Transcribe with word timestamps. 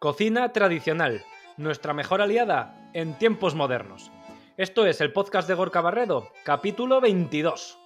Cocina 0.00 0.52
tradicional, 0.52 1.24
nuestra 1.56 1.92
mejor 1.92 2.22
aliada 2.22 2.88
en 2.92 3.18
tiempos 3.18 3.56
modernos. 3.56 4.12
Esto 4.56 4.86
es 4.86 5.00
el 5.00 5.12
podcast 5.12 5.48
de 5.48 5.54
Gorka 5.54 5.80
Barredo, 5.80 6.28
capítulo 6.44 7.00
22. 7.00 7.76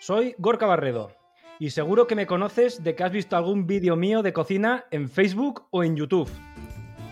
Soy 0.00 0.34
Gorka 0.36 0.66
Barredo 0.66 1.12
y 1.58 1.70
seguro 1.70 2.06
que 2.06 2.14
me 2.14 2.26
conoces 2.26 2.84
de 2.84 2.94
que 2.94 3.04
has 3.04 3.10
visto 3.10 3.38
algún 3.38 3.66
vídeo 3.66 3.96
mío 3.96 4.22
de 4.22 4.34
cocina 4.34 4.84
en 4.90 5.08
Facebook 5.08 5.66
o 5.70 5.82
en 5.82 5.96
YouTube. 5.96 6.28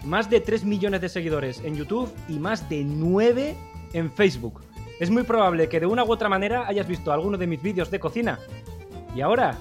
Más 0.04 0.28
de 0.28 0.40
3 0.40 0.66
millones 0.66 1.00
de 1.00 1.08
seguidores 1.08 1.64
en 1.64 1.74
YouTube 1.74 2.12
y 2.28 2.38
más 2.38 2.68
de 2.68 2.84
9 2.84 3.56
en 3.94 4.12
Facebook. 4.12 4.60
Es 5.00 5.08
muy 5.08 5.22
probable 5.22 5.70
que 5.70 5.80
de 5.80 5.86
una 5.86 6.04
u 6.04 6.12
otra 6.12 6.28
manera 6.28 6.66
hayas 6.66 6.86
visto 6.86 7.10
alguno 7.10 7.38
de 7.38 7.46
mis 7.46 7.62
vídeos 7.62 7.90
de 7.90 7.98
cocina. 7.98 8.38
Y 9.14 9.22
ahora 9.22 9.56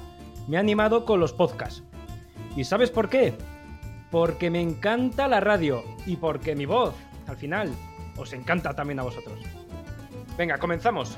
me 0.49 0.57
he 0.57 0.59
animado 0.59 1.05
con 1.05 1.21
los 1.21 1.31
podcasts. 1.31 1.85
¿Y 2.55 2.63
sabes 2.63 2.89
por 2.89 3.09
qué? 3.09 3.33
Porque 4.09 4.49
me 4.49 4.61
encanta 4.61 5.27
la 5.27 5.41
radio 5.41 5.83
y 6.05 6.15
porque 6.15 6.55
mi 6.55 6.65
voz, 6.65 6.95
al 7.27 7.35
final, 7.35 7.69
os 8.17 8.31
encanta 8.31 8.73
también 8.73 8.97
a 8.99 9.03
vosotros. 9.03 9.37
Venga, 10.37 10.57
comenzamos. 10.57 11.17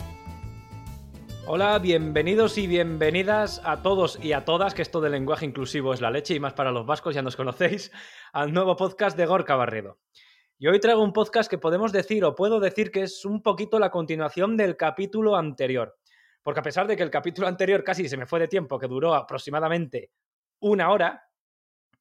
Hola, 1.46 1.78
bienvenidos 1.78 2.58
y 2.58 2.66
bienvenidas 2.66 3.62
a 3.64 3.84
todos 3.84 4.18
y 4.20 4.34
a 4.34 4.46
todas, 4.46 4.74
que 4.74 4.82
esto 4.82 5.00
del 5.00 5.12
lenguaje 5.12 5.46
inclusivo 5.46 5.94
es 5.94 6.02
la 6.02 6.10
leche 6.10 6.34
y 6.34 6.40
más 6.40 6.54
para 6.54 6.72
los 6.72 6.88
vascos, 6.88 7.14
ya 7.14 7.22
nos 7.22 7.36
conocéis, 7.36 7.92
al 8.34 8.52
nuevo 8.52 8.76
podcast 8.76 9.16
de 9.16 9.28
Gorka 9.28 9.56
Barredo. 9.56 10.00
Y 10.58 10.66
hoy 10.66 10.80
traigo 10.80 11.04
un 11.04 11.14
podcast 11.14 11.52
que 11.52 11.60
podemos 11.60 11.92
decir 11.92 12.26
o 12.26 12.34
puedo 12.34 12.60
decir 12.60 12.90
que 12.90 13.04
es 13.04 13.26
un 13.26 13.44
poquito 13.44 13.78
la 13.78 13.92
continuación 13.92 14.58
del 14.58 14.76
capítulo 14.76 15.36
anterior. 15.36 16.00
Porque 16.42 16.62
a 16.62 16.64
pesar 16.64 16.88
de 16.88 16.98
que 16.98 17.04
el 17.04 17.12
capítulo 17.12 17.48
anterior 17.48 17.84
casi 17.84 18.10
se 18.10 18.18
me 18.18 18.26
fue 18.26 18.40
de 18.40 18.48
tiempo, 18.48 18.80
que 18.80 18.88
duró 18.88 19.14
aproximadamente 19.14 20.10
una 20.60 20.90
hora, 20.90 21.27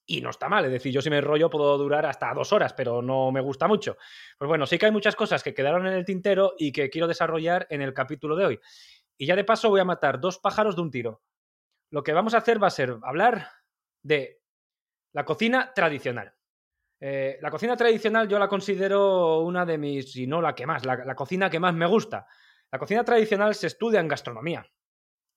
y 0.06 0.20
no 0.20 0.30
está 0.30 0.48
mal, 0.48 0.64
es 0.64 0.70
decir, 0.70 0.92
yo 0.92 1.02
si 1.02 1.10
me 1.10 1.20
rollo 1.20 1.50
puedo 1.50 1.76
durar 1.76 2.06
hasta 2.06 2.32
dos 2.32 2.52
horas, 2.52 2.72
pero 2.72 3.02
no 3.02 3.32
me 3.32 3.40
gusta 3.40 3.66
mucho. 3.66 3.96
Pues 4.38 4.48
bueno, 4.48 4.64
sí 4.66 4.78
que 4.78 4.86
hay 4.86 4.92
muchas 4.92 5.16
cosas 5.16 5.42
que 5.42 5.52
quedaron 5.52 5.86
en 5.86 5.94
el 5.94 6.04
tintero 6.04 6.54
y 6.56 6.70
que 6.70 6.88
quiero 6.90 7.08
desarrollar 7.08 7.66
en 7.70 7.82
el 7.82 7.92
capítulo 7.92 8.36
de 8.36 8.46
hoy. 8.46 8.60
Y 9.18 9.26
ya 9.26 9.34
de 9.34 9.44
paso 9.44 9.68
voy 9.68 9.80
a 9.80 9.84
matar 9.84 10.20
dos 10.20 10.38
pájaros 10.38 10.76
de 10.76 10.82
un 10.82 10.90
tiro. 10.90 11.22
Lo 11.90 12.02
que 12.02 12.12
vamos 12.12 12.34
a 12.34 12.38
hacer 12.38 12.62
va 12.62 12.68
a 12.68 12.70
ser 12.70 12.96
hablar 13.02 13.50
de 14.02 14.40
la 15.12 15.24
cocina 15.24 15.72
tradicional. 15.74 16.32
Eh, 17.00 17.38
la 17.42 17.50
cocina 17.50 17.76
tradicional 17.76 18.28
yo 18.28 18.38
la 18.38 18.48
considero 18.48 19.40
una 19.40 19.66
de 19.66 19.76
mis, 19.76 20.12
si 20.12 20.26
no 20.26 20.40
la 20.40 20.54
que 20.54 20.66
más, 20.66 20.84
la 20.86 21.14
cocina 21.14 21.50
que 21.50 21.60
más 21.60 21.74
me 21.74 21.86
gusta. 21.86 22.26
La 22.70 22.78
cocina 22.78 23.04
tradicional 23.04 23.54
se 23.54 23.66
estudia 23.66 24.00
en 24.00 24.08
gastronomía. 24.08 24.66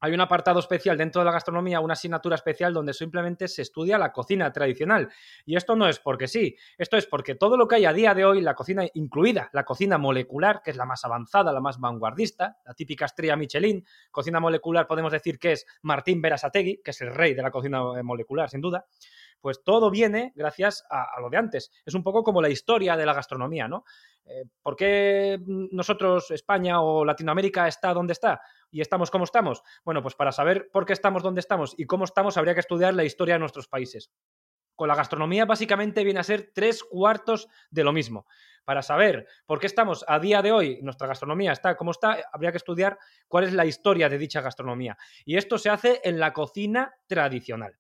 Hay 0.02 0.14
un 0.14 0.22
apartado 0.22 0.60
especial 0.60 0.98
dentro 0.98 1.22
de 1.22 1.26
la 1.26 1.32
gastronomía, 1.32 1.80
una 1.80 1.94
asignatura 1.94 2.36
especial 2.36 2.74
donde 2.74 2.94
simplemente 2.94 3.48
se 3.48 3.62
estudia 3.62 3.98
la 3.98 4.12
cocina 4.12 4.52
tradicional. 4.52 5.10
Y 5.46 5.56
esto 5.56 5.76
no 5.76 5.88
es 5.88 6.00
porque 6.00 6.28
sí, 6.28 6.56
esto 6.78 6.98
es 6.98 7.06
porque 7.06 7.36
todo 7.36 7.58
lo 7.58 7.68
que 7.68 7.76
hay 7.76 7.86
a 7.86 7.94
día 7.94 8.14
de 8.14 8.26
hoy, 8.26 8.42
la 8.42 8.56
cocina 8.56 8.86
incluida, 8.94 9.50
la 9.54 9.66
cocina 9.66 9.98
molecular, 9.98 10.62
que 10.64 10.72
es 10.72 10.78
la 10.78 10.86
más 10.86 11.04
avanzada, 11.04 11.52
la 11.52 11.60
más 11.60 11.80
vanguardista, 11.80 12.58
la 12.66 12.74
típica 12.74 13.06
estrella 13.06 13.36
Michelin, 13.36 13.86
cocina 14.12 14.40
molecular 14.40 14.88
podemos 14.88 15.12
decir 15.12 15.38
que 15.38 15.54
es 15.54 15.66
Martín 15.82 16.22
Berasategui, 16.22 16.82
que 16.84 16.92
es 16.92 17.02
el 17.02 17.14
rey 17.14 17.34
de 17.34 17.42
la 17.42 17.52
cocina 17.52 17.82
molecular, 18.04 18.50
sin 18.50 18.62
duda 18.62 18.86
pues 19.42 19.64
todo 19.64 19.90
viene 19.90 20.32
gracias 20.36 20.84
a, 20.90 21.20
lo 21.22 21.30
de 21.30 21.38
antes. 21.38 21.72
Es 21.86 21.94
un 21.94 22.04
poco 22.04 22.24
como 22.24 22.42
la 22.42 22.50
historia 22.50 22.96
de 22.96 23.06
la 23.06 23.14
gastronomía, 23.14 23.68
¿no? 23.68 23.84
Eh, 24.26 24.44
¿Por 24.62 24.76
qué 24.76 25.40
nosotros, 25.46 26.32
España 26.32 26.82
o 26.82 27.04
Latinoamérica, 27.04 27.68
está 27.68 27.94
donde 27.94 28.14
está 28.14 28.42
y 28.70 28.82
estamos 28.82 29.10
como 29.10 29.24
estamos? 29.24 29.64
Bueno, 29.84 30.02
pues 30.02 30.16
para 30.16 30.32
saber 30.32 30.70
por 30.72 30.86
qué 30.86 30.94
estamos 30.94 31.24
donde 31.24 31.40
estamos 31.40 31.74
y 31.78 31.86
cómo 31.86 32.06
estamos, 32.06 32.38
habría 32.38 32.54
que 32.54 32.60
estudiar 32.60 32.94
la 32.94 33.04
historia 33.04 33.36
de 33.36 33.40
nuestros 33.40 33.68
países. 33.68 34.12
Con 34.76 34.88
la 34.88 34.96
gastronomía 34.96 35.46
básicamente 35.46 36.04
viene 36.04 36.20
a 36.20 36.24
ser 36.24 36.52
tres 36.54 36.84
cuartos 36.84 37.48
de 37.70 37.84
lo 37.84 37.92
mismo. 37.92 38.26
Para 38.64 38.84
saber 38.84 39.28
por 39.48 39.60
qué 39.60 39.66
estamos 39.66 40.06
a 40.08 40.20
día 40.20 40.44
de 40.44 40.52
hoy, 40.52 40.80
nuestra 40.84 41.08
gastronomía 41.08 41.54
está 41.54 41.76
como 41.76 41.90
está, 41.90 42.18
habría 42.32 42.52
que 42.52 42.60
estudiar 42.60 43.00
cuál 43.28 43.46
es 43.46 43.54
la 43.54 43.66
historia 43.66 44.10
de 44.10 44.20
dicha 44.20 44.42
gastronomía. 44.42 44.96
Y 45.26 45.38
esto 45.38 45.58
se 45.58 45.72
hace 45.72 46.02
en 46.04 46.20
la 46.20 46.34
cocina 46.34 46.94
tradicional. 47.08 47.79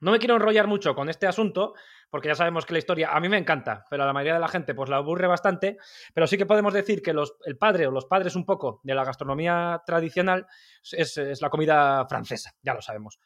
No 0.00 0.10
me 0.10 0.18
quiero 0.18 0.34
enrollar 0.34 0.66
mucho 0.66 0.94
con 0.94 1.08
este 1.08 1.26
asunto, 1.26 1.74
porque 2.10 2.28
ya 2.28 2.34
sabemos 2.34 2.66
que 2.66 2.74
la 2.74 2.78
historia 2.78 3.10
a 3.12 3.20
mí 3.20 3.28
me 3.28 3.38
encanta, 3.38 3.84
pero 3.88 4.02
a 4.02 4.06
la 4.06 4.12
mayoría 4.12 4.34
de 4.34 4.40
la 4.40 4.48
gente 4.48 4.74
pues 4.74 4.90
la 4.90 4.96
aburre 4.96 5.26
bastante, 5.26 5.78
pero 6.12 6.26
sí 6.26 6.36
que 6.36 6.44
podemos 6.44 6.74
decir 6.74 7.02
que 7.02 7.12
el 7.12 7.58
padre 7.58 7.86
o 7.86 7.90
los 7.90 8.04
padres 8.04 8.36
un 8.36 8.44
poco 8.44 8.80
de 8.82 8.94
la 8.94 9.04
gastronomía 9.04 9.82
tradicional 9.86 10.46
es, 10.92 11.40
la 11.40 11.50
comida 11.50 12.06
francesa, 12.06 12.52
ya 12.62 12.74
lo 12.74 12.82
sabemos. 12.82 13.18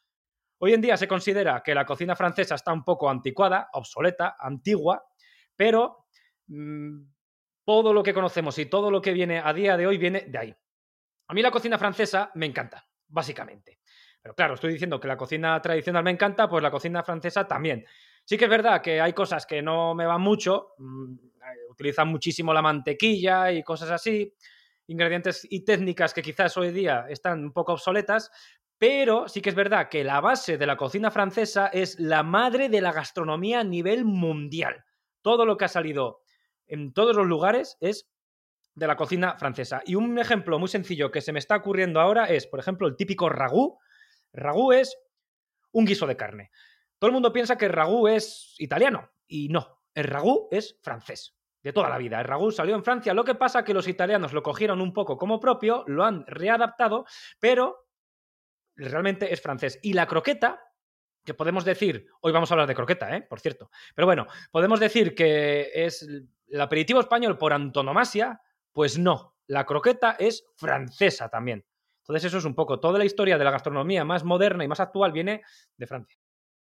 Hoy 0.58 0.74
en 0.74 0.80
día 0.80 0.96
se 0.96 1.08
considera 1.08 1.62
que 1.64 1.74
la 1.74 1.84
cocina 1.84 2.14
francesa 2.14 2.54
está 2.54 2.72
un 2.72 2.84
poco 2.84 3.10
anticuada, 3.10 3.68
obsoleta, 3.72 4.36
antigua, 4.38 5.04
pero 5.56 6.06
mmm, 6.46 7.02
todo 7.64 7.92
lo 7.92 8.02
que 8.02 8.14
conocemos 8.14 8.58
y 8.58 8.66
todo 8.66 8.90
lo 8.90 9.00
que 9.00 9.12
viene 9.12 9.40
a 9.40 9.52
día 9.52 9.76
de 9.76 9.86
hoy 9.86 9.98
viene 9.98 10.26
de 10.28 10.38
ahí. 10.38 10.56
A 11.28 11.34
mí 11.34 11.42
la 11.42 11.50
cocina 11.50 11.78
francesa 11.78 12.30
me 12.34 12.46
encanta, 12.46 12.86
básicamente. 13.08 13.79
Pero 14.22 14.34
claro, 14.34 14.54
estoy 14.54 14.72
diciendo 14.72 15.00
que 15.00 15.08
la 15.08 15.16
cocina 15.16 15.60
tradicional 15.62 16.04
me 16.04 16.10
encanta, 16.10 16.48
pues 16.48 16.62
la 16.62 16.70
cocina 16.70 17.02
francesa 17.02 17.48
también. 17.48 17.84
Sí 18.24 18.36
que 18.36 18.44
es 18.44 18.50
verdad 18.50 18.82
que 18.82 19.00
hay 19.00 19.12
cosas 19.12 19.46
que 19.46 19.62
no 19.62 19.94
me 19.94 20.06
van 20.06 20.20
mucho, 20.20 20.74
mm, 20.78 21.14
utilizan 21.70 22.08
muchísimo 22.08 22.52
la 22.52 22.62
mantequilla 22.62 23.50
y 23.50 23.62
cosas 23.62 23.90
así, 23.90 24.34
ingredientes 24.86 25.46
y 25.48 25.64
técnicas 25.64 26.12
que 26.12 26.22
quizás 26.22 26.56
hoy 26.56 26.70
día 26.70 27.06
están 27.08 27.44
un 27.44 27.52
poco 27.52 27.72
obsoletas, 27.72 28.30
pero 28.76 29.28
sí 29.28 29.40
que 29.40 29.50
es 29.50 29.54
verdad 29.54 29.88
que 29.88 30.04
la 30.04 30.20
base 30.20 30.58
de 30.58 30.66
la 30.66 30.76
cocina 30.76 31.10
francesa 31.10 31.68
es 31.68 31.98
la 31.98 32.22
madre 32.22 32.68
de 32.68 32.80
la 32.80 32.92
gastronomía 32.92 33.60
a 33.60 33.64
nivel 33.64 34.04
mundial. 34.04 34.84
Todo 35.22 35.46
lo 35.46 35.56
que 35.56 35.66
ha 35.66 35.68
salido 35.68 36.22
en 36.66 36.92
todos 36.92 37.16
los 37.16 37.26
lugares 37.26 37.76
es 37.80 38.08
de 38.74 38.86
la 38.86 38.96
cocina 38.96 39.36
francesa. 39.36 39.82
Y 39.84 39.96
un 39.96 40.18
ejemplo 40.18 40.58
muy 40.58 40.68
sencillo 40.68 41.10
que 41.10 41.20
se 41.20 41.32
me 41.32 41.38
está 41.38 41.56
ocurriendo 41.56 42.00
ahora 42.00 42.26
es, 42.26 42.46
por 42.46 42.60
ejemplo, 42.60 42.86
el 42.88 42.96
típico 42.96 43.28
ragú, 43.28 43.78
Ragú 44.32 44.72
es 44.72 44.96
un 45.72 45.84
guiso 45.84 46.06
de 46.06 46.16
carne. 46.16 46.50
Todo 46.98 47.08
el 47.08 47.14
mundo 47.14 47.32
piensa 47.32 47.56
que 47.56 47.68
ragú 47.68 48.08
es 48.08 48.54
italiano 48.58 49.10
y 49.26 49.48
no, 49.48 49.82
el 49.94 50.04
ragú 50.04 50.48
es 50.50 50.78
francés. 50.82 51.36
De 51.62 51.74
toda 51.74 51.90
la 51.90 51.98
vida. 51.98 52.18
El 52.18 52.24
ragú 52.24 52.50
salió 52.50 52.74
en 52.74 52.82
Francia. 52.82 53.12
Lo 53.12 53.22
que 53.22 53.34
pasa 53.34 53.64
que 53.64 53.74
los 53.74 53.86
italianos 53.86 54.32
lo 54.32 54.42
cogieron 54.42 54.80
un 54.80 54.94
poco 54.94 55.18
como 55.18 55.38
propio, 55.38 55.84
lo 55.86 56.04
han 56.04 56.24
readaptado, 56.26 57.04
pero 57.38 57.86
realmente 58.76 59.30
es 59.30 59.42
francés. 59.42 59.78
Y 59.82 59.92
la 59.92 60.06
croqueta, 60.06 60.62
que 61.22 61.34
podemos 61.34 61.66
decir, 61.66 62.06
hoy 62.22 62.32
vamos 62.32 62.50
a 62.50 62.54
hablar 62.54 62.66
de 62.66 62.74
croqueta, 62.74 63.14
¿eh? 63.14 63.20
por 63.20 63.40
cierto, 63.40 63.70
pero 63.94 64.06
bueno, 64.06 64.26
podemos 64.50 64.80
decir 64.80 65.14
que 65.14 65.70
es 65.74 66.02
el 66.02 66.60
aperitivo 66.60 67.00
español 67.00 67.36
por 67.36 67.52
antonomasia, 67.52 68.40
pues 68.72 68.98
no, 68.98 69.36
la 69.46 69.66
croqueta 69.66 70.16
es 70.18 70.46
francesa 70.56 71.28
también. 71.28 71.66
Entonces 72.10 72.28
eso 72.28 72.38
es 72.38 72.44
un 72.44 72.56
poco, 72.56 72.80
toda 72.80 72.98
la 72.98 73.04
historia 73.04 73.38
de 73.38 73.44
la 73.44 73.52
gastronomía 73.52 74.04
más 74.04 74.24
moderna 74.24 74.64
y 74.64 74.68
más 74.68 74.80
actual 74.80 75.12
viene 75.12 75.42
de 75.76 75.86
Francia. 75.86 76.19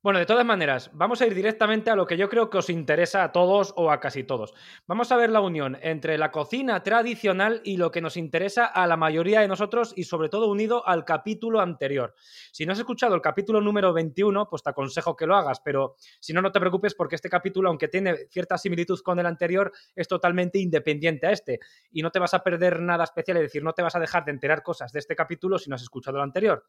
Bueno, 0.04 0.20
de 0.20 0.26
todas 0.26 0.46
maneras, 0.46 0.92
vamos 0.92 1.22
a 1.22 1.28
ir 1.28 1.34
directamente 1.34 1.90
a 1.90 1.96
lo 1.96 2.06
que 2.06 2.18
yo 2.18 2.28
creo 2.28 2.50
que 2.50 2.58
os 2.58 2.70
interesa 2.70 3.24
a 3.24 3.32
todos 3.32 3.74
o 3.78 3.90
a 3.90 4.02
casi 4.02 4.26
todos. 4.26 4.54
Vamos 4.86 5.14
a 5.14 5.16
ver 5.16 5.30
la 5.30 5.40
unión 5.40 5.78
entre 5.82 6.18
la 6.18 6.30
cocina 6.30 6.84
tradicional 6.84 7.62
y 7.64 7.78
lo 7.78 7.90
que 7.90 8.02
nos 8.02 8.18
interesa 8.18 8.66
a 8.66 8.86
la 8.86 8.98
mayoría 8.98 9.40
de 9.40 9.48
nosotros 9.48 9.94
y 9.96 10.04
sobre 10.04 10.28
todo 10.28 10.52
unido 10.52 10.86
al 10.86 11.06
capítulo 11.06 11.62
anterior. 11.62 12.16
Si 12.52 12.66
no 12.66 12.74
has 12.74 12.80
escuchado 12.80 13.16
el 13.16 13.22
capítulo 13.22 13.62
número 13.62 13.94
21, 13.94 14.50
pues 14.50 14.62
te 14.62 14.72
aconsejo 14.72 15.16
que 15.16 15.26
lo 15.26 15.38
hagas, 15.38 15.62
pero 15.62 15.96
si 16.20 16.34
no, 16.34 16.42
no 16.42 16.52
te 16.52 16.60
preocupes 16.60 16.96
porque 16.96 17.16
este 17.16 17.30
capítulo, 17.30 17.70
aunque 17.70 17.88
tiene 17.88 18.28
cierta 18.30 18.58
similitud 18.58 19.00
con 19.00 19.20
el 19.20 19.26
anterior, 19.26 19.72
es 19.96 20.10
totalmente 20.10 20.60
independiente 20.60 21.28
a 21.28 21.32
este 21.32 21.60
y 21.92 22.02
no 22.02 22.12
te 22.12 22.20
vas 22.20 22.34
a 22.34 22.44
perder 22.44 22.82
nada 22.82 23.06
especial, 23.06 23.38
es 23.38 23.44
decir, 23.44 23.64
no 23.64 23.72
te 23.72 23.82
vas 23.82 23.96
a 23.96 24.02
dejar 24.02 24.26
de 24.26 24.32
enterar 24.32 24.64
cosas 24.64 24.92
de 24.92 25.00
este 25.00 25.16
capítulo 25.16 25.58
si 25.58 25.70
no 25.70 25.78
has 25.78 25.82
escuchado 25.82 26.18
el 26.18 26.24
anterior. 26.24 26.66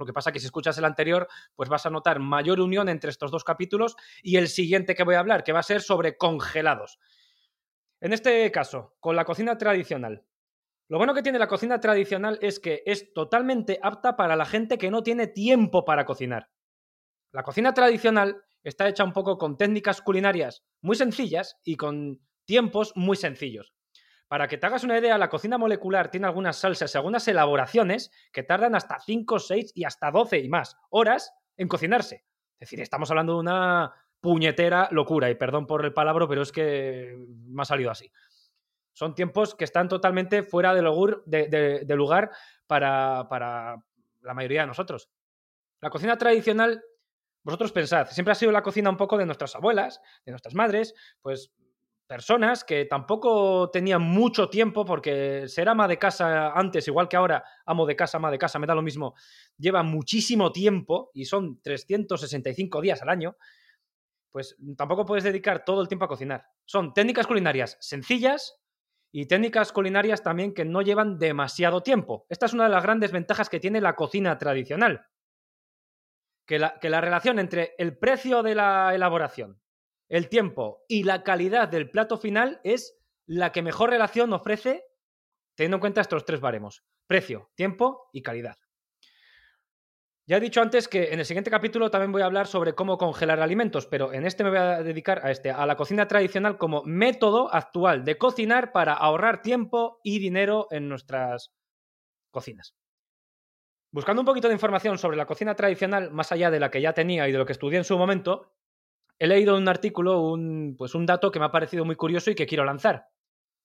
Lo 0.00 0.06
que 0.06 0.14
pasa 0.14 0.30
es 0.30 0.34
que 0.34 0.40
si 0.40 0.46
escuchas 0.46 0.78
el 0.78 0.86
anterior, 0.86 1.28
pues 1.54 1.68
vas 1.68 1.84
a 1.84 1.90
notar 1.90 2.20
mayor 2.20 2.58
unión 2.58 2.88
entre 2.88 3.10
estos 3.10 3.30
dos 3.30 3.44
capítulos 3.44 3.96
y 4.22 4.36
el 4.36 4.48
siguiente 4.48 4.94
que 4.94 5.04
voy 5.04 5.14
a 5.14 5.20
hablar, 5.20 5.44
que 5.44 5.52
va 5.52 5.60
a 5.60 5.62
ser 5.62 5.82
sobre 5.82 6.16
congelados. 6.16 6.98
En 8.00 8.14
este 8.14 8.50
caso, 8.50 8.96
con 8.98 9.14
la 9.14 9.26
cocina 9.26 9.58
tradicional. 9.58 10.24
Lo 10.88 10.96
bueno 10.96 11.12
que 11.12 11.22
tiene 11.22 11.38
la 11.38 11.48
cocina 11.48 11.80
tradicional 11.80 12.38
es 12.40 12.60
que 12.60 12.82
es 12.86 13.12
totalmente 13.12 13.78
apta 13.82 14.16
para 14.16 14.36
la 14.36 14.46
gente 14.46 14.78
que 14.78 14.90
no 14.90 15.02
tiene 15.02 15.26
tiempo 15.26 15.84
para 15.84 16.06
cocinar. 16.06 16.48
La 17.30 17.42
cocina 17.42 17.74
tradicional 17.74 18.42
está 18.64 18.88
hecha 18.88 19.04
un 19.04 19.12
poco 19.12 19.36
con 19.36 19.58
técnicas 19.58 20.00
culinarias 20.00 20.64
muy 20.80 20.96
sencillas 20.96 21.58
y 21.62 21.76
con 21.76 22.20
tiempos 22.46 22.92
muy 22.96 23.16
sencillos. 23.16 23.74
Para 24.30 24.46
que 24.46 24.58
te 24.58 24.66
hagas 24.68 24.84
una 24.84 24.96
idea, 24.96 25.18
la 25.18 25.28
cocina 25.28 25.58
molecular 25.58 26.08
tiene 26.08 26.28
algunas 26.28 26.56
salsas 26.56 26.94
y 26.94 26.96
algunas 26.96 27.26
elaboraciones 27.26 28.12
que 28.32 28.44
tardan 28.44 28.76
hasta 28.76 29.00
5, 29.00 29.40
6 29.40 29.72
y 29.74 29.82
hasta 29.82 30.12
12 30.12 30.38
y 30.38 30.48
más 30.48 30.76
horas 30.90 31.34
en 31.56 31.66
cocinarse. 31.66 32.24
Es 32.54 32.60
decir, 32.60 32.80
estamos 32.80 33.10
hablando 33.10 33.32
de 33.32 33.40
una 33.40 33.92
puñetera 34.20 34.86
locura, 34.92 35.30
y 35.30 35.34
perdón 35.34 35.66
por 35.66 35.84
el 35.84 35.92
palabra, 35.92 36.28
pero 36.28 36.42
es 36.42 36.52
que 36.52 37.16
me 37.48 37.62
ha 37.62 37.64
salido 37.64 37.90
así. 37.90 38.12
Son 38.92 39.16
tiempos 39.16 39.56
que 39.56 39.64
están 39.64 39.88
totalmente 39.88 40.44
fuera 40.44 40.74
de, 40.74 41.82
de, 41.84 41.96
lugar 41.96 42.30
para, 42.68 43.26
para 43.28 43.82
la 44.20 44.34
mayoría 44.34 44.60
de 44.60 44.68
nosotros. 44.68 45.10
La 45.80 45.90
cocina 45.90 46.16
tradicional 46.16 46.80
Vosotros 47.42 47.72
pensad, 47.72 48.06
siempre 48.10 48.32
ha 48.32 48.34
sido 48.34 48.52
la 48.52 48.62
cocina 48.62 48.90
un 48.90 48.98
poco 48.98 49.16
de 49.16 49.24
nuestras 49.24 49.56
abuelas, 49.56 50.02
de 50.26 50.32
nuestras 50.32 50.54
madres, 50.54 50.94
pues 51.22 51.50
personas 52.10 52.64
que 52.64 52.86
tampoco 52.86 53.70
tenían 53.70 54.02
mucho 54.02 54.50
tiempo 54.50 54.84
porque 54.84 55.46
ser 55.46 55.68
ama 55.68 55.86
de 55.86 55.96
casa 55.96 56.50
antes, 56.50 56.88
igual 56.88 57.08
que 57.08 57.16
ahora, 57.16 57.44
amo 57.64 57.86
de 57.86 57.94
casa, 57.94 58.16
ama 58.18 58.32
de 58.32 58.38
casa, 58.38 58.58
me 58.58 58.66
da 58.66 58.74
lo 58.74 58.82
mismo, 58.82 59.14
lleva 59.56 59.84
muchísimo 59.84 60.50
tiempo 60.50 61.12
y 61.14 61.26
son 61.26 61.62
365 61.62 62.80
días 62.80 63.00
al 63.02 63.10
año, 63.10 63.36
pues 64.32 64.56
tampoco 64.76 65.06
puedes 65.06 65.22
dedicar 65.22 65.64
todo 65.64 65.82
el 65.82 65.86
tiempo 65.86 66.06
a 66.06 66.08
cocinar. 66.08 66.46
Son 66.64 66.92
técnicas 66.94 67.28
culinarias 67.28 67.76
sencillas 67.80 68.60
y 69.12 69.26
técnicas 69.26 69.70
culinarias 69.70 70.24
también 70.24 70.52
que 70.52 70.64
no 70.64 70.82
llevan 70.82 71.16
demasiado 71.16 71.80
tiempo. 71.84 72.26
Esta 72.28 72.46
es 72.46 72.54
una 72.54 72.64
de 72.64 72.70
las 72.70 72.82
grandes 72.82 73.12
ventajas 73.12 73.48
que 73.48 73.60
tiene 73.60 73.80
la 73.80 73.94
cocina 73.94 74.36
tradicional 74.36 75.06
que 76.44 76.58
la, 76.58 77.00
relación 77.00 77.38
entre 77.38 77.76
el 77.78 77.96
precio 77.96 78.42
de 78.42 78.56
la 78.56 78.92
elaboración, 78.92 79.60
el 80.10 80.28
tiempo 80.28 80.84
y 80.88 81.04
la 81.04 81.22
calidad 81.22 81.68
del 81.68 81.88
plato 81.90 82.18
final 82.18 82.60
es 82.64 82.98
la 83.26 83.52
que 83.52 83.62
mejor 83.62 83.90
relación 83.90 84.32
ofrece 84.32 84.84
teniendo 85.54 85.76
en 85.76 85.80
cuenta 85.80 86.00
estos 86.00 86.24
tres 86.24 86.40
baremos, 86.40 86.84
precio, 87.06 87.50
tiempo 87.54 88.08
y 88.12 88.22
calidad. 88.22 88.56
Ya 90.26 90.36
he 90.36 90.40
dicho 90.40 90.62
antes 90.62 90.88
que 90.88 91.12
en 91.12 91.18
el 91.18 91.26
siguiente 91.26 91.50
capítulo 91.50 91.90
también 91.90 92.12
voy 92.12 92.22
a 92.22 92.26
hablar 92.26 92.46
sobre 92.46 92.74
cómo 92.74 92.98
congelar 92.98 93.40
alimentos, 93.40 93.86
pero 93.86 94.12
en 94.12 94.26
este 94.26 94.44
me 94.44 94.50
voy 94.50 94.58
a 94.58 94.82
dedicar 94.82 95.24
a 95.24 95.30
este, 95.30 95.50
a 95.50 95.66
la 95.66 95.76
cocina 95.76 96.06
tradicional 96.06 96.56
como 96.56 96.82
método 96.84 97.52
actual 97.52 98.04
de 98.04 98.16
cocinar 98.16 98.72
para 98.72 98.94
ahorrar 98.94 99.42
tiempo 99.42 100.00
y 100.02 100.18
dinero 100.18 100.66
en 100.70 100.88
nuestras 100.88 101.52
cocinas. 102.30 102.74
Buscando 103.92 104.22
un 104.22 104.26
poquito 104.26 104.48
de 104.48 104.54
información 104.54 104.98
sobre 104.98 105.16
la 105.16 105.26
cocina 105.26 105.56
tradicional, 105.56 106.12
más 106.12 106.30
allá 106.30 106.50
de 106.50 106.60
la 106.60 106.70
que 106.70 106.80
ya 106.80 106.94
tenía 106.94 107.28
y 107.28 107.32
de 107.32 107.38
lo 107.38 107.46
que 107.46 107.52
estudié 107.52 107.78
en 107.78 107.84
su 107.84 107.98
momento, 107.98 108.52
he 109.20 109.26
leído 109.26 109.56
un 109.56 109.68
artículo, 109.68 110.22
un, 110.22 110.74
pues 110.76 110.94
un 110.96 111.06
dato 111.06 111.30
que 111.30 111.38
me 111.38 111.44
ha 111.44 111.52
parecido 111.52 111.84
muy 111.84 111.94
curioso 111.94 112.30
y 112.30 112.34
que 112.34 112.46
quiero 112.46 112.64
lanzar. 112.64 113.04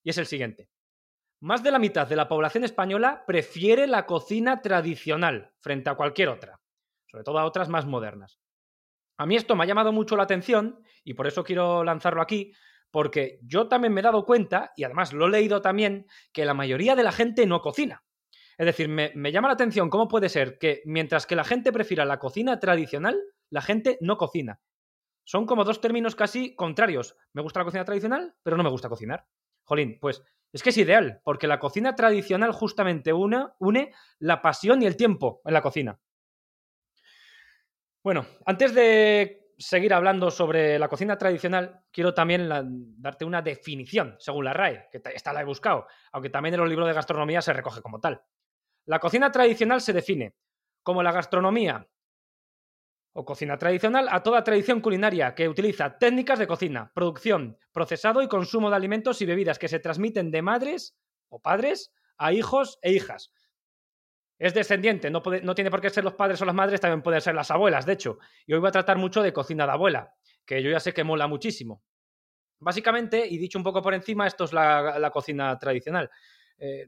Y 0.03 0.11
es 0.11 0.17
el 0.17 0.27
siguiente. 0.27 0.69
Más 1.39 1.63
de 1.63 1.71
la 1.71 1.79
mitad 1.79 2.07
de 2.07 2.17
la 2.17 2.27
población 2.27 2.65
española 2.65 3.23
prefiere 3.25 3.87
la 3.87 4.05
cocina 4.05 4.61
tradicional 4.61 5.53
frente 5.61 5.89
a 5.89 5.95
cualquier 5.95 6.29
otra, 6.29 6.59
sobre 7.07 7.23
todo 7.23 7.39
a 7.39 7.45
otras 7.45 7.69
más 7.69 7.85
modernas. 7.85 8.37
A 9.17 9.25
mí 9.25 9.37
esto 9.37 9.55
me 9.55 9.63
ha 9.63 9.67
llamado 9.67 9.93
mucho 9.93 10.17
la 10.17 10.23
atención 10.23 10.83
y 11.05 11.13
por 11.13 11.25
eso 11.25 11.43
quiero 11.43 11.85
lanzarlo 11.85 12.21
aquí, 12.21 12.51
porque 12.91 13.39
yo 13.41 13.69
también 13.69 13.93
me 13.93 14.01
he 14.01 14.03
dado 14.03 14.25
cuenta, 14.25 14.73
y 14.75 14.83
además 14.83 15.13
lo 15.13 15.27
he 15.27 15.31
leído 15.31 15.61
también, 15.61 16.05
que 16.33 16.45
la 16.45 16.53
mayoría 16.53 16.95
de 16.95 17.03
la 17.03 17.13
gente 17.13 17.45
no 17.45 17.61
cocina. 17.61 18.03
Es 18.57 18.65
decir, 18.65 18.89
me, 18.89 19.31
llama 19.31 19.47
la 19.47 19.53
atención 19.53 19.89
cómo 19.89 20.07
puede 20.09 20.27
ser 20.27 20.57
que 20.57 20.81
mientras 20.85 21.25
que 21.25 21.35
la 21.35 21.43
gente 21.45 21.71
prefiera 21.71 22.03
la 22.03 22.19
cocina 22.19 22.59
tradicional, 22.59 23.17
la 23.49 23.61
gente 23.61 23.97
no 24.01 24.17
cocina. 24.17 24.59
Son 25.25 25.45
como 25.45 25.63
dos 25.63 25.81
términos 25.81 26.15
casi 26.15 26.55
contrarios. 26.55 27.17
Me 27.33 27.41
gusta 27.41 27.59
la 27.59 27.65
cocina 27.65 27.83
tradicional, 27.83 28.35
pero 28.43 28.55
no 28.55 28.63
me 28.63 28.69
gusta 28.69 28.89
cocinar. 28.89 29.27
Jolín, 29.63 29.97
pues 29.99 30.23
es 30.53 30.63
que 30.63 30.69
es 30.69 30.77
ideal, 30.77 31.19
porque 31.23 31.47
la 31.47 31.59
cocina 31.59 31.95
tradicional 31.95 32.53
justamente 32.53 33.11
una, 33.11 33.55
une 33.59 33.91
la 34.19 34.41
pasión 34.41 34.81
y 34.81 34.85
el 34.85 34.95
tiempo 34.95 35.41
en 35.43 35.53
la 35.53 35.61
cocina. 35.61 35.99
Bueno, 38.03 38.25
antes 38.45 38.73
de 38.75 39.49
seguir 39.57 39.93
hablando 39.93 40.29
sobre 40.29 40.77
la 40.77 40.87
cocina 40.87 41.17
tradicional, 41.17 41.81
quiero 41.91 42.13
también 42.13 42.47
darte 42.97 43.25
una 43.25 43.41
definición, 43.41 44.15
según 44.19 44.45
la 44.45 44.53
RAE, 44.53 44.89
que 44.91 45.01
esta 45.13 45.33
la 45.33 45.41
he 45.41 45.45
buscado, 45.45 45.87
aunque 46.11 46.29
también 46.29 46.53
en 46.53 46.61
los 46.61 46.69
libros 46.69 46.87
de 46.87 46.93
gastronomía 46.93 47.41
se 47.41 47.53
recoge 47.53 47.81
como 47.81 47.99
tal. 47.99 48.21
La 48.85 48.99
cocina 48.99 49.31
tradicional 49.31 49.81
se 49.81 49.93
define 49.93 50.35
como 50.83 51.01
la 51.01 51.11
gastronomía 51.11 51.87
o 53.17 53.23
cocina 53.23 53.57
tradicional 53.57 54.09
a 54.11 54.23
toda 54.23 54.43
tradición 54.43 54.81
culinaria 54.81 55.33
que 55.35 55.47
utiliza 55.47 55.97
técnicas 55.97 56.37
de 56.37 56.47
cocina, 56.47 56.91
producción, 56.93 57.57
procesado 57.71 58.21
y 58.21 58.27
consumo 58.27 58.69
de 58.69 58.75
alimentos 58.75 59.21
y 59.21 59.25
bebidas 59.25 59.57
que 59.57 59.69
se 59.69 59.79
transmiten 59.79 60.31
de 60.31 60.41
madres 60.41 60.97
o 61.29 61.39
padres 61.39 61.93
a 62.17 62.33
hijos 62.33 62.77
e 62.81 62.91
hijas. 62.91 63.31
Es 64.37 64.53
descendiente, 64.53 65.09
no, 65.09 65.21
tiene 65.21 65.71
por 65.71 65.79
qué 65.79 65.89
ser 65.89 66.03
los 66.03 66.15
padres 66.15 66.41
o 66.41 66.45
las 66.45 66.53
madres, 66.53 66.81
también 66.81 67.01
pueden 67.01 67.21
ser 67.21 67.35
las 67.35 67.49
abuelas, 67.51 67.85
de 67.85 67.93
hecho. 67.93 68.19
Y 68.45 68.53
hoy 68.53 68.59
voy 68.59 68.67
a 68.67 68.73
tratar 68.73 68.97
mucho 68.97 69.23
de 69.23 69.31
cocina 69.31 69.65
de 69.65 69.71
abuela, 69.71 70.13
que 70.45 70.61
yo 70.61 70.69
ya 70.69 70.81
sé 70.81 70.93
que 70.93 71.05
mola 71.05 71.27
muchísimo. 71.27 71.81
Básicamente, 72.59 73.25
y 73.25 73.37
dicho 73.37 73.57
un 73.57 73.63
poco 73.63 73.81
por 73.81 73.93
encima, 73.93 74.27
esto 74.27 74.43
es 74.43 74.51
la, 74.51 75.09
cocina 75.13 75.57
tradicional. 75.57 76.11
Eh, 76.57 76.85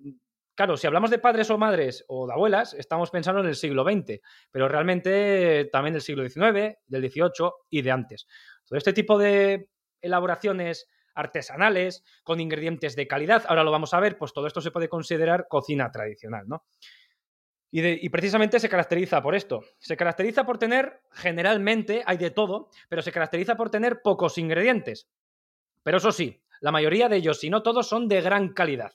Claro, 0.58 0.76
si 0.76 0.88
hablamos 0.88 1.12
de 1.12 1.20
padres 1.20 1.52
o 1.52 1.58
madres 1.60 2.04
o 2.08 2.26
de 2.26 2.34
abuelas, 2.34 2.74
estamos 2.74 3.12
pensando 3.12 3.42
en 3.42 3.46
el 3.46 3.56
siglo 3.56 3.84
XX, 3.84 4.20
pero 4.50 4.68
realmente 4.68 5.66
también 5.66 5.94
del 5.94 6.02
siglo 6.02 6.28
XIX, 6.28 6.80
del 6.88 7.12
XVIII 7.12 7.52
y 7.70 7.84
de 7.84 7.92
antes. 7.92 8.28
Todo 8.66 8.76
este 8.76 8.92
tipo 8.92 9.20
de 9.20 9.70
elaboraciones 10.02 10.90
artesanales, 11.14 12.04
con 12.24 12.40
ingredientes 12.40 12.96
de 12.96 13.08
calidad, 13.08 13.46
ahora 13.48 13.64
lo 13.64 13.70
vamos 13.70 13.94
a 13.94 14.00
ver, 14.00 14.18
pues 14.18 14.34
todo 14.34 14.48
esto 14.48 14.60
se 14.60 14.72
puede 14.72 14.90
considerar 14.90 15.46
cocina 15.48 15.92
tradicional, 15.92 16.48
¿no? 16.48 16.66
Y, 17.70 18.04
y, 18.04 18.10
precisamente 18.10 18.60
se 18.60 18.70
caracteriza 18.70 19.22
por 19.22 19.36
esto. 19.36 19.62
Se 19.78 19.96
caracteriza 19.96 20.44
por 20.44 20.58
tener, 20.58 21.04
generalmente, 21.12 22.02
hay 22.04 22.18
de 22.18 22.32
todo, 22.32 22.72
pero 22.90 23.04
se 23.04 23.12
caracteriza 23.12 23.56
por 23.58 23.70
tener 23.70 24.02
pocos 24.02 24.40
ingredientes. 24.40 25.08
Pero 25.84 25.98
eso 25.98 26.12
sí, 26.12 26.42
la 26.62 26.72
mayoría 26.72 27.10
de 27.10 27.18
ellos, 27.18 27.42
si 27.42 27.52
no 27.52 27.62
todos, 27.62 27.88
son 27.88 28.08
de 28.08 28.22
gran 28.22 28.54
calidad 28.54 28.94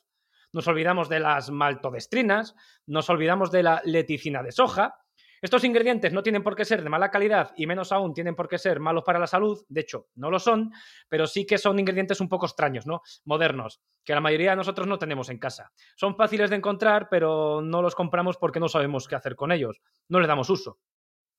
nos 0.52 0.68
olvidamos 0.68 1.08
de 1.08 1.20
las 1.20 1.50
maltodestrinas, 1.50 2.54
nos 2.86 3.08
olvidamos 3.10 3.50
de 3.50 3.62
la 3.62 3.82
leticina 3.84 4.42
de 4.42 4.52
soja. 4.52 4.98
Estos 5.40 5.64
ingredientes 5.64 6.12
no 6.12 6.22
tienen 6.22 6.44
por 6.44 6.54
qué 6.54 6.64
ser 6.64 6.84
de 6.84 6.88
mala 6.88 7.10
calidad 7.10 7.52
y 7.56 7.66
menos 7.66 7.90
aún 7.90 8.14
tienen 8.14 8.36
por 8.36 8.48
qué 8.48 8.58
ser 8.58 8.78
malos 8.78 9.02
para 9.02 9.18
la 9.18 9.26
salud, 9.26 9.64
de 9.68 9.80
hecho, 9.80 10.06
no 10.14 10.30
lo 10.30 10.38
son, 10.38 10.70
pero 11.08 11.26
sí 11.26 11.44
que 11.44 11.58
son 11.58 11.80
ingredientes 11.80 12.20
un 12.20 12.28
poco 12.28 12.46
extraños, 12.46 12.86
¿no? 12.86 13.02
Modernos, 13.24 13.80
que 14.04 14.14
la 14.14 14.20
mayoría 14.20 14.50
de 14.50 14.56
nosotros 14.56 14.86
no 14.86 14.98
tenemos 14.98 15.30
en 15.30 15.38
casa. 15.38 15.72
Son 15.96 16.14
fáciles 16.14 16.48
de 16.50 16.56
encontrar, 16.56 17.08
pero 17.10 17.60
no 17.60 17.82
los 17.82 17.96
compramos 17.96 18.36
porque 18.36 18.60
no 18.60 18.68
sabemos 18.68 19.08
qué 19.08 19.16
hacer 19.16 19.34
con 19.34 19.50
ellos, 19.50 19.80
no 20.08 20.20
les 20.20 20.28
damos 20.28 20.48
uso. 20.48 20.78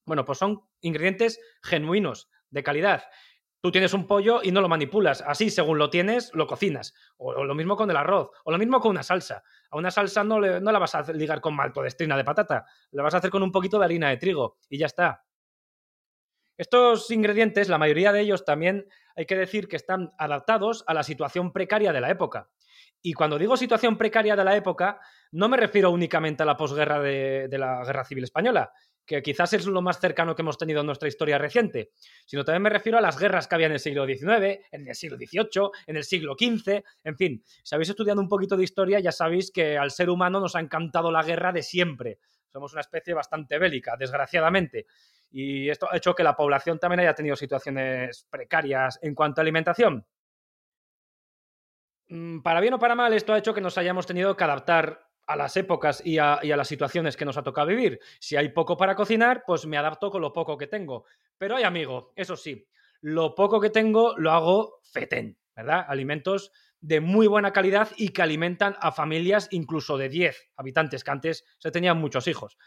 Bueno, 0.05 0.25
pues 0.25 0.37
son 0.37 0.59
ingredientes 0.81 1.39
genuinos, 1.61 2.29
de 2.53 2.63
calidad, 2.63 3.03
Tú 3.63 3.71
tienes 3.71 3.93
un 3.93 4.05
pollo 4.05 4.41
y 4.43 4.51
no 4.51 4.59
lo 4.59 4.67
manipulas. 4.67 5.23
Así, 5.25 5.49
según 5.49 5.77
lo 5.77 5.89
tienes, 5.89 6.31
lo 6.33 6.47
cocinas. 6.47 6.93
O, 7.15 7.45
lo 7.45 7.55
mismo 7.55 7.77
con 7.77 7.89
el 7.89 7.95
arroz. 7.95 8.29
O 8.43 8.51
lo 8.51 8.57
mismo 8.57 8.81
con 8.81 8.91
una 8.91 9.03
salsa. 9.03 9.41
A 9.69 9.77
una 9.77 9.89
salsa 9.89 10.21
no, 10.21 10.41
no 10.41 10.71
la 10.73 10.79
vas 10.79 10.95
a 10.95 11.13
ligar 11.13 11.39
con 11.39 11.55
maltodestrina 11.55 12.17
de 12.17 12.25
patata. 12.25 12.65
La 12.91 13.03
vas 13.03 13.13
a 13.13 13.19
hacer 13.19 13.29
con 13.29 13.41
un 13.41 13.53
poquito 13.53 13.79
de 13.79 13.85
harina 13.85 14.09
de 14.09 14.17
trigo. 14.17 14.57
Y 14.67 14.79
ya 14.79 14.87
está. 14.87 15.23
Estos 16.57 17.09
ingredientes, 17.09 17.69
la 17.69 17.77
mayoría 17.77 18.11
de 18.11 18.19
ellos 18.19 18.43
también 18.43 18.85
hay 19.15 19.25
que 19.25 19.37
decir 19.37 19.69
que 19.69 19.77
están 19.77 20.11
adaptados 20.17 20.83
a 20.85 20.93
la 20.93 21.03
situación 21.03 21.53
precaria 21.53 21.93
de 21.93 22.01
la 22.01 22.09
época. 22.09 22.49
Y 23.01 23.13
cuando 23.13 23.37
digo 23.37 23.55
situación 23.55 23.97
precaria 23.97 24.35
de 24.35 24.43
la 24.43 24.57
época, 24.57 24.99
no 25.31 25.47
me 25.47 25.55
refiero 25.55 25.89
únicamente 25.89 26.43
a 26.43 26.45
la 26.45 26.57
posguerra 26.57 26.99
de 26.99 27.57
la 27.57 27.81
Guerra 27.85 28.03
Civil 28.03 28.25
Española, 28.25 28.73
que 29.05 29.21
quizás 29.21 29.53
es 29.53 29.65
lo 29.65 29.81
más 29.81 29.99
cercano 29.99 30.35
que 30.35 30.41
hemos 30.41 30.57
tenido 30.57 30.81
en 30.81 30.85
nuestra 30.85 31.07
historia 31.07 31.37
reciente, 31.37 31.91
sino 32.25 32.43
también 32.43 32.61
me 32.63 32.69
refiero 32.69 32.97
a 32.97 33.01
las 33.01 33.19
guerras 33.19 33.47
que 33.47 33.55
había 33.55 33.67
en 33.67 33.73
el 33.73 33.79
siglo 33.79 34.05
XIX, 34.05 34.65
en 34.71 34.87
el 34.87 34.95
siglo 34.95 35.17
XVIII, 35.17 35.69
en 35.87 35.97
el 35.97 36.03
siglo 36.03 36.35
XV, 36.37 36.83
en 37.03 37.17
fin, 37.17 37.43
si 37.63 37.75
habéis 37.75 37.89
estudiado 37.89 38.21
un 38.21 38.29
poquito 38.29 38.55
de 38.55 38.63
historia 38.63 38.99
ya 38.99 39.11
sabéis 39.11 39.51
que 39.51 39.77
al 39.77 39.91
ser 39.91 40.09
humano 40.09 40.39
nos 40.39 40.55
ha 40.55 40.59
encantado 40.59 41.11
la 41.11 41.23
guerra 41.23 41.51
de 41.51 41.63
siempre. 41.63 42.19
Somos 42.47 42.71
una 42.73 42.81
especie 42.81 43.13
bastante 43.15 43.57
bélica, 43.57 43.95
desgraciadamente. 43.97 44.85
Y 45.31 45.69
esto 45.69 45.91
ha 45.91 45.97
hecho 45.97 46.13
que 46.13 46.23
la 46.23 46.35
población 46.35 46.77
también 46.77 46.99
haya 46.99 47.15
tenido 47.15 47.35
situaciones 47.35 48.27
precarias 48.29 48.99
en 49.01 49.15
cuanto 49.15 49.41
a 49.41 49.43
alimentación. 49.43 50.05
Mm, 52.09 52.41
para 52.41 52.61
bien 52.61 52.75
o 52.75 52.79
para 52.79 52.93
mal, 52.93 53.13
esto 53.13 53.33
ha 53.33 53.39
hecho 53.39 53.55
que 53.55 53.61
nos 53.61 53.77
hayamos 53.79 54.05
tenido 54.05 54.37
que 54.37 54.43
adaptar 54.43 55.09
a 55.25 55.35
las 55.35 55.55
épocas 55.57 56.01
y 56.05 56.17
a, 56.17 56.39
las 56.43 56.67
situaciones 56.67 57.17
que 57.17 57.25
nos 57.25 57.37
ha 57.37 57.43
tocado 57.43 57.67
vivir. 57.67 57.99
Si 58.19 58.35
hay 58.35 58.49
poco 58.49 58.77
para 58.77 58.95
cocinar, 58.95 59.43
pues 59.45 59.65
me 59.65 59.77
adapto 59.77 60.11
con 60.11 60.21
lo 60.21 60.33
poco 60.33 60.57
que 60.57 60.67
tengo. 60.67 61.05
Pero 61.37 61.55
hay 61.55 61.63
amigo, 61.63 62.13
eso 62.15 62.35
sí, 62.35 62.67
lo 63.01 63.35
poco 63.35 63.59
que 63.59 63.69
tengo 63.69 64.15
lo 64.17 64.31
hago 64.31 64.79
fetén, 64.83 65.37
¿verdad? 65.55 65.85
Alimentos 65.87 66.51
de 66.79 66.99
muy 66.99 67.27
buena 67.27 67.53
calidad 67.53 67.89
y 67.95 68.09
que 68.09 68.21
alimentan 68.21 68.75
a 68.79 68.91
familias 68.91 69.47
incluso 69.51 69.97
de 69.97 70.09
10 70.09 70.51
habitantes, 70.57 71.03
que 71.03 71.11
antes 71.11 71.45
se 71.57 71.71
tenían 71.71 71.97
muchos 71.97 72.27
hijos. 72.27 72.57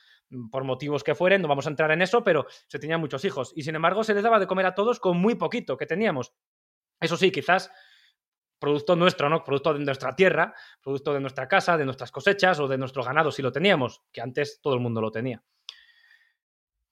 Por 0.50 0.64
motivos 0.64 1.04
que 1.04 1.14
fueren, 1.14 1.42
no 1.42 1.48
vamos 1.48 1.66
a 1.66 1.70
entrar 1.70 1.90
en 1.90 2.00
eso, 2.00 2.24
pero 2.24 2.46
se 2.66 2.78
tenían 2.78 3.00
muchos 3.00 3.24
hijos. 3.26 3.52
Y 3.54 3.62
sin 3.62 3.74
embargo, 3.74 4.02
se 4.04 4.14
les 4.14 4.22
daba 4.22 4.40
de 4.40 4.46
comer 4.46 4.64
a 4.66 4.74
todos 4.74 5.00
con 5.00 5.18
muy 5.18 5.34
poquito 5.34 5.76
que 5.76 5.84
teníamos. 5.84 6.32
Eso 6.98 7.18
sí, 7.18 7.30
quizás 7.30 7.70
producto 8.58 8.96
nuestro, 8.96 9.28
¿no? 9.28 9.44
Producto 9.44 9.74
de 9.74 9.84
nuestra 9.84 10.14
tierra, 10.14 10.54
producto 10.82 11.12
de 11.12 11.20
nuestra 11.20 11.48
casa, 11.48 11.76
de 11.76 11.84
nuestras 11.84 12.10
cosechas 12.10 12.58
o 12.60 12.68
de 12.68 12.78
nuestro 12.78 13.02
ganado, 13.02 13.30
si 13.30 13.42
lo 13.42 13.52
teníamos, 13.52 14.02
que 14.12 14.20
antes 14.20 14.60
todo 14.60 14.74
el 14.74 14.80
mundo 14.80 15.00
lo 15.00 15.10
tenía. 15.10 15.42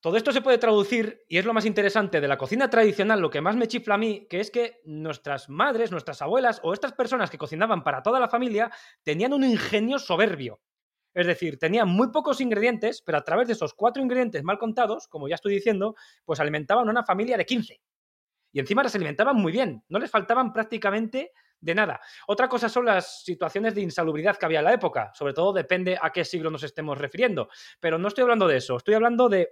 Todo 0.00 0.18
esto 0.18 0.33
se 0.33 0.42
puede 0.42 0.59
traducir, 0.59 1.25
y 1.28 1.38
es 1.38 1.47
lo 1.47 1.54
más 1.54 1.64
interesante 1.64 2.21
de 2.21 2.28
la 2.28 2.37
cocina 2.37 2.68
tradicional, 2.68 3.21
lo 3.21 3.30
que 3.30 3.40
más 3.40 3.56
me 3.56 3.66
chifla 3.66 3.94
a 3.94 3.99
mí, 3.99 4.26
que 4.28 4.38
es 4.38 4.50
que 4.50 4.83
nuestras 4.85 5.49
madres, 5.49 5.90
nuestras 5.90 6.21
abuelas 6.21 6.61
o 6.62 6.75
estas 6.75 6.92
personas 6.92 7.30
que 7.30 7.38
cocinaban 7.38 7.83
para 7.83 8.02
toda 8.02 8.21
la 8.21 8.28
familia 8.28 8.71
tenían 9.02 9.33
un 9.33 9.44
ingenio 9.44 9.99
soberbio. 9.99 10.61
Es 11.14 11.26
decir, 11.26 11.59
tenían 11.59 11.88
muy 11.88 12.11
pocos 12.11 12.42
ingredientes, 12.42 13.00
pero 13.00 13.16
a 13.16 13.25
través 13.25 13.47
de 13.47 13.54
esos 13.54 13.73
cuatro 13.73 14.02
ingredientes 14.02 14.42
mal 14.44 14.59
contados, 14.59 15.09
como 15.09 15.26
ya 15.26 15.37
estoy 15.37 15.54
diciendo, 15.54 15.94
pues 16.26 16.38
alimentaban 16.38 16.87
a 16.87 16.90
una 16.90 17.04
familia 17.04 17.38
de 17.38 17.47
15. 17.47 17.80
Y 18.52 18.61
encima 18.61 18.83
las 18.83 18.94
alimentaban 18.94 19.37
muy 19.37 19.52
bien, 19.52 19.85
no 19.88 19.99
les 19.99 20.11
faltaban 20.11 20.52
prácticamente 20.52 21.33
de 21.64 21.75
nada. 21.75 22.00
Otra 22.26 22.49
cosa 22.49 22.68
son 22.68 22.85
las 22.85 23.25
situaciones 23.25 23.75
de 23.75 23.80
insalubridad 23.80 24.37
que 24.37 24.44
había 24.44 24.59
en 24.59 24.66
la 24.66 24.75
época, 24.75 25.11
sobre 25.14 25.33
todo 25.33 25.52
depende 25.52 25.99
a 26.00 26.11
qué 26.11 26.25
siglo 26.25 26.50
nos 26.50 26.62
estemos 26.62 26.99
refiriendo, 26.99 27.49
pero 27.80 27.99
no 27.99 28.09
estoy 28.09 28.23
hablando 28.23 28.47
de 28.47 28.59
eso, 28.59 28.76
estoy 28.76 28.94
hablando 28.94 29.28
de 29.28 29.49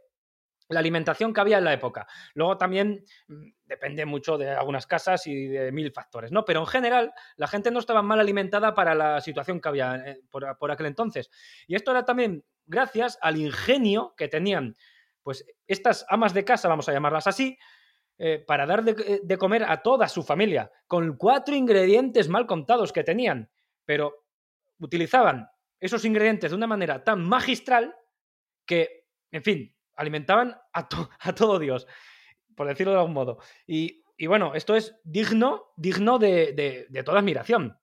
la 0.68 0.80
alimentación 0.80 1.32
que 1.32 1.40
había 1.40 1.58
en 1.58 1.64
la 1.64 1.72
época. 1.72 2.06
Luego 2.34 2.56
también 2.56 3.04
mm, 3.28 3.50
depende 3.64 4.04
mucho 4.04 4.36
de 4.38 4.50
algunas 4.50 4.86
casas 4.86 5.26
y 5.26 5.46
de 5.48 5.72
mil 5.72 5.90
factores, 5.90 6.32
¿no? 6.32 6.44
Pero 6.44 6.60
en 6.60 6.66
general 6.66 7.12
la 7.36 7.46
gente 7.46 7.70
no 7.70 7.78
estaba 7.78 8.02
mal 8.02 8.20
alimentada 8.20 8.74
para 8.74 8.94
la 8.94 9.20
situación 9.20 9.60
que 9.60 9.68
había 9.68 9.96
eh, 9.96 10.20
por, 10.30 10.56
por 10.58 10.70
aquel 10.70 10.86
entonces. 10.86 11.30
Y 11.66 11.74
esto 11.74 11.90
era 11.90 12.04
también 12.04 12.44
gracias 12.66 13.18
al 13.22 13.38
ingenio 13.38 14.14
que 14.16 14.28
tenían, 14.28 14.76
pues 15.22 15.44
estas 15.66 16.04
amas 16.08 16.34
de 16.34 16.44
casa, 16.44 16.68
vamos 16.68 16.88
a 16.88 16.92
llamarlas 16.92 17.26
así, 17.26 17.58
eh, 18.18 18.38
para 18.46 18.66
dar 18.66 18.84
de, 18.84 19.20
de, 19.22 19.38
comer 19.38 19.64
a 19.64 19.82
toda 19.82 20.08
su 20.08 20.22
familia, 20.22 20.70
con 20.86 21.16
cuatro 21.16 21.54
ingredientes 21.54 22.28
mal 22.28 22.46
contados 22.46 22.92
que 22.92 23.04
tenían, 23.04 23.50
pero 23.84 24.26
utilizaban 24.78 25.48
esos 25.80 26.04
ingredientes 26.04 26.50
de 26.50 26.56
una 26.56 26.66
manera 26.66 27.02
tan 27.02 27.24
magistral 27.28 27.94
que, 28.66 29.06
en 29.30 29.42
fin, 29.42 29.76
alimentaban 29.96 30.56
a, 30.72 30.88
a 31.20 31.34
todo 31.34 31.58
Dios, 31.58 31.86
por 32.54 32.66
decirlo 32.66 32.92
de 32.92 32.98
algún 32.98 33.14
modo. 33.14 33.38
Y, 33.66 34.02
y 34.16 34.26
bueno, 34.26 34.54
esto 34.54 34.76
es 34.76 34.94
digno, 35.04 35.72
digno 35.76 36.18
de, 36.18 36.86
de, 36.88 37.02
toda 37.02 37.18
admiración. 37.18 37.78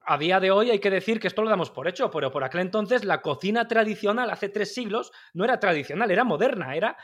A 0.00 0.18
día 0.18 0.40
de 0.40 0.50
hoy 0.50 0.70
hay 0.70 0.80
que 0.80 0.90
decir 0.90 1.20
que 1.20 1.28
esto 1.28 1.42
lo 1.42 1.50
damos 1.50 1.70
por 1.70 1.88
hecho, 1.88 2.10
pero 2.10 2.30
por 2.30 2.44
aquel 2.44 2.62
entonces 2.62 3.04
la 3.04 3.22
cocina 3.22 3.68
tradicional, 3.68 4.30
hace 4.30 4.48
tres 4.48 4.74
siglos, 4.74 5.12
no 5.34 5.44
era 5.44 5.60
tradicional, 5.60 6.10
era 6.10 6.24
moderna, 6.24 6.76
era, 6.76 6.96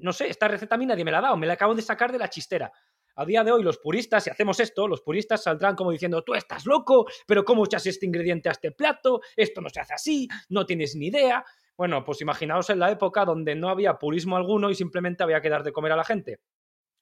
no 0.00 0.12
sé, 0.12 0.28
esta 0.28 0.48
receta 0.48 0.74
a 0.74 0.78
mí 0.78 0.86
nadie 0.86 1.04
me 1.04 1.10
la 1.10 1.18
ha 1.18 1.22
dado, 1.22 1.36
me 1.36 1.46
la 1.46 1.54
acabo 1.54 1.74
de 1.74 1.82
sacar 1.82 2.12
de 2.12 2.18
la 2.18 2.28
chistera. 2.28 2.72
A 3.16 3.24
día 3.24 3.44
de 3.44 3.52
hoy 3.52 3.62
los 3.62 3.78
puristas, 3.78 4.24
si 4.24 4.30
hacemos 4.30 4.60
esto, 4.60 4.88
los 4.88 5.02
puristas 5.02 5.42
saldrán 5.42 5.76
como 5.76 5.90
diciendo, 5.90 6.22
tú 6.22 6.34
estás 6.34 6.64
loco, 6.66 7.06
pero 7.26 7.44
¿cómo 7.44 7.64
echas 7.64 7.86
este 7.86 8.06
ingrediente 8.06 8.48
a 8.48 8.52
este 8.52 8.72
plato? 8.72 9.20
Esto 9.36 9.60
no 9.60 9.68
se 9.68 9.80
hace 9.80 9.94
así, 9.94 10.28
no 10.48 10.64
tienes 10.64 10.96
ni 10.96 11.08
idea. 11.08 11.44
Bueno, 11.76 12.04
pues 12.04 12.20
imaginaos 12.20 12.70
en 12.70 12.78
la 12.78 12.90
época 12.90 13.24
donde 13.24 13.54
no 13.54 13.68
había 13.68 13.98
purismo 13.98 14.36
alguno 14.36 14.70
y 14.70 14.74
simplemente 14.74 15.22
había 15.22 15.40
que 15.40 15.50
dar 15.50 15.62
de 15.62 15.72
comer 15.72 15.92
a 15.92 15.96
la 15.96 16.04
gente. 16.04 16.40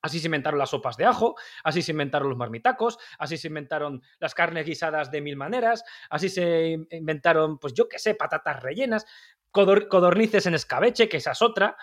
Así 0.01 0.21
se 0.21 0.29
inventaron 0.29 0.59
las 0.59 0.71
sopas 0.71 0.97
de 0.97 1.05
ajo, 1.05 1.35
así 1.65 1.83
se 1.83 1.91
inventaron 1.91 2.29
los 2.29 2.39
marmitacos, 2.39 2.99
así 3.19 3.37
se 3.37 3.49
inventaron 3.49 4.01
las 4.21 4.35
carnes 4.35 4.65
guisadas 4.65 5.11
de 5.11 5.21
mil 5.21 5.37
maneras, 5.37 5.83
así 6.09 6.29
se 6.29 6.79
inventaron, 6.91 7.59
pues 7.59 7.75
yo 7.75 7.89
qué 7.89 7.99
sé, 7.99 8.15
patatas 8.15 8.63
rellenas, 8.63 9.07
codor 9.51 9.89
codornices 9.89 10.47
en 10.47 10.55
escabeche, 10.55 11.09
que 11.09 11.17
esa 11.17 11.33
es 11.33 11.43
otra. 11.43 11.77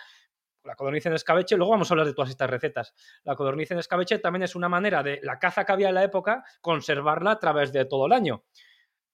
La 0.66 0.76
codorniz 0.76 1.06
en 1.06 1.14
escabeche, 1.14 1.56
luego 1.56 1.72
vamos 1.72 1.90
a 1.90 1.94
hablar 1.94 2.08
de 2.08 2.14
todas 2.14 2.30
estas 2.30 2.50
recetas. 2.50 2.94
La 3.24 3.36
codorniz 3.36 3.72
en 3.72 3.80
escabeche 3.80 4.20
también 4.20 4.44
es 4.44 4.56
una 4.56 4.68
manera 4.68 5.04
de 5.04 5.20
la 5.24 5.40
caza 5.40 5.64
que 5.64 5.72
había 5.72 5.90
en 5.90 5.96
la 5.96 6.04
época, 6.04 6.44
conservarla 6.62 7.32
a 7.32 7.40
través 7.40 7.72
de 7.72 7.86
todo 7.86 8.08
el 8.08 8.14
año 8.14 8.44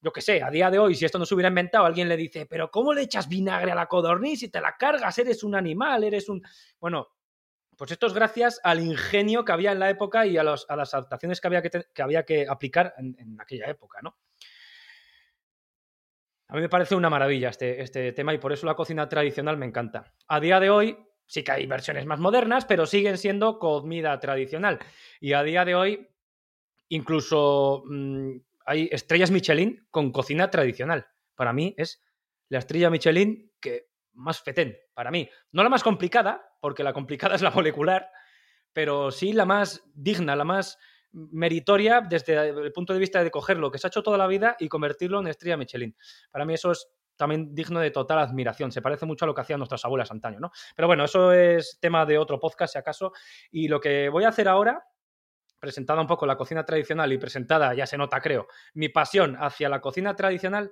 yo 0.01 0.11
qué 0.11 0.21
sé, 0.21 0.41
a 0.41 0.49
día 0.49 0.71
de 0.71 0.79
hoy, 0.79 0.95
si 0.95 1.05
esto 1.05 1.19
no 1.19 1.25
se 1.25 1.35
hubiera 1.35 1.49
inventado, 1.49 1.85
alguien 1.85 2.09
le 2.09 2.17
dice, 2.17 2.47
pero 2.47 2.71
¿cómo 2.71 2.91
le 2.91 3.03
echas 3.03 3.29
vinagre 3.29 3.71
a 3.71 3.75
la 3.75 3.85
codorniz 3.85 4.41
y 4.41 4.49
te 4.49 4.59
la 4.59 4.75
cargas? 4.75 5.17
Eres 5.19 5.43
un 5.43 5.53
animal, 5.53 6.03
eres 6.03 6.27
un... 6.27 6.41
Bueno, 6.79 7.09
pues 7.77 7.91
esto 7.91 8.07
es 8.07 8.13
gracias 8.13 8.59
al 8.63 8.79
ingenio 8.79 9.45
que 9.45 9.51
había 9.51 9.71
en 9.71 9.79
la 9.79 9.89
época 9.91 10.25
y 10.25 10.37
a, 10.37 10.43
las 10.43 10.65
adaptaciones 10.67 11.39
que 11.39 11.47
había 11.47 11.61
que, 11.61 11.69
que, 11.93 12.01
había 12.01 12.23
que 12.23 12.47
aplicar 12.47 12.95
en, 12.97 13.15
en, 13.19 13.39
aquella 13.39 13.67
época, 13.67 13.99
¿no? 14.01 14.17
A 16.47 16.55
mí 16.55 16.61
me 16.61 16.69
parece 16.69 16.95
una 16.95 17.09
maravilla 17.09 17.49
este, 17.49 17.81
este 17.81 18.11
tema 18.11 18.33
y 18.33 18.37
por 18.37 18.51
eso 18.51 18.65
la 18.65 18.75
cocina 18.75 19.07
tradicional 19.07 19.55
me 19.55 19.67
encanta. 19.67 20.13
A 20.27 20.39
día 20.39 20.59
de 20.59 20.69
hoy 20.69 20.97
sí 21.31 21.43
que 21.43 21.53
hay 21.53 21.65
versiones 21.65 22.05
más 22.05 22.19
modernas, 22.19 22.65
pero 22.65 22.85
siguen 22.85 23.17
siendo 23.17 23.57
comida 23.57 24.19
tradicional. 24.19 24.79
Y 25.21 25.31
a 25.31 25.43
día 25.43 25.63
de 25.63 25.75
hoy, 25.75 26.07
incluso... 26.89 27.83
Mmm, 27.85 28.37
hay 28.65 28.89
estrellas 28.91 29.31
Michelin 29.31 29.85
con 29.91 30.11
cocina 30.11 30.49
tradicional. 30.49 31.07
Para 31.35 31.53
mí 31.53 31.73
es 31.77 32.01
la 32.49 32.59
estrella 32.59 32.89
Michelin 32.89 33.51
que 33.59 33.89
más 34.13 34.41
fetén, 34.41 34.77
para 34.93 35.11
mí. 35.11 35.29
No 35.51 35.63
la 35.63 35.69
más 35.69 35.83
complicada, 35.83 36.55
porque 36.59 36.83
la 36.83 36.93
complicada 36.93 37.35
es 37.35 37.41
la 37.41 37.51
molecular, 37.51 38.09
pero 38.73 39.11
sí 39.11 39.33
la 39.33 39.45
más 39.45 39.83
digna, 39.93 40.35
la 40.35 40.43
más 40.43 40.77
meritoria 41.11 41.99
desde 41.99 42.49
el 42.49 42.71
punto 42.71 42.93
de 42.93 42.99
vista 42.99 43.21
de 43.21 43.31
coger 43.31 43.57
lo 43.57 43.69
que 43.69 43.77
se 43.77 43.87
ha 43.87 43.89
hecho 43.89 44.03
toda 44.03 44.17
la 44.17 44.27
vida 44.27 44.55
y 44.59 44.69
convertirlo 44.69 45.19
en 45.19 45.27
estrella 45.27 45.57
Michelin. 45.57 45.95
Para 46.31 46.45
mí 46.45 46.53
eso 46.53 46.71
es 46.71 46.87
también 47.21 47.53
digno 47.53 47.79
de 47.79 47.91
total 47.91 48.17
admiración. 48.17 48.71
Se 48.71 48.81
parece 48.81 49.05
mucho 49.05 49.25
a 49.25 49.27
lo 49.27 49.35
que 49.35 49.41
hacían 49.41 49.59
nuestras 49.59 49.85
abuelas 49.85 50.09
antaño, 50.09 50.39
¿no? 50.39 50.51
Pero 50.75 50.87
bueno, 50.87 51.05
eso 51.05 51.31
es 51.31 51.77
tema 51.79 52.03
de 52.03 52.17
otro 52.17 52.39
podcast, 52.39 52.73
si 52.73 52.79
acaso. 52.79 53.13
Y 53.51 53.67
lo 53.67 53.79
que 53.79 54.09
voy 54.09 54.23
a 54.23 54.29
hacer 54.29 54.47
ahora 54.47 54.83
presentada 55.59 56.01
un 56.01 56.07
poco 56.07 56.25
la 56.25 56.35
cocina 56.35 56.65
tradicional 56.65 57.13
y 57.13 57.19
presentada, 57.19 57.75
ya 57.75 57.85
se 57.85 57.95
nota 57.95 58.19
creo, 58.21 58.47
mi 58.73 58.89
pasión 58.89 59.37
hacia 59.39 59.69
la 59.69 59.81
cocina 59.81 60.15
tradicional, 60.15 60.71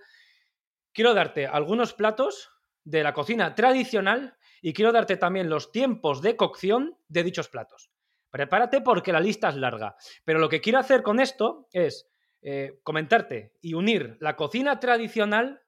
quiero 0.91 1.13
darte 1.13 1.45
algunos 1.45 1.93
platos 1.93 2.49
de 2.83 3.03
la 3.03 3.13
cocina 3.13 3.53
tradicional 3.53 4.35
y 4.59 4.73
quiero 4.73 4.91
darte 4.91 5.17
también 5.17 5.51
los 5.51 5.71
tiempos 5.71 6.23
de 6.23 6.35
cocción 6.35 6.97
de 7.09 7.21
dichos 7.21 7.47
platos. 7.47 7.91
Prepárate 8.31 8.81
porque 8.81 9.13
la 9.13 9.19
lista 9.19 9.49
es 9.49 9.55
larga, 9.55 9.95
pero 10.25 10.39
lo 10.39 10.49
que 10.49 10.61
quiero 10.61 10.79
hacer 10.79 11.03
con 11.03 11.19
esto 11.19 11.67
es 11.71 12.09
eh, 12.41 12.79
comentarte 12.81 13.53
y 13.61 13.75
unir 13.75 14.17
la 14.19 14.35
cocina 14.35 14.79
tradicional 14.79 15.61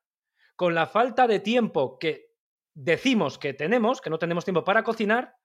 con 0.62 0.75
la 0.75 0.86
falta 0.86 1.25
de 1.25 1.39
tiempo 1.39 1.98
que 1.98 2.36
decimos 2.75 3.39
que 3.39 3.51
tenemos, 3.51 4.00
que 4.00 4.12
no 4.12 4.20
tenemos 4.20 4.46
tiempo 4.46 4.63
para 4.63 4.84
cocinar, 4.84 5.38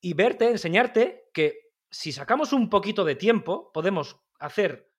y 0.00 0.14
verte, 0.14 0.48
enseñarte 0.48 1.24
que 1.34 1.72
si 1.90 2.12
sacamos 2.12 2.52
un 2.52 2.70
poquito 2.70 3.04
de 3.04 3.16
tiempo, 3.16 3.72
podemos 3.72 4.24
hacer 4.38 4.92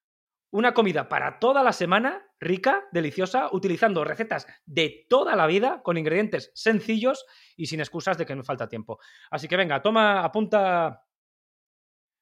una 0.50 0.74
comida 0.74 1.08
para 1.08 1.38
toda 1.38 1.62
la 1.62 1.72
semana, 1.72 2.26
rica, 2.38 2.88
deliciosa, 2.92 3.48
utilizando 3.50 4.04
recetas 4.04 4.46
de 4.66 5.06
toda 5.08 5.34
la 5.34 5.46
vida, 5.46 5.80
con 5.82 5.96
ingredientes 5.96 6.52
sencillos 6.54 7.24
y 7.56 7.68
sin 7.68 7.80
excusas 7.80 8.18
de 8.18 8.26
que 8.26 8.36
nos 8.36 8.46
falta 8.46 8.68
tiempo. 8.68 8.98
Así 9.30 9.48
que 9.48 9.56
venga, 9.56 9.80
toma, 9.80 10.26
apunta 10.26 11.06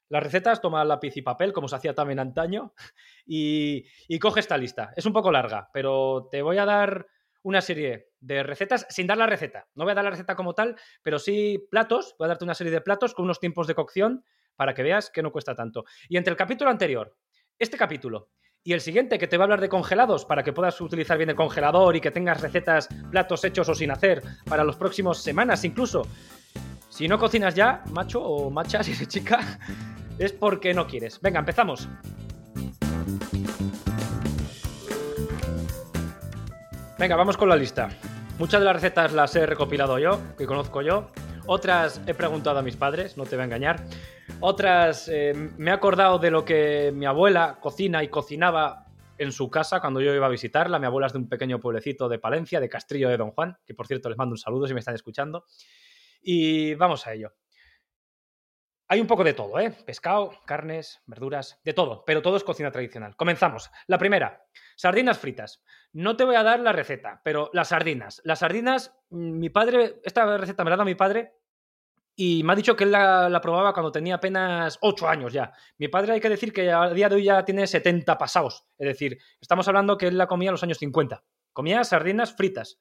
las 0.09 0.23
recetas, 0.23 0.61
toma 0.61 0.85
lápiz 0.85 1.16
y 1.16 1.23
papel, 1.23 1.52
como 1.52 1.66
se 1.66 1.75
hacía 1.75 1.92
también 1.92 2.21
antaño, 2.21 2.73
y 3.26 4.18
coge 4.21 4.38
esta 4.38 4.56
lista. 4.56 4.92
Es 4.95 5.06
un 5.06 5.12
poco 5.12 5.33
larga, 5.33 5.68
pero 5.73 6.28
te 6.30 6.40
voy 6.40 6.59
a 6.59 6.64
dar 6.64 7.09
una 7.46 7.60
serie 7.60 8.08
de 8.18 8.42
recetas 8.42 8.86
sin 8.90 9.06
dar 9.06 9.16
la 9.16 9.26
receta. 9.26 9.68
No 9.76 9.84
voy 9.84 9.92
a 9.92 9.94
dar 9.94 10.02
la 10.02 10.10
receta 10.10 10.34
como 10.34 10.52
tal, 10.52 10.74
pero 11.00 11.20
sí 11.20 11.64
platos. 11.70 12.16
Voy 12.18 12.26
a 12.26 12.28
darte 12.30 12.44
una 12.44 12.54
serie 12.54 12.72
de 12.72 12.80
platos 12.80 13.14
con 13.14 13.24
unos 13.24 13.38
tiempos 13.38 13.68
de 13.68 13.76
cocción 13.76 14.24
para 14.56 14.74
que 14.74 14.82
veas 14.82 15.10
que 15.10 15.22
no 15.22 15.30
cuesta 15.30 15.54
tanto. 15.54 15.84
Y 16.08 16.16
entre 16.16 16.32
el 16.32 16.36
capítulo 16.36 16.70
anterior, 16.70 17.16
este 17.56 17.76
capítulo 17.76 18.30
y 18.64 18.72
el 18.72 18.80
siguiente 18.80 19.16
que 19.16 19.28
te 19.28 19.36
va 19.36 19.44
a 19.44 19.46
hablar 19.46 19.60
de 19.60 19.68
congelados 19.68 20.24
para 20.24 20.42
que 20.42 20.52
puedas 20.52 20.80
utilizar 20.80 21.18
bien 21.18 21.30
el 21.30 21.36
congelador 21.36 21.94
y 21.94 22.00
que 22.00 22.10
tengas 22.10 22.40
recetas, 22.40 22.88
platos 23.12 23.44
hechos 23.44 23.68
o 23.68 23.76
sin 23.76 23.92
hacer 23.92 24.24
para 24.48 24.64
las 24.64 24.74
próximas 24.74 25.18
semanas 25.18 25.62
incluso. 25.62 26.02
Si 26.88 27.06
no 27.06 27.16
cocinas 27.16 27.54
ya, 27.54 27.84
macho 27.92 28.24
o 28.24 28.50
macha, 28.50 28.82
si 28.82 28.90
eres 28.90 29.06
chica, 29.06 29.60
es 30.18 30.32
porque 30.32 30.74
no 30.74 30.88
quieres. 30.88 31.20
Venga, 31.20 31.38
empezamos. 31.38 31.88
Venga, 36.98 37.14
vamos 37.14 37.36
con 37.36 37.50
la 37.50 37.56
lista. 37.56 37.90
Muchas 38.38 38.58
de 38.58 38.64
las 38.64 38.74
recetas 38.74 39.12
las 39.12 39.36
he 39.36 39.44
recopilado 39.44 39.98
yo, 39.98 40.18
que 40.38 40.46
conozco 40.46 40.80
yo. 40.80 41.10
Otras 41.44 42.00
he 42.06 42.14
preguntado 42.14 42.58
a 42.58 42.62
mis 42.62 42.76
padres, 42.76 43.18
no 43.18 43.24
te 43.24 43.36
voy 43.36 43.42
a 43.42 43.44
engañar. 43.44 43.84
Otras, 44.40 45.06
eh, 45.08 45.34
me 45.58 45.70
he 45.70 45.74
acordado 45.74 46.18
de 46.18 46.30
lo 46.30 46.46
que 46.46 46.92
mi 46.94 47.04
abuela 47.04 47.58
cocina 47.60 48.02
y 48.02 48.08
cocinaba 48.08 48.86
en 49.18 49.30
su 49.30 49.50
casa 49.50 49.80
cuando 49.80 50.00
yo 50.00 50.14
iba 50.14 50.24
a 50.24 50.30
visitarla. 50.30 50.78
Mi 50.78 50.86
abuela 50.86 51.08
es 51.08 51.12
de 51.12 51.18
un 51.18 51.28
pequeño 51.28 51.60
pueblecito 51.60 52.08
de 52.08 52.18
Palencia, 52.18 52.60
de 52.60 52.68
Castrillo 52.70 53.10
de 53.10 53.18
Don 53.18 53.32
Juan, 53.32 53.58
que 53.66 53.74
por 53.74 53.86
cierto 53.86 54.08
les 54.08 54.16
mando 54.16 54.32
un 54.32 54.38
saludo 54.38 54.66
si 54.66 54.72
me 54.72 54.80
están 54.80 54.94
escuchando. 54.94 55.44
Y 56.22 56.74
vamos 56.76 57.06
a 57.06 57.12
ello. 57.12 57.34
Hay 58.88 59.00
un 59.00 59.06
poco 59.06 59.22
de 59.22 59.34
todo, 59.34 59.60
¿eh? 59.60 59.70
Pescado, 59.84 60.32
carnes, 60.46 61.02
verduras, 61.06 61.60
de 61.62 61.74
todo, 61.74 62.04
pero 62.06 62.22
todo 62.22 62.38
es 62.38 62.44
cocina 62.44 62.70
tradicional. 62.70 63.16
Comenzamos. 63.16 63.70
La 63.86 63.98
primera, 63.98 64.46
sardinas 64.76 65.18
fritas. 65.18 65.62
No 65.92 66.16
te 66.16 66.25
voy 66.25 66.37
a 66.37 66.45
dar 66.45 66.61
la 66.61 66.73
receta, 66.73 67.21
pero 67.25 67.50
las 67.52 67.68
sardinas. 67.68 68.21
Las 68.25 68.40
sardinas, 68.40 68.95
mm, 69.11 69.38
mi 69.38 69.50
padre, 69.50 70.00
esta 70.04 70.37
receta 70.38 70.62
me 70.62 70.71
la 70.71 70.76
da 70.76 70.85
mi 70.85 70.95
padre 70.95 71.35
y 72.14 72.42
me 72.45 72.52
ha 72.52 72.56
dicho 72.56 72.76
que 72.76 72.85
él 72.85 72.92
la, 72.92 73.40
probaba 73.42 73.73
cuando 73.73 73.92
tenía 73.92 74.14
apenas 74.14 74.78
8 74.80 75.09
años 75.09 75.33
ya. 75.33 75.52
Mi 75.78 75.88
padre 75.88 76.12
hay 76.12 76.21
que 76.21 76.30
decir 76.30 76.52
que 76.52 76.71
a 76.71 76.88
día 76.90 77.09
de 77.09 77.16
hoy 77.16 77.25
ya 77.25 77.45
tiene 77.45 77.66
70 77.66 78.16
pasados. 78.16 78.64
Es 78.78 78.87
decir, 78.87 79.18
estamos 79.40 79.66
hablando 79.68 79.99
que 79.99 80.06
él 80.06 80.16
la 80.16 80.26
comía 80.26 80.49
en 80.49 80.52
los 80.52 80.62
años 80.62 80.78
50. 80.78 81.25
Comía 81.52 81.85
sardinas 81.85 82.35
fritas 82.35 82.80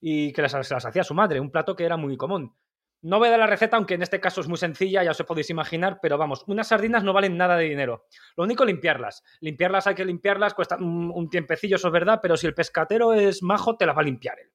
y 0.00 0.32
que 0.32 0.42
las, 0.42 0.52
las 0.52 0.84
hacía 0.84 1.02
su 1.02 1.14
madre, 1.14 1.40
un 1.40 1.50
plato 1.50 1.74
que 1.74 1.84
era 1.84 1.96
muy 1.96 2.16
común. 2.16 2.54
No 3.00 3.18
voy 3.18 3.28
a 3.28 3.30
dar 3.30 3.40
la 3.40 3.46
receta, 3.46 3.76
aunque 3.76 3.94
en 3.94 4.02
este 4.02 4.20
caso 4.20 4.40
es 4.40 4.48
muy 4.48 4.58
sencilla, 4.58 5.04
ya 5.04 5.12
os 5.12 5.22
podéis 5.22 5.50
imaginar, 5.50 5.98
pero 6.02 6.18
vamos, 6.18 6.44
unas 6.48 6.68
sardinas 6.68 7.04
no 7.04 7.12
valen 7.12 7.36
nada 7.36 7.56
de 7.56 7.64
dinero. 7.64 8.06
Lo 8.36 8.44
único 8.44 8.64
limpiarlas. 8.64 9.22
Limpiarlas 9.40 9.86
hay 9.86 9.94
que 9.94 10.04
limpiarlas, 10.04 10.54
cuesta 10.54 10.76
un, 10.76 11.28
tiempecillo, 11.30 11.76
eso 11.76 11.88
es 11.88 11.92
verdad, 11.92 12.18
pero 12.20 12.36
si 12.36 12.46
el 12.46 12.54
pescatero 12.54 13.12
es 13.12 13.42
majo, 13.42 13.76
te 13.76 13.86
las 13.86 13.96
va 13.96 14.00
a 14.00 14.04
limpiar 14.04 14.40
él. 14.40 14.52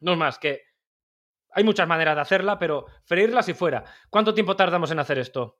No 0.00 0.12
es 0.12 0.18
más 0.18 0.38
que 0.38 0.62
hay 1.54 1.64
muchas 1.64 1.86
maneras 1.86 2.14
de 2.14 2.22
hacerla, 2.22 2.58
pero 2.58 2.86
freírlas 3.04 3.48
y 3.48 3.54
fuera. 3.54 3.84
¿Cuánto 4.10 4.34
tiempo 4.34 4.56
tardamos 4.56 4.90
en 4.90 4.98
hacer 4.98 5.18
esto? 5.18 5.58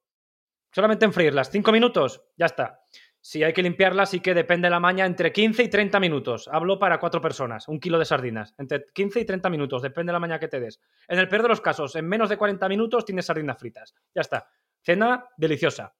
Solamente 0.71 1.05
en 1.05 1.13
freírlas. 1.13 1.51
¿Cinco 1.51 1.71
minutos? 1.71 2.25
Ya 2.37 2.47
está. 2.47 2.81
Si 3.25 3.45
hay 3.45 3.53
que 3.53 3.63
limpiarlas, 3.63 4.11
sí 4.11 4.19
que 4.19 4.35
depende 4.35 4.67
de 4.67 4.71
la 4.71 4.81
maña 4.81 5.07
entre 5.07 5.33
15 5.33 5.63
y 5.63 5.69
30 5.69 6.01
minutos. 6.01 6.49
Hablo 6.53 6.81
para 6.81 6.99
cuatro 6.99 7.21
personas, 7.21 7.69
un 7.69 7.79
kilo 7.79 7.97
de 8.01 8.05
sardinas. 8.05 8.53
Entre 8.59 8.85
15 8.93 9.21
y 9.21 9.25
30 9.25 9.49
minutos, 9.49 9.81
depende 9.81 10.11
de 10.11 10.15
la 10.15 10.19
maña 10.19 10.41
que 10.41 10.49
te 10.49 10.59
des. 10.59 10.81
En 11.07 11.21
el 11.21 11.29
peor 11.29 11.43
de 11.43 11.49
los 11.49 11.61
casos, 11.61 11.95
en 11.95 12.09
menos 12.09 12.29
de 12.29 12.37
40 12.37 12.69
minutos 12.69 13.05
tienes 13.05 13.27
sardinas 13.27 13.59
fritas. 13.59 13.95
Ya 14.13 14.23
está. 14.23 14.49
Cena 14.83 15.25
deliciosa 15.37 15.95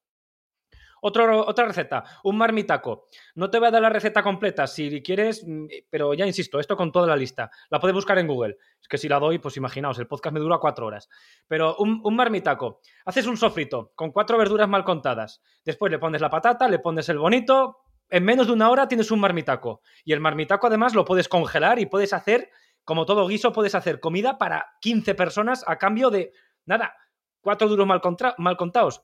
otra 1.03 1.67
receta, 1.67 2.05
un 2.23 2.37
marmitaco. 2.39 3.09
No 3.35 3.51
te 3.51 3.59
voy 3.59 3.69
a 3.69 3.71
dar 3.73 3.83
la 3.83 3.89
receta 3.89 4.23
completa, 4.23 4.67
si 4.67 5.03
quieres, 5.03 5.45
mm, 5.47 5.67
pero 5.91 6.15
ya 6.15 6.27
insisto, 6.27 6.61
esto 6.61 6.77
con 6.77 6.93
toda 6.93 7.07
la 7.09 7.17
lista. 7.17 7.51
La 7.71 7.81
puedes 7.81 7.95
buscar 7.95 8.19
en 8.19 8.29
Google. 8.29 8.57
Es 8.81 8.89
que 8.89 8.99
si 8.99 9.09
la 9.09 9.19
doy, 9.19 9.39
pues 9.39 9.57
imaginaos, 9.57 9.99
el 9.99 10.07
podcast 10.07 10.33
me 10.33 10.41
dura 10.41 10.59
cuatro 10.59 10.87
horas. 10.87 11.09
Pero 11.49 11.77
un, 11.77 12.01
un 12.05 12.17
marmitaco. 12.17 12.81
Haces 13.05 13.27
un 13.27 13.37
sofrito 13.37 13.93
con 13.95 14.13
cuatro 14.13 14.39
verduras 14.39 14.69
mal 14.69 14.85
contadas. 14.85 15.43
Después 15.65 15.91
le 15.91 15.99
pones 15.99 16.21
la 16.21 16.31
patata, 16.31 16.69
le 16.69 16.79
pones 16.79 17.09
el 17.09 17.19
bonito. 17.19 17.79
En 18.09 18.25
menos 18.25 18.47
de 18.47 18.53
una 18.53 18.71
hora 18.71 18.87
tienes 18.87 19.11
un 19.11 19.21
marmitaco. 19.21 19.83
Y 20.05 20.13
el 20.13 20.21
marmitaco 20.21 20.69
además 20.69 20.95
lo 20.95 21.05
puedes 21.05 21.29
congelar 21.29 21.79
y 21.81 21.87
puedes 21.87 22.13
hacer, 22.13 22.51
como 22.85 23.07
todo 23.07 23.27
guiso, 23.27 23.53
puedes 23.53 23.75
hacer 23.75 23.99
comida 23.99 24.39
para 24.39 24.73
15 24.81 25.15
personas 25.15 25.65
a 25.67 25.79
cambio 25.79 26.11
de, 26.11 26.33
nada, 26.65 26.95
cuatro 27.41 27.69
duros 27.69 27.87
mal, 27.87 28.01
mal 28.39 28.57
contados. 28.57 29.03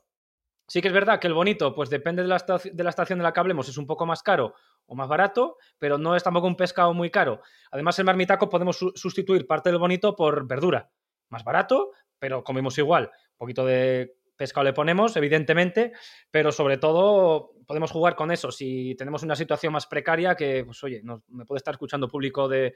Sí 0.69 0.81
que 0.81 0.87
es 0.87 0.93
verdad 0.93 1.19
que 1.19 1.27
el 1.27 1.33
bonito, 1.33 1.73
pues 1.73 1.89
depende 1.89 2.21
de 2.21 2.27
la, 2.27 2.35
estación 2.37 3.19
de 3.19 3.23
la 3.23 3.33
que 3.33 3.39
hablemos, 3.39 3.67
es 3.67 3.77
un 3.77 3.87
poco 3.87 4.05
más 4.05 4.21
caro 4.21 4.53
o 4.85 4.95
más 4.95 5.07
barato, 5.07 5.57
pero 5.79 5.97
no 5.97 6.15
es 6.15 6.23
tampoco 6.23 6.45
un 6.45 6.55
pescado 6.55 6.93
muy 6.93 7.09
caro. 7.09 7.41
Además, 7.71 7.97
el 7.97 8.05
marmitaco 8.05 8.49
podemos 8.49 8.77
sustituir 8.93 9.47
parte 9.47 9.71
del 9.71 9.79
bonito 9.79 10.15
por 10.15 10.47
verdura. 10.47 10.91
Más 11.29 11.43
barato, 11.43 11.91
pero 12.19 12.43
comemos 12.43 12.77
igual. 12.77 13.05
Un 13.31 13.37
poquito 13.37 13.65
de 13.65 14.15
pescado 14.35 14.63
le 14.63 14.73
ponemos, 14.73 15.17
evidentemente, 15.17 15.91
pero 16.29 16.51
sobre 16.51 16.77
todo 16.77 17.51
podemos 17.65 17.91
jugar 17.91 18.15
con 18.15 18.31
eso. 18.31 18.51
Si 18.51 18.95
tenemos 18.95 19.23
una 19.23 19.35
situación 19.35 19.73
más 19.73 19.87
precaria, 19.87 20.35
que, 20.35 20.63
pues 20.65 20.83
oye, 20.83 21.01
me 21.29 21.45
puede 21.45 21.57
estar 21.57 21.73
escuchando 21.73 22.07
público 22.07 22.47
de, 22.47 22.75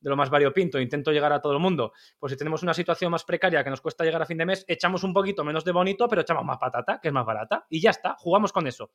de 0.00 0.10
lo 0.10 0.16
más 0.16 0.30
variopinto, 0.30 0.80
intento 0.80 1.12
llegar 1.12 1.32
a 1.32 1.40
todo 1.40 1.52
el 1.52 1.58
mundo, 1.58 1.92
pues 2.18 2.32
si 2.32 2.38
tenemos 2.38 2.62
una 2.62 2.74
situación 2.74 3.10
más 3.10 3.24
precaria 3.24 3.62
que 3.62 3.70
nos 3.70 3.80
cuesta 3.80 4.04
llegar 4.04 4.22
a 4.22 4.26
fin 4.26 4.38
de 4.38 4.46
mes, 4.46 4.64
echamos 4.66 5.04
un 5.04 5.12
poquito 5.12 5.44
menos 5.44 5.64
de 5.64 5.72
bonito, 5.72 6.08
pero 6.08 6.22
echamos 6.22 6.44
más 6.44 6.58
patata, 6.58 6.98
que 7.00 7.08
es 7.08 7.14
más 7.14 7.26
barata, 7.26 7.66
y 7.68 7.80
ya 7.80 7.90
está, 7.90 8.16
jugamos 8.18 8.52
con 8.52 8.66
eso. 8.66 8.90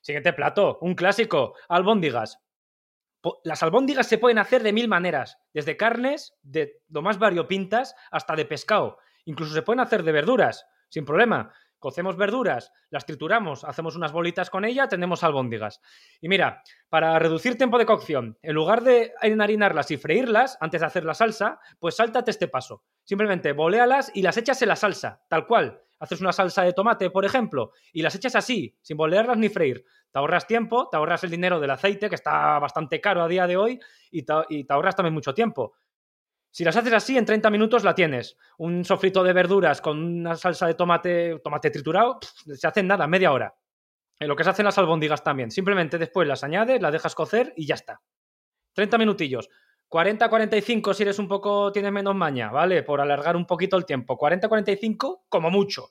Siguiente 0.00 0.32
plato, 0.32 0.78
un 0.82 0.94
clásico, 0.94 1.54
albóndigas. 1.68 2.40
Las 3.42 3.62
albóndigas 3.62 4.06
se 4.06 4.18
pueden 4.18 4.38
hacer 4.38 4.62
de 4.62 4.72
mil 4.72 4.86
maneras, 4.86 5.38
desde 5.54 5.78
carnes, 5.78 6.34
de 6.42 6.82
lo 6.90 7.00
más 7.00 7.18
variopintas, 7.18 7.94
hasta 8.10 8.36
de 8.36 8.44
pescado. 8.44 8.98
Incluso 9.24 9.54
se 9.54 9.62
pueden 9.62 9.80
hacer 9.80 10.02
de 10.02 10.12
verduras, 10.12 10.66
sin 10.90 11.06
problema. 11.06 11.54
Cocemos 11.84 12.16
verduras, 12.16 12.72
las 12.88 13.04
trituramos, 13.04 13.62
hacemos 13.62 13.94
unas 13.94 14.10
bolitas 14.10 14.48
con 14.48 14.64
ella, 14.64 14.88
tenemos 14.88 15.22
albóndigas. 15.22 15.82
Y 16.18 16.30
mira, 16.30 16.62
para 16.88 17.18
reducir 17.18 17.58
tiempo 17.58 17.76
de 17.76 17.84
cocción, 17.84 18.38
en 18.40 18.54
lugar 18.54 18.82
de 18.82 19.12
enharinarlas 19.20 19.90
y 19.90 19.98
freírlas 19.98 20.56
antes 20.62 20.80
de 20.80 20.86
hacer 20.86 21.04
la 21.04 21.12
salsa, 21.12 21.60
pues 21.78 21.96
sáltate 21.96 22.30
este 22.30 22.48
paso. 22.48 22.84
Simplemente 23.02 23.52
bolealas 23.52 24.10
y 24.14 24.22
las 24.22 24.38
echas 24.38 24.62
en 24.62 24.68
la 24.68 24.76
salsa, 24.76 25.20
tal 25.28 25.46
cual. 25.46 25.78
Haces 25.98 26.22
una 26.22 26.32
salsa 26.32 26.62
de 26.62 26.72
tomate, 26.72 27.10
por 27.10 27.26
ejemplo, 27.26 27.72
y 27.92 28.00
las 28.00 28.14
echas 28.14 28.34
así, 28.34 28.74
sin 28.80 28.96
bolearlas 28.96 29.36
ni 29.36 29.50
freír. 29.50 29.84
Te 30.10 30.18
ahorras 30.18 30.46
tiempo, 30.46 30.88
te 30.88 30.96
ahorras 30.96 31.22
el 31.24 31.30
dinero 31.30 31.60
del 31.60 31.70
aceite, 31.70 32.08
que 32.08 32.14
está 32.14 32.58
bastante 32.60 32.98
caro 33.02 33.22
a 33.22 33.28
día 33.28 33.46
de 33.46 33.58
hoy, 33.58 33.78
y 34.10 34.24
y 34.48 34.64
te 34.64 34.72
ahorras 34.72 34.96
también 34.96 35.12
mucho 35.12 35.34
tiempo. 35.34 35.74
Si 36.54 36.62
las 36.62 36.76
haces 36.76 36.92
así, 36.92 37.18
en 37.18 37.24
30 37.24 37.50
minutos 37.50 37.82
la 37.82 37.96
tienes. 37.96 38.38
Un 38.58 38.84
sofrito 38.84 39.24
de 39.24 39.32
verduras 39.32 39.80
con 39.80 39.98
una 39.98 40.36
salsa 40.36 40.68
de 40.68 40.74
tomate, 40.74 41.40
tomate 41.42 41.68
triturado, 41.68 42.20
se 42.22 42.64
hace 42.64 42.78
en 42.78 42.86
nada, 42.86 43.08
media 43.08 43.32
hora. 43.32 43.56
En 44.20 44.28
lo 44.28 44.36
que 44.36 44.44
se 44.44 44.50
hacen 44.50 44.64
las 44.64 44.78
albóndigas 44.78 45.24
también. 45.24 45.50
Simplemente 45.50 45.98
después 45.98 46.28
las 46.28 46.44
añades, 46.44 46.80
las 46.80 46.92
dejas 46.92 47.16
cocer 47.16 47.52
y 47.56 47.66
ya 47.66 47.74
está. 47.74 48.00
30 48.74 48.98
minutillos. 48.98 49.48
40-45 49.90 50.94
si 50.94 51.02
eres 51.02 51.18
un 51.18 51.26
poco, 51.26 51.72
tienes 51.72 51.90
menos 51.90 52.14
maña, 52.14 52.52
¿vale? 52.52 52.84
Por 52.84 53.00
alargar 53.00 53.34
un 53.34 53.46
poquito 53.46 53.76
el 53.76 53.84
tiempo. 53.84 54.16
40-45 54.16 55.24
como 55.28 55.50
mucho. 55.50 55.88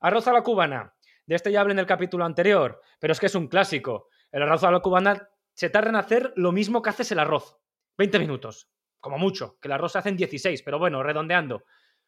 Arroz 0.00 0.26
a 0.26 0.32
la 0.32 0.42
cubana. 0.42 0.96
De 1.26 1.36
este 1.36 1.52
ya 1.52 1.60
hablé 1.60 1.74
en 1.74 1.78
el 1.78 1.86
capítulo 1.86 2.24
anterior, 2.24 2.80
pero 2.98 3.12
es 3.12 3.20
que 3.20 3.26
es 3.26 3.34
un 3.36 3.46
clásico. 3.46 4.08
El 4.32 4.42
arroz 4.42 4.64
a 4.64 4.72
la 4.72 4.80
cubana 4.80 5.28
se 5.52 5.70
tarda 5.70 5.90
en 5.90 5.96
hacer 5.96 6.32
lo 6.34 6.50
mismo 6.50 6.82
que 6.82 6.90
haces 6.90 7.12
el 7.12 7.20
arroz. 7.20 7.56
20 7.96 8.18
minutos 8.18 8.73
como 9.04 9.18
mucho, 9.18 9.58
que 9.60 9.68
el 9.68 9.72
arroz 9.72 9.92
se 9.92 9.98
hace 9.98 10.08
en 10.08 10.16
16, 10.16 10.62
pero 10.62 10.78
bueno, 10.78 11.02
redondeando. 11.02 11.64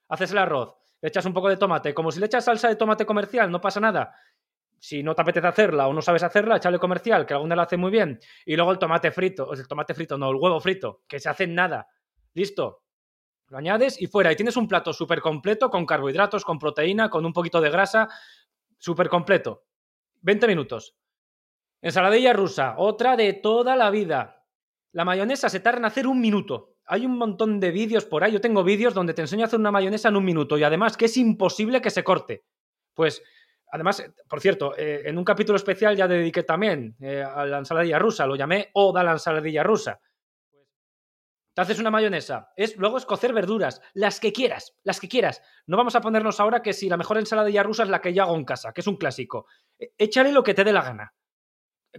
Haces 0.09 0.33
el 0.33 0.39
arroz, 0.39 0.77
le 1.03 1.11
echas 1.11 1.27
un 1.27 1.35
poco 1.35 1.51
de 1.51 1.59
tomate, 1.59 1.93
como 1.93 2.11
si 2.11 2.19
le 2.21 2.25
echas 2.25 2.47
salsa 2.47 2.69
de 2.69 2.77
tomate 2.77 3.05
comercial, 3.05 3.51
no 3.51 3.61
pasa 3.61 3.81
nada. 3.81 4.15
Si 4.79 5.03
no 5.03 5.15
te 5.15 5.21
apetece 5.21 5.47
hacerla 5.47 5.89
o 5.89 5.93
no 5.93 6.01
sabes 6.01 6.23
hacerla, 6.23 6.57
échale 6.57 6.79
comercial, 6.79 7.27
que 7.27 7.35
alguna 7.35 7.55
la 7.55 7.65
hace 7.65 7.77
muy 7.77 7.91
bien. 7.91 8.19
Y 8.47 8.57
luego 8.57 8.73
el 8.73 8.79
tomate 8.79 9.11
frito, 9.11 9.53
el 9.53 9.69
tomate 9.69 9.93
frito, 9.93 10.17
no, 10.17 10.31
el 10.31 10.37
huevo 10.37 10.59
frito, 10.59 11.03
que 11.07 11.21
se 11.21 11.29
hace 11.29 11.45
en 11.45 11.55
nada. 11.55 11.87
Listo. 12.33 12.85
Lo 13.49 13.59
añades 13.59 14.01
y 14.01 14.07
fuera. 14.07 14.33
Y 14.33 14.37
tienes 14.37 14.57
un 14.57 14.67
plato 14.67 14.95
súper 14.95 15.21
completo 15.21 15.69
con 15.69 15.85
carbohidratos, 15.85 16.47
con 16.47 16.59
proteína, 16.59 17.11
con 17.11 17.27
un 17.27 17.35
poquito 17.35 17.61
de 17.61 17.69
grasa, 17.69 18.09
súper 18.79 19.11
completo. 19.11 19.67
20 20.23 20.47
minutos. 20.47 20.97
Ensaladilla 21.83 22.33
rusa, 22.33 22.77
otra 22.79 23.17
de 23.17 23.35
toda 23.35 23.77
la 23.77 23.91
vida. 23.91 24.36
La 24.97 25.05
mayonesa 25.05 25.49
se 25.49 25.61
tarda 25.61 25.79
en 25.79 25.85
hacer 25.85 26.07
un 26.07 26.21
minuto 26.21 26.77
hay 26.87 27.05
un 27.05 27.19
montón 27.19 27.61
de 27.61 27.71
vídeos 27.71 28.05
por 28.05 28.23
ahí. 28.23 28.33
Yo 28.33 28.41
tengo 28.41 28.63
vídeos 28.63 28.95
donde 28.95 29.15
te 29.15 29.23
enseño 29.23 29.43
a 29.43 29.47
hacer 29.47 29.59
una 29.59 29.73
mayonesa 29.73 30.09
en 30.09 30.17
un 30.17 30.25
minuto 30.25 30.57
y 30.57 30.63
además 30.63 30.97
que 30.97 31.07
es 31.07 31.17
imposible 31.17 31.81
que 31.81 31.91
se 31.91 32.05
corte. 32.05 32.45
Pues, 32.95 33.23
además, 33.71 34.05
por 34.29 34.41
cierto, 34.41 34.77
eh, 34.77 35.03
en 35.05 35.19
un 35.19 35.25
capítulo 35.25 35.57
especial 35.57 35.97
ya 35.97 36.07
dediqué 36.07 36.45
también 36.45 36.97
eh, 37.01 37.23
a 37.23 37.45
la 37.45 37.59
ensaladilla 37.59 37.99
rusa, 37.99 38.27
lo 38.27 38.37
llamé 38.37 38.71
Oda 38.75 39.03
la 39.03 39.13
ensaladilla 39.13 39.65
rusa. 39.65 40.01
Te 41.55 41.63
haces 41.63 41.79
una 41.79 41.91
mayonesa. 41.91 42.53
Es, 42.55 42.77
luego 42.77 42.99
es 42.99 43.07
cocer 43.07 43.33
verduras, 43.33 43.81
las 43.95 44.21
que 44.21 44.33
quieras, 44.33 44.77
las 44.85 45.01
que 45.01 45.09
quieras. 45.09 45.43
No 45.67 45.77
vamos 45.77 45.97
a 45.97 46.03
ponernos 46.03 46.39
ahora 46.39 46.61
que 46.63 46.75
si 46.75 46.89
la 46.89 46.99
mejor 46.99 47.19
ensaladilla 47.19 47.63
rusa 47.63 47.83
es 47.83 47.89
la 47.89 48.01
que 48.01 48.13
yo 48.13 48.23
hago 48.23 48.37
en 48.37 48.45
casa, 48.45 48.73
que 48.73 48.83
es 48.83 48.87
un 48.87 48.97
clásico. 48.97 49.47
E, 49.79 49.93
échale 49.99 50.33
lo 50.33 50.43
que 50.43 50.55
te 50.55 50.65
dé 50.65 50.73
la 50.73 50.83
gana. 50.83 51.15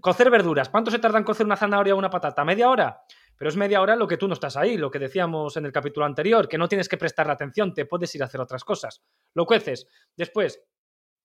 Cocer 0.01 0.29
verduras. 0.29 0.69
¿Cuánto 0.69 0.91
se 0.91 0.99
tarda 0.99 1.17
en 1.17 1.23
cocer 1.23 1.45
una 1.45 1.55
zanahoria 1.55 1.95
o 1.95 1.97
una 1.97 2.09
patata? 2.09 2.43
¿Media 2.43 2.69
hora? 2.69 3.01
Pero 3.37 3.49
es 3.49 3.55
media 3.55 3.81
hora 3.81 3.95
lo 3.95 4.07
que 4.07 4.17
tú 4.17 4.27
no 4.27 4.33
estás 4.33 4.57
ahí, 4.57 4.77
lo 4.77 4.89
que 4.91 4.99
decíamos 4.99 5.57
en 5.57 5.65
el 5.65 5.71
capítulo 5.71 6.05
anterior, 6.05 6.47
que 6.47 6.57
no 6.57 6.67
tienes 6.67 6.89
que 6.89 6.97
prestar 6.97 7.29
atención, 7.29 7.73
te 7.73 7.85
puedes 7.85 8.13
ir 8.15 8.23
a 8.23 8.25
hacer 8.25 8.41
otras 8.41 8.63
cosas. 8.63 9.03
Lo 9.33 9.45
cueces. 9.45 9.87
Después, 10.15 10.63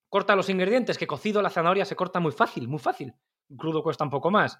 corta 0.09 0.35
los 0.35 0.49
ingredientes, 0.49 0.97
que 0.97 1.07
cocido 1.07 1.41
la 1.41 1.49
zanahoria 1.49 1.85
se 1.85 1.95
corta 1.95 2.19
muy 2.19 2.31
fácil, 2.31 2.67
muy 2.67 2.79
fácil. 2.79 3.13
crudo 3.57 3.83
cuesta 3.83 4.03
un 4.03 4.09
poco 4.09 4.31
más, 4.31 4.59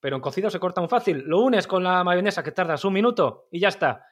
pero 0.00 0.16
en 0.16 0.22
cocido 0.22 0.50
se 0.50 0.58
corta 0.58 0.80
muy 0.80 0.88
fácil. 0.88 1.22
Lo 1.26 1.40
unes 1.40 1.66
con 1.66 1.84
la 1.84 2.02
mayonesa 2.04 2.42
que 2.42 2.52
tardas 2.52 2.84
un 2.84 2.94
minuto 2.94 3.48
y 3.50 3.60
ya 3.60 3.68
está. 3.68 4.06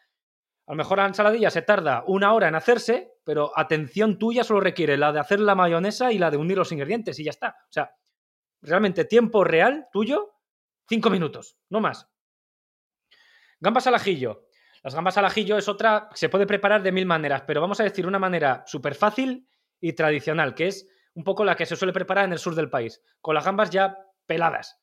A 0.67 0.73
lo 0.73 0.77
mejor 0.77 0.99
la 0.99 1.07
ensaladilla 1.07 1.51
se 1.51 1.63
tarda 1.63 2.05
una 2.07 2.33
hora 2.33 2.49
en 2.49 2.55
hacerse, 2.55 3.15
pero 3.25 3.53
atención 3.57 4.19
tuya 4.19 4.45
solo 4.45 4.61
requiere 4.61 4.97
la 4.97 5.13
de 5.13 5.21
hacer 5.21 5.41
la 5.41 5.55
mayonesa 5.55 6.13
y 6.13 6.19
la 6.19 6.31
de 6.31 6.37
unir 6.37 6.57
los 6.57 6.73
ingredientes 6.73 7.19
y 7.19 7.25
ya 7.25 7.31
está. 7.31 7.57
O 7.69 7.73
sea, 7.73 7.91
realmente 8.63 9.05
tiempo 9.05 9.45
real 9.45 9.89
tuyo, 9.93 10.35
cinco 10.89 11.11
minutos, 11.11 11.59
no 11.69 11.81
más. 11.81 12.09
Gambas 13.61 13.87
al 13.87 13.95
ajillo. 13.95 14.47
Las 14.83 14.95
gambas 14.95 15.17
al 15.19 15.25
ajillo 15.25 15.59
es 15.59 15.69
otra, 15.69 16.09
se 16.15 16.29
puede 16.29 16.47
preparar 16.47 16.83
de 16.83 16.91
mil 16.91 17.07
maneras, 17.07 17.43
pero 17.47 17.61
vamos 17.61 17.79
a 17.81 17.85
decir 17.85 18.07
una 18.07 18.19
manera 18.19 18.65
súper 18.67 18.95
fácil 18.95 19.47
y 19.81 19.93
tradicional, 19.93 20.55
que 20.55 20.69
es 20.69 20.89
un 21.15 21.23
poco 21.23 21.45
la 21.45 21.55
que 21.55 21.67
se 21.67 21.77
suele 21.77 21.93
preparar 21.93 22.25
en 22.25 22.33
el 22.33 22.39
sur 22.39 22.55
del 22.55 22.71
país, 22.71 23.01
con 23.21 23.35
las 23.35 23.45
gambas 23.45 23.71
ya 23.71 23.97
peladas. 24.27 24.81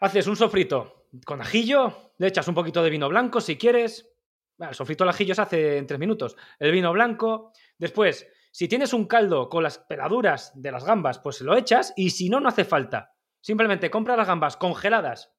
Haces 0.00 0.26
un 0.26 0.36
sofrito 0.36 1.06
con 1.24 1.40
ajillo, 1.40 2.12
le 2.18 2.28
echas 2.28 2.48
un 2.48 2.54
poquito 2.54 2.82
de 2.82 2.90
vino 2.90 3.08
blanco 3.08 3.40
si 3.40 3.56
quieres. 3.56 4.10
el 4.58 4.74
sofrito 4.74 5.04
al 5.04 5.10
ajillo 5.10 5.34
se 5.34 5.42
hace 5.42 5.78
en 5.78 5.86
tres 5.86 5.98
minutos. 5.98 6.36
El 6.58 6.72
vino 6.72 6.92
blanco. 6.92 7.52
Después, 7.78 8.26
si 8.50 8.68
tienes 8.68 8.92
un 8.92 9.06
caldo 9.06 9.48
con 9.48 9.62
las 9.62 9.78
peladuras 9.78 10.52
de 10.54 10.72
las 10.72 10.84
gambas, 10.84 11.18
pues 11.18 11.40
lo 11.40 11.56
echas 11.56 11.92
y 11.96 12.10
si 12.10 12.28
no, 12.28 12.40
no 12.40 12.48
hace 12.48 12.64
falta. 12.64 13.14
Simplemente 13.40 13.90
compra 13.90 14.16
las 14.16 14.26
gambas 14.26 14.56
congeladas 14.56 15.32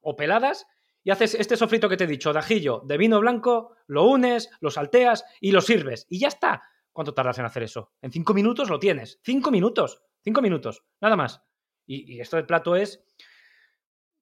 o 0.00 0.16
peladas 0.16 0.66
y 1.04 1.10
haces 1.10 1.34
este 1.34 1.56
sofrito 1.56 1.88
que 1.88 1.96
te 1.96 2.04
he 2.04 2.08
dicho, 2.08 2.32
de 2.32 2.38
ajillo, 2.38 2.82
de 2.84 2.96
vino 2.96 3.20
blanco, 3.20 3.76
lo 3.86 4.04
unes, 4.04 4.50
lo 4.60 4.70
salteas 4.70 5.24
y 5.40 5.52
lo 5.52 5.60
sirves. 5.60 6.06
Y 6.08 6.20
ya 6.20 6.28
está. 6.28 6.62
¿Cuánto 6.92 7.14
tardas 7.14 7.38
en 7.38 7.46
hacer 7.46 7.62
eso? 7.62 7.92
En 8.02 8.12
cinco 8.12 8.34
minutos 8.34 8.68
lo 8.68 8.78
tienes. 8.78 9.18
Cinco 9.22 9.50
minutos. 9.50 10.02
Cinco 10.22 10.42
minutos. 10.42 10.84
Nada 11.00 11.16
más. 11.16 11.42
Y, 11.86 12.20
esto 12.20 12.36
del 12.36 12.46
plato 12.46 12.76
es 12.76 13.04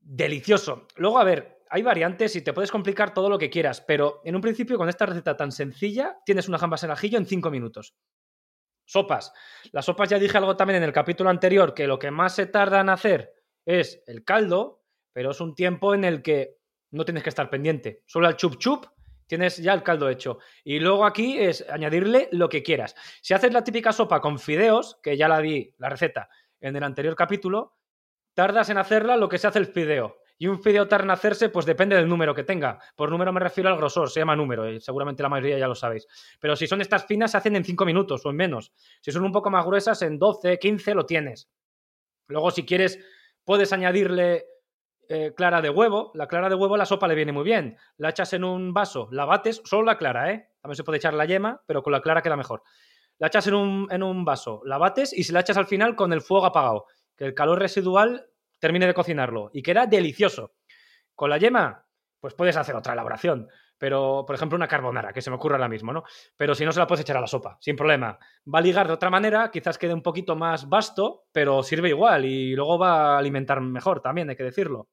delicioso. 0.00 0.86
Luego, 0.96 1.18
a 1.18 1.24
ver, 1.24 1.59
hay 1.70 1.82
variantes 1.82 2.34
y 2.34 2.42
te 2.42 2.52
puedes 2.52 2.72
complicar 2.72 3.14
todo 3.14 3.30
lo 3.30 3.38
que 3.38 3.48
quieras, 3.48 3.80
pero 3.80 4.20
en 4.24 4.34
un 4.34 4.40
principio 4.40 4.76
con 4.76 4.88
esta 4.88 5.06
receta 5.06 5.36
tan 5.36 5.52
sencilla 5.52 6.18
tienes 6.26 6.48
una 6.48 6.58
jambas 6.58 6.82
en 6.82 6.90
ajillo 6.90 7.16
en 7.16 7.26
5 7.26 7.50
minutos. 7.50 7.94
Sopas. 8.84 9.32
Las 9.70 9.84
sopas 9.84 10.08
ya 10.08 10.18
dije 10.18 10.36
algo 10.36 10.56
también 10.56 10.78
en 10.78 10.82
el 10.82 10.92
capítulo 10.92 11.30
anterior, 11.30 11.72
que 11.72 11.86
lo 11.86 12.00
que 12.00 12.10
más 12.10 12.34
se 12.34 12.46
tarda 12.46 12.80
en 12.80 12.88
hacer 12.88 13.34
es 13.64 14.02
el 14.08 14.24
caldo, 14.24 14.82
pero 15.12 15.30
es 15.30 15.40
un 15.40 15.54
tiempo 15.54 15.94
en 15.94 16.02
el 16.02 16.22
que 16.22 16.58
no 16.90 17.04
tienes 17.04 17.22
que 17.22 17.28
estar 17.28 17.48
pendiente. 17.48 18.02
Solo 18.04 18.26
al 18.26 18.36
chup 18.36 18.58
chup 18.58 18.86
tienes 19.28 19.58
ya 19.58 19.72
el 19.72 19.84
caldo 19.84 20.08
hecho. 20.08 20.38
Y 20.64 20.80
luego 20.80 21.06
aquí 21.06 21.38
es 21.38 21.64
añadirle 21.70 22.28
lo 22.32 22.48
que 22.48 22.64
quieras. 22.64 22.96
Si 23.22 23.32
haces 23.32 23.52
la 23.52 23.62
típica 23.62 23.92
sopa 23.92 24.20
con 24.20 24.40
fideos, 24.40 24.98
que 25.00 25.16
ya 25.16 25.28
la 25.28 25.38
di 25.38 25.72
la 25.78 25.88
receta 25.88 26.28
en 26.60 26.74
el 26.74 26.82
anterior 26.82 27.14
capítulo, 27.14 27.76
tardas 28.34 28.70
en 28.70 28.78
hacerla 28.78 29.16
lo 29.16 29.28
que 29.28 29.38
se 29.38 29.46
hace 29.46 29.60
el 29.60 29.66
fideo. 29.66 30.19
Y 30.42 30.46
un 30.46 30.62
fideo 30.62 30.88
tarda 30.88 31.04
en 31.04 31.10
hacerse, 31.10 31.50
pues 31.50 31.66
depende 31.66 31.94
del 31.94 32.08
número 32.08 32.34
que 32.34 32.44
tenga. 32.44 32.78
Por 32.96 33.10
número 33.10 33.30
me 33.30 33.40
refiero 33.40 33.68
al 33.68 33.76
grosor, 33.76 34.08
se 34.08 34.20
llama 34.20 34.34
número, 34.34 34.66
y 34.70 34.80
seguramente 34.80 35.22
la 35.22 35.28
mayoría 35.28 35.58
ya 35.58 35.68
lo 35.68 35.74
sabéis. 35.74 36.06
Pero 36.40 36.56
si 36.56 36.66
son 36.66 36.80
estas 36.80 37.04
finas, 37.04 37.32
se 37.32 37.36
hacen 37.36 37.56
en 37.56 37.64
5 37.64 37.84
minutos 37.84 38.24
o 38.24 38.30
en 38.30 38.36
menos. 38.36 38.72
Si 39.02 39.12
son 39.12 39.22
un 39.22 39.32
poco 39.32 39.50
más 39.50 39.66
gruesas, 39.66 40.00
en 40.00 40.18
12, 40.18 40.58
15 40.58 40.94
lo 40.94 41.04
tienes. 41.04 41.50
Luego, 42.26 42.50
si 42.50 42.64
quieres, 42.64 42.98
puedes 43.44 43.70
añadirle 43.74 44.46
eh, 45.10 45.34
clara 45.36 45.60
de 45.60 45.68
huevo. 45.68 46.10
La 46.14 46.26
clara 46.26 46.48
de 46.48 46.54
huevo 46.54 46.78
la 46.78 46.86
sopa 46.86 47.06
le 47.06 47.14
viene 47.14 47.32
muy 47.32 47.44
bien. 47.44 47.76
La 47.98 48.08
echas 48.08 48.32
en 48.32 48.42
un 48.42 48.72
vaso, 48.72 49.08
la 49.12 49.26
bates, 49.26 49.60
solo 49.66 49.82
la 49.82 49.98
clara, 49.98 50.32
¿eh? 50.32 50.48
También 50.62 50.76
se 50.76 50.84
puede 50.84 50.96
echar 50.96 51.12
la 51.12 51.26
yema, 51.26 51.60
pero 51.66 51.82
con 51.82 51.92
la 51.92 52.00
clara 52.00 52.22
queda 52.22 52.36
mejor. 52.38 52.62
La 53.18 53.26
echas 53.26 53.46
en 53.46 53.52
un, 53.52 53.88
en 53.90 54.02
un 54.02 54.24
vaso, 54.24 54.62
la 54.64 54.78
bates 54.78 55.12
y 55.12 55.24
se 55.24 55.34
la 55.34 55.40
echas 55.40 55.58
al 55.58 55.66
final 55.66 55.96
con 55.96 56.14
el 56.14 56.22
fuego 56.22 56.46
apagado. 56.46 56.86
Que 57.14 57.26
el 57.26 57.34
calor 57.34 57.58
residual 57.58 58.30
termine 58.60 58.86
de 58.86 58.94
cocinarlo. 58.94 59.50
Y 59.52 59.62
queda 59.62 59.86
delicioso. 59.86 60.54
Con 61.16 61.30
la 61.30 61.38
yema, 61.38 61.86
pues 62.20 62.34
puedes 62.34 62.56
hacer 62.56 62.76
otra 62.76 62.92
elaboración. 62.92 63.48
Pero, 63.78 64.24
por 64.26 64.36
ejemplo, 64.36 64.56
una 64.56 64.68
carbonara, 64.68 65.12
que 65.12 65.22
se 65.22 65.30
me 65.30 65.36
ocurre 65.36 65.54
ahora 65.54 65.68
mismo, 65.68 65.90
¿no? 65.90 66.04
Pero 66.36 66.54
si 66.54 66.66
no, 66.66 66.72
se 66.72 66.78
la 66.78 66.86
puedes 66.86 67.00
echar 67.00 67.16
a 67.16 67.22
la 67.22 67.26
sopa, 67.26 67.56
sin 67.60 67.76
problema. 67.76 68.18
Va 68.46 68.58
a 68.58 68.62
ligar 68.62 68.86
de 68.86 68.92
otra 68.92 69.08
manera, 69.08 69.50
quizás 69.50 69.78
quede 69.78 69.94
un 69.94 70.02
poquito 70.02 70.36
más 70.36 70.68
vasto, 70.68 71.24
pero 71.32 71.62
sirve 71.62 71.88
igual 71.88 72.26
y 72.26 72.54
luego 72.54 72.78
va 72.78 73.14
a 73.14 73.18
alimentar 73.18 73.60
mejor 73.62 74.02
también, 74.02 74.28
hay 74.28 74.36
que 74.36 74.44
decirlo. 74.44 74.90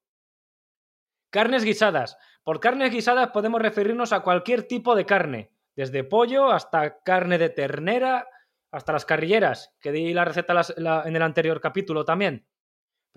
Carnes 1.29 1.65
guisadas. 1.65 2.17
Por 2.43 2.61
carnes 2.61 2.91
guisadas 2.91 3.31
podemos 3.31 3.61
referirnos 3.61 4.13
a 4.13 4.21
cualquier 4.21 4.63
tipo 4.63 4.95
de 4.95 5.05
carne, 5.05 5.51
desde 5.75 6.05
pollo 6.05 6.49
hasta 6.49 6.99
carne 6.99 7.37
de 7.37 7.49
ternera, 7.49 8.29
hasta 8.71 8.93
las 8.93 9.05
carrilleras, 9.05 9.75
que 9.81 9.91
di 9.91 10.13
la 10.13 10.23
receta 10.23 10.61
en 10.77 11.15
el 11.15 11.21
anterior 11.21 11.59
capítulo 11.59 12.05
también. 12.05 12.47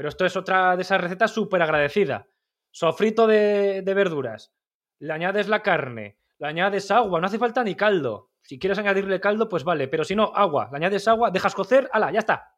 Pero 0.01 0.09
esto 0.09 0.25
es 0.25 0.35
otra 0.35 0.77
de 0.77 0.81
esas 0.81 0.99
recetas 0.99 1.31
súper 1.31 1.61
agradecida. 1.61 2.27
Sofrito 2.71 3.27
de, 3.27 3.83
de 3.83 3.93
verduras. 3.93 4.51
Le 4.99 5.13
añades 5.13 5.47
la 5.47 5.63
carne, 5.63 6.17
le 6.39 6.47
añades 6.47 6.91
agua, 6.91 7.21
no 7.21 7.27
hace 7.27 7.39
falta 7.39 7.63
ni 7.63 7.75
caldo. 7.75 8.31
Si 8.41 8.59
quieres 8.59 8.79
añadirle 8.79 9.21
caldo, 9.21 9.47
pues 9.47 9.63
vale, 9.63 9.89
pero 9.89 10.03
si 10.03 10.17
no, 10.17 10.33
agua. 10.35 10.71
Le 10.71 10.79
añades 10.79 11.07
agua, 11.07 11.31
dejas 11.31 11.55
cocer, 11.55 11.91
ala, 11.93 12.11
ya 12.11 12.21
está. 12.21 12.57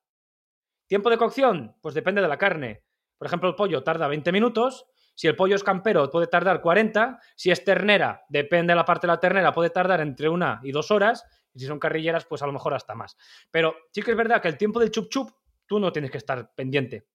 ¿Tiempo 0.87 1.11
de 1.11 1.19
cocción? 1.19 1.75
Pues 1.83 1.97
depende 1.97 2.23
de 2.23 2.29
la 2.29 2.39
carne. 2.39 2.85
Por 3.19 3.27
ejemplo, 3.27 3.49
el 3.49 3.57
pollo 3.57 3.83
tarda 3.83 4.07
20 4.07 4.31
minutos, 4.31 4.87
si 5.17 5.27
el 5.27 5.35
pollo 5.35 5.57
es 5.57 5.65
campero, 5.65 6.09
puede 6.13 6.29
tardar 6.29 6.61
40. 6.61 7.19
Si 7.35 7.51
es 7.51 7.65
ternera, 7.65 8.23
depende 8.29 8.71
de 8.71 8.77
la 8.77 8.85
parte 8.85 9.09
de 9.09 9.15
la 9.15 9.19
ternera, 9.19 9.53
puede 9.53 9.71
tardar 9.71 10.01
entre 10.01 10.29
una 10.29 10.61
y 10.63 10.71
dos 10.71 10.93
horas. 10.93 11.27
Y 11.53 11.59
si 11.59 11.67
son 11.67 11.81
carrilleras, 11.81 12.25
pues 12.25 12.41
a 12.43 12.47
lo 12.47 12.53
mejor 12.53 12.73
hasta 12.73 12.95
más. 12.95 13.17
Pero 13.51 13.75
sí 13.91 14.01
que 14.01 14.13
es 14.13 14.17
verdad 14.17 14.41
que 14.41 14.47
el 14.47 14.57
tiempo 14.57 14.79
del 14.79 14.93
chup 14.93 15.09
chup, 15.09 15.33
tú 15.67 15.81
no 15.81 15.91
tienes 15.91 16.13
que 16.13 16.19
estar 16.19 16.55
pendiente. 16.55 17.09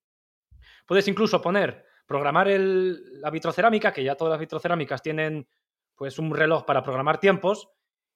Puedes 0.88 1.08
incluso 1.08 1.42
poner, 1.42 1.86
programar 2.08 2.48
el, 2.48 3.22
la 3.22 3.30
vitrocerámica, 3.30 3.94
que 3.94 4.04
ya 4.04 4.16
todas 4.16 4.32
las 4.32 4.40
vitrocerámicas 4.40 5.04
tienen 5.04 5.48
pues 5.96 6.18
un 6.18 6.34
reloj 6.34 6.66
para 6.66 6.82
programar 6.82 7.20
tiempos, 7.20 7.70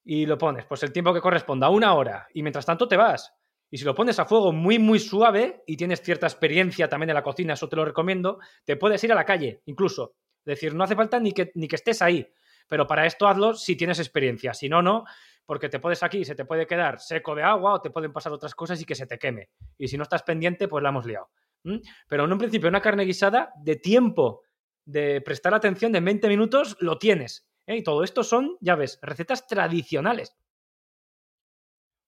y 0.03 0.25
lo 0.25 0.37
pones, 0.37 0.65
pues 0.65 0.81
el 0.83 0.91
tiempo 0.91 1.13
que 1.13 1.21
corresponda 1.21 1.69
una 1.69 1.93
hora, 1.93 2.27
y 2.33 2.41
mientras 2.41 2.65
tanto 2.65 2.87
te 2.87 2.97
vas. 2.97 3.33
Y 3.69 3.77
si 3.77 3.85
lo 3.85 3.95
pones 3.95 4.19
a 4.19 4.25
fuego 4.25 4.51
muy, 4.51 4.79
muy 4.79 4.99
suave 4.99 5.63
y 5.65 5.77
tienes 5.77 6.01
cierta 6.01 6.27
experiencia 6.27 6.89
también 6.89 7.09
en 7.09 7.15
la 7.15 7.23
cocina, 7.23 7.53
eso 7.53 7.69
te 7.69 7.75
lo 7.75 7.85
recomiendo, 7.85 8.39
te 8.65 8.75
puedes 8.75 9.03
ir 9.03 9.11
a 9.11 9.15
la 9.15 9.25
calle, 9.25 9.61
incluso. 9.65 10.15
Es 10.39 10.45
decir, 10.45 10.75
no 10.75 10.83
hace 10.83 10.95
falta 10.95 11.19
ni 11.19 11.31
que, 11.31 11.51
ni 11.55 11.67
que 11.67 11.77
estés 11.77 12.01
ahí. 12.01 12.27
Pero 12.67 12.87
para 12.87 13.05
esto 13.05 13.27
hazlo 13.27 13.53
si 13.53 13.75
tienes 13.77 13.99
experiencia. 13.99 14.53
Si 14.53 14.67
no, 14.67 14.81
no, 14.81 15.05
porque 15.45 15.69
te 15.69 15.79
puedes 15.79 16.03
aquí, 16.03 16.25
se 16.25 16.35
te 16.35 16.45
puede 16.45 16.67
quedar 16.67 16.99
seco 16.99 17.33
de 17.33 17.43
agua 17.43 17.75
o 17.75 17.81
te 17.81 17.91
pueden 17.91 18.11
pasar 18.11 18.33
otras 18.33 18.55
cosas 18.55 18.81
y 18.81 18.85
que 18.85 18.95
se 18.95 19.07
te 19.07 19.17
queme. 19.17 19.49
Y 19.77 19.87
si 19.87 19.97
no 19.97 20.03
estás 20.03 20.23
pendiente, 20.23 20.67
pues 20.67 20.83
la 20.83 20.89
hemos 20.89 21.05
liado. 21.05 21.29
Pero 22.07 22.25
en 22.25 22.31
un 22.31 22.37
principio, 22.37 22.69
una 22.69 22.81
carne 22.81 23.05
guisada 23.05 23.53
de 23.57 23.75
tiempo 23.75 24.41
de 24.85 25.21
prestar 25.21 25.53
atención 25.53 25.91
de 25.91 25.99
20 25.99 26.27
minutos 26.27 26.77
lo 26.79 26.97
tienes. 26.97 27.47
¿eh? 27.67 27.77
Y 27.77 27.83
todo 27.83 28.03
esto 28.03 28.23
son, 28.23 28.57
ya 28.61 28.75
ves, 28.75 28.99
recetas 29.01 29.47
tradicionales. 29.47 30.35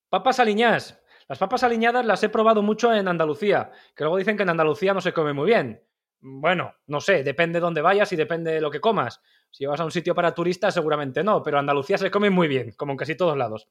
Papas 0.10 0.39
aliñadas. 0.39 1.00
Las 1.28 1.39
papas 1.39 1.63
aliñadas 1.63 2.06
las 2.06 2.24
he 2.24 2.30
probado 2.30 2.62
mucho 2.62 2.94
en 2.94 3.08
Andalucía, 3.08 3.72
que 3.96 4.04
luego 4.04 4.18
dicen 4.18 4.36
que 4.36 4.44
en 4.44 4.50
Andalucía 4.50 4.94
no 4.94 5.02
se 5.02 5.13
come 5.13 5.34
muy 5.34 5.48
bien. 5.48 5.82
Bueno, 6.20 6.74
no 6.88 7.02
sé, 7.02 7.24
depende 7.24 7.58
de 7.58 7.62
dónde 7.62 7.82
vayas 7.82 8.12
y 8.13 8.16
depende 8.16 8.52
de 8.52 8.62
lo 8.62 8.72
que 8.72 8.80
comas. 8.80 9.22
Si 9.52 9.66
vas 9.66 9.80
a 9.80 9.86
un 9.86 9.92
sitio 9.92 10.16
para 10.16 10.34
turistas, 10.34 10.74
seguramente 10.74 11.24
no, 11.24 11.42
pero 11.44 11.60
Andalucía 11.60 11.98
se 11.98 12.12
come 12.12 12.30
muy 12.30 12.48
bien, 12.48 12.74
como 12.78 12.94
en 12.94 12.98
casi 12.98 13.16
todos 13.16 13.38
lados. 13.38 13.70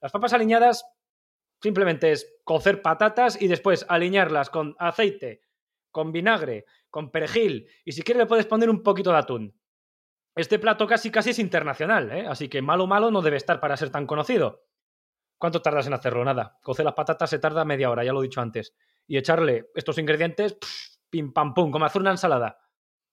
Las 0.00 0.12
papas 0.12 0.32
aliñadas 0.32 0.84
simplemente 1.60 2.12
es 2.12 2.36
cocer 2.44 2.82
patatas 2.82 3.40
y 3.40 3.48
después 3.48 3.86
aliñarlas 3.88 4.50
con 4.50 4.74
aceite, 4.78 5.42
con 5.90 6.12
vinagre, 6.12 6.64
con 6.90 7.10
perejil 7.10 7.68
y 7.84 7.92
si 7.92 8.02
quieres 8.02 8.22
le 8.22 8.26
puedes 8.26 8.46
poner 8.46 8.70
un 8.70 8.82
poquito 8.82 9.10
de 9.12 9.18
atún. 9.18 9.60
Este 10.34 10.58
plato 10.58 10.86
casi 10.86 11.10
casi 11.10 11.30
es 11.30 11.38
internacional, 11.38 12.12
¿eh? 12.12 12.26
así 12.28 12.48
que 12.48 12.60
malo 12.60 12.86
malo 12.86 13.10
no 13.10 13.22
debe 13.22 13.38
estar 13.38 13.58
para 13.58 13.76
ser 13.76 13.90
tan 13.90 14.06
conocido. 14.06 14.64
¿Cuánto 15.38 15.60
tardas 15.62 15.86
en 15.86 15.94
hacerlo? 15.94 16.24
Nada. 16.24 16.58
Cocer 16.62 16.84
las 16.84 16.94
patatas 16.94 17.30
se 17.30 17.38
tarda 17.38 17.64
media 17.64 17.90
hora, 17.90 18.04
ya 18.04 18.12
lo 18.12 18.20
he 18.20 18.24
dicho 18.24 18.40
antes. 18.40 18.74
Y 19.06 19.18
echarle 19.18 19.70
estos 19.74 19.98
ingredientes, 19.98 20.58
pim 21.10 21.32
pam 21.32 21.54
pum, 21.54 21.70
como 21.70 21.84
hacer 21.84 22.00
una 22.00 22.10
ensalada. 22.10 22.58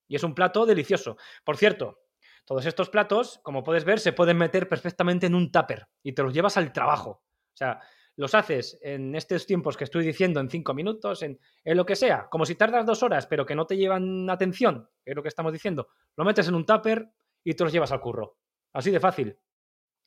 Y 0.07 0.15
es 0.15 0.23
un 0.23 0.33
plato 0.33 0.65
delicioso. 0.65 1.17
Por 1.43 1.57
cierto, 1.57 2.03
todos 2.45 2.65
estos 2.65 2.89
platos, 2.89 3.39
como 3.43 3.63
puedes 3.63 3.85
ver, 3.85 3.99
se 3.99 4.13
pueden 4.13 4.37
meter 4.37 4.67
perfectamente 4.67 5.27
en 5.27 5.35
un 5.35 5.51
tupper 5.51 5.87
y 6.01 6.13
te 6.13 6.23
los 6.23 6.33
llevas 6.33 6.57
al 6.57 6.71
trabajo. 6.71 7.23
O 7.53 7.55
sea, 7.55 7.79
los 8.15 8.35
haces 8.35 8.79
en 8.81 9.15
estos 9.15 9.45
tiempos 9.45 9.75
que 9.75 9.83
estoy 9.83 10.05
diciendo, 10.05 10.39
en 10.39 10.49
cinco 10.49 10.73
minutos, 10.73 11.23
en, 11.23 11.39
en, 11.63 11.77
lo 11.77 11.85
que 11.85 11.95
sea, 11.95 12.27
como 12.29 12.45
si 12.45 12.55
tardas 12.55 12.85
dos 12.85 13.03
horas, 13.03 13.25
pero 13.27 13.45
que 13.45 13.55
no 13.55 13.65
te 13.65 13.77
llevan 13.77 14.29
atención, 14.29 14.89
es 15.03 15.15
lo 15.15 15.23
que 15.23 15.29
estamos 15.29 15.51
diciendo, 15.51 15.87
lo 16.15 16.23
metes 16.23 16.47
en 16.47 16.55
un 16.55 16.65
tupper 16.65 17.09
y 17.43 17.53
te 17.53 17.63
los 17.63 17.73
llevas 17.73 17.91
al 17.91 18.01
curro. 18.01 18.37
Así 18.73 18.91
de 18.91 18.99
fácil. 18.99 19.37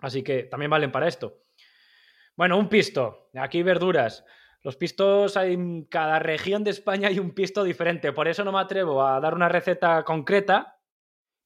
Así 0.00 0.22
que 0.22 0.44
también 0.44 0.70
valen 0.70 0.92
para 0.92 1.08
esto. 1.08 1.44
Bueno, 2.36 2.58
un 2.58 2.68
pisto. 2.68 3.30
Aquí 3.34 3.62
verduras. 3.62 4.24
Los 4.62 4.76
pistos 4.76 5.36
hay 5.36 5.54
en 5.54 5.84
cada 5.84 6.18
región 6.18 6.64
de 6.64 6.70
España 6.70 7.08
hay 7.08 7.18
un 7.18 7.32
pisto 7.32 7.62
diferente. 7.62 8.12
Por 8.12 8.28
eso 8.28 8.44
no 8.44 8.52
me 8.52 8.60
atrevo 8.60 9.06
a 9.06 9.20
dar 9.20 9.34
una 9.34 9.48
receta 9.48 10.02
concreta, 10.04 10.80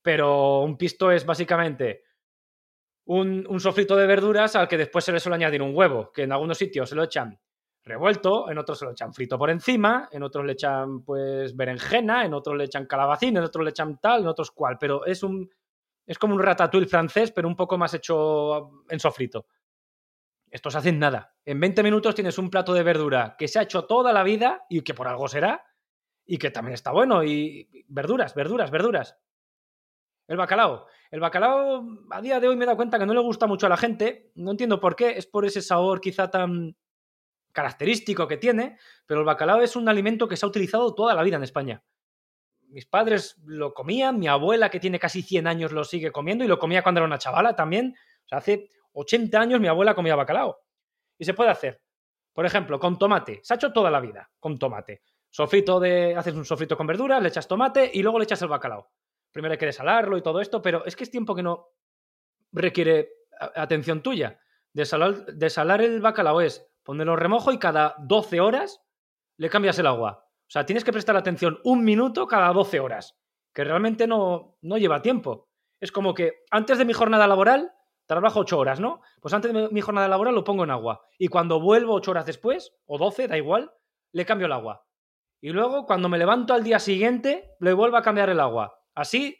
pero 0.02 0.60
un 0.60 0.76
pisto 0.76 1.12
es 1.12 1.26
básicamente 1.26 2.04
un, 3.18 3.58
sofrito 3.58 3.96
de 3.96 4.06
verduras 4.06 4.54
al 4.54 4.68
que 4.68 4.76
después 4.76 5.04
se 5.04 5.10
le 5.10 5.18
suele 5.18 5.34
añadir 5.34 5.62
un 5.62 5.74
huevo, 5.74 6.12
que 6.12 6.22
en 6.22 6.32
algunos 6.32 6.56
sitios 6.56 6.88
se 6.88 6.94
lo 6.94 7.02
echan 7.02 7.38
revuelto, 7.82 8.48
en 8.48 8.58
otros 8.58 8.78
se 8.78 8.84
lo 8.84 8.92
echan 8.92 9.12
frito 9.12 9.36
por 9.36 9.50
encima, 9.50 10.08
en 10.12 10.22
otros 10.22 10.44
le 10.44 10.52
echan 10.52 11.02
pues 11.02 11.56
berenjena, 11.56 12.24
en 12.24 12.34
otros 12.34 12.56
le 12.56 12.64
echan 12.64 12.86
calabacín, 12.86 13.36
en 13.36 13.42
otros 13.42 13.64
le 13.64 13.70
echan 13.70 13.98
tal, 13.98 14.20
en 14.20 14.28
otros 14.28 14.52
cual, 14.52 14.76
pero 14.78 15.04
es 15.04 15.24
un 15.24 15.50
es 16.06 16.18
como 16.18 16.34
un 16.34 16.42
ratatouille 16.42 16.86
francés, 16.86 17.32
pero 17.32 17.48
un 17.48 17.56
poco 17.56 17.78
más 17.78 17.94
hecho 17.94 18.84
en 18.88 18.98
sofrito. 18.98 19.46
Estos 20.50 20.74
hacen 20.74 20.98
nada. 20.98 21.34
En 21.44 21.60
20 21.60 21.82
minutos 21.82 22.14
tienes 22.14 22.36
un 22.38 22.50
plato 22.50 22.74
de 22.74 22.82
verdura 22.82 23.36
que 23.38 23.46
se 23.46 23.58
ha 23.60 23.62
hecho 23.62 23.84
toda 23.84 24.12
la 24.12 24.24
vida 24.24 24.66
y 24.68 24.82
que 24.82 24.94
por 24.94 25.06
algo 25.06 25.28
será 25.28 25.64
y 26.26 26.38
que 26.38 26.50
también 26.50 26.74
está 26.74 26.90
bueno. 26.90 27.22
Y 27.22 27.84
verduras, 27.88 28.34
verduras, 28.34 28.72
verduras. 28.72 29.16
El 30.30 30.36
bacalao. 30.36 30.86
El 31.10 31.18
bacalao 31.18 31.84
a 32.08 32.20
día 32.22 32.38
de 32.38 32.46
hoy 32.46 32.54
me 32.54 32.62
he 32.62 32.66
dado 32.66 32.76
cuenta 32.76 33.00
que 33.00 33.04
no 33.04 33.12
le 33.12 33.20
gusta 33.20 33.48
mucho 33.48 33.66
a 33.66 33.68
la 33.68 33.76
gente. 33.76 34.30
No 34.36 34.52
entiendo 34.52 34.78
por 34.78 34.94
qué. 34.94 35.18
Es 35.18 35.26
por 35.26 35.44
ese 35.44 35.60
sabor 35.60 36.00
quizá 36.00 36.30
tan 36.30 36.76
característico 37.50 38.28
que 38.28 38.36
tiene. 38.36 38.78
Pero 39.06 39.20
el 39.20 39.26
bacalao 39.26 39.60
es 39.60 39.74
un 39.74 39.88
alimento 39.88 40.28
que 40.28 40.36
se 40.36 40.46
ha 40.46 40.48
utilizado 40.48 40.94
toda 40.94 41.16
la 41.16 41.24
vida 41.24 41.34
en 41.34 41.42
España. 41.42 41.82
Mis 42.68 42.86
padres 42.86 43.38
lo 43.44 43.74
comían, 43.74 44.20
mi 44.20 44.28
abuela 44.28 44.70
que 44.70 44.78
tiene 44.78 45.00
casi 45.00 45.22
100 45.22 45.48
años 45.48 45.72
lo 45.72 45.82
sigue 45.82 46.12
comiendo 46.12 46.44
y 46.44 46.46
lo 46.46 46.60
comía 46.60 46.84
cuando 46.84 47.00
era 47.00 47.06
una 47.06 47.18
chavala 47.18 47.56
también. 47.56 47.96
O 48.26 48.28
sea, 48.28 48.38
hace 48.38 48.70
80 48.92 49.36
años 49.36 49.60
mi 49.60 49.66
abuela 49.66 49.96
comía 49.96 50.14
bacalao. 50.14 50.60
Y 51.18 51.24
se 51.24 51.34
puede 51.34 51.50
hacer. 51.50 51.82
Por 52.32 52.46
ejemplo, 52.46 52.78
con 52.78 53.00
tomate. 53.00 53.40
Se 53.42 53.52
ha 53.52 53.56
hecho 53.56 53.72
toda 53.72 53.90
la 53.90 53.98
vida 53.98 54.30
con 54.38 54.60
tomate. 54.60 55.02
Sofrito 55.28 55.80
de. 55.80 56.14
Haces 56.14 56.34
un 56.34 56.44
sofrito 56.44 56.76
con 56.76 56.86
verduras, 56.86 57.20
le 57.20 57.30
echas 57.30 57.48
tomate 57.48 57.90
y 57.92 58.00
luego 58.00 58.20
le 58.20 58.26
echas 58.26 58.40
el 58.42 58.48
bacalao. 58.48 58.92
Primero 59.32 59.52
hay 59.52 59.58
que 59.58 59.66
desalarlo 59.66 60.16
y 60.16 60.22
todo 60.22 60.40
esto, 60.40 60.60
pero 60.62 60.84
es 60.84 60.96
que 60.96 61.04
es 61.04 61.10
tiempo 61.10 61.34
que 61.34 61.42
no 61.42 61.68
requiere 62.52 63.10
atención 63.54 64.02
tuya. 64.02 64.40
Desalar, 64.72 65.82
el 65.82 66.00
bacalao 66.00 66.40
es 66.40 66.66
ponerlo 66.82 67.16
remojo 67.16 67.52
y 67.52 67.58
cada 67.58 67.94
12 67.98 68.40
horas 68.40 68.82
le 69.36 69.50
cambias 69.50 69.78
el 69.78 69.86
agua. 69.86 70.24
O 70.26 70.50
sea, 70.50 70.66
tienes 70.66 70.84
que 70.84 70.92
prestar 70.92 71.16
atención 71.16 71.60
un 71.64 71.84
minuto 71.84 72.26
cada 72.26 72.52
12 72.52 72.80
horas. 72.80 73.16
que 73.52 73.64
realmente 73.64 74.06
no, 74.06 74.56
no 74.62 74.78
lleva 74.78 75.02
tiempo. 75.02 75.48
Es 75.80 75.92
como 75.92 76.14
que 76.14 76.44
antes 76.50 76.78
de 76.78 76.84
mi 76.84 76.92
jornada 76.92 77.26
laboral 77.26 77.72
trabajo 78.06 78.40
ocho 78.40 78.58
horas, 78.58 78.80
¿no? 78.80 79.02
Pues 79.20 79.32
antes 79.34 79.52
de 79.52 79.68
mi 79.68 79.80
jornada 79.80 80.08
laboral 80.08 80.34
lo 80.34 80.42
pongo 80.42 80.64
en 80.64 80.70
agua. 80.70 81.06
Y 81.16 81.28
cuando 81.28 81.60
vuelvo 81.60 81.94
ocho 81.94 82.10
horas 82.10 82.26
después, 82.26 82.72
o 82.86 82.98
doce, 82.98 83.28
da 83.28 83.36
igual, 83.36 83.72
le 84.12 84.26
cambio 84.26 84.46
el 84.46 84.52
agua. 84.52 84.84
Y 85.40 85.50
luego, 85.50 85.86
cuando 85.86 86.08
me 86.08 86.18
levanto 86.18 86.52
al 86.52 86.64
día 86.64 86.80
siguiente, 86.80 87.54
le 87.60 87.72
vuelvo 87.72 87.96
a 87.96 88.02
cambiar 88.02 88.28
el 88.28 88.40
agua. 88.40 88.79
Así, 89.00 89.34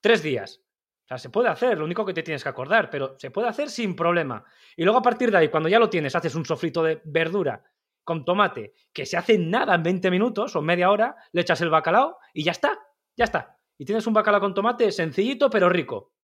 tres 0.00 0.22
días. 0.22 0.62
O 1.04 1.08
sea, 1.08 1.18
se 1.18 1.28
puede 1.28 1.50
hacer, 1.50 1.76
lo 1.76 1.84
único 1.84 2.06
que 2.06 2.14
te 2.14 2.22
tienes 2.22 2.42
que 2.42 2.48
acordar, 2.48 2.88
pero 2.88 3.14
se 3.18 3.30
puede 3.30 3.46
hacer 3.46 3.68
sin 3.68 3.94
problema. 3.94 4.42
Y 4.74 4.84
luego 4.84 5.00
a 5.00 5.02
partir 5.02 5.30
de 5.30 5.36
ahí, 5.36 5.48
cuando 5.50 5.68
ya 5.68 5.78
lo 5.78 5.90
tienes, 5.90 6.16
haces 6.16 6.34
un 6.34 6.46
sofrito 6.46 6.82
de 6.82 7.02
verdura 7.04 7.62
con 8.04 8.24
tomate, 8.24 8.72
que 8.94 9.04
se 9.04 9.18
hace 9.18 9.36
nada 9.36 9.74
en 9.74 9.82
20 9.82 10.10
minutos 10.10 10.56
o 10.56 10.62
media 10.62 10.90
hora, 10.90 11.14
le 11.32 11.42
echas 11.42 11.60
el 11.60 11.68
bacalao 11.68 12.16
y 12.32 12.42
ya 12.42 12.52
está, 12.52 12.78
ya 13.14 13.24
está. 13.24 13.58
Y 13.76 13.84
tienes 13.84 14.06
un 14.06 14.14
bacalao 14.14 14.40
con 14.40 14.54
tomate 14.54 14.90
sencillito 14.90 15.50
pero 15.50 15.68
rico. 15.68 16.14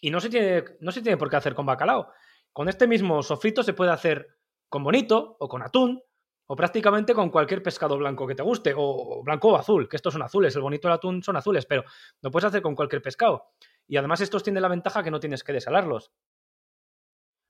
Y 0.00 0.10
no 0.10 0.18
se 0.18 0.30
tiene, 0.30 0.64
no 0.80 0.92
se 0.92 1.02
tiene 1.02 1.18
por 1.18 1.28
qué 1.28 1.36
hacer 1.36 1.54
con 1.54 1.66
bacalao. 1.66 2.10
Con 2.54 2.70
este 2.70 2.86
mismo 2.86 3.22
sofrito 3.22 3.62
se 3.62 3.74
puede 3.74 3.90
hacer 3.90 4.28
con 4.70 4.82
bonito 4.82 5.36
o 5.40 5.46
con 5.46 5.62
atún 5.62 6.02
o 6.50 6.56
prácticamente 6.56 7.12
con 7.14 7.28
cualquier 7.28 7.62
pescado 7.62 7.98
blanco 7.98 8.26
que 8.26 8.34
te 8.34 8.42
guste, 8.42 8.72
o 8.74 9.22
blanco 9.22 9.50
o 9.50 9.56
azul, 9.56 9.86
que 9.86 9.96
estos 9.96 10.14
son 10.14 10.22
azules, 10.22 10.56
el 10.56 10.62
bonito 10.62 10.88
y 10.88 10.90
el 10.90 10.94
atún 10.94 11.22
son 11.22 11.36
azules, 11.36 11.66
pero 11.66 11.84
lo 12.22 12.30
puedes 12.30 12.46
hacer 12.46 12.62
con 12.62 12.74
cualquier 12.74 13.02
pescado. 13.02 13.50
Y 13.86 13.98
además 13.98 14.22
estos 14.22 14.42
tienen 14.42 14.62
la 14.62 14.68
ventaja 14.68 15.02
que 15.02 15.10
no 15.10 15.20
tienes 15.20 15.44
que 15.44 15.52
desalarlos. 15.52 16.10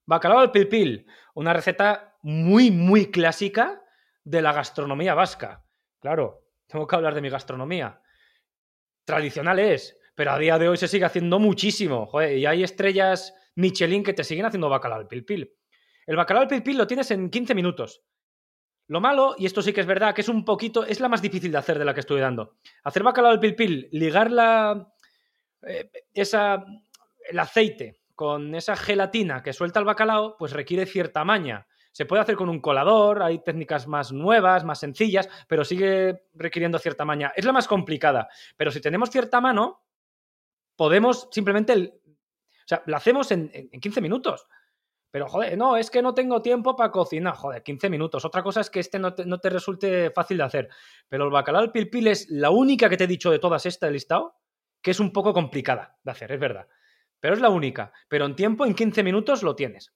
Bacalao 0.04 0.40
al 0.40 0.50
pilpil, 0.50 1.06
una 1.34 1.52
receta 1.52 2.16
muy, 2.22 2.72
muy 2.72 3.10
clásica 3.10 3.84
de 4.24 4.42
la 4.42 4.52
gastronomía 4.52 5.14
vasca. 5.14 5.64
Claro, 6.00 6.48
tengo 6.66 6.86
que 6.86 6.96
hablar 6.96 7.14
de 7.14 7.20
mi 7.20 7.30
gastronomía. 7.30 8.02
Tradicional 9.04 9.60
es, 9.60 9.96
pero 10.16 10.32
a 10.32 10.38
día 10.38 10.58
de 10.58 10.68
hoy 10.68 10.76
se 10.76 10.88
sigue 10.88 11.04
haciendo 11.04 11.38
muchísimo. 11.38 12.10
y 12.20 12.46
hay 12.46 12.64
estrellas 12.64 13.32
Michelin 13.54 14.02
que 14.02 14.12
te 14.12 14.24
siguen 14.24 14.46
haciendo 14.46 14.68
bacalao 14.68 14.98
al 14.98 15.06
pilpil. 15.06 15.54
El 16.04 16.16
bacalao 16.16 16.42
al 16.42 16.48
pilpil 16.48 16.76
lo 16.76 16.86
tienes 16.88 17.12
en 17.12 17.30
15 17.30 17.54
minutos. 17.54 18.02
Lo 18.88 19.00
malo, 19.00 19.34
y 19.38 19.44
esto 19.44 19.60
sí 19.60 19.72
que 19.74 19.82
es 19.82 19.86
verdad, 19.86 20.14
que 20.14 20.22
es 20.22 20.28
un 20.30 20.44
poquito, 20.46 20.84
es 20.84 20.98
la 20.98 21.10
más 21.10 21.20
difícil 21.20 21.52
de 21.52 21.58
hacer 21.58 21.78
de 21.78 21.84
la 21.84 21.92
que 21.92 22.00
estoy 22.00 22.20
dando. 22.20 22.56
Hacer 22.84 23.02
bacalao 23.02 23.30
al 23.30 23.40
pilpil, 23.40 23.88
ligar 23.92 24.30
la, 24.30 24.92
eh, 25.62 25.90
esa, 26.14 26.64
el 27.28 27.38
aceite 27.38 28.00
con 28.14 28.54
esa 28.54 28.76
gelatina 28.76 29.42
que 29.42 29.52
suelta 29.52 29.78
el 29.78 29.84
bacalao, 29.84 30.36
pues 30.38 30.52
requiere 30.52 30.86
cierta 30.86 31.22
maña. 31.22 31.66
Se 31.92 32.06
puede 32.06 32.22
hacer 32.22 32.34
con 32.34 32.48
un 32.48 32.60
colador, 32.60 33.22
hay 33.22 33.42
técnicas 33.42 33.86
más 33.86 34.10
nuevas, 34.10 34.64
más 34.64 34.80
sencillas, 34.80 35.28
pero 35.46 35.64
sigue 35.64 36.24
requiriendo 36.32 36.78
cierta 36.78 37.04
maña. 37.04 37.32
Es 37.36 37.44
la 37.44 37.52
más 37.52 37.68
complicada, 37.68 38.28
pero 38.56 38.70
si 38.70 38.80
tenemos 38.80 39.10
cierta 39.10 39.40
mano, 39.40 39.82
podemos 40.76 41.28
simplemente... 41.30 41.74
o 41.74 42.66
sea, 42.66 42.82
la 42.86 42.96
hacemos 42.96 43.30
en, 43.32 43.50
en 43.52 43.80
15 43.80 44.00
minutos. 44.00 44.46
Pero, 45.10 45.26
joder, 45.28 45.56
no, 45.56 45.76
es 45.76 45.90
que 45.90 46.02
no 46.02 46.14
tengo 46.14 46.42
tiempo 46.42 46.76
para 46.76 46.90
cocinar. 46.90 47.34
Joder, 47.34 47.62
15 47.62 47.88
minutos. 47.88 48.24
Otra 48.24 48.42
cosa 48.42 48.60
es 48.60 48.70
que 48.70 48.80
este 48.80 48.98
no 48.98 49.14
te, 49.14 49.24
no 49.24 49.38
te 49.38 49.50
resulte 49.50 50.10
fácil 50.10 50.38
de 50.38 50.44
hacer. 50.44 50.68
Pero 51.08 51.24
el 51.24 51.30
bacalao 51.30 51.62
al 51.62 51.72
pilpil 51.72 52.08
es 52.08 52.28
la 52.28 52.50
única 52.50 52.88
que 52.88 52.96
te 52.96 53.04
he 53.04 53.08
dicho 53.08 53.30
de 53.30 53.38
todas 53.38 53.64
estas 53.66 53.90
listado 53.90 54.36
que 54.82 54.90
es 54.90 55.00
un 55.00 55.12
poco 55.12 55.32
complicada 55.32 55.96
de 56.02 56.10
hacer, 56.10 56.32
es 56.32 56.40
verdad. 56.40 56.68
Pero 57.20 57.34
es 57.34 57.40
la 57.40 57.50
única. 57.50 57.92
Pero 58.08 58.26
en 58.26 58.36
tiempo, 58.36 58.64
en 58.64 58.74
15 58.74 59.02
minutos, 59.02 59.42
lo 59.42 59.56
tienes. 59.56 59.92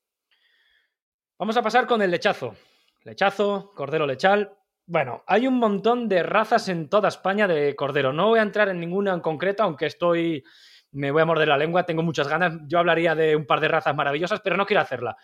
Vamos 1.39 1.57
a 1.57 1.63
pasar 1.63 1.87
con 1.87 2.03
el 2.03 2.11
lechazo. 2.11 2.57
Lechazo, 3.05 3.73
cordero 3.75 4.07
lechal. 4.07 4.57
Bueno, 4.87 5.23
hay 5.27 5.47
un 5.47 5.59
montón 5.59 6.09
de 6.09 6.23
razas 6.23 6.69
en 6.69 6.89
toda 6.89 7.09
España 7.09 7.47
de 7.47 7.77
cordero. 7.77 8.13
No 8.13 8.29
voy 8.29 8.41
a 8.41 8.43
entrar 8.43 8.69
en 8.69 8.81
ninguna 8.81 9.13
en 9.15 9.21
concreto, 9.21 9.63
aunque 9.63 9.87
estoy. 9.87 10.45
Me 10.93 11.11
voy 11.11 11.23
a 11.23 11.27
morder 11.27 11.49
la 11.49 11.59
lengua, 11.59 11.85
tengo 11.85 12.03
muchas 12.03 12.29
ganas. 12.29 12.55
Yo 12.67 12.79
hablaría 12.79 13.15
de 13.15 13.35
un 13.37 13.47
par 13.47 13.61
de 13.61 13.69
razas 13.69 13.95
maravillosas, 13.95 14.41
pero 14.41 14.57
no 14.57 14.67
quiero 14.67 14.83
hacerla. 14.83 15.17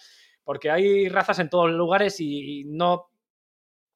Porque 0.42 0.70
hay 0.70 1.08
razas 1.08 1.38
en 1.38 1.50
todos 1.50 1.68
los 1.68 1.76
lugares 1.78 2.20
y 2.20 2.64
no. 2.66 3.10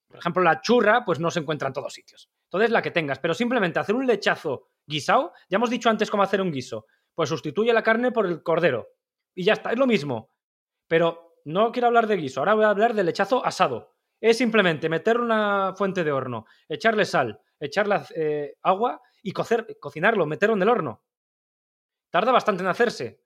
Por 0.07 0.19
ejemplo, 0.19 0.43
la 0.43 0.61
churra, 0.61 1.05
pues 1.05 1.19
no 1.19 1.31
se 1.31 1.41
encuentra 1.41 1.69
en 1.69 1.75
todos 1.75 1.93
sitios. 1.93 2.31
Entonces, 2.45 2.71
la 2.71 2.83
que 2.83 2.91
tengas. 2.91 3.19
Pero 3.19 3.33
simplemente 3.33 3.79
hacer 3.79 3.95
un 3.95 4.07
lechazo 4.07 4.69
guisado, 4.87 5.33
ya 5.49 5.57
hemos 5.57 5.71
dicho 5.71 5.89
antes 5.89 6.11
cómo 6.11 6.23
hacer 6.23 6.43
un 6.43 6.53
guiso. 6.53 6.87
Pues 7.15 7.31
sustituye 7.31 7.73
la 7.73 7.83
carne 7.83 8.13
por 8.13 8.27
el 8.27 8.43
cordero. 8.43 8.89
Y 9.35 9.45
ya 9.45 9.55
está, 9.55 9.73
es 9.73 9.79
lo 9.79 9.87
mismo. 9.87 10.31
Pero 10.87 11.33
no 11.45 11.73
quiero 11.73 11.89
hablar 11.89 12.07
de 12.07 12.17
guiso, 12.17 12.41
ahora 12.41 12.55
voy 12.55 12.65
a 12.65 12.71
hablar 12.71 12.95
del 12.95 13.07
lechazo 13.07 13.45
asado. 13.45 13.95
Es 14.21 14.39
simplemente 14.39 14.89
meter 14.89 15.19
una 15.19 15.75
fuente 15.77 16.05
de 16.05 16.13
horno, 16.13 16.47
echarle 16.69 17.05
sal, 17.05 17.41
echarle 17.59 18.01
eh, 18.15 18.55
agua 18.63 19.01
y 19.23 19.33
cocinarlo, 19.33 20.27
meterlo 20.27 20.55
en 20.55 20.63
el 20.63 20.69
horno. 20.69 21.03
Tarda 22.13 22.31
bastante 22.31 22.63
en 22.63 22.69
hacerse. 22.69 23.23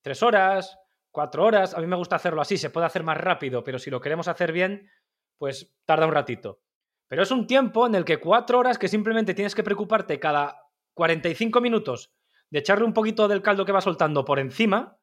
Tres 0.00 0.22
horas, 0.22 0.78
cuatro 1.10 1.44
horas. 1.44 1.74
A 1.74 1.80
mí 1.80 1.86
me 1.86 1.96
gusta 1.96 2.16
hacerlo 2.16 2.40
así, 2.40 2.56
se 2.56 2.70
puede 2.70 2.86
hacer 2.86 3.04
más 3.04 3.18
rápido, 3.18 3.62
pero 3.62 3.78
si 3.78 3.90
lo 3.90 4.00
queremos 4.00 4.26
hacer 4.26 4.52
bien, 4.52 4.90
pues 5.36 5.70
tarda 5.84 6.06
un 6.06 6.14
ratito. 6.14 6.62
Pero 7.08 7.24
es 7.24 7.30
un 7.30 7.46
tiempo 7.46 7.86
en 7.86 7.94
el 7.94 8.06
que 8.06 8.18
cuatro 8.18 8.58
horas 8.58 8.78
que 8.78 8.88
simplemente 8.88 9.34
tienes 9.34 9.54
que 9.54 9.62
preocuparte 9.62 10.18
cada 10.18 10.62
45 10.94 11.60
minutos 11.60 12.10
de 12.48 12.60
echarle 12.60 12.86
un 12.86 12.94
poquito 12.94 13.28
del 13.28 13.42
caldo 13.42 13.66
que 13.66 13.72
va 13.72 13.82
soltando 13.82 14.24
por 14.24 14.38
encima 14.38 14.96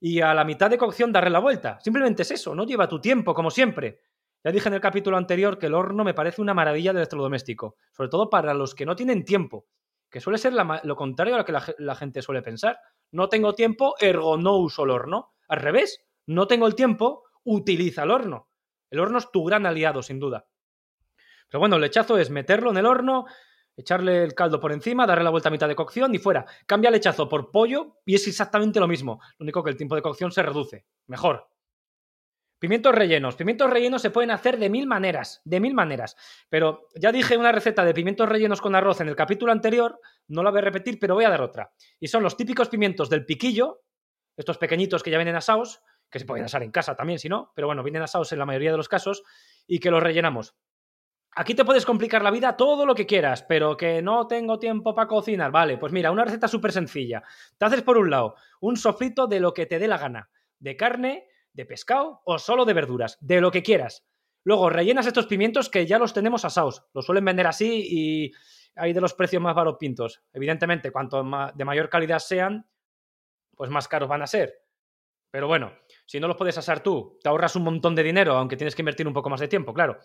y 0.00 0.22
a 0.22 0.32
la 0.32 0.46
mitad 0.46 0.70
de 0.70 0.78
cocción 0.78 1.12
darle 1.12 1.28
la 1.28 1.40
vuelta. 1.40 1.78
Simplemente 1.80 2.22
es 2.22 2.30
eso, 2.30 2.54
no 2.54 2.64
lleva 2.64 2.88
tu 2.88 3.02
tiempo, 3.02 3.34
como 3.34 3.50
siempre. 3.50 4.00
Ya 4.42 4.50
dije 4.50 4.70
en 4.70 4.74
el 4.74 4.80
capítulo 4.80 5.18
anterior 5.18 5.58
que 5.58 5.66
el 5.66 5.74
horno 5.74 6.04
me 6.04 6.14
parece 6.14 6.40
una 6.40 6.54
maravilla 6.54 6.92
del 6.92 7.02
electrodoméstico, 7.02 7.76
sobre 7.92 8.08
todo 8.08 8.30
para 8.30 8.54
los 8.54 8.74
que 8.74 8.86
no 8.86 8.96
tienen 8.96 9.26
tiempo, 9.26 9.66
que 10.10 10.20
suele 10.20 10.38
ser 10.38 10.52
lo 10.52 10.96
contrario 10.96 11.34
a 11.34 11.38
lo 11.38 11.44
que 11.44 11.52
la, 11.78 11.94
gente 11.94 12.22
suele 12.22 12.42
pensar. 12.42 12.78
No 13.12 13.28
tengo 13.28 13.54
tiempo, 13.54 13.94
ergo 14.00 14.36
no 14.36 14.56
uso 14.56 14.84
el 14.84 14.90
horno. 14.90 15.34
Al 15.48 15.60
revés, 15.60 16.04
no 16.26 16.46
tengo 16.46 16.66
el 16.66 16.74
tiempo, 16.74 17.24
utiliza 17.44 18.02
el 18.02 18.10
horno. 18.10 18.48
El 18.90 19.00
horno 19.00 19.18
es 19.18 19.30
tu 19.30 19.44
gran 19.44 19.66
aliado, 19.66 20.02
sin 20.02 20.18
duda. 20.18 20.46
Pero 21.48 21.60
bueno, 21.60 21.76
el 21.76 21.82
lechazo 21.82 22.18
es 22.18 22.30
meterlo 22.30 22.70
en 22.70 22.76
el 22.78 22.86
horno, 22.86 23.26
echarle 23.76 24.24
el 24.24 24.34
caldo 24.34 24.60
por 24.60 24.72
encima, 24.72 25.06
darle 25.06 25.24
la 25.24 25.30
vuelta 25.30 25.48
a 25.48 25.52
mitad 25.52 25.68
de 25.68 25.76
cocción 25.76 26.14
y 26.14 26.18
fuera. 26.18 26.44
Cambia 26.66 26.88
el 26.88 26.94
lechazo 26.94 27.28
por 27.28 27.50
pollo 27.50 27.98
y 28.04 28.14
es 28.16 28.26
exactamente 28.26 28.80
lo 28.80 28.88
mismo. 28.88 29.20
Lo 29.38 29.44
único 29.44 29.62
que 29.62 29.70
el 29.70 29.76
tiempo 29.76 29.94
de 29.94 30.02
cocción 30.02 30.32
se 30.32 30.42
reduce. 30.42 30.86
Mejor. 31.06 31.48
Pimientos 32.60 32.94
rellenos. 32.94 33.36
Pimientos 33.36 33.70
rellenos 33.70 34.02
se 34.02 34.10
pueden 34.10 34.30
hacer 34.30 34.58
de 34.58 34.68
mil 34.68 34.86
maneras, 34.86 35.40
de 35.44 35.60
mil 35.60 35.72
maneras. 35.72 36.14
Pero 36.50 36.88
ya 36.94 37.10
dije 37.10 37.38
una 37.38 37.52
receta 37.52 37.86
de 37.86 37.94
pimientos 37.94 38.28
rellenos 38.28 38.60
con 38.60 38.74
arroz 38.74 39.00
en 39.00 39.08
el 39.08 39.16
capítulo 39.16 39.50
anterior, 39.50 39.98
no 40.28 40.42
la 40.42 40.50
voy 40.50 40.58
a 40.58 40.62
repetir, 40.62 40.98
pero 41.00 41.14
voy 41.14 41.24
a 41.24 41.30
dar 41.30 41.40
otra. 41.40 41.72
Y 41.98 42.08
son 42.08 42.22
los 42.22 42.36
típicos 42.36 42.68
pimientos 42.68 43.08
del 43.08 43.24
piquillo, 43.24 43.80
estos 44.36 44.58
pequeñitos 44.58 45.02
que 45.02 45.10
ya 45.10 45.16
vienen 45.16 45.36
asados, 45.36 45.82
que 46.10 46.18
se 46.18 46.26
pueden 46.26 46.44
asar 46.44 46.62
en 46.62 46.70
casa 46.70 46.94
también 46.94 47.18
si 47.18 47.30
no, 47.30 47.50
pero 47.54 47.66
bueno, 47.66 47.82
vienen 47.82 48.02
asados 48.02 48.30
en 48.32 48.38
la 48.38 48.44
mayoría 48.44 48.72
de 48.72 48.76
los 48.76 48.88
casos, 48.88 49.22
y 49.66 49.78
que 49.78 49.90
los 49.90 50.02
rellenamos. 50.02 50.54
Aquí 51.32 51.54
te 51.54 51.64
puedes 51.64 51.86
complicar 51.86 52.22
la 52.22 52.30
vida 52.30 52.58
todo 52.58 52.84
lo 52.84 52.94
que 52.94 53.06
quieras, 53.06 53.42
pero 53.44 53.76
que 53.76 54.02
no 54.02 54.26
tengo 54.26 54.58
tiempo 54.58 54.94
para 54.94 55.08
cocinar. 55.08 55.50
Vale, 55.50 55.78
pues 55.78 55.92
mira, 55.92 56.10
una 56.10 56.24
receta 56.24 56.46
súper 56.46 56.72
sencilla. 56.72 57.22
Te 57.56 57.64
haces 57.64 57.82
por 57.82 57.96
un 57.96 58.10
lado 58.10 58.34
un 58.60 58.76
sofrito 58.76 59.28
de 59.28 59.40
lo 59.40 59.54
que 59.54 59.64
te 59.64 59.78
dé 59.78 59.88
la 59.88 59.96
gana, 59.96 60.28
de 60.58 60.76
carne, 60.76 61.29
de 61.52 61.66
pescado 61.66 62.20
o 62.24 62.38
solo 62.38 62.64
de 62.64 62.74
verduras, 62.74 63.18
de 63.20 63.40
lo 63.40 63.50
que 63.50 63.62
quieras. 63.62 64.06
Luego 64.44 64.70
rellenas 64.70 65.06
estos 65.06 65.26
pimientos 65.26 65.68
que 65.68 65.86
ya 65.86 65.98
los 65.98 66.14
tenemos 66.14 66.44
asados. 66.44 66.84
Los 66.94 67.06
suelen 67.06 67.24
vender 67.24 67.46
así 67.46 67.86
y 67.90 68.32
hay 68.74 68.92
de 68.92 69.00
los 69.00 69.14
precios 69.14 69.42
más 69.42 69.56
pintos. 69.78 70.22
Evidentemente, 70.32 70.90
cuanto 70.90 71.22
de 71.22 71.64
mayor 71.64 71.88
calidad 71.88 72.18
sean, 72.18 72.66
pues 73.54 73.70
más 73.70 73.88
caros 73.88 74.08
van 74.08 74.22
a 74.22 74.26
ser. 74.26 74.64
Pero 75.30 75.46
bueno, 75.46 75.72
si 76.06 76.18
no 76.18 76.26
los 76.26 76.36
puedes 76.36 76.58
asar 76.58 76.82
tú, 76.82 77.18
te 77.22 77.28
ahorras 77.28 77.54
un 77.54 77.64
montón 77.64 77.94
de 77.94 78.02
dinero, 78.02 78.32
aunque 78.34 78.56
tienes 78.56 78.74
que 78.74 78.82
invertir 78.82 79.06
un 79.06 79.14
poco 79.14 79.30
más 79.30 79.40
de 79.40 79.48
tiempo, 79.48 79.72
claro. 79.72 79.98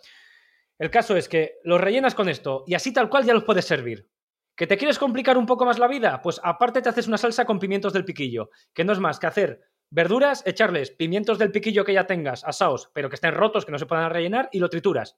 El 0.78 0.92
caso 0.92 1.16
es 1.16 1.30
que 1.30 1.60
los 1.64 1.80
rellenas 1.80 2.14
con 2.14 2.28
esto 2.28 2.64
y 2.68 2.76
así 2.76 2.92
tal 2.92 3.10
cual 3.10 3.24
ya 3.24 3.34
los 3.34 3.46
puedes 3.46 3.66
servir. 3.66 4.10
¿Que 4.56 4.68
te 4.68 4.78
quieres 4.78 5.00
complicar 5.00 5.38
un 5.38 5.46
poco 5.46 5.66
más 5.66 5.80
la 5.80 5.88
vida? 5.88 6.22
Pues 6.22 6.40
aparte 6.44 6.82
te 6.82 6.90
haces 6.90 7.08
una 7.08 7.18
salsa 7.18 7.46
con 7.46 7.60
pimientos 7.60 7.94
del 7.94 8.06
piquillo, 8.06 8.50
que 8.74 8.84
no 8.84 8.94
es 8.94 9.00
más 9.00 9.20
que 9.20 9.28
hacer 9.28 9.62
verduras, 9.96 10.44
echarles 10.46 10.92
pimientos 10.92 11.40
del 11.40 11.54
piquillo 11.54 11.86
que 11.86 11.94
ya 11.94 12.06
tengas, 12.06 12.44
asaos, 12.44 12.92
pero 12.94 13.08
que 13.08 13.16
estén 13.16 13.34
rotos, 13.34 13.66
que 13.66 13.72
no 13.72 13.80
se 13.80 13.86
puedan 13.86 14.12
rellenar, 14.12 14.50
y 14.52 14.60
lo 14.60 14.70
trituras. 14.70 15.18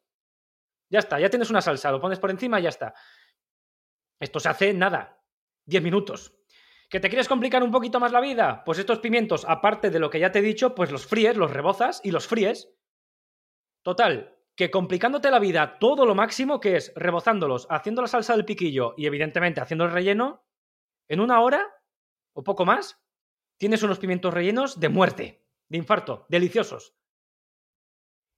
Ya 0.88 1.00
está, 1.00 1.20
ya 1.20 1.32
tienes 1.32 1.50
una 1.50 1.62
salsa, 1.62 1.92
lo 1.92 2.00
pones 2.00 2.20
por 2.20 2.30
encima 2.30 2.60
y 2.60 2.64
ya 2.64 2.70
está. 2.70 2.94
Esto 4.20 4.40
se 4.40 4.50
hace 4.50 4.74
nada, 4.74 5.20
10 5.66 5.82
minutos. 5.82 6.38
¿Que 6.90 7.00
te 7.00 7.10
quieres 7.10 7.28
complicar 7.28 7.64
un 7.64 7.72
poquito 7.72 8.00
más 8.00 8.12
la 8.12 8.22
vida? 8.22 8.64
Pues 8.64 8.78
estos 8.78 9.00
pimientos, 9.00 9.46
aparte 9.48 9.90
de 9.90 9.98
lo 9.98 10.12
que 10.12 10.20
ya 10.20 10.32
te 10.32 10.40
he 10.40 10.44
dicho, 10.44 10.76
pues 10.76 10.92
los 10.92 11.08
fríes, 11.08 11.36
los 11.36 11.52
rebozas 11.52 12.00
y 12.04 12.12
los 12.12 12.28
fríes. 12.28 12.70
Total, 13.82 14.38
que 14.56 14.70
complicándote 14.70 15.32
la 15.32 15.40
vida 15.40 15.80
todo 15.80 16.06
lo 16.06 16.14
máximo, 16.14 16.60
que 16.60 16.76
es 16.76 16.94
rebozándolos, 16.96 17.66
haciendo 17.72 18.04
la 18.04 18.08
salsa 18.08 18.36
del 18.36 18.46
piquillo 18.46 18.94
y 18.96 19.08
evidentemente 19.08 19.60
haciendo 19.60 19.86
el 19.86 19.92
relleno, 19.92 20.46
en 21.08 21.20
una 21.20 21.42
hora 21.42 21.66
o 22.34 22.44
poco 22.44 22.64
más, 22.64 23.02
tienes 23.58 23.84
unos 23.84 24.00
pimientos 24.00 24.34
rellenos 24.34 24.80
de 24.80 24.90
muerte, 24.90 25.46
de 25.70 25.78
infarto, 25.78 26.26
deliciosos. 26.30 26.96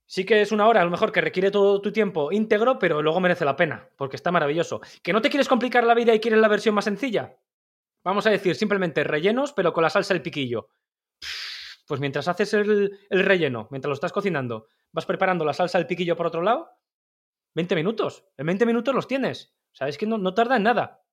Sí 0.05 0.25
que 0.25 0.41
es 0.41 0.51
una 0.51 0.67
hora, 0.67 0.81
a 0.81 0.85
lo 0.85 0.89
mejor 0.89 1.11
que 1.11 1.21
requiere 1.21 1.51
todo 1.51 1.81
tu 1.81 1.91
tiempo 1.91 2.31
íntegro, 2.31 2.79
pero 2.79 3.03
luego 3.03 3.19
merece 3.19 3.45
la 3.45 3.55
pena, 3.55 3.89
porque 3.95 4.15
está 4.15 4.31
maravilloso. 4.31 4.81
¿Que 5.03 5.13
no 5.13 5.21
te 5.21 5.29
quieres 5.29 5.47
complicar 5.47 5.83
la 5.83 5.93
vida 5.93 6.15
y 6.15 6.19
quieres 6.19 6.39
la 6.39 6.47
versión 6.47 6.73
más 6.73 6.85
sencilla? 6.85 7.37
Vamos 8.03 8.25
a 8.25 8.31
decir 8.31 8.55
simplemente 8.55 9.03
rellenos, 9.03 9.53
pero 9.53 9.71
con 9.71 9.83
la 9.83 9.91
salsa 9.91 10.15
del 10.15 10.23
piquillo. 10.23 10.69
Pues 11.85 11.99
mientras 11.99 12.27
haces 12.27 12.53
el, 12.55 12.99
relleno, 13.11 13.67
mientras 13.69 13.89
lo 13.89 13.93
estás 13.93 14.11
cocinando, 14.11 14.67
vas 14.91 15.05
preparando 15.05 15.45
la 15.45 15.53
salsa 15.53 15.77
del 15.77 15.87
piquillo 15.87 16.15
por 16.15 16.25
otro 16.25 16.41
lado, 16.41 16.71
20 17.53 17.75
minutos. 17.75 18.25
En 18.37 18.47
20 18.47 18.65
minutos 18.65 18.95
los 18.95 19.07
tienes. 19.07 19.55
Sabes 19.73 19.97
que 19.99 20.07
no, 20.07 20.17
no 20.17 20.33
tarda 20.33 20.57
en 20.57 20.63
nada. 20.63 21.03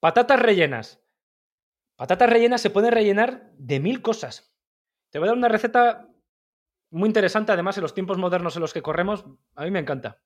Patatas 0.00 0.40
rellenas. 0.40 1.05
Patatas 1.96 2.28
rellenas 2.28 2.60
se 2.60 2.70
pueden 2.70 2.92
rellenar 2.92 3.50
de 3.56 3.80
mil 3.80 4.02
cosas. 4.02 4.54
Te 5.10 5.18
voy 5.18 5.26
a 5.26 5.30
dar 5.30 5.38
una 5.38 5.48
receta 5.48 6.08
muy 6.90 7.08
interesante, 7.08 7.52
además, 7.52 7.78
en 7.78 7.82
los 7.82 7.94
tiempos 7.94 8.18
modernos 8.18 8.54
en 8.56 8.62
los 8.62 8.72
que 8.72 8.82
corremos. 8.82 9.24
A 9.54 9.64
mí 9.64 9.70
me 9.70 9.78
encanta. 9.78 10.20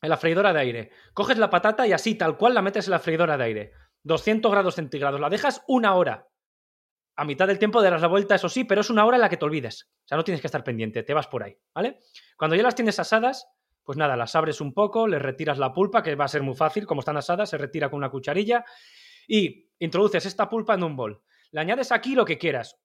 En 0.00 0.10
la 0.10 0.16
freidora 0.16 0.52
de 0.52 0.60
aire. 0.60 0.90
Coges 1.12 1.38
la 1.38 1.50
patata 1.50 1.86
y 1.86 1.92
así, 1.92 2.14
tal 2.14 2.36
cual, 2.36 2.54
la 2.54 2.62
metes 2.62 2.86
en 2.86 2.92
la 2.92 3.00
freidora 3.00 3.36
de 3.36 3.44
aire. 3.44 3.72
200 4.04 4.50
grados 4.50 4.76
centígrados. 4.76 5.20
La 5.20 5.28
dejas 5.28 5.64
una 5.66 5.94
hora. 5.94 6.28
A 7.16 7.24
mitad 7.24 7.48
del 7.48 7.58
tiempo 7.58 7.82
darás 7.82 8.00
la 8.00 8.06
vuelta, 8.06 8.36
eso 8.36 8.48
sí, 8.48 8.62
pero 8.62 8.80
es 8.80 8.90
una 8.90 9.04
hora 9.04 9.16
en 9.16 9.22
la 9.22 9.28
que 9.28 9.36
te 9.36 9.44
olvides. 9.44 9.90
O 10.04 10.08
sea, 10.08 10.16
no 10.16 10.22
tienes 10.22 10.40
que 10.40 10.46
estar 10.46 10.62
pendiente, 10.62 11.02
te 11.02 11.14
vas 11.14 11.26
por 11.26 11.42
ahí, 11.42 11.58
¿vale? 11.74 11.98
Cuando 12.36 12.54
ya 12.54 12.62
las 12.62 12.76
tienes 12.76 13.00
asadas, 13.00 13.48
pues 13.82 13.98
nada, 13.98 14.16
las 14.16 14.36
abres 14.36 14.60
un 14.60 14.72
poco, 14.72 15.08
le 15.08 15.18
retiras 15.18 15.58
la 15.58 15.72
pulpa, 15.72 16.04
que 16.04 16.14
va 16.14 16.26
a 16.26 16.28
ser 16.28 16.42
muy 16.42 16.54
fácil, 16.54 16.86
como 16.86 17.00
están 17.00 17.16
asadas, 17.16 17.50
se 17.50 17.58
retira 17.58 17.90
con 17.90 17.96
una 17.98 18.08
cucharilla 18.08 18.64
y 19.28 19.70
introduces 19.78 20.26
esta 20.26 20.48
pulpa 20.48 20.74
en 20.74 20.82
un 20.82 20.96
bol. 20.96 21.22
Le 21.52 21.60
añades 21.60 21.92
aquí 21.92 22.16
lo 22.16 22.24
que 22.24 22.38
quieras. 22.38 22.80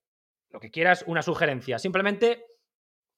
Lo 0.51 0.59
que 0.59 0.69
quieras, 0.69 1.03
una 1.07 1.23
sugerencia. 1.23 1.79
Simplemente 1.79 2.45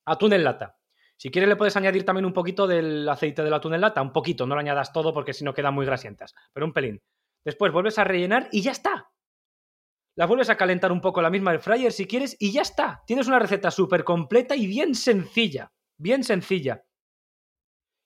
atún 0.05 0.31
en 0.31 0.45
lata. 0.45 0.77
Si 1.17 1.31
quieres 1.31 1.49
le 1.49 1.55
puedes 1.55 1.75
añadir 1.75 2.05
también 2.05 2.25
un 2.25 2.33
poquito 2.33 2.67
del 2.67 3.07
aceite 3.09 3.43
del 3.43 3.53
atún 3.53 3.73
en 3.73 3.81
lata, 3.81 4.01
un 4.01 4.13
poquito, 4.13 4.45
no 4.45 4.55
lo 4.55 4.61
añadas 4.61 4.93
todo 4.93 5.13
porque 5.13 5.33
si 5.33 5.43
no 5.43 5.53
quedan 5.53 5.73
muy 5.73 5.85
grasientas, 5.85 6.33
pero 6.53 6.65
un 6.65 6.73
pelín. 6.73 7.01
Después 7.43 7.71
vuelves 7.71 7.97
a 7.99 8.03
rellenar 8.03 8.49
y 8.51 8.61
ya 8.61 8.71
está. 8.71 9.11
La 10.15 10.25
vuelves 10.25 10.49
a 10.49 10.57
calentar 10.57 10.91
un 10.91 11.01
poco 11.01 11.21
la 11.21 11.29
misma 11.29 11.51
del 11.51 11.59
fryer 11.59 11.91
si 11.91 12.05
quieres 12.05 12.37
y 12.39 12.51
ya 12.51 12.61
está. 12.61 13.03
Tienes 13.05 13.27
una 13.27 13.39
receta 13.39 13.71
súper 13.71 14.03
completa 14.03 14.55
y 14.55 14.67
bien 14.67 14.95
sencilla. 14.95 15.71
Bien 15.97 16.23
sencilla. 16.23 16.85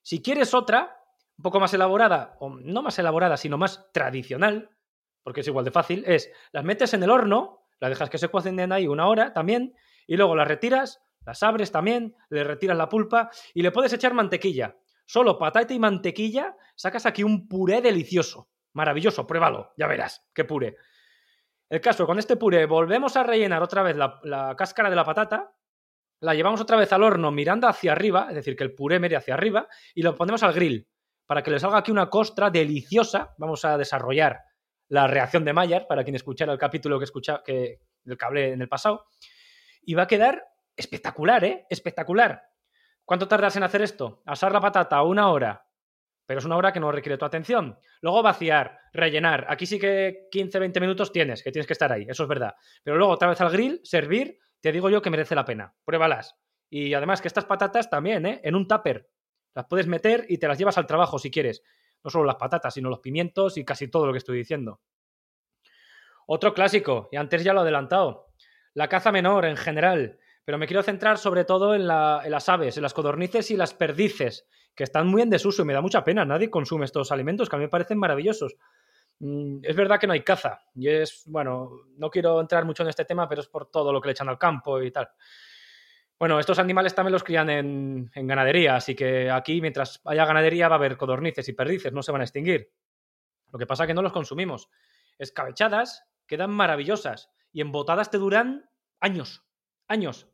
Si 0.02 0.22
quieres 0.22 0.54
otra, 0.54 1.04
un 1.38 1.42
poco 1.42 1.60
más 1.60 1.72
elaborada, 1.74 2.36
o 2.40 2.50
no 2.50 2.82
más 2.82 2.98
elaborada, 2.98 3.36
sino 3.36 3.58
más 3.58 3.90
tradicional, 3.92 4.70
porque 5.30 5.42
es 5.42 5.46
igual 5.46 5.64
de 5.64 5.70
fácil, 5.70 6.02
es 6.08 6.28
las 6.50 6.64
metes 6.64 6.92
en 6.92 7.04
el 7.04 7.10
horno, 7.10 7.60
las 7.78 7.90
dejas 7.90 8.10
que 8.10 8.18
se 8.18 8.28
cocinen 8.28 8.72
ahí 8.72 8.88
una 8.88 9.06
hora 9.06 9.32
también, 9.32 9.76
y 10.08 10.16
luego 10.16 10.34
las 10.34 10.48
retiras, 10.48 11.00
las 11.24 11.44
abres 11.44 11.70
también, 11.70 12.16
le 12.30 12.42
retiras 12.42 12.76
la 12.76 12.88
pulpa 12.88 13.30
y 13.54 13.62
le 13.62 13.70
puedes 13.70 13.92
echar 13.92 14.12
mantequilla. 14.12 14.76
Solo 15.06 15.38
patata 15.38 15.72
y 15.72 15.78
mantequilla, 15.78 16.56
sacas 16.74 17.06
aquí 17.06 17.22
un 17.22 17.46
puré 17.46 17.80
delicioso. 17.80 18.48
Maravilloso, 18.72 19.24
pruébalo, 19.24 19.70
ya 19.76 19.86
verás, 19.86 20.26
qué 20.34 20.44
puré. 20.44 20.78
El 21.68 21.80
caso, 21.80 22.06
con 22.06 22.18
este 22.18 22.34
puré 22.34 22.66
volvemos 22.66 23.16
a 23.16 23.22
rellenar 23.22 23.62
otra 23.62 23.84
vez 23.84 23.94
la, 23.94 24.56
cáscara 24.58 24.90
de 24.90 24.96
la 24.96 25.04
patata, 25.04 25.54
la 26.18 26.34
llevamos 26.34 26.60
otra 26.60 26.76
vez 26.76 26.92
al 26.92 27.04
horno 27.04 27.30
mirando 27.30 27.68
hacia 27.68 27.92
arriba, 27.92 28.26
es 28.30 28.34
decir, 28.34 28.56
que 28.56 28.64
el 28.64 28.74
puré 28.74 28.98
mire 28.98 29.14
hacia 29.14 29.34
arriba, 29.34 29.68
y 29.94 30.02
lo 30.02 30.16
ponemos 30.16 30.42
al 30.42 30.54
grill 30.54 30.88
para 31.24 31.44
que 31.44 31.52
le 31.52 31.60
salga 31.60 31.78
aquí 31.78 31.92
una 31.92 32.10
costra 32.10 32.50
deliciosa. 32.50 33.32
Vamos 33.38 33.64
a 33.64 33.78
desarrollar 33.78 34.49
la 34.90 35.06
reacción 35.06 35.44
de 35.44 35.52
Mayer, 35.52 35.86
para 35.86 36.02
quien 36.02 36.16
escuchara 36.16 36.52
el 36.52 36.58
capítulo 36.58 36.98
que, 36.98 37.04
escucha, 37.04 37.42
que, 37.44 37.80
del 38.02 38.18
que 38.18 38.24
hablé 38.24 38.52
en 38.52 38.60
el 38.60 38.68
pasado. 38.68 39.06
Y 39.82 39.94
va 39.94 40.02
a 40.02 40.06
quedar 40.06 40.44
espectacular, 40.76 41.44
¿eh? 41.44 41.66
Espectacular. 41.70 42.42
¿Cuánto 43.04 43.28
tardas 43.28 43.56
en 43.56 43.62
hacer 43.62 43.82
esto? 43.82 44.22
Asar 44.26 44.52
la 44.52 44.60
patata 44.60 45.02
una 45.02 45.30
hora, 45.30 45.64
pero 46.26 46.38
es 46.38 46.44
una 46.44 46.56
hora 46.56 46.72
que 46.72 46.80
no 46.80 46.90
requiere 46.90 47.18
tu 47.18 47.24
atención. 47.24 47.78
Luego 48.00 48.22
vaciar, 48.22 48.78
rellenar. 48.92 49.46
Aquí 49.48 49.64
sí 49.64 49.78
que 49.78 50.28
15-20 50.32 50.80
minutos 50.80 51.12
tienes, 51.12 51.42
que 51.42 51.52
tienes 51.52 51.68
que 51.68 51.72
estar 51.72 51.92
ahí, 51.92 52.06
eso 52.08 52.24
es 52.24 52.28
verdad. 52.28 52.54
Pero 52.82 52.96
luego 52.96 53.12
otra 53.12 53.28
vez 53.28 53.40
al 53.40 53.50
grill, 53.50 53.80
servir, 53.84 54.38
te 54.60 54.72
digo 54.72 54.90
yo 54.90 55.00
que 55.02 55.10
merece 55.10 55.36
la 55.36 55.44
pena. 55.44 55.72
Pruébalas. 55.84 56.36
Y 56.68 56.94
además 56.94 57.20
que 57.20 57.28
estas 57.28 57.44
patatas 57.44 57.88
también, 57.88 58.26
¿eh? 58.26 58.40
En 58.42 58.56
un 58.56 58.66
tupper. 58.66 59.08
Las 59.54 59.66
puedes 59.66 59.86
meter 59.86 60.26
y 60.28 60.38
te 60.38 60.48
las 60.48 60.58
llevas 60.58 60.78
al 60.78 60.86
trabajo 60.86 61.18
si 61.18 61.30
quieres. 61.30 61.62
No 62.02 62.10
solo 62.10 62.24
las 62.24 62.36
patatas, 62.36 62.74
sino 62.74 62.88
los 62.88 63.00
pimientos 63.00 63.56
y 63.56 63.64
casi 63.64 63.88
todo 63.88 64.06
lo 64.06 64.12
que 64.12 64.18
estoy 64.18 64.38
diciendo. 64.38 64.80
Otro 66.26 66.54
clásico, 66.54 67.08
y 67.10 67.16
antes 67.16 67.42
ya 67.42 67.52
lo 67.52 67.60
he 67.60 67.62
adelantado. 67.62 68.28
La 68.74 68.88
caza 68.88 69.10
menor 69.10 69.44
en 69.44 69.56
general. 69.56 70.18
Pero 70.44 70.58
me 70.58 70.66
quiero 70.66 70.82
centrar 70.82 71.18
sobre 71.18 71.44
todo 71.44 71.74
en, 71.74 71.86
las 71.86 72.48
aves, 72.48 72.76
en 72.76 72.82
las 72.82 72.94
codornices 72.94 73.50
y 73.50 73.56
las 73.56 73.74
perdices, 73.74 74.48
que 74.74 74.84
están 74.84 75.06
muy 75.06 75.22
en 75.22 75.30
desuso 75.30 75.62
y 75.62 75.64
me 75.64 75.72
da 75.72 75.80
mucha 75.80 76.02
pena. 76.02 76.24
Nadie 76.24 76.50
consume 76.50 76.86
estos 76.86 77.12
alimentos 77.12 77.48
que 77.48 77.56
a 77.56 77.58
mí 77.58 77.66
me 77.66 77.68
parecen 77.68 77.98
maravillosos. 77.98 78.56
Mm, 79.18 79.58
es 79.62 79.76
verdad 79.76 80.00
que 80.00 80.06
no 80.06 80.12
hay 80.12 80.22
caza. 80.22 80.62
Y 80.74 80.88
es, 80.88 81.24
bueno, 81.26 81.70
no 81.96 82.10
quiero 82.10 82.40
entrar 82.40 82.64
mucho 82.64 82.82
en 82.82 82.88
este 82.88 83.04
tema, 83.04 83.28
pero 83.28 83.42
es 83.42 83.48
por 83.48 83.70
todo 83.70 83.92
lo 83.92 84.00
que 84.00 84.08
le 84.08 84.12
echan 84.12 84.28
al 84.28 84.38
campo 84.38 84.80
y 84.82 84.90
tal. 84.90 85.08
Bueno, 86.20 86.38
estos 86.38 86.58
animales 86.58 86.94
también 86.94 87.14
los 87.14 87.24
crían 87.24 87.48
en, 87.48 88.10
ganadería, 88.14 88.76
así 88.76 88.94
que 88.94 89.30
aquí, 89.30 89.62
mientras 89.62 90.02
haya 90.04 90.26
ganadería, 90.26 90.68
va 90.68 90.74
a 90.74 90.78
haber 90.78 90.98
codornices 90.98 91.48
y 91.48 91.54
perdices, 91.54 91.94
no 91.94 92.02
se 92.02 92.12
van 92.12 92.20
a 92.20 92.24
extinguir. 92.24 92.70
Lo 93.50 93.58
que 93.58 93.66
pasa 93.66 93.84
es 93.84 93.86
que 93.86 93.94
no 93.94 94.02
los 94.02 94.12
consumimos. 94.12 94.68
Escabechadas 95.18 96.04
quedan 96.26 96.50
maravillosas 96.50 97.30
y 97.52 97.62
embotadas 97.62 98.10
te 98.10 98.18
duran 98.18 98.68
años, 99.00 99.46
años. 99.88 100.28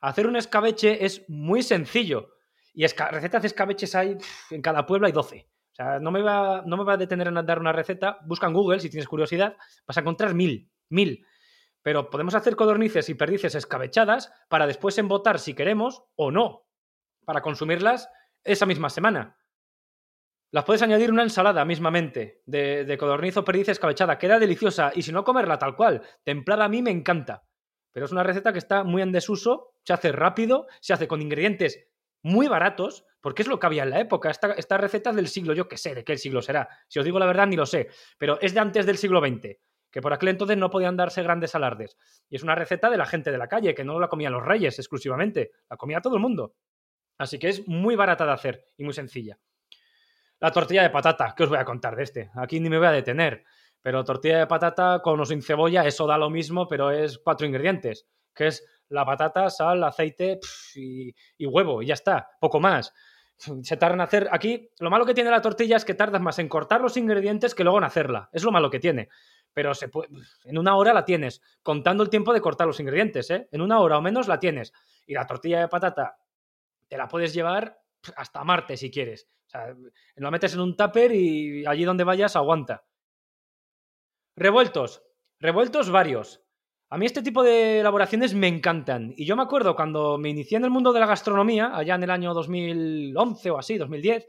Hacer 0.00 0.26
un 0.26 0.34
escabeche 0.34 1.04
es 1.04 1.24
muy 1.28 1.62
sencillo. 1.62 2.34
Y 2.74 2.84
recetas 2.84 3.42
de 3.42 3.46
escabeches 3.46 3.94
hay 3.94 4.18
en 4.50 4.60
cada 4.60 4.86
pueblo 4.86 5.06
hay 5.06 5.12
12. 5.12 5.48
O 5.70 5.74
sea, 5.74 6.00
no 6.00 6.10
me, 6.10 6.20
va, 6.20 6.64
no 6.66 6.76
me 6.76 6.82
va 6.82 6.94
a 6.94 6.96
detener 6.96 7.28
en 7.28 7.46
dar 7.46 7.60
una 7.60 7.72
receta. 7.72 8.18
Busca 8.26 8.48
en 8.48 8.54
Google 8.54 8.80
si 8.80 8.90
tienes 8.90 9.06
curiosidad. 9.06 9.56
Vas 9.86 9.96
a 9.96 10.00
encontrar 10.00 10.34
mil. 10.34 10.68
Mil. 10.88 11.24
Pero 11.82 12.10
podemos 12.10 12.34
hacer 12.34 12.56
codornices 12.56 13.08
y 13.08 13.14
perdices 13.14 13.54
escabechadas 13.54 14.32
para 14.48 14.66
después 14.66 14.98
embotar 14.98 15.38
si 15.38 15.54
queremos 15.54 16.04
o 16.16 16.30
no. 16.30 16.66
Para 17.24 17.42
consumirlas 17.42 18.08
esa 18.44 18.66
misma 18.66 18.90
semana. 18.90 19.36
Las 20.50 20.64
puedes 20.64 20.82
añadir 20.82 21.12
una 21.12 21.22
ensalada 21.22 21.64
mismamente 21.64 22.42
de, 22.46 22.84
de 22.84 22.98
codorniz 22.98 23.36
o 23.36 23.44
perdiz 23.44 23.68
escabechada. 23.68 24.18
Queda 24.18 24.38
deliciosa. 24.38 24.92
Y 24.94 25.02
si 25.02 25.12
no, 25.12 25.24
comerla 25.24 25.58
tal 25.58 25.76
cual. 25.76 26.02
Templada 26.24 26.64
a 26.64 26.68
mí 26.68 26.80
me 26.82 26.90
encanta. 26.90 27.44
Pero 27.92 28.06
es 28.06 28.12
una 28.12 28.22
receta 28.22 28.52
que 28.52 28.58
está 28.58 28.84
muy 28.84 29.02
en 29.02 29.12
desuso, 29.12 29.74
se 29.84 29.92
hace 29.92 30.12
rápido, 30.12 30.66
se 30.80 30.92
hace 30.92 31.08
con 31.08 31.20
ingredientes 31.20 31.88
muy 32.22 32.48
baratos, 32.48 33.04
porque 33.20 33.42
es 33.42 33.48
lo 33.48 33.58
que 33.58 33.66
había 33.66 33.82
en 33.82 33.90
la 33.90 34.00
época. 34.00 34.30
Esta, 34.30 34.78
receta 34.78 35.10
es 35.10 35.16
del 35.16 35.28
siglo, 35.28 35.54
yo 35.54 35.68
qué 35.68 35.76
sé, 35.76 35.94
de 35.94 36.04
qué 36.04 36.16
siglo 36.16 36.42
será. 36.42 36.68
Si 36.88 36.98
os 36.98 37.04
digo 37.04 37.18
la 37.18 37.26
verdad, 37.26 37.46
ni 37.46 37.56
lo 37.56 37.66
sé. 37.66 37.88
Pero 38.18 38.38
es 38.40 38.54
de 38.54 38.60
antes 38.60 38.86
del 38.86 38.98
siglo 38.98 39.20
XX, 39.20 39.56
que 39.90 40.02
por 40.02 40.12
aquel 40.12 40.30
entonces 40.30 40.56
no 40.56 40.70
podían 40.70 40.96
darse 40.96 41.22
grandes 41.22 41.54
alardes. 41.54 41.96
Y 42.28 42.36
es 42.36 42.42
una 42.42 42.54
receta 42.54 42.90
de 42.90 42.96
la 42.96 43.06
gente 43.06 43.30
de 43.30 43.38
la 43.38 43.48
calle, 43.48 43.74
que 43.74 43.84
no 43.84 43.98
la 43.98 44.08
comían 44.08 44.32
los 44.32 44.44
reyes 44.44 44.78
exclusivamente, 44.78 45.52
la 45.68 45.76
comía 45.76 46.00
todo 46.00 46.16
el 46.16 46.22
mundo. 46.22 46.54
Así 47.18 47.38
que 47.38 47.48
es 47.48 47.66
muy 47.66 47.96
barata 47.96 48.24
de 48.24 48.32
hacer 48.32 48.64
y 48.76 48.84
muy 48.84 48.94
sencilla. 48.94 49.38
La 50.40 50.52
tortilla 50.52 50.82
de 50.82 50.90
patata, 50.90 51.34
¿qué 51.36 51.42
os 51.42 51.48
voy 51.48 51.58
a 51.58 51.64
contar 51.64 51.96
de 51.96 52.04
este? 52.04 52.30
Aquí 52.34 52.60
ni 52.60 52.70
me 52.70 52.78
voy 52.78 52.86
a 52.86 52.92
detener. 52.92 53.44
Pero 53.82 54.04
tortilla 54.04 54.38
de 54.38 54.46
patata 54.46 55.00
con 55.02 55.20
o 55.20 55.24
sin 55.24 55.42
cebolla, 55.42 55.84
eso 55.86 56.06
da 56.06 56.18
lo 56.18 56.30
mismo, 56.30 56.68
pero 56.68 56.90
es 56.90 57.18
cuatro 57.18 57.46
ingredientes, 57.46 58.06
que 58.34 58.48
es 58.48 58.64
la 58.88 59.04
patata, 59.04 59.50
sal, 59.50 59.82
aceite 59.84 60.40
y, 60.74 61.14
huevo, 61.46 61.82
y 61.82 61.86
ya 61.86 61.94
está, 61.94 62.30
poco 62.40 62.60
más. 62.60 62.92
Se 63.38 63.76
tarda 63.76 63.94
en 63.94 64.00
hacer. 64.00 64.28
Aquí, 64.32 64.68
lo 64.80 64.90
malo 64.90 65.06
que 65.06 65.14
tiene 65.14 65.30
la 65.30 65.40
tortilla 65.40 65.76
es 65.76 65.84
que 65.84 65.94
tardas 65.94 66.20
más 66.20 66.40
en 66.40 66.48
cortar 66.48 66.80
los 66.80 66.96
ingredientes 66.96 67.54
que 67.54 67.62
luego 67.62 67.78
en 67.78 67.84
hacerla. 67.84 68.28
Es 68.32 68.42
lo 68.42 68.50
malo 68.50 68.68
que 68.68 68.80
tiene. 68.80 69.08
Pero 69.54 69.72
en 70.44 70.58
una 70.58 70.76
hora 70.76 70.92
la 70.92 71.04
tienes, 71.04 71.40
contando 71.62 72.02
el 72.02 72.10
tiempo 72.10 72.32
de 72.32 72.40
cortar 72.40 72.66
los 72.66 72.80
ingredientes, 72.80 73.30
¿eh? 73.30 73.48
En 73.52 73.62
una 73.62 73.78
hora 73.78 73.98
o 73.98 74.02
menos 74.02 74.26
la 74.26 74.40
tienes. 74.40 74.72
Y 75.06 75.14
la 75.14 75.26
tortilla 75.26 75.60
de 75.60 75.68
patata 75.68 76.18
te 76.88 76.96
la 76.96 77.06
puedes 77.06 77.32
llevar 77.32 77.80
hasta 78.16 78.42
Marte 78.42 78.76
si 78.76 78.90
quieres. 78.90 79.28
O 79.46 79.50
sea, 79.50 79.74
lo 80.16 80.30
metes 80.30 80.54
en 80.54 80.60
un 80.60 80.76
tupper 80.76 81.12
y 81.12 81.64
allí 81.64 81.84
donde 81.84 82.04
vayas 82.04 82.34
aguanta. 82.34 82.84
Revueltos. 84.36 85.02
Revueltos 85.38 85.90
varios. 85.90 86.42
A 86.90 86.96
mí 86.96 87.04
este 87.04 87.22
tipo 87.22 87.42
de 87.42 87.80
elaboraciones 87.80 88.34
me 88.34 88.48
encantan. 88.48 89.12
Y 89.16 89.26
yo 89.26 89.36
me 89.36 89.42
acuerdo 89.42 89.76
cuando 89.76 90.16
me 90.16 90.30
inicié 90.30 90.56
en 90.56 90.64
el 90.64 90.70
mundo 90.70 90.92
de 90.92 91.00
la 91.00 91.06
gastronomía, 91.06 91.76
allá 91.76 91.94
en 91.94 92.02
el 92.02 92.10
año 92.10 92.32
2011 92.32 93.50
o 93.50 93.58
así, 93.58 93.76
2010, 93.76 94.26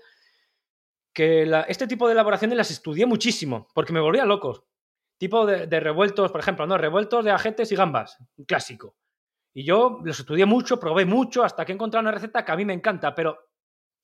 que 1.14 1.50
este 1.68 1.88
tipo 1.88 2.08
de 2.08 2.14
elaboraciones 2.14 2.58
las 2.58 2.72
estudié 2.72 3.06
muchísimo, 3.06 3.68
porque 3.74 3.94
me 3.94 4.02
volvía 4.02 4.26
loco. 4.26 4.68
Tipo 5.18 5.46
de, 5.46 5.80
revueltos, 5.80 6.32
por 6.32 6.42
ejemplo, 6.42 6.68
¿no? 6.68 6.78
Revueltos 6.78 7.24
de 7.24 7.32
ajetes 7.32 7.72
y 7.72 7.76
gambas, 7.76 8.18
clásico. 8.46 8.96
Y 9.54 9.64
yo 9.64 10.00
los 10.04 10.20
estudié 10.20 10.46
mucho, 10.46 10.80
probé 10.80 11.06
mucho, 11.06 11.44
hasta 11.44 11.66
que 11.66 11.72
he 11.72 11.76
encontrado 11.76 12.02
una 12.02 12.12
receta 12.12 12.44
que 12.44 12.52
a 12.52 12.56
mí 12.56 12.66
me 12.66 12.74
encanta, 12.74 13.16
pero 13.16 13.38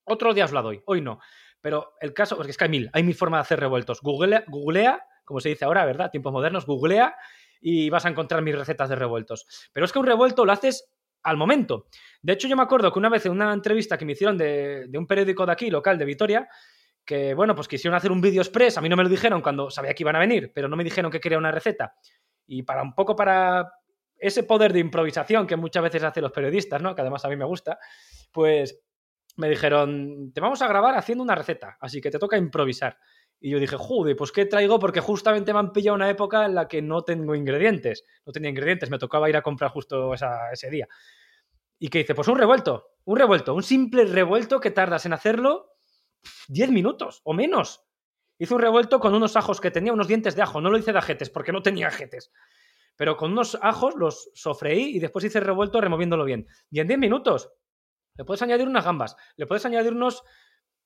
otro 0.05 0.33
día 0.33 0.45
os 0.45 0.51
la 0.51 0.61
doy, 0.61 0.81
hoy 0.85 1.01
no. 1.01 1.19
Pero 1.61 1.93
el 1.99 2.13
caso, 2.13 2.35
porque 2.35 2.51
es 2.51 2.57
que 2.57 2.65
hay 2.65 2.69
mil, 2.69 2.89
hay 2.93 3.03
mil 3.03 3.15
formas 3.15 3.39
de 3.39 3.41
hacer 3.41 3.59
revueltos. 3.59 4.01
Google, 4.01 4.43
googlea 4.47 5.05
como 5.25 5.39
se 5.39 5.49
dice 5.49 5.65
ahora, 5.65 5.83
¿verdad? 5.85 6.11
Tiempos 6.11 6.31
modernos, 6.31 6.65
googlea 6.65 7.15
y 7.61 7.89
vas 7.89 8.05
a 8.05 8.09
encontrar 8.09 8.41
mis 8.41 8.55
recetas 8.55 8.89
de 8.89 8.95
revueltos. 8.95 9.45
Pero 9.73 9.85
es 9.85 9.91
que 9.91 9.99
un 9.99 10.05
revuelto 10.05 10.45
lo 10.45 10.51
haces 10.51 10.89
al 11.23 11.37
momento. 11.37 11.87
De 12.21 12.33
hecho, 12.33 12.47
yo 12.47 12.55
me 12.55 12.63
acuerdo 12.63 12.91
que 12.91 12.99
una 12.99 13.09
vez 13.09 13.25
en 13.25 13.31
una 13.31 13.51
entrevista 13.51 13.97
que 13.97 14.05
me 14.05 14.13
hicieron 14.13 14.37
de, 14.37 14.89
un 14.93 15.07
periódico 15.07 15.45
de 15.45 15.51
aquí, 15.51 15.69
local, 15.69 15.97
de 15.97 16.05
Vitoria, 16.05 16.47
que 17.03 17.33
bueno, 17.33 17.55
pues 17.55 17.67
quisieron 17.67 17.95
hacer 17.95 18.11
un 18.11 18.21
vídeo 18.21 18.41
express, 18.41 18.77
a 18.77 18.81
mí 18.81 18.89
no 18.89 18.95
me 18.95 19.03
lo 19.03 19.09
dijeron 19.09 19.41
cuando 19.41 19.69
sabía 19.69 19.93
que 19.93 20.03
iban 20.03 20.15
a 20.15 20.19
venir, 20.19 20.51
pero 20.53 20.67
no 20.67 20.75
me 20.75 20.83
dijeron 20.83 21.11
que 21.11 21.19
quería 21.19 21.37
una 21.37 21.51
receta. 21.51 21.95
Y 22.47 22.63
para 22.63 22.83
un 22.83 22.93
poco 22.93 23.15
para 23.15 23.71
ese 24.17 24.43
poder 24.43 24.71
de 24.71 24.79
improvisación 24.79 25.45
que 25.47 25.55
muchas 25.55 25.83
veces 25.83 26.03
hacen 26.03 26.23
los 26.23 26.31
periodistas, 26.31 26.81
¿no? 26.81 26.95
Que 26.95 27.01
además 27.01 27.25
a 27.25 27.29
mí 27.29 27.35
me 27.35 27.45
gusta, 27.45 27.79
pues 28.31 28.79
me 29.37 29.49
dijeron, 29.49 30.31
te 30.33 30.41
vamos 30.41 30.61
a 30.61 30.67
grabar 30.67 30.95
haciendo 30.95 31.23
una 31.23 31.35
receta, 31.35 31.77
así 31.79 32.01
que 32.01 32.11
te 32.11 32.19
toca 32.19 32.37
improvisar. 32.37 32.97
Y 33.39 33.51
yo 33.51 33.59
dije, 33.59 33.75
joder, 33.77 34.15
pues 34.15 34.31
¿qué 34.31 34.45
traigo? 34.45 34.79
Porque 34.79 35.01
justamente 35.01 35.53
me 35.53 35.59
han 35.59 35.71
pillado 35.71 35.95
una 35.95 36.09
época 36.09 36.45
en 36.45 36.55
la 36.55 36.67
que 36.67 36.81
no 36.81 37.03
tengo 37.03 37.35
ingredientes. 37.35 38.03
No 38.25 38.31
tenía 38.31 38.49
ingredientes, 38.49 38.89
me 38.89 38.97
tocaba 38.97 39.29
ir 39.29 39.37
a 39.37 39.41
comprar 39.41 39.71
justo 39.71 40.13
ese 40.13 40.69
día. 40.69 40.87
¿Y 41.77 41.89
qué 41.89 41.99
hice? 41.99 42.15
Pues 42.15 42.27
un 42.27 42.37
revuelto, 42.37 42.91
un 43.03 43.17
revuelto, 43.17 43.53
un 43.53 43.63
simple 43.63 44.05
revuelto 44.05 44.59
que 44.59 44.71
tardas 44.71 45.05
en 45.05 45.13
hacerlo 45.13 45.73
10 46.47 46.71
minutos 46.71 47.21
o 47.23 47.33
menos. 47.33 47.85
Hice 48.37 48.53
un 48.53 48.61
revuelto 48.61 48.99
con 48.99 49.13
unos 49.13 49.35
ajos 49.35 49.61
que 49.61 49.71
tenía, 49.71 49.93
unos 49.93 50.07
dientes 50.07 50.35
de 50.35 50.41
ajo. 50.41 50.61
No 50.61 50.69
lo 50.69 50.77
hice 50.77 50.91
de 50.91 50.99
ajetes 50.99 51.29
porque 51.29 51.51
no 51.51 51.61
tenía 51.61 51.87
ajetes. 51.87 52.31
Pero 52.95 53.17
con 53.17 53.33
unos 53.33 53.57
ajos 53.61 53.95
los 53.95 54.29
sofreí 54.33 54.95
y 54.95 54.99
después 54.99 55.25
hice 55.25 55.39
el 55.39 55.45
revuelto 55.45 55.81
removiéndolo 55.81 56.23
bien. 56.23 56.47
Y 56.71 56.79
en 56.79 56.87
10 56.87 56.99
minutos 56.99 57.51
le 58.17 58.23
puedes 58.23 58.41
añadir 58.41 58.67
unas 58.67 58.85
gambas, 58.85 59.15
le 59.35 59.45
puedes 59.45 59.65
añadir 59.65 59.91
unos, 59.91 60.23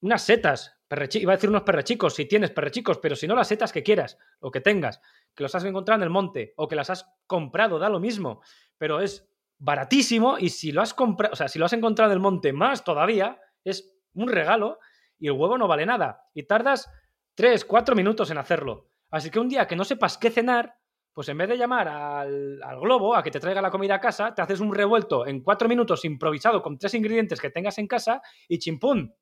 unas 0.02 0.22
setas, 0.22 0.80
iba 1.14 1.34
a 1.34 1.36
decir 1.36 1.50
unos 1.50 1.64
perrechicos, 1.64 2.16
si 2.16 2.26
tienes 2.26 2.52
perrechicos, 2.52 2.98
pero 3.00 3.16
si 3.16 3.28
no 3.28 3.36
las 3.36 3.48
setas 3.48 3.72
que 3.72 3.84
quieras 3.84 4.18
o 4.40 4.52
que 4.52 4.62
tengas, 4.62 5.02
que 5.36 5.44
los 5.44 5.54
has 5.56 5.64
encontrado 5.66 6.00
en 6.00 6.04
el 6.04 6.10
monte 6.10 6.54
o 6.58 6.68
que 6.68 6.76
las 6.76 6.90
has 6.90 7.06
comprado, 7.28 7.80
da 7.80 7.90
lo 7.90 8.00
mismo, 8.00 8.42
pero 8.78 9.02
es 9.02 9.30
baratísimo 9.58 10.38
y 10.40 10.50
si 10.50 10.72
lo 10.72 10.82
has 10.82 10.94
comprado, 10.94 11.34
o 11.34 11.36
sea, 11.36 11.48
si 11.48 11.60
lo 11.60 11.66
has 11.66 11.74
encontrado 11.74 12.12
en 12.12 12.16
el 12.16 12.22
monte 12.22 12.54
más 12.54 12.84
todavía, 12.84 13.40
es 13.64 13.96
un 14.14 14.30
regalo 14.30 14.80
y 15.20 15.28
el 15.28 15.34
huevo 15.34 15.58
no 15.58 15.68
vale 15.68 15.86
nada 15.86 16.24
y 16.34 16.44
tardas 16.44 16.90
3, 17.36 17.66
4 17.66 17.96
minutos 17.96 18.32
en 18.32 18.38
hacerlo. 18.38 18.90
Así 19.12 19.30
que 19.30 19.40
un 19.40 19.50
día 19.50 19.68
que 19.68 19.76
no 19.76 19.84
sepas 19.84 20.18
qué 20.18 20.30
cenar, 20.30 20.76
pues 21.14 21.28
en 21.30 21.38
vez 21.38 21.50
de 21.50 21.58
llamar 21.58 21.88
al, 21.88 22.60
globo 22.80 23.16
a 23.16 23.24
que 23.24 23.32
te 23.32 23.40
traiga 23.40 23.62
la 23.62 23.72
comida 23.72 23.96
a 23.96 24.00
casa, 24.00 24.34
te 24.34 24.42
haces 24.42 24.60
un 24.60 24.74
revuelto 24.74 25.28
en 25.28 25.42
cuatro 25.42 25.68
minutos 25.68 26.06
improvisado 26.06 26.62
con 26.62 26.78
tres 26.78 26.94
ingredientes 26.94 27.42
que 27.42 27.50
tengas 27.50 27.78
en 27.78 27.88
casa 27.88 28.22
y 28.48 28.60
chimpún. 28.60 29.14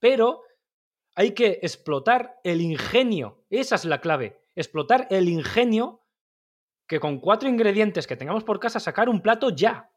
Pero 0.00 0.42
hay 1.14 1.32
que 1.32 1.60
explotar 1.62 2.40
el 2.42 2.60
ingenio. 2.60 3.44
Esa 3.50 3.76
es 3.76 3.84
la 3.84 4.00
clave. 4.00 4.42
Explotar 4.54 5.06
el 5.10 5.28
ingenio 5.28 6.04
que 6.88 6.98
con 6.98 7.20
cuatro 7.20 7.48
ingredientes 7.48 8.06
que 8.06 8.16
tengamos 8.16 8.42
por 8.42 8.58
casa 8.58 8.80
sacar 8.80 9.08
un 9.08 9.22
plato 9.22 9.50
ya. 9.50 9.90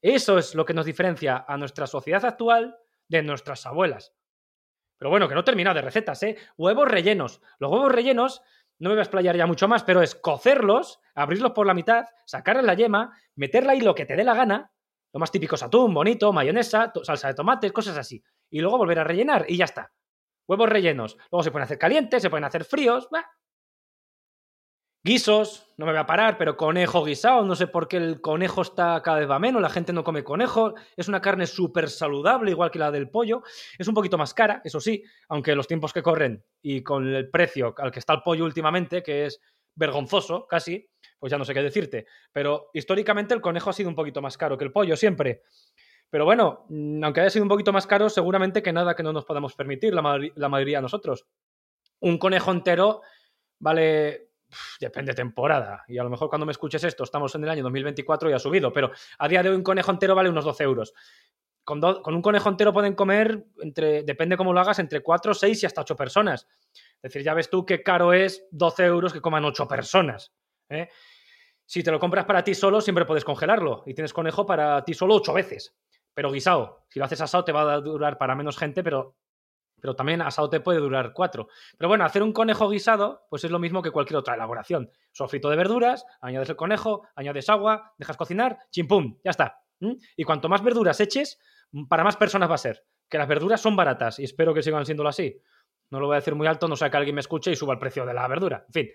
Eso 0.00 0.38
es 0.38 0.54
lo 0.54 0.64
que 0.64 0.74
nos 0.74 0.86
diferencia 0.86 1.44
a 1.48 1.56
nuestra 1.56 1.88
sociedad 1.88 2.24
actual 2.24 2.78
de 3.08 3.22
nuestras 3.22 3.66
abuelas. 3.66 4.14
Pero 4.98 5.10
bueno, 5.10 5.28
que 5.28 5.34
no 5.34 5.44
termina 5.44 5.74
de 5.74 5.82
recetas, 5.82 6.22
¿eh? 6.22 6.36
Huevos 6.56 6.88
rellenos. 6.88 7.40
Los 7.58 7.72
huevos 7.72 7.90
rellenos 7.90 8.42
no 8.78 8.90
me 8.90 8.94
voy 8.94 9.00
a 9.00 9.02
explayar 9.02 9.36
ya 9.36 9.46
mucho 9.46 9.66
más, 9.66 9.82
pero 9.82 10.02
es 10.02 10.14
cocerlos, 10.14 11.00
abrirlos 11.14 11.52
por 11.52 11.66
la 11.66 11.74
mitad, 11.74 12.06
sacarles 12.24 12.64
la 12.64 12.74
yema, 12.74 13.18
meterla 13.34 13.72
ahí 13.72 13.80
lo 13.80 13.94
que 13.94 14.06
te 14.06 14.14
dé 14.14 14.22
la 14.22 14.34
gana, 14.34 14.72
lo 15.12 15.20
más 15.20 15.30
típico 15.30 15.54
es 15.54 15.62
atún, 15.62 15.94
bonito, 15.94 16.32
mayonesa, 16.32 16.92
salsa 17.02 17.28
de 17.28 17.34
tomate, 17.34 17.70
cosas 17.70 17.96
así. 17.96 18.22
Y 18.50 18.60
luego 18.60 18.78
volver 18.78 18.98
a 18.98 19.04
rellenar 19.04 19.46
y 19.48 19.56
ya 19.56 19.64
está. 19.64 19.92
Huevos 20.46 20.68
rellenos. 20.68 21.16
Luego 21.30 21.42
se 21.42 21.50
pueden 21.50 21.64
hacer 21.64 21.78
calientes, 21.78 22.22
se 22.22 22.30
pueden 22.30 22.44
hacer 22.44 22.64
fríos. 22.64 23.08
Guisos, 25.04 25.72
no 25.76 25.86
me 25.86 25.92
voy 25.92 26.00
a 26.00 26.06
parar, 26.06 26.36
pero 26.36 26.56
conejo 26.56 27.04
guisado, 27.04 27.44
no 27.44 27.54
sé 27.54 27.68
por 27.68 27.86
qué 27.86 27.98
el 27.98 28.20
conejo 28.20 28.62
está 28.62 29.00
cada 29.00 29.20
vez 29.20 29.40
menos, 29.40 29.62
la 29.62 29.70
gente 29.70 29.92
no 29.92 30.02
come 30.02 30.24
conejo, 30.24 30.74
es 30.96 31.06
una 31.06 31.20
carne 31.20 31.46
súper 31.46 31.88
saludable, 31.88 32.50
igual 32.50 32.70
que 32.70 32.80
la 32.80 32.90
del 32.90 33.08
pollo, 33.08 33.42
es 33.78 33.86
un 33.86 33.94
poquito 33.94 34.18
más 34.18 34.34
cara, 34.34 34.60
eso 34.64 34.80
sí, 34.80 35.04
aunque 35.28 35.54
los 35.54 35.68
tiempos 35.68 35.92
que 35.92 36.02
corren 36.02 36.44
y 36.60 36.82
con 36.82 37.06
el 37.06 37.30
precio 37.30 37.74
al 37.78 37.92
que 37.92 38.00
está 38.00 38.12
el 38.12 38.22
pollo 38.22 38.44
últimamente, 38.44 39.02
que 39.02 39.26
es 39.26 39.40
vergonzoso 39.78 40.46
casi, 40.46 40.90
pues 41.18 41.30
ya 41.30 41.38
no 41.38 41.44
sé 41.44 41.54
qué 41.54 41.62
decirte, 41.62 42.06
pero 42.32 42.70
históricamente 42.74 43.34
el 43.34 43.40
conejo 43.40 43.70
ha 43.70 43.72
sido 43.72 43.88
un 43.88 43.94
poquito 43.94 44.20
más 44.20 44.36
caro 44.36 44.58
que 44.58 44.64
el 44.64 44.72
pollo 44.72 44.96
siempre. 44.96 45.42
Pero 46.10 46.24
bueno, 46.24 46.66
mm, 46.68 47.04
aunque 47.04 47.20
haya 47.20 47.30
sido 47.30 47.44
un 47.44 47.48
poquito 47.48 47.72
más 47.72 47.86
caro, 47.86 48.08
seguramente 48.08 48.62
que 48.62 48.72
nada 48.72 48.94
que 48.94 49.02
no 49.02 49.12
nos 49.12 49.24
podamos 49.24 49.54
permitir 49.54 49.94
la, 49.94 50.18
la 50.34 50.48
mayoría 50.48 50.78
de 50.78 50.82
nosotros. 50.82 51.26
Un 52.00 52.18
conejo 52.18 52.50
entero 52.50 53.02
vale 53.58 54.28
depende 54.80 55.12
de 55.12 55.16
temporada. 55.16 55.84
Y 55.88 55.98
a 55.98 56.02
lo 56.02 56.10
mejor 56.10 56.28
cuando 56.28 56.46
me 56.46 56.52
escuches 56.52 56.82
esto, 56.84 57.04
estamos 57.04 57.34
en 57.34 57.44
el 57.44 57.50
año 57.50 57.62
2024 57.62 58.30
y 58.30 58.32
ha 58.32 58.38
subido, 58.38 58.72
pero 58.72 58.90
a 59.18 59.28
día 59.28 59.42
de 59.42 59.50
hoy 59.50 59.56
un 59.56 59.62
conejo 59.62 59.90
entero 59.90 60.14
vale 60.14 60.30
unos 60.30 60.44
12 60.44 60.64
euros. 60.64 60.94
Con, 61.64 61.84
un 61.84 62.22
conejo 62.22 62.48
entero 62.48 62.72
pueden 62.72 62.94
comer, 62.94 63.44
entre, 63.60 64.02
depende 64.02 64.38
cómo 64.38 64.54
lo 64.54 64.60
hagas, 64.60 64.78
entre 64.78 65.02
4, 65.02 65.34
6 65.34 65.62
y 65.62 65.66
hasta 65.66 65.82
8 65.82 65.96
personas. 65.96 66.48
Es 67.02 67.12
decir, 67.12 67.22
ya 67.22 67.34
ves 67.34 67.50
tú 67.50 67.64
qué 67.64 67.82
caro 67.82 68.12
es 68.12 68.46
12 68.50 68.84
euros 68.84 69.12
que 69.12 69.20
coman 69.20 69.44
8 69.44 69.68
personas. 69.68 70.32
¿eh? 70.68 70.88
Si 71.64 71.82
te 71.82 71.90
lo 71.90 71.98
compras 71.98 72.24
para 72.24 72.42
ti 72.42 72.54
solo, 72.54 72.80
siempre 72.80 73.04
puedes 73.04 73.24
congelarlo 73.24 73.82
y 73.86 73.94
tienes 73.94 74.12
conejo 74.12 74.46
para 74.46 74.84
ti 74.84 74.94
solo 74.94 75.14
8 75.16 75.32
veces. 75.32 75.76
Pero 76.14 76.32
guisado, 76.32 76.84
si 76.88 76.98
lo 76.98 77.04
haces 77.04 77.20
asado 77.20 77.44
te 77.44 77.52
va 77.52 77.72
a 77.72 77.80
durar 77.80 78.18
para 78.18 78.34
menos 78.34 78.56
gente, 78.56 78.82
pero 78.82 79.16
pero 79.80 79.94
también 79.94 80.22
asado 80.22 80.50
te 80.50 80.60
puede 80.60 80.78
durar 80.78 81.12
cuatro. 81.12 81.48
Pero 81.76 81.88
bueno, 81.88 82.04
hacer 82.04 82.22
un 82.22 82.32
conejo 82.32 82.68
guisado, 82.68 83.26
pues 83.30 83.44
es 83.44 83.50
lo 83.50 83.58
mismo 83.58 83.82
que 83.82 83.90
cualquier 83.90 84.18
otra 84.18 84.34
elaboración. 84.34 84.90
Sofrito 85.12 85.48
de 85.50 85.56
verduras, 85.56 86.04
añades 86.20 86.48
el 86.48 86.56
conejo, 86.56 87.06
añades 87.14 87.48
agua, 87.48 87.92
dejas 87.96 88.16
cocinar, 88.16 88.58
chimpum, 88.70 89.18
ya 89.24 89.30
está. 89.30 89.60
Y 90.16 90.24
cuanto 90.24 90.48
más 90.48 90.62
verduras 90.62 91.00
eches, 91.00 91.38
para 91.88 92.04
más 92.04 92.16
personas 92.16 92.50
va 92.50 92.56
a 92.56 92.58
ser. 92.58 92.84
Que 93.08 93.18
las 93.18 93.28
verduras 93.28 93.60
son 93.60 93.76
baratas 93.76 94.18
y 94.18 94.24
espero 94.24 94.52
que 94.52 94.62
sigan 94.62 94.84
siéndolo 94.84 95.08
así. 95.08 95.40
No 95.90 96.00
lo 96.00 96.06
voy 96.06 96.14
a 96.14 96.20
decir 96.20 96.34
muy 96.34 96.46
alto, 96.46 96.68
no 96.68 96.76
sea 96.76 96.90
que 96.90 96.96
alguien 96.96 97.14
me 97.14 97.20
escuche 97.20 97.50
y 97.50 97.56
suba 97.56 97.72
el 97.72 97.78
precio 97.78 98.04
de 98.04 98.14
la 98.14 98.28
verdura. 98.28 98.64
En 98.66 98.72
fin. 98.72 98.88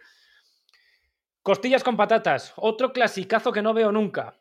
Costillas 1.42 1.84
con 1.84 1.98
patatas, 1.98 2.54
otro 2.56 2.94
clasicazo 2.94 3.52
que 3.52 3.62
no 3.62 3.74
veo 3.74 3.92
nunca. 3.92 4.40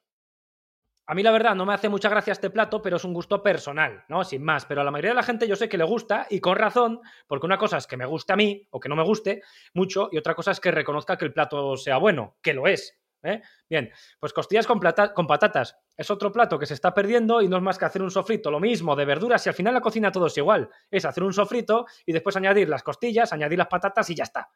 A 1.06 1.14
mí 1.14 1.22
la 1.22 1.32
verdad 1.32 1.56
no 1.56 1.66
me 1.66 1.74
hace 1.74 1.88
mucha 1.88 2.08
gracia 2.08 2.32
este 2.32 2.48
plato, 2.48 2.80
pero 2.80 2.96
es 2.96 3.04
un 3.04 3.12
gusto 3.12 3.42
personal, 3.42 4.04
¿no? 4.08 4.22
Sin 4.22 4.44
más. 4.44 4.66
Pero 4.66 4.80
a 4.80 4.84
la 4.84 4.92
mayoría 4.92 5.10
de 5.10 5.16
la 5.16 5.24
gente 5.24 5.48
yo 5.48 5.56
sé 5.56 5.68
que 5.68 5.76
le 5.76 5.84
gusta 5.84 6.26
y 6.30 6.40
con 6.40 6.56
razón, 6.56 7.00
porque 7.26 7.46
una 7.46 7.58
cosa 7.58 7.78
es 7.78 7.88
que 7.88 7.96
me 7.96 8.06
guste 8.06 8.32
a 8.32 8.36
mí 8.36 8.68
o 8.70 8.78
que 8.78 8.88
no 8.88 8.94
me 8.94 9.02
guste 9.02 9.42
mucho 9.74 10.08
y 10.12 10.18
otra 10.18 10.34
cosa 10.34 10.52
es 10.52 10.60
que 10.60 10.70
reconozca 10.70 11.16
que 11.18 11.24
el 11.24 11.32
plato 11.32 11.76
sea 11.76 11.96
bueno, 11.96 12.36
que 12.40 12.54
lo 12.54 12.68
es. 12.68 13.01
¿Eh? 13.22 13.42
Bien, 13.68 13.90
pues 14.18 14.32
costillas 14.32 14.66
con, 14.66 14.80
patatas. 14.80 15.76
Es 15.96 16.10
otro 16.10 16.32
plato 16.32 16.58
que 16.58 16.66
se 16.66 16.74
está 16.74 16.92
perdiendo 16.94 17.42
y 17.42 17.48
no 17.48 17.56
es 17.56 17.62
más 17.62 17.78
que 17.78 17.84
hacer 17.84 18.02
un 18.02 18.10
sofrito, 18.10 18.50
lo 18.50 18.60
mismo, 18.60 18.96
de 18.96 19.04
verduras 19.04 19.44
y 19.46 19.48
al 19.48 19.54
final 19.54 19.74
la 19.74 19.80
cocina 19.80 20.12
todo 20.12 20.26
es 20.26 20.36
igual. 20.36 20.68
Es 20.90 21.04
hacer 21.04 21.22
un 21.22 21.32
sofrito 21.32 21.86
y 22.06 22.12
después 22.12 22.36
añadir 22.36 22.68
las 22.68 22.82
costillas, 22.82 23.32
añadir 23.32 23.58
las 23.58 23.68
patatas 23.68 24.08
y 24.10 24.14
ya 24.14 24.24
está. 24.24 24.50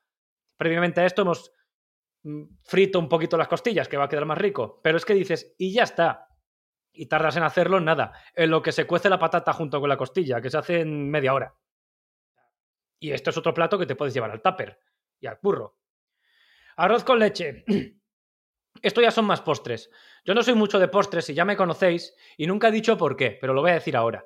Previamente 0.56 1.00
a 1.00 1.06
esto 1.06 1.22
hemos 1.22 1.52
mm, 2.22 2.44
frito 2.64 2.98
un 2.98 3.08
poquito 3.08 3.36
las 3.36 3.48
costillas, 3.48 3.88
que 3.88 3.96
va 3.96 4.04
a 4.04 4.08
quedar 4.08 4.24
más 4.24 4.38
rico. 4.38 4.80
Pero 4.82 4.96
es 4.96 5.04
que 5.04 5.14
dices, 5.14 5.54
y 5.58 5.72
ya 5.72 5.84
está 5.84 6.28
y 6.96 7.06
tardas 7.06 7.36
en 7.36 7.42
hacerlo 7.42 7.78
nada. 7.80 8.12
En 8.34 8.50
lo 8.50 8.62
que 8.62 8.72
se 8.72 8.86
cuece 8.86 9.10
la 9.10 9.18
patata 9.18 9.52
junto 9.52 9.80
con 9.80 9.88
la 9.88 9.96
costilla, 9.96 10.40
que 10.40 10.50
se 10.50 10.58
hace 10.58 10.80
en 10.80 11.10
media 11.10 11.34
hora. 11.34 11.54
Y 12.98 13.12
esto 13.12 13.30
es 13.30 13.36
otro 13.36 13.52
plato 13.52 13.78
que 13.78 13.86
te 13.86 13.94
puedes 13.94 14.14
llevar 14.14 14.30
al 14.30 14.42
tupper 14.42 14.80
y 15.20 15.26
al 15.26 15.38
curro. 15.38 15.76
Arroz 16.76 17.04
con 17.04 17.18
leche. 17.18 17.64
Esto 18.82 19.00
ya 19.00 19.10
son 19.10 19.24
más 19.24 19.40
postres. 19.40 19.90
Yo 20.24 20.34
no 20.34 20.42
soy 20.42 20.54
mucho 20.54 20.78
de 20.78 20.88
postres 20.88 21.28
y 21.30 21.34
ya 21.34 21.44
me 21.44 21.56
conocéis 21.56 22.14
y 22.36 22.46
nunca 22.46 22.68
he 22.68 22.72
dicho 22.72 22.96
por 22.96 23.16
qué, 23.16 23.36
pero 23.40 23.54
lo 23.54 23.62
voy 23.62 23.70
a 23.70 23.74
decir 23.74 23.96
ahora. 23.96 24.24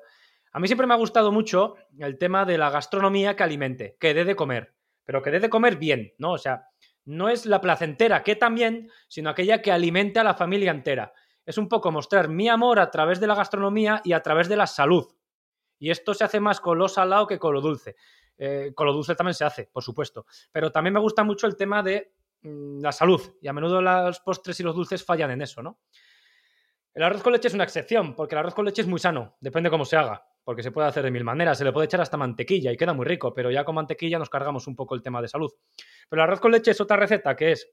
A 0.51 0.59
mí 0.59 0.67
siempre 0.67 0.87
me 0.87 0.93
ha 0.93 0.97
gustado 0.97 1.31
mucho 1.31 1.75
el 1.99 2.17
tema 2.17 2.45
de 2.45 2.57
la 2.57 2.69
gastronomía 2.69 3.35
que 3.35 3.43
alimente, 3.43 3.97
que 3.99 4.13
dé 4.13 4.25
de 4.25 4.35
comer, 4.35 4.75
pero 5.05 5.21
que 5.21 5.31
dé 5.31 5.39
de 5.39 5.49
comer 5.49 5.77
bien, 5.77 6.13
¿no? 6.17 6.33
O 6.33 6.37
sea, 6.37 6.67
no 7.05 7.29
es 7.29 7.45
la 7.45 7.61
placentera 7.61 8.23
que 8.23 8.35
también, 8.35 8.89
sino 9.07 9.29
aquella 9.29 9.61
que 9.61 9.71
alimente 9.71 10.19
a 10.19 10.23
la 10.23 10.33
familia 10.33 10.71
entera 10.71 11.13
es 11.45 11.57
un 11.57 11.67
poco 11.67 11.91
mostrar 11.91 12.29
mi 12.29 12.49
amor 12.49 12.79
a 12.79 12.91
través 12.91 13.19
de 13.19 13.27
la 13.27 13.35
gastronomía 13.35 14.01
y 14.03 14.13
a 14.13 14.21
través 14.21 14.47
de 14.47 14.55
la 14.55 14.67
salud. 14.67 15.05
Y 15.79 15.89
esto 15.89 16.13
se 16.13 16.23
hace 16.23 16.39
más 16.39 16.59
con 16.59 16.77
lo 16.77 16.87
salado 16.87 17.27
que 17.27 17.39
con 17.39 17.53
lo 17.53 17.61
dulce. 17.61 17.95
Eh, 18.37 18.71
con 18.75 18.87
lo 18.87 18.93
dulce 18.93 19.15
también 19.15 19.33
se 19.33 19.45
hace, 19.45 19.69
por 19.71 19.83
supuesto. 19.83 20.25
Pero 20.51 20.71
también 20.71 20.93
me 20.93 20.99
gusta 20.99 21.23
mucho 21.23 21.47
el 21.47 21.55
tema 21.55 21.81
de 21.81 22.13
la 22.43 22.91
salud. 22.91 23.21
Y 23.41 23.47
a 23.47 23.53
menudo 23.53 23.81
los 23.81 24.19
postres 24.19 24.59
y 24.59 24.63
los 24.63 24.75
dulces 24.75 25.03
fallan 25.03 25.31
en 25.31 25.41
eso, 25.41 25.61
¿no? 25.61 25.79
El 26.93 27.03
arroz 27.03 27.23
con 27.23 27.31
leche 27.31 27.47
es 27.47 27.53
una 27.53 27.63
excepción, 27.63 28.15
porque 28.15 28.35
el 28.35 28.39
arroz 28.39 28.53
con 28.53 28.65
leche 28.65 28.81
es 28.81 28.87
muy 28.87 28.99
sano, 28.99 29.37
depende 29.39 29.69
cómo 29.69 29.85
se 29.85 29.95
haga, 29.95 30.27
porque 30.43 30.61
se 30.61 30.71
puede 30.71 30.89
hacer 30.89 31.03
de 31.03 31.11
mil 31.11 31.23
maneras, 31.23 31.57
se 31.57 31.63
le 31.63 31.71
puede 31.71 31.85
echar 31.85 32.01
hasta 32.01 32.17
mantequilla 32.17 32.71
y 32.71 32.75
queda 32.75 32.93
muy 32.93 33.05
rico, 33.05 33.33
pero 33.33 33.49
ya 33.49 33.63
con 33.63 33.75
mantequilla 33.75 34.19
nos 34.19 34.29
cargamos 34.29 34.67
un 34.67 34.75
poco 34.75 34.95
el 34.95 35.01
tema 35.01 35.21
de 35.21 35.29
salud. 35.29 35.51
Pero 36.09 36.21
el 36.21 36.27
arroz 36.27 36.41
con 36.41 36.51
leche 36.51 36.71
es 36.71 36.81
otra 36.81 36.97
receta 36.97 37.33
que 37.35 37.53
es, 37.53 37.71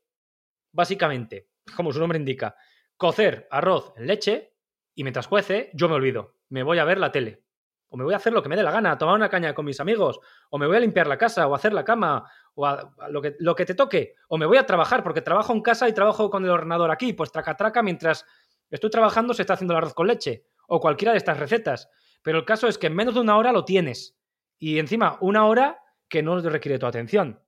básicamente, 0.73 1.49
como 1.75 1.93
su 1.93 1.99
nombre 1.99 2.19
indica, 2.19 2.55
cocer 2.97 3.49
arroz 3.51 3.93
en 3.97 4.07
leche 4.07 4.55
y 4.95 5.03
mientras 5.03 5.27
cuece 5.27 5.71
yo 5.75 5.89
me 5.89 5.97
olvido, 5.97 6.37
me 6.51 6.63
voy 6.63 6.79
a 6.79 6.85
ver 6.85 6.99
la 6.99 7.11
tele. 7.11 7.48
O 7.91 7.97
me 7.97 8.05
voy 8.05 8.15
a 8.15 8.19
hacer 8.19 8.33
lo 8.33 8.43
que 8.43 8.49
me 8.49 8.57
dé 8.57 8.63
la 8.63 8.71
gana, 8.71 8.93
a 8.93 8.99
tomar 8.99 9.15
una 9.15 9.29
caña 9.29 9.55
con 9.55 9.65
mis 9.65 9.81
amigos, 9.81 10.21
o 10.51 10.59
me 10.59 10.67
voy 10.67 10.77
a 10.77 10.81
limpiar 10.81 11.07
la 11.07 11.17
casa, 11.17 11.47
o 11.47 11.55
a 11.55 11.57
hacer 11.57 11.73
la 11.73 11.85
cama, 11.85 12.31
o 12.55 12.69
lo, 13.09 13.23
que, 13.23 13.37
lo 13.39 13.55
que 13.55 13.65
te 13.65 13.75
toque, 13.75 14.15
o 14.29 14.37
me 14.37 14.47
voy 14.47 14.59
a 14.59 14.67
trabajar, 14.67 15.03
porque 15.03 15.23
trabajo 15.23 15.53
en 15.53 15.63
casa 15.63 15.89
y 15.89 15.93
trabajo 15.93 16.29
con 16.29 16.45
el 16.45 16.51
ordenador 16.51 16.91
aquí, 16.91 17.15
pues 17.15 17.33
traca 17.33 17.57
traca 17.57 17.83
mientras 17.83 18.27
Estoy 18.71 18.91
trabajando, 18.91 19.33
se 19.35 19.43
está 19.43 19.55
haciendo 19.55 19.75
el 19.75 19.79
arroz 19.79 19.95
con 19.95 20.07
leche 20.07 20.45
o 20.67 20.81
cualquiera 20.81 21.13
de 21.13 21.19
estas 21.19 21.39
recetas. 21.39 21.89
Pero 22.23 22.39
el 22.39 22.45
caso 22.45 22.69
es 22.69 22.77
que 22.77 22.89
en 22.89 22.95
menos 22.95 23.15
de 23.15 23.21
una 23.21 23.37
hora 23.37 23.53
lo 23.53 23.65
tienes. 23.65 24.19
Y 24.59 24.79
encima, 24.79 25.17
una 25.21 25.47
hora 25.47 25.83
que 26.09 26.23
no 26.23 26.39
requiere 26.41 26.79
tu 26.79 26.87
atención. 26.87 27.43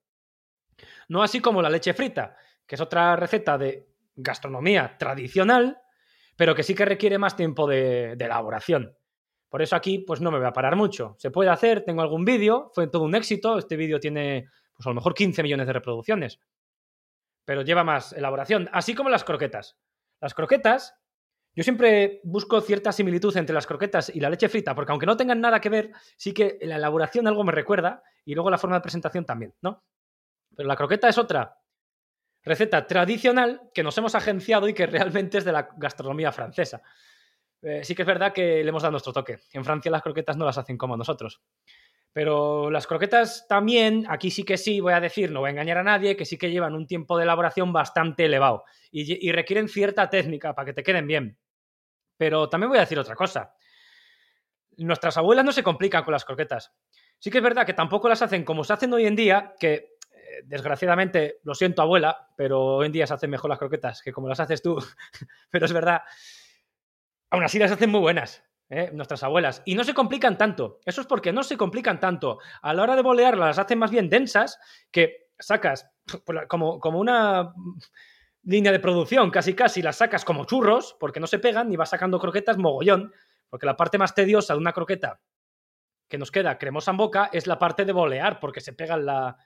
No 1.07 1.21
así 1.21 1.39
como 1.39 1.61
la 1.61 1.69
leche 1.69 1.93
frita, 1.93 2.37
que 2.65 2.75
es 2.75 2.81
otra 2.81 3.15
receta 3.15 3.57
de 3.57 3.87
gastronomía 4.15 4.97
tradicional, 4.97 5.79
pero 6.35 6.55
que 6.55 6.63
sí 6.63 6.73
que 6.73 6.85
requiere 6.85 7.17
más 7.17 7.35
tiempo 7.35 7.67
de, 7.67 8.13
elaboración. 8.13 8.97
Por 9.51 9.61
eso 9.61 9.75
aquí, 9.75 9.99
pues 9.99 10.21
no 10.21 10.31
me 10.31 10.37
voy 10.37 10.47
a 10.47 10.53
parar 10.53 10.77
mucho. 10.77 11.15
Se 11.19 11.29
puede 11.29 11.49
hacer, 11.49 11.83
tengo 11.83 12.01
algún 12.01 12.23
vídeo, 12.23 12.71
fue 12.73 12.87
todo 12.87 13.03
un 13.03 13.15
éxito. 13.15 13.57
Este 13.57 13.75
vídeo 13.75 13.99
tiene, 13.99 14.47
pues 14.73 14.87
a 14.87 14.89
lo 14.89 14.95
mejor 14.95 15.13
15 15.13 15.43
millones 15.43 15.67
de 15.67 15.73
reproducciones. 15.73 16.39
Pero 17.43 17.61
lleva 17.61 17.83
más 17.83 18.13
elaboración, 18.13 18.69
así 18.71 18.95
como 18.95 19.09
las 19.09 19.25
croquetas. 19.25 19.77
Las 20.21 20.33
croquetas 20.33 20.95
yo 21.53 21.63
siempre 21.63 22.21
busco 22.23 22.61
cierta 22.61 22.93
similitud 22.93 23.35
entre 23.35 23.53
las 23.53 23.67
croquetas 23.67 24.09
y 24.15 24.21
la 24.21 24.29
leche 24.29 24.47
frita, 24.47 24.73
porque 24.73 24.93
aunque 24.93 25.05
no 25.05 25.17
tengan 25.17 25.41
nada 25.41 25.59
que 25.59 25.67
ver, 25.67 25.91
sí 26.15 26.33
que 26.33 26.57
la 26.61 26.77
elaboración 26.77 27.27
algo 27.27 27.43
me 27.43 27.51
recuerda 27.51 28.03
y 28.23 28.35
luego 28.35 28.49
la 28.49 28.57
forma 28.57 28.77
de 28.77 28.81
presentación 28.81 29.25
también, 29.25 29.53
¿no? 29.61 29.83
Pero 30.55 30.67
la 30.67 30.77
croqueta 30.77 31.09
es 31.09 31.17
otra 31.17 31.57
receta 32.41 32.87
tradicional 32.87 33.69
que 33.73 33.83
nos 33.83 33.97
hemos 33.97 34.15
agenciado 34.15 34.69
y 34.69 34.73
que 34.73 34.87
realmente 34.87 35.39
es 35.39 35.43
de 35.43 35.51
la 35.51 35.67
gastronomía 35.75 36.31
francesa. 36.31 36.81
Eh, 37.61 37.81
sí 37.83 37.93
que 37.93 38.01
es 38.01 38.07
verdad 38.07 38.33
que 38.33 38.63
le 38.63 38.69
hemos 38.69 38.81
dado 38.81 38.91
nuestro 38.91 39.13
toque. 39.13 39.39
En 39.53 39.63
Francia 39.63 39.91
las 39.91 40.01
croquetas 40.01 40.37
no 40.37 40.45
las 40.45 40.57
hacen 40.57 40.77
como 40.77 40.97
nosotros. 40.97 41.41
Pero 42.13 42.69
las 42.69 42.87
croquetas 42.87 43.45
también, 43.47 44.05
aquí 44.09 44.31
sí 44.31 44.43
que 44.43 44.57
sí, 44.57 44.81
voy 44.81 44.93
a 44.93 44.99
decir, 44.99 45.31
no 45.31 45.39
voy 45.39 45.47
a 45.47 45.51
engañar 45.51 45.77
a 45.77 45.83
nadie, 45.83 46.17
que 46.17 46.25
sí 46.25 46.37
que 46.37 46.51
llevan 46.51 46.75
un 46.75 46.85
tiempo 46.85 47.17
de 47.17 47.23
elaboración 47.23 47.71
bastante 47.71 48.25
elevado 48.25 48.65
y, 48.91 49.31
requieren 49.31 49.69
cierta 49.69 50.09
técnica 50.09 50.53
para 50.53 50.65
que 50.65 50.73
te 50.73 50.83
queden 50.83 51.07
bien. 51.07 51.37
Pero 52.17 52.49
también 52.49 52.69
voy 52.69 52.79
a 52.79 52.81
decir 52.81 52.99
otra 52.99 53.15
cosa. 53.15 53.53
Nuestras 54.77 55.15
abuelas 55.17 55.45
no 55.45 55.53
se 55.53 55.63
complican 55.63 56.03
con 56.03 56.11
las 56.11 56.25
croquetas. 56.25 56.73
Sí 57.17 57.29
que 57.31 57.37
es 57.37 57.43
verdad 57.43 57.65
que 57.65 57.73
tampoco 57.73 58.09
las 58.09 58.21
hacen 58.21 58.43
como 58.43 58.63
se 58.63 58.73
hacen 58.73 58.93
hoy 58.93 59.05
en 59.05 59.15
día, 59.15 59.53
que 59.57 59.73
eh, 60.11 60.41
desgraciadamente, 60.43 61.39
lo 61.43 61.55
siento 61.55 61.81
abuela, 61.81 62.27
pero 62.35 62.61
hoy 62.61 62.87
en 62.87 62.91
día 62.91 63.07
se 63.07 63.13
hacen 63.13 63.29
mejor 63.29 63.49
las 63.49 63.59
croquetas 63.59 64.01
que 64.01 64.11
como 64.11 64.27
las 64.27 64.39
haces 64.41 64.61
tú. 64.61 64.77
pero 65.49 65.65
es 65.65 65.71
verdad. 65.71 66.01
Aún 67.31 67.43
así 67.43 67.57
las 67.57 67.71
hacen 67.71 67.89
muy 67.89 67.99
buenas. 67.99 68.43
¿eh? 68.71 68.89
nuestras 68.93 69.21
abuelas. 69.21 69.61
Y 69.65 69.75
no 69.75 69.83
se 69.83 69.93
complican 69.93 70.37
tanto. 70.37 70.79
Eso 70.85 71.01
es 71.01 71.07
porque 71.07 71.31
no 71.31 71.43
se 71.43 71.57
complican 71.57 71.99
tanto. 71.99 72.39
A 72.61 72.73
la 72.73 72.83
hora 72.83 72.95
de 72.95 73.01
bolearlas 73.01 73.47
las 73.49 73.59
hacen 73.59 73.77
más 73.77 73.91
bien 73.91 74.09
densas 74.09 74.59
que 74.89 75.29
sacas 75.37 75.91
como, 76.47 76.79
como 76.79 76.99
una 76.99 77.53
línea 78.43 78.71
de 78.71 78.79
producción, 78.79 79.29
casi 79.29 79.53
casi 79.53 79.81
las 79.81 79.97
sacas 79.97 80.25
como 80.25 80.45
churros, 80.45 80.95
porque 80.99 81.19
no 81.19 81.27
se 81.27 81.39
pegan 81.39 81.71
y 81.71 81.75
vas 81.75 81.89
sacando 81.89 82.19
croquetas 82.19 82.57
mogollón, 82.57 83.13
porque 83.49 83.65
la 83.65 83.77
parte 83.77 83.97
más 83.97 84.15
tediosa 84.15 84.53
de 84.53 84.59
una 84.59 84.73
croqueta 84.73 85.21
que 86.07 86.17
nos 86.17 86.31
queda 86.31 86.57
cremosa 86.57 86.91
en 86.91 86.97
boca 86.97 87.29
es 87.31 87.47
la 87.47 87.59
parte 87.59 87.85
de 87.85 87.93
bolear, 87.93 88.39
porque 88.39 88.61
se 88.61 88.73
pega 88.73 88.95
en 88.95 89.05
la, 89.05 89.37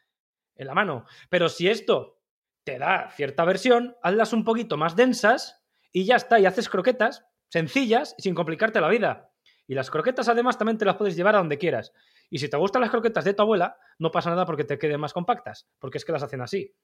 en 0.56 0.68
la 0.68 0.74
mano. 0.74 1.06
Pero 1.30 1.50
si 1.50 1.68
esto 1.68 2.20
te 2.64 2.80
da 2.80 3.10
cierta 3.12 3.44
versión, 3.44 3.96
hazlas 4.02 4.34
un 4.34 4.44
poquito 4.44 4.78
más 4.78 4.96
densas 4.96 5.64
y 5.92 6.06
ya 6.06 6.16
está, 6.16 6.40
y 6.40 6.46
haces 6.46 6.70
croquetas 6.70 7.26
sencillas 7.50 8.16
sin 8.18 8.36
complicarte 8.36 8.82
la 8.82 8.90
vida. 8.90 9.32
Y 9.68 9.74
las 9.74 9.90
croquetas 9.90 10.30
además 10.30 10.58
también 10.58 10.78
te 10.78 10.86
las 10.86 10.96
puedes 10.96 11.16
llevar 11.16 11.36
a 11.36 11.40
donde 11.40 11.58
quieras. 11.58 11.92
Y 12.30 12.40
si 12.40 12.50
te 12.50 12.58
gustan 12.58 12.82
las 12.82 12.92
croquetas 12.92 13.26
de 13.26 13.34
tu 13.34 13.42
abuela, 13.42 13.78
no 14.00 14.12
pasa 14.12 14.30
nada 14.30 14.46
porque 14.46 14.64
te 14.64 14.78
queden 14.78 15.00
más 15.00 15.14
compactas, 15.14 15.68
porque 15.80 15.98
es 15.98 16.06
que 16.06 16.12
las 16.12 16.24
hacen 16.24 16.42
así. 16.42 16.76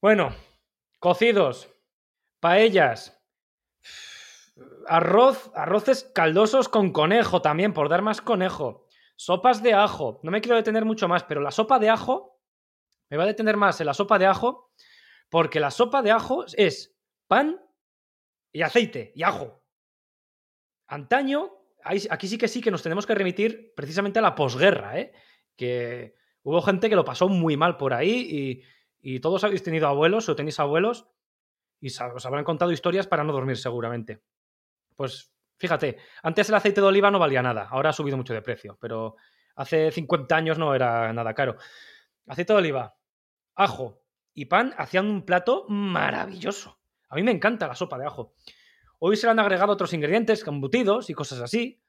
Bueno, 0.00 0.34
cocidos, 0.98 1.68
paellas, 2.40 3.20
arroz, 4.86 5.50
arroces 5.54 6.10
caldosos 6.14 6.68
con 6.68 6.92
conejo 6.92 7.42
también, 7.42 7.72
por 7.72 7.88
dar 7.88 8.02
más 8.02 8.20
conejo. 8.20 8.86
Sopas 9.16 9.62
de 9.62 9.72
ajo. 9.72 10.20
No 10.22 10.30
me 10.30 10.40
quiero 10.40 10.56
detener 10.56 10.84
mucho 10.84 11.08
más, 11.08 11.24
pero 11.24 11.40
la 11.40 11.50
sopa 11.50 11.78
de 11.78 11.88
ajo 11.88 12.38
me 13.08 13.16
va 13.16 13.24
a 13.24 13.28
detener 13.28 13.56
más 13.56 13.80
en 13.80 13.86
la 13.86 13.94
sopa 13.94 14.18
de 14.18 14.26
ajo, 14.26 14.70
porque 15.30 15.60
la 15.60 15.70
sopa 15.70 16.02
de 16.02 16.10
ajo 16.10 16.44
es 16.56 16.96
pan 17.26 17.60
y 18.56 18.62
aceite 18.62 19.12
y 19.14 19.22
ajo. 19.22 19.62
Antaño, 20.86 21.50
aquí 21.84 22.26
sí 22.26 22.38
que 22.38 22.48
sí 22.48 22.62
que 22.62 22.70
nos 22.70 22.82
tenemos 22.82 23.04
que 23.04 23.14
remitir 23.14 23.74
precisamente 23.76 24.18
a 24.18 24.22
la 24.22 24.34
posguerra, 24.34 24.98
¿eh? 24.98 25.12
que 25.56 26.14
hubo 26.42 26.62
gente 26.62 26.88
que 26.88 26.96
lo 26.96 27.04
pasó 27.04 27.28
muy 27.28 27.58
mal 27.58 27.76
por 27.76 27.92
ahí 27.92 28.64
y, 29.02 29.20
todos 29.20 29.44
habéis 29.44 29.62
tenido 29.62 29.86
abuelos 29.86 30.28
o 30.28 30.34
tenéis 30.34 30.58
abuelos 30.58 31.06
y 31.80 31.88
os 31.88 32.26
habrán 32.26 32.44
contado 32.44 32.72
historias 32.72 33.06
para 33.06 33.24
no 33.24 33.32
dormir 33.34 33.58
seguramente. 33.58 34.22
Pues 34.96 35.30
fíjate, 35.58 35.98
antes 36.22 36.48
el 36.48 36.54
aceite 36.54 36.80
de 36.80 36.86
oliva 36.86 37.10
no 37.10 37.18
valía 37.18 37.42
nada, 37.42 37.68
ahora 37.70 37.90
ha 37.90 37.92
subido 37.92 38.16
mucho 38.16 38.32
de 38.32 38.40
precio, 38.40 38.78
pero 38.80 39.16
hace 39.54 39.90
50 39.90 40.34
años 40.34 40.58
no 40.58 40.74
era 40.74 41.12
nada 41.12 41.34
caro. 41.34 41.56
Aceite 42.26 42.54
de 42.54 42.58
oliva, 42.58 42.96
ajo 43.54 44.02
y 44.32 44.46
pan 44.46 44.74
hacían 44.78 45.06
un 45.06 45.26
plato 45.26 45.66
maravilloso. 45.68 46.80
A 47.08 47.16
mí 47.16 47.22
me 47.22 47.32
encanta 47.32 47.66
la 47.66 47.74
sopa 47.74 47.98
de 47.98 48.06
ajo. 48.06 48.34
Hoy 48.98 49.16
se 49.16 49.26
le 49.26 49.32
han 49.32 49.38
agregado 49.38 49.72
otros 49.72 49.92
ingredientes, 49.92 50.46
embutidos 50.46 51.10
y 51.10 51.14
cosas 51.14 51.40
así. 51.40 51.82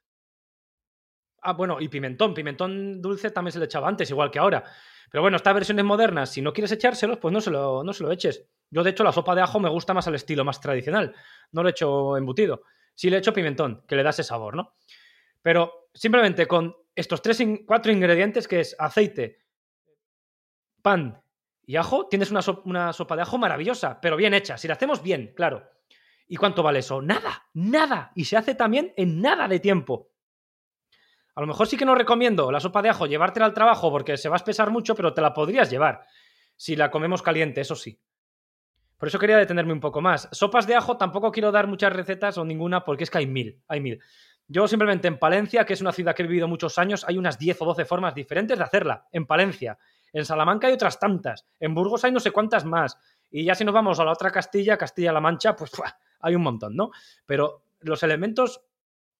Ah, 1.40 1.52
bueno, 1.52 1.80
y 1.80 1.88
pimentón. 1.88 2.34
Pimentón 2.34 3.00
dulce 3.00 3.30
también 3.30 3.52
se 3.52 3.58
le 3.58 3.64
echaba 3.64 3.88
antes, 3.88 4.10
igual 4.10 4.30
que 4.30 4.38
ahora. 4.38 4.64
Pero 5.10 5.22
bueno, 5.22 5.36
estas 5.36 5.54
versiones 5.54 5.84
modernas, 5.84 6.30
si 6.30 6.42
no 6.42 6.52
quieres 6.52 6.72
echárselos, 6.72 7.18
pues 7.18 7.32
no 7.32 7.40
se 7.40 7.50
lo, 7.50 7.82
no 7.82 7.92
se 7.92 8.02
lo 8.02 8.12
eches. 8.12 8.46
Yo, 8.70 8.82
de 8.82 8.90
hecho, 8.90 9.04
la 9.04 9.12
sopa 9.12 9.34
de 9.34 9.40
ajo 9.40 9.58
me 9.58 9.70
gusta 9.70 9.94
más 9.94 10.06
al 10.06 10.14
estilo 10.14 10.44
más 10.44 10.60
tradicional. 10.60 11.14
No 11.52 11.62
le 11.62 11.70
echo 11.70 12.16
embutido. 12.16 12.62
Sí 12.94 13.08
le 13.08 13.18
echo 13.18 13.32
pimentón, 13.32 13.84
que 13.86 13.96
le 13.96 14.02
da 14.02 14.10
ese 14.10 14.24
sabor, 14.24 14.54
¿no? 14.54 14.74
Pero 15.40 15.88
simplemente 15.94 16.46
con 16.46 16.76
estos 16.94 17.22
tres, 17.22 17.42
cuatro 17.66 17.92
ingredientes, 17.92 18.46
que 18.46 18.60
es 18.60 18.76
aceite, 18.78 19.38
pan 20.82 21.22
y 21.68 21.76
ajo, 21.76 22.06
tienes 22.06 22.30
una, 22.30 22.40
una 22.64 22.94
sopa 22.94 23.14
de 23.14 23.20
ajo 23.20 23.36
maravillosa, 23.36 24.00
pero 24.00 24.16
bien 24.16 24.32
hecha. 24.32 24.56
Si 24.56 24.66
la 24.66 24.72
hacemos 24.72 25.02
bien, 25.02 25.34
claro. 25.36 25.70
¿Y 26.26 26.36
cuánto 26.36 26.62
vale 26.62 26.78
eso? 26.78 27.02
Nada, 27.02 27.44
nada. 27.52 28.10
Y 28.14 28.24
se 28.24 28.38
hace 28.38 28.54
también 28.54 28.94
en 28.96 29.20
nada 29.20 29.46
de 29.48 29.60
tiempo. 29.60 30.08
A 31.34 31.42
lo 31.42 31.46
mejor 31.46 31.66
sí 31.66 31.76
que 31.76 31.84
no 31.84 31.94
recomiendo 31.94 32.50
la 32.50 32.58
sopa 32.58 32.80
de 32.80 32.88
ajo 32.88 33.04
llevártela 33.04 33.44
al 33.44 33.52
trabajo 33.52 33.90
porque 33.90 34.16
se 34.16 34.30
va 34.30 34.36
a 34.36 34.38
espesar 34.38 34.70
mucho, 34.70 34.94
pero 34.94 35.12
te 35.12 35.20
la 35.20 35.34
podrías 35.34 35.68
llevar. 35.68 36.06
Si 36.56 36.74
la 36.74 36.90
comemos 36.90 37.20
caliente, 37.20 37.60
eso 37.60 37.76
sí. 37.76 38.00
Por 38.96 39.08
eso 39.08 39.18
quería 39.18 39.36
detenerme 39.36 39.74
un 39.74 39.80
poco 39.80 40.00
más. 40.00 40.26
Sopas 40.32 40.66
de 40.66 40.74
ajo 40.74 40.96
tampoco 40.96 41.30
quiero 41.30 41.52
dar 41.52 41.66
muchas 41.66 41.92
recetas 41.92 42.38
o 42.38 42.46
ninguna 42.46 42.82
porque 42.82 43.04
es 43.04 43.10
que 43.10 43.18
hay 43.18 43.26
mil, 43.26 43.62
hay 43.68 43.80
mil. 43.80 44.00
Yo 44.46 44.66
simplemente 44.68 45.06
en 45.06 45.18
Palencia, 45.18 45.66
que 45.66 45.74
es 45.74 45.82
una 45.82 45.92
ciudad 45.92 46.14
que 46.14 46.22
he 46.22 46.26
vivido 46.26 46.48
muchos 46.48 46.78
años, 46.78 47.04
hay 47.06 47.18
unas 47.18 47.38
10 47.38 47.60
o 47.60 47.66
12 47.66 47.84
formas 47.84 48.14
diferentes 48.14 48.56
de 48.56 48.64
hacerla. 48.64 49.06
En 49.12 49.26
Palencia. 49.26 49.78
En 50.12 50.24
Salamanca 50.24 50.66
hay 50.66 50.74
otras 50.74 50.98
tantas. 50.98 51.46
En 51.60 51.74
Burgos 51.74 52.04
hay 52.04 52.12
no 52.12 52.20
sé 52.20 52.30
cuántas 52.30 52.64
más. 52.64 52.96
Y 53.30 53.44
ya 53.44 53.54
si 53.54 53.64
nos 53.64 53.74
vamos 53.74 54.00
a 54.00 54.04
la 54.04 54.12
otra 54.12 54.30
Castilla, 54.30 54.76
Castilla-La 54.76 55.20
Mancha, 55.20 55.54
pues 55.56 55.72
hay 56.20 56.34
un 56.34 56.42
montón, 56.42 56.76
¿no? 56.76 56.90
Pero 57.26 57.64
los 57.80 58.02
elementos 58.02 58.62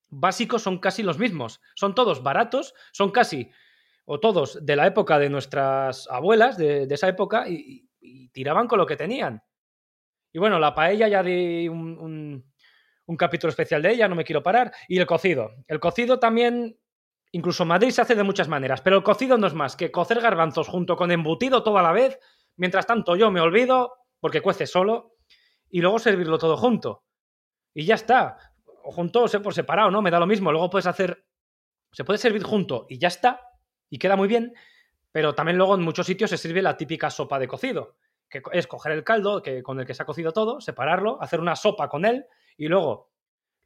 básicos 0.09 0.63
son 0.63 0.79
casi 0.79 1.03
los 1.03 1.19
mismos. 1.19 1.61
Son 1.75 1.95
todos 1.95 2.23
baratos, 2.23 2.75
son 2.93 3.11
casi, 3.11 3.51
o 4.05 4.21
todos 4.21 4.65
de 4.65 4.77
la 4.77 4.87
época 4.87 5.19
de 5.19 5.29
nuestras 5.29 6.09
abuelas, 6.11 6.57
de, 6.57 6.87
esa 6.91 7.09
época, 7.09 7.49
y, 7.49 7.85
tiraban 8.33 8.67
con 8.67 8.79
lo 8.79 8.87
que 8.87 8.97
tenían. 8.97 9.43
Y 10.33 10.39
bueno, 10.39 10.59
la 10.59 10.75
paella 10.75 11.09
ya 11.09 11.23
di 11.23 11.69
un, 11.69 12.45
un 13.09 13.17
capítulo 13.17 13.51
especial 13.51 13.83
de 13.83 13.93
ella, 13.93 14.09
no 14.09 14.15
me 14.15 14.25
quiero 14.25 14.43
parar. 14.43 14.73
Y 14.87 14.99
el 14.99 15.07
cocido. 15.07 15.53
El 15.67 15.81
cocido 15.81 16.19
también 16.19 16.79
Incluso 17.33 17.65
Madrid 17.65 17.91
se 17.91 18.01
hace 18.01 18.15
de 18.15 18.23
muchas 18.23 18.49
maneras, 18.49 18.81
pero 18.81 18.97
el 18.97 19.03
cocido 19.03 19.37
no 19.37 19.47
es 19.47 19.55
más 19.55 19.77
que 19.77 19.91
cocer 19.91 20.21
garbanzos 20.21 20.69
junto 20.69 20.97
con 20.97 21.11
embutido 21.11 21.63
toda 21.63 21.83
la 21.83 21.93
vez. 21.93 22.19
Mientras 22.57 22.87
tanto, 22.87 23.17
yo 23.17 23.31
me 23.31 23.41
olvido, 23.41 23.95
porque 24.21 24.41
cuece 24.41 24.67
solo, 24.67 25.17
y 25.71 25.81
luego 25.81 25.99
servirlo 25.99 26.39
todo 26.39 26.57
junto. 26.57 27.05
Y 27.75 27.85
ya 27.85 27.95
está. 27.95 28.37
O 28.83 28.91
junto 28.91 29.25
o 29.25 29.43
por 29.43 29.55
separado, 29.55 29.91
¿no? 29.91 30.03
Me 30.03 30.11
da 30.11 30.19
lo 30.19 30.27
mismo. 30.27 30.51
Luego 30.51 30.71
puedes 30.71 30.87
hacer. 30.87 31.27
Se 31.93 32.05
puede 32.05 32.19
servir 32.19 32.43
junto 32.43 32.87
y 32.89 32.99
ya 32.99 33.09
está. 33.09 33.41
Y 33.91 33.99
queda 33.99 34.17
muy 34.17 34.29
bien. 34.29 34.55
Pero 35.13 35.35
también 35.35 35.57
luego 35.59 35.75
en 35.75 35.83
muchos 35.83 36.07
sitios 36.07 36.31
se 36.31 36.39
sirve 36.39 36.63
la 36.63 36.77
típica 36.77 37.11
sopa 37.11 37.39
de 37.39 37.49
cocido. 37.49 37.97
Que 38.29 38.43
es 38.53 38.67
coger 38.67 38.93
el 38.93 39.05
caldo 39.05 39.43
que, 39.43 39.63
con 39.63 39.81
el 39.81 39.87
que 39.87 39.95
se 39.95 40.03
ha 40.03 40.07
cocido 40.07 40.33
todo, 40.33 40.61
separarlo, 40.61 41.21
hacer 41.21 41.41
una 41.41 41.57
sopa 41.57 41.89
con 41.89 42.05
él 42.05 42.27
y 42.57 42.69
luego 42.69 43.11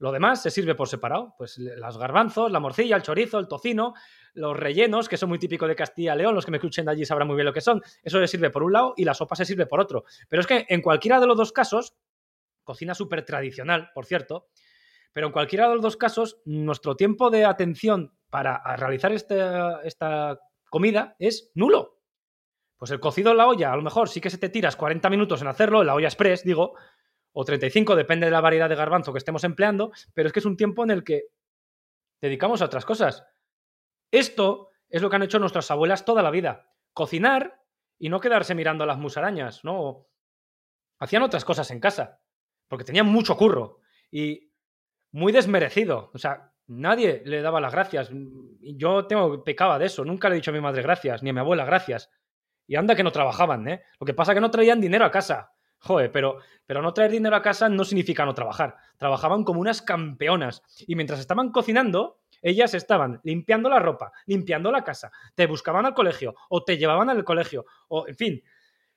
lo 0.02 0.10
demás 0.10 0.42
se 0.42 0.50
sirve 0.50 0.74
por 0.74 0.88
separado, 0.88 1.32
pues 1.38 1.58
los 1.58 1.96
garbanzos, 1.96 2.50
la 2.50 2.58
morcilla, 2.58 2.96
el 2.96 3.02
chorizo, 3.02 3.38
el 3.38 3.46
tocino, 3.46 3.94
los 4.34 4.56
rellenos, 4.56 5.08
que 5.08 5.16
son 5.16 5.28
muy 5.28 5.38
típicos 5.38 5.68
de 5.68 5.76
Castilla 5.76 6.16
y 6.16 6.18
León, 6.18 6.34
los 6.34 6.44
que 6.44 6.50
me 6.50 6.56
escuchen 6.56 6.84
de 6.84 6.90
allí 6.90 7.04
sabrán 7.04 7.28
muy 7.28 7.36
bien 7.36 7.46
lo 7.46 7.52
que 7.52 7.60
son. 7.60 7.80
Eso 8.02 8.18
se 8.18 8.26
sirve 8.26 8.50
por 8.50 8.64
un 8.64 8.72
lado 8.72 8.94
y 8.96 9.04
la 9.04 9.14
sopa 9.14 9.36
se 9.36 9.44
sirve 9.44 9.66
por 9.66 9.78
otro. 9.78 10.02
Pero 10.28 10.40
es 10.40 10.48
que 10.48 10.66
en 10.68 10.82
cualquiera 10.82 11.20
de 11.20 11.28
los 11.28 11.36
dos 11.36 11.52
casos, 11.52 11.94
cocina 12.64 12.96
súper 12.96 13.24
tradicional, 13.24 13.90
por 13.94 14.04
cierto, 14.04 14.48
pero 15.12 15.28
en 15.28 15.32
cualquiera 15.32 15.68
de 15.68 15.74
los 15.74 15.82
dos 15.82 15.96
casos, 15.96 16.40
nuestro 16.46 16.96
tiempo 16.96 17.30
de 17.30 17.44
atención 17.44 18.12
para 18.28 18.60
realizar 18.76 19.12
esta, 19.12 19.82
esta 19.82 20.40
comida 20.68 21.14
es 21.20 21.52
nulo. 21.54 22.00
Pues 22.76 22.90
el 22.90 22.98
cocido 22.98 23.30
en 23.30 23.36
la 23.36 23.46
olla, 23.46 23.72
a 23.72 23.76
lo 23.76 23.82
mejor 23.82 24.08
sí 24.08 24.20
que 24.20 24.30
se 24.30 24.38
te 24.38 24.48
tiras 24.48 24.74
40 24.74 25.08
minutos 25.10 25.42
en 25.42 25.46
hacerlo, 25.46 25.82
en 25.82 25.86
la 25.86 25.94
olla 25.94 26.08
express, 26.08 26.42
digo, 26.42 26.74
o 27.32 27.44
35, 27.44 27.96
depende 27.96 28.26
de 28.26 28.32
la 28.32 28.40
variedad 28.40 28.68
de 28.68 28.74
garbanzo 28.74 29.12
que 29.12 29.18
estemos 29.18 29.44
empleando, 29.44 29.92
pero 30.14 30.26
es 30.26 30.32
que 30.32 30.40
es 30.40 30.46
un 30.46 30.56
tiempo 30.56 30.84
en 30.84 30.90
el 30.90 31.04
que 31.04 31.28
dedicamos 32.20 32.62
a 32.62 32.66
otras 32.66 32.84
cosas. 32.84 33.24
Esto 34.10 34.68
es 34.88 35.00
lo 35.00 35.08
que 35.08 35.16
han 35.16 35.22
hecho 35.22 35.38
nuestras 35.38 35.70
abuelas 35.70 36.04
toda 36.04 36.22
la 36.22 36.30
vida. 36.30 36.70
Cocinar 36.92 37.62
y 37.98 38.08
no 38.08 38.20
quedarse 38.20 38.54
mirando 38.54 38.84
a 38.84 38.86
las 38.86 38.98
musarañas, 38.98 39.64
¿no? 39.64 40.06
Hacían 40.98 41.22
otras 41.22 41.44
cosas 41.44 41.70
en 41.70 41.80
casa, 41.80 42.20
porque 42.68 42.84
tenían 42.84 43.06
mucho 43.06 43.36
curro 43.36 43.80
y 44.10 44.52
muy 45.10 45.32
desmerecido. 45.32 46.10
O 46.12 46.18
sea, 46.18 46.52
nadie 46.66 47.22
le 47.24 47.42
daba 47.42 47.60
las 47.60 47.72
gracias. 47.72 48.10
Yo 48.60 49.06
tengo, 49.06 49.42
pecaba 49.42 49.78
de 49.78 49.86
eso. 49.86 50.04
Nunca 50.04 50.28
le 50.28 50.34
he 50.34 50.36
dicho 50.36 50.50
a 50.50 50.54
mi 50.54 50.60
madre 50.60 50.82
gracias, 50.82 51.22
ni 51.22 51.30
a 51.30 51.32
mi 51.32 51.40
abuela 51.40 51.64
gracias. 51.64 52.10
Y 52.66 52.76
anda 52.76 52.94
que 52.94 53.02
no 53.02 53.12
trabajaban, 53.12 53.66
¿eh? 53.68 53.82
Lo 53.98 54.04
que 54.04 54.14
pasa 54.14 54.32
es 54.32 54.36
que 54.36 54.40
no 54.40 54.50
traían 54.50 54.80
dinero 54.80 55.04
a 55.04 55.10
casa. 55.10 55.52
Joder, 55.82 56.12
pero, 56.12 56.38
pero 56.64 56.80
no 56.80 56.94
traer 56.94 57.10
dinero 57.10 57.34
a 57.34 57.42
casa 57.42 57.68
no 57.68 57.84
significa 57.84 58.24
no 58.24 58.34
trabajar. 58.34 58.76
Trabajaban 58.96 59.42
como 59.42 59.60
unas 59.60 59.82
campeonas. 59.82 60.62
Y 60.86 60.94
mientras 60.94 61.18
estaban 61.18 61.50
cocinando, 61.50 62.20
ellas 62.40 62.74
estaban 62.74 63.20
limpiando 63.24 63.68
la 63.68 63.80
ropa, 63.80 64.12
limpiando 64.26 64.70
la 64.70 64.84
casa, 64.84 65.10
te 65.34 65.46
buscaban 65.46 65.86
al 65.86 65.94
colegio 65.94 66.34
o 66.48 66.64
te 66.64 66.76
llevaban 66.76 67.08
al 67.08 67.24
colegio, 67.24 67.64
o 67.88 68.06
en 68.08 68.16
fin, 68.16 68.42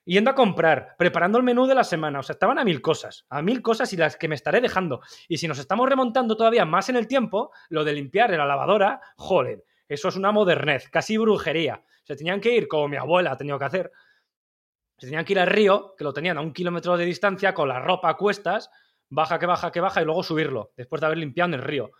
yendo 0.04 0.30
a 0.30 0.34
comprar, 0.34 0.94
preparando 0.98 1.38
el 1.38 1.44
menú 1.44 1.66
de 1.66 1.74
la 1.74 1.84
semana. 1.84 2.20
O 2.20 2.22
sea, 2.22 2.34
estaban 2.34 2.58
a 2.58 2.64
mil 2.64 2.80
cosas, 2.80 3.26
a 3.28 3.42
mil 3.42 3.62
cosas 3.62 3.92
y 3.92 3.96
las 3.96 4.16
que 4.16 4.28
me 4.28 4.34
estaré 4.34 4.60
dejando. 4.60 5.00
Y 5.28 5.38
si 5.38 5.48
nos 5.48 5.58
estamos 5.58 5.88
remontando 5.88 6.36
todavía 6.36 6.64
más 6.64 6.88
en 6.88 6.96
el 6.96 7.06
tiempo, 7.06 7.52
lo 7.68 7.84
de 7.84 7.92
limpiar 7.92 8.32
en 8.32 8.38
la 8.38 8.46
lavadora, 8.46 9.00
joder, 9.16 9.64
eso 9.88 10.08
es 10.08 10.16
una 10.16 10.32
modernez, 10.32 10.88
casi 10.90 11.16
brujería. 11.16 11.82
Se 12.04 12.16
tenían 12.16 12.40
que 12.40 12.54
ir, 12.54 12.68
como 12.68 12.88
mi 12.88 12.96
abuela 12.96 13.32
ha 13.32 13.36
tenido 13.36 13.58
que 13.58 13.64
hacer, 13.64 13.92
se 14.98 15.06
tenían 15.06 15.24
que 15.24 15.34
ir 15.34 15.40
al 15.40 15.48
río, 15.48 15.94
que 15.96 16.04
lo 16.04 16.12
tenían 16.12 16.38
a 16.38 16.40
un 16.40 16.52
kilómetro 16.52 16.96
de 16.96 17.04
distancia, 17.04 17.52
con 17.52 17.68
la 17.68 17.80
ropa 17.80 18.10
a 18.10 18.16
cuestas, 18.16 18.70
baja 19.08 19.38
que 19.38 19.46
baja 19.46 19.70
que 19.70 19.80
baja, 19.80 20.02
y 20.02 20.04
luego 20.04 20.22
subirlo, 20.22 20.72
después 20.76 21.00
de 21.00 21.06
haber 21.06 21.18
limpiado 21.18 21.54
el 21.54 21.62
río. 21.62 21.90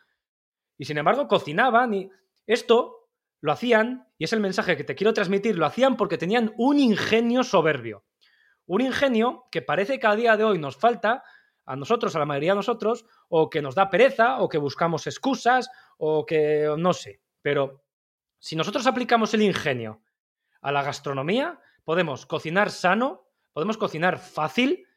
Y 0.79 0.85
sin 0.85 0.99
embargo, 0.99 1.29
cocinaban 1.29 1.95
y 1.95 2.11
esto 2.47 3.09
lo 3.41 3.53
hacían, 3.53 4.09
y 4.19 4.25
es 4.25 4.33
el 4.33 4.41
mensaje 4.41 4.77
que 4.77 4.85
te 4.85 4.95
quiero 4.95 5.13
transmitir, 5.13 5.59
lo 5.59 5.67
hacían 5.67 5.97
porque 5.97 6.19
tenían 6.19 6.53
un 6.57 6.79
ingenio 6.79 7.45
soberbio. 7.45 8.05
Un 8.67 8.81
ingenio 8.81 9.45
que 9.51 9.63
parece 9.63 9.99
que 9.99 10.07
a 10.07 10.17
día 10.17 10.37
de 10.37 10.45
hoy 10.45 10.59
nos 10.59 10.77
falta 10.77 11.23
a 11.67 11.77
nosotros, 11.77 12.17
a 12.17 12.19
la 12.19 12.27
mayoría 12.27 12.53
de 12.53 12.57
nosotros, 12.57 13.05
o 13.29 13.51
que 13.51 13.63
nos 13.63 13.75
da 13.75 13.91
pereza, 13.91 14.39
o 14.39 14.49
que 14.49 14.59
buscamos 14.59 15.07
excusas, 15.07 15.69
o 15.99 16.25
que 16.25 16.75
no 16.79 16.93
sé. 16.93 17.21
Pero 17.43 17.85
si 18.39 18.57
nosotros 18.57 18.87
aplicamos 18.87 19.35
el 19.35 19.43
ingenio 19.43 20.01
a 20.61 20.73
la 20.73 20.83
gastronomía, 20.83 21.61
podemos 21.87 22.27
cocinar 22.27 22.73
sano, 22.73 23.29
podemos 23.53 23.79
cocinar 23.79 24.19
fácil, 24.19 24.89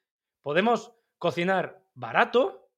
podemos 0.41 0.91
cocinar 1.19 1.85
barato 1.93 2.71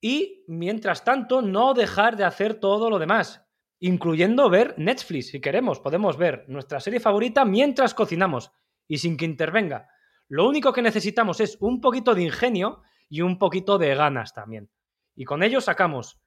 y, 0.00 0.44
mientras 0.48 1.04
tanto, 1.04 1.42
no 1.42 1.72
dejar 1.72 2.16
de 2.16 2.24
hacer 2.24 2.54
todo 2.54 2.90
lo 2.90 2.98
demás, 2.98 3.46
incluyendo 3.78 4.50
ver 4.50 4.74
Netflix, 4.78 5.28
si 5.28 5.40
queremos. 5.40 5.78
Podemos 5.78 6.16
ver 6.16 6.44
nuestra 6.48 6.80
serie 6.80 6.98
favorita 6.98 7.44
mientras 7.44 7.94
cocinamos 7.94 8.50
y 8.88 8.98
sin 8.98 9.16
que 9.16 9.26
intervenga. 9.26 9.88
Lo 10.26 10.48
único 10.48 10.72
que 10.72 10.82
necesitamos 10.82 11.38
es 11.38 11.56
un 11.60 11.80
poquito 11.80 12.16
de 12.16 12.22
ingenio 12.24 12.82
y 13.08 13.20
un 13.20 13.38
poquito 13.38 13.78
de 13.78 13.94
ganas 13.94 14.34
también. 14.34 14.70
Y 15.14 15.24
con 15.24 15.44
ello 15.44 15.60
sacamos 15.60 16.20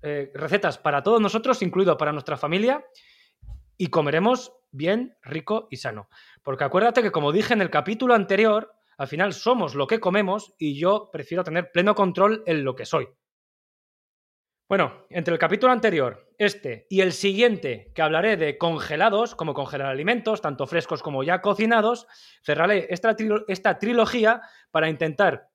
eh, 0.00 0.30
recetas 0.32 0.78
para 0.78 1.02
todos 1.02 1.20
nosotros, 1.20 1.60
incluido 1.60 1.98
para 1.98 2.12
nuestra 2.12 2.38
familia, 2.38 2.86
y 3.76 3.88
comeremos 3.88 4.54
bien, 4.70 5.16
rico 5.22 5.68
y 5.70 5.76
sano. 5.76 6.08
Porque 6.42 6.64
acuérdate 6.64 7.02
que, 7.02 7.12
como 7.12 7.32
dije 7.32 7.54
en 7.54 7.62
el 7.62 7.70
capítulo 7.70 8.14
anterior, 8.14 8.72
al 8.98 9.08
final 9.08 9.32
somos 9.32 9.74
lo 9.74 9.86
que 9.86 10.00
comemos 10.00 10.54
y 10.58 10.78
yo 10.78 11.10
prefiero 11.12 11.44
tener 11.44 11.72
pleno 11.72 11.94
control 11.94 12.42
en 12.46 12.64
lo 12.64 12.74
que 12.76 12.86
soy. 12.86 13.08
Bueno, 14.68 15.04
entre 15.10 15.34
el 15.34 15.40
capítulo 15.40 15.72
anterior, 15.72 16.28
este 16.38 16.86
y 16.88 17.00
el 17.00 17.12
siguiente, 17.12 17.90
que 17.92 18.02
hablaré 18.02 18.36
de 18.36 18.56
congelados, 18.56 19.34
como 19.34 19.52
congelar 19.52 19.88
alimentos, 19.88 20.40
tanto 20.40 20.66
frescos 20.68 21.02
como 21.02 21.24
ya 21.24 21.40
cocinados, 21.40 22.06
cerraré 22.44 22.86
esta, 22.90 23.16
esta 23.48 23.78
trilogía 23.78 24.42
para 24.70 24.88
intentar 24.88 25.50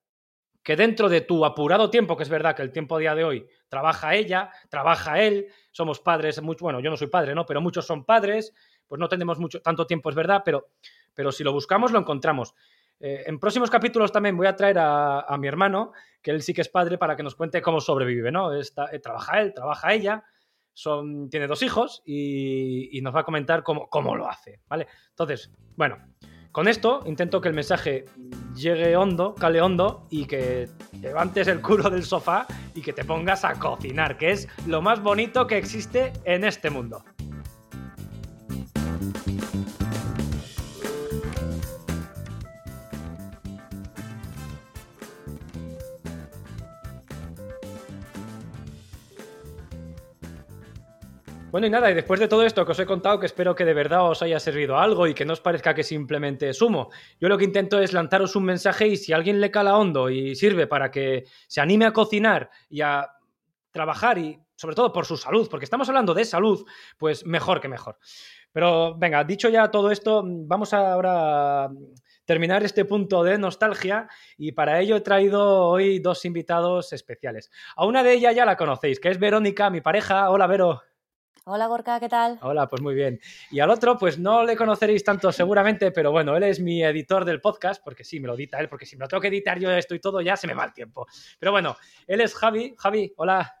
que 0.66 0.74
dentro 0.74 1.08
de 1.08 1.20
tu 1.20 1.44
apurado 1.44 1.90
tiempo, 1.90 2.16
que 2.16 2.24
es 2.24 2.28
verdad 2.28 2.56
que 2.56 2.62
el 2.62 2.72
tiempo 2.72 2.96
a 2.96 2.98
día 2.98 3.14
de 3.14 3.22
hoy 3.22 3.46
trabaja 3.68 4.16
ella, 4.16 4.50
trabaja 4.68 5.22
él, 5.22 5.46
somos 5.70 6.00
padres, 6.00 6.40
bueno, 6.40 6.80
yo 6.80 6.90
no 6.90 6.96
soy 6.96 7.06
padre, 7.06 7.36
¿no? 7.36 7.46
Pero 7.46 7.60
muchos 7.60 7.86
son 7.86 8.04
padres, 8.04 8.52
pues 8.86 8.98
no 8.98 9.08
tenemos 9.08 9.38
mucho, 9.38 9.60
tanto 9.60 9.86
tiempo, 9.86 10.10
es 10.10 10.16
verdad, 10.16 10.42
pero, 10.44 10.68
pero 11.14 11.32
si 11.32 11.44
lo 11.44 11.52
buscamos, 11.52 11.92
lo 11.92 11.98
encontramos. 11.98 12.54
Eh, 12.98 13.24
en 13.26 13.38
próximos 13.38 13.70
capítulos 13.70 14.10
también 14.10 14.36
voy 14.36 14.46
a 14.46 14.56
traer 14.56 14.78
a, 14.78 15.36
mi 15.38 15.48
hermano, 15.48 15.92
que 16.22 16.30
él 16.30 16.42
sí 16.42 16.54
que 16.54 16.62
es 16.62 16.68
padre, 16.68 16.98
para 16.98 17.16
que 17.16 17.22
nos 17.22 17.34
cuente 17.34 17.60
cómo 17.62 17.80
sobrevive, 17.80 18.32
¿no? 18.32 18.54
Eh, 18.54 18.62
trabaja 19.02 19.40
él, 19.40 19.52
trabaja 19.54 19.92
ella, 19.92 20.24
son, 20.72 21.28
tiene 21.30 21.46
dos 21.46 21.62
hijos 21.62 22.02
y, 22.04 23.00
nos 23.02 23.14
va 23.14 23.20
a 23.20 23.24
comentar 23.24 23.62
cómo, 23.62 23.88
cómo, 23.88 24.16
lo 24.16 24.28
hace, 24.28 24.60
¿vale? 24.68 24.86
Entonces, 25.10 25.50
bueno, 25.76 25.98
con 26.52 26.68
esto 26.68 27.02
intento 27.04 27.40
que 27.40 27.48
el 27.48 27.54
mensaje 27.54 28.06
llegue 28.54 28.96
hondo, 28.96 29.34
cale 29.34 29.60
hondo 29.60 30.06
y 30.10 30.24
que 30.26 30.68
levantes 31.02 31.48
el 31.48 31.60
culo 31.60 31.90
del 31.90 32.02
sofá 32.02 32.46
y 32.74 32.80
que 32.80 32.94
te 32.94 33.04
pongas 33.04 33.44
a 33.44 33.58
cocinar, 33.58 34.16
que 34.16 34.30
es 34.30 34.48
lo 34.66 34.80
más 34.80 35.02
bonito 35.02 35.46
que 35.46 35.58
existe 35.58 36.14
en 36.24 36.44
este 36.44 36.70
mundo. 36.70 37.04
Bueno, 51.56 51.68
y 51.68 51.70
nada, 51.70 51.90
y 51.90 51.94
después 51.94 52.20
de 52.20 52.28
todo 52.28 52.44
esto 52.44 52.66
que 52.66 52.72
os 52.72 52.78
he 52.80 52.84
contado, 52.84 53.18
que 53.18 53.24
espero 53.24 53.54
que 53.54 53.64
de 53.64 53.72
verdad 53.72 54.10
os 54.10 54.20
haya 54.20 54.38
servido 54.38 54.76
algo 54.76 55.06
y 55.06 55.14
que 55.14 55.24
no 55.24 55.32
os 55.32 55.40
parezca 55.40 55.72
que 55.72 55.84
simplemente 55.84 56.52
sumo, 56.52 56.90
yo 57.18 57.30
lo 57.30 57.38
que 57.38 57.46
intento 57.46 57.80
es 57.80 57.94
lanzaros 57.94 58.36
un 58.36 58.44
mensaje 58.44 58.88
y 58.88 58.98
si 58.98 59.14
alguien 59.14 59.40
le 59.40 59.50
cala 59.50 59.78
hondo 59.78 60.10
y 60.10 60.34
sirve 60.34 60.66
para 60.66 60.90
que 60.90 61.24
se 61.48 61.62
anime 61.62 61.86
a 61.86 61.94
cocinar 61.94 62.50
y 62.68 62.82
a 62.82 63.10
trabajar 63.70 64.18
y 64.18 64.38
sobre 64.54 64.74
todo 64.74 64.92
por 64.92 65.06
su 65.06 65.16
salud, 65.16 65.48
porque 65.50 65.64
estamos 65.64 65.88
hablando 65.88 66.12
de 66.12 66.26
salud, 66.26 66.62
pues 66.98 67.24
mejor 67.24 67.62
que 67.62 67.68
mejor. 67.68 67.96
Pero 68.52 68.94
venga, 68.94 69.24
dicho 69.24 69.48
ya 69.48 69.70
todo 69.70 69.90
esto, 69.90 70.22
vamos 70.26 70.74
ahora 70.74 71.64
a 71.64 71.70
terminar 72.26 72.64
este 72.64 72.84
punto 72.84 73.24
de 73.24 73.38
nostalgia 73.38 74.10
y 74.36 74.52
para 74.52 74.78
ello 74.78 74.96
he 74.96 75.00
traído 75.00 75.68
hoy 75.68 76.00
dos 76.00 76.26
invitados 76.26 76.92
especiales. 76.92 77.50
A 77.76 77.86
una 77.86 78.02
de 78.02 78.12
ellas 78.12 78.36
ya 78.36 78.44
la 78.44 78.58
conocéis, 78.58 79.00
que 79.00 79.08
es 79.08 79.18
Verónica, 79.18 79.70
mi 79.70 79.80
pareja. 79.80 80.28
Hola, 80.28 80.46
Vero. 80.46 80.82
Hola 81.44 81.66
Gorka, 81.66 82.00
¿qué 82.00 82.08
tal? 82.08 82.38
Hola, 82.42 82.68
pues 82.68 82.82
muy 82.82 82.94
bien. 82.94 83.20
Y 83.50 83.60
al 83.60 83.70
otro, 83.70 83.96
pues 83.96 84.18
no 84.18 84.44
le 84.44 84.56
conoceréis 84.56 85.04
tanto 85.04 85.30
seguramente, 85.30 85.92
pero 85.92 86.10
bueno, 86.10 86.36
él 86.36 86.42
es 86.42 86.60
mi 86.60 86.82
editor 86.82 87.24
del 87.24 87.40
podcast, 87.40 87.82
porque 87.84 88.02
sí, 88.02 88.18
me 88.18 88.26
lo 88.26 88.34
edita 88.34 88.58
él, 88.58 88.68
porque 88.68 88.86
si 88.86 88.96
me 88.96 89.04
lo 89.04 89.08
tengo 89.08 89.20
que 89.20 89.28
editar 89.28 89.58
yo 89.58 89.70
esto 89.70 89.94
y 89.94 90.00
todo, 90.00 90.20
ya 90.20 90.36
se 90.36 90.46
me 90.46 90.54
va 90.54 90.64
el 90.64 90.72
tiempo. 90.72 91.06
Pero 91.38 91.52
bueno, 91.52 91.76
él 92.06 92.20
es 92.20 92.34
Javi. 92.34 92.74
Javi, 92.76 93.12
hola. 93.16 93.54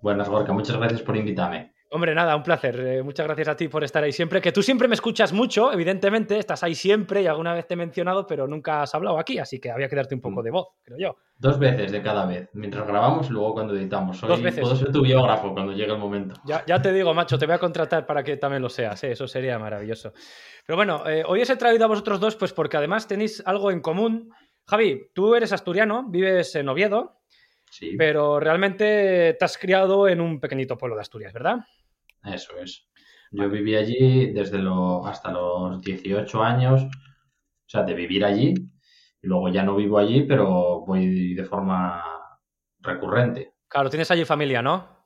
Buenas, 0.00 0.28
Gorka, 0.28 0.52
muchas 0.52 0.76
gracias 0.76 1.02
por 1.02 1.16
invitarme. 1.16 1.71
Hombre, 1.94 2.14
nada, 2.14 2.34
un 2.34 2.42
placer. 2.42 2.80
Eh, 2.80 3.02
muchas 3.02 3.26
gracias 3.26 3.48
a 3.48 3.54
ti 3.54 3.68
por 3.68 3.84
estar 3.84 4.02
ahí 4.02 4.12
siempre. 4.12 4.40
Que 4.40 4.50
tú 4.50 4.62
siempre 4.62 4.88
me 4.88 4.94
escuchas 4.94 5.30
mucho, 5.34 5.70
evidentemente, 5.70 6.38
estás 6.38 6.62
ahí 6.62 6.74
siempre 6.74 7.20
y 7.20 7.26
alguna 7.26 7.52
vez 7.52 7.66
te 7.66 7.74
he 7.74 7.76
mencionado, 7.76 8.26
pero 8.26 8.46
nunca 8.46 8.80
has 8.80 8.94
hablado 8.94 9.18
aquí, 9.18 9.38
así 9.38 9.60
que 9.60 9.70
había 9.70 9.90
que 9.90 9.96
darte 9.96 10.14
un 10.14 10.22
poco 10.22 10.40
mm. 10.40 10.44
de 10.44 10.50
voz, 10.50 10.68
creo 10.82 10.96
yo. 10.98 11.16
Dos 11.36 11.58
veces 11.58 11.92
de 11.92 12.00
cada 12.00 12.24
vez, 12.24 12.48
mientras 12.54 12.86
grabamos 12.86 13.28
y 13.28 13.34
luego 13.34 13.52
cuando 13.52 13.76
editamos. 13.76 14.18
Dos 14.22 14.40
veces. 14.40 14.60
Puedo 14.62 14.74
ser 14.74 14.90
tu 14.90 15.02
biógrafo 15.02 15.52
cuando 15.52 15.72
llegue 15.74 15.92
el 15.92 15.98
momento. 15.98 16.34
Ya, 16.46 16.64
ya, 16.66 16.80
te 16.80 16.94
digo, 16.94 17.12
macho, 17.12 17.38
te 17.38 17.44
voy 17.44 17.56
a 17.56 17.58
contratar 17.58 18.06
para 18.06 18.22
que 18.22 18.38
también 18.38 18.62
lo 18.62 18.70
seas, 18.70 19.04
¿eh? 19.04 19.12
eso 19.12 19.28
sería 19.28 19.58
maravilloso. 19.58 20.14
Pero 20.66 20.76
bueno, 20.78 21.06
eh, 21.06 21.24
hoy 21.26 21.42
os 21.42 21.50
he 21.50 21.56
traído 21.56 21.84
a 21.84 21.88
vosotros 21.88 22.20
dos, 22.20 22.36
pues 22.36 22.54
porque 22.54 22.78
además 22.78 23.06
tenéis 23.06 23.42
algo 23.44 23.70
en 23.70 23.82
común. 23.82 24.30
Javi, 24.66 25.10
tú 25.12 25.34
eres 25.34 25.52
asturiano, 25.52 26.06
vives 26.08 26.54
en 26.54 26.70
Oviedo, 26.70 27.20
sí. 27.70 27.96
pero 27.98 28.40
realmente 28.40 29.36
te 29.38 29.44
has 29.44 29.58
criado 29.58 30.08
en 30.08 30.22
un 30.22 30.40
pequeñito 30.40 30.78
pueblo 30.78 30.96
de 30.96 31.02
Asturias, 31.02 31.34
¿verdad? 31.34 31.58
Eso 32.24 32.56
es. 32.58 32.88
Yo 33.30 33.48
viví 33.48 33.74
allí 33.74 34.32
desde 34.32 34.58
lo, 34.58 35.06
hasta 35.06 35.30
los 35.32 35.80
18 35.80 36.42
años, 36.42 36.82
o 36.84 37.68
sea, 37.68 37.82
de 37.82 37.94
vivir 37.94 38.24
allí, 38.24 38.54
y 39.22 39.26
luego 39.26 39.48
ya 39.48 39.62
no 39.62 39.74
vivo 39.74 39.98
allí, 39.98 40.22
pero 40.22 40.84
voy 40.86 41.34
de 41.34 41.44
forma 41.44 42.04
recurrente. 42.80 43.54
Claro, 43.68 43.88
tienes 43.88 44.10
allí 44.10 44.24
familia, 44.24 44.60
¿no? 44.60 45.02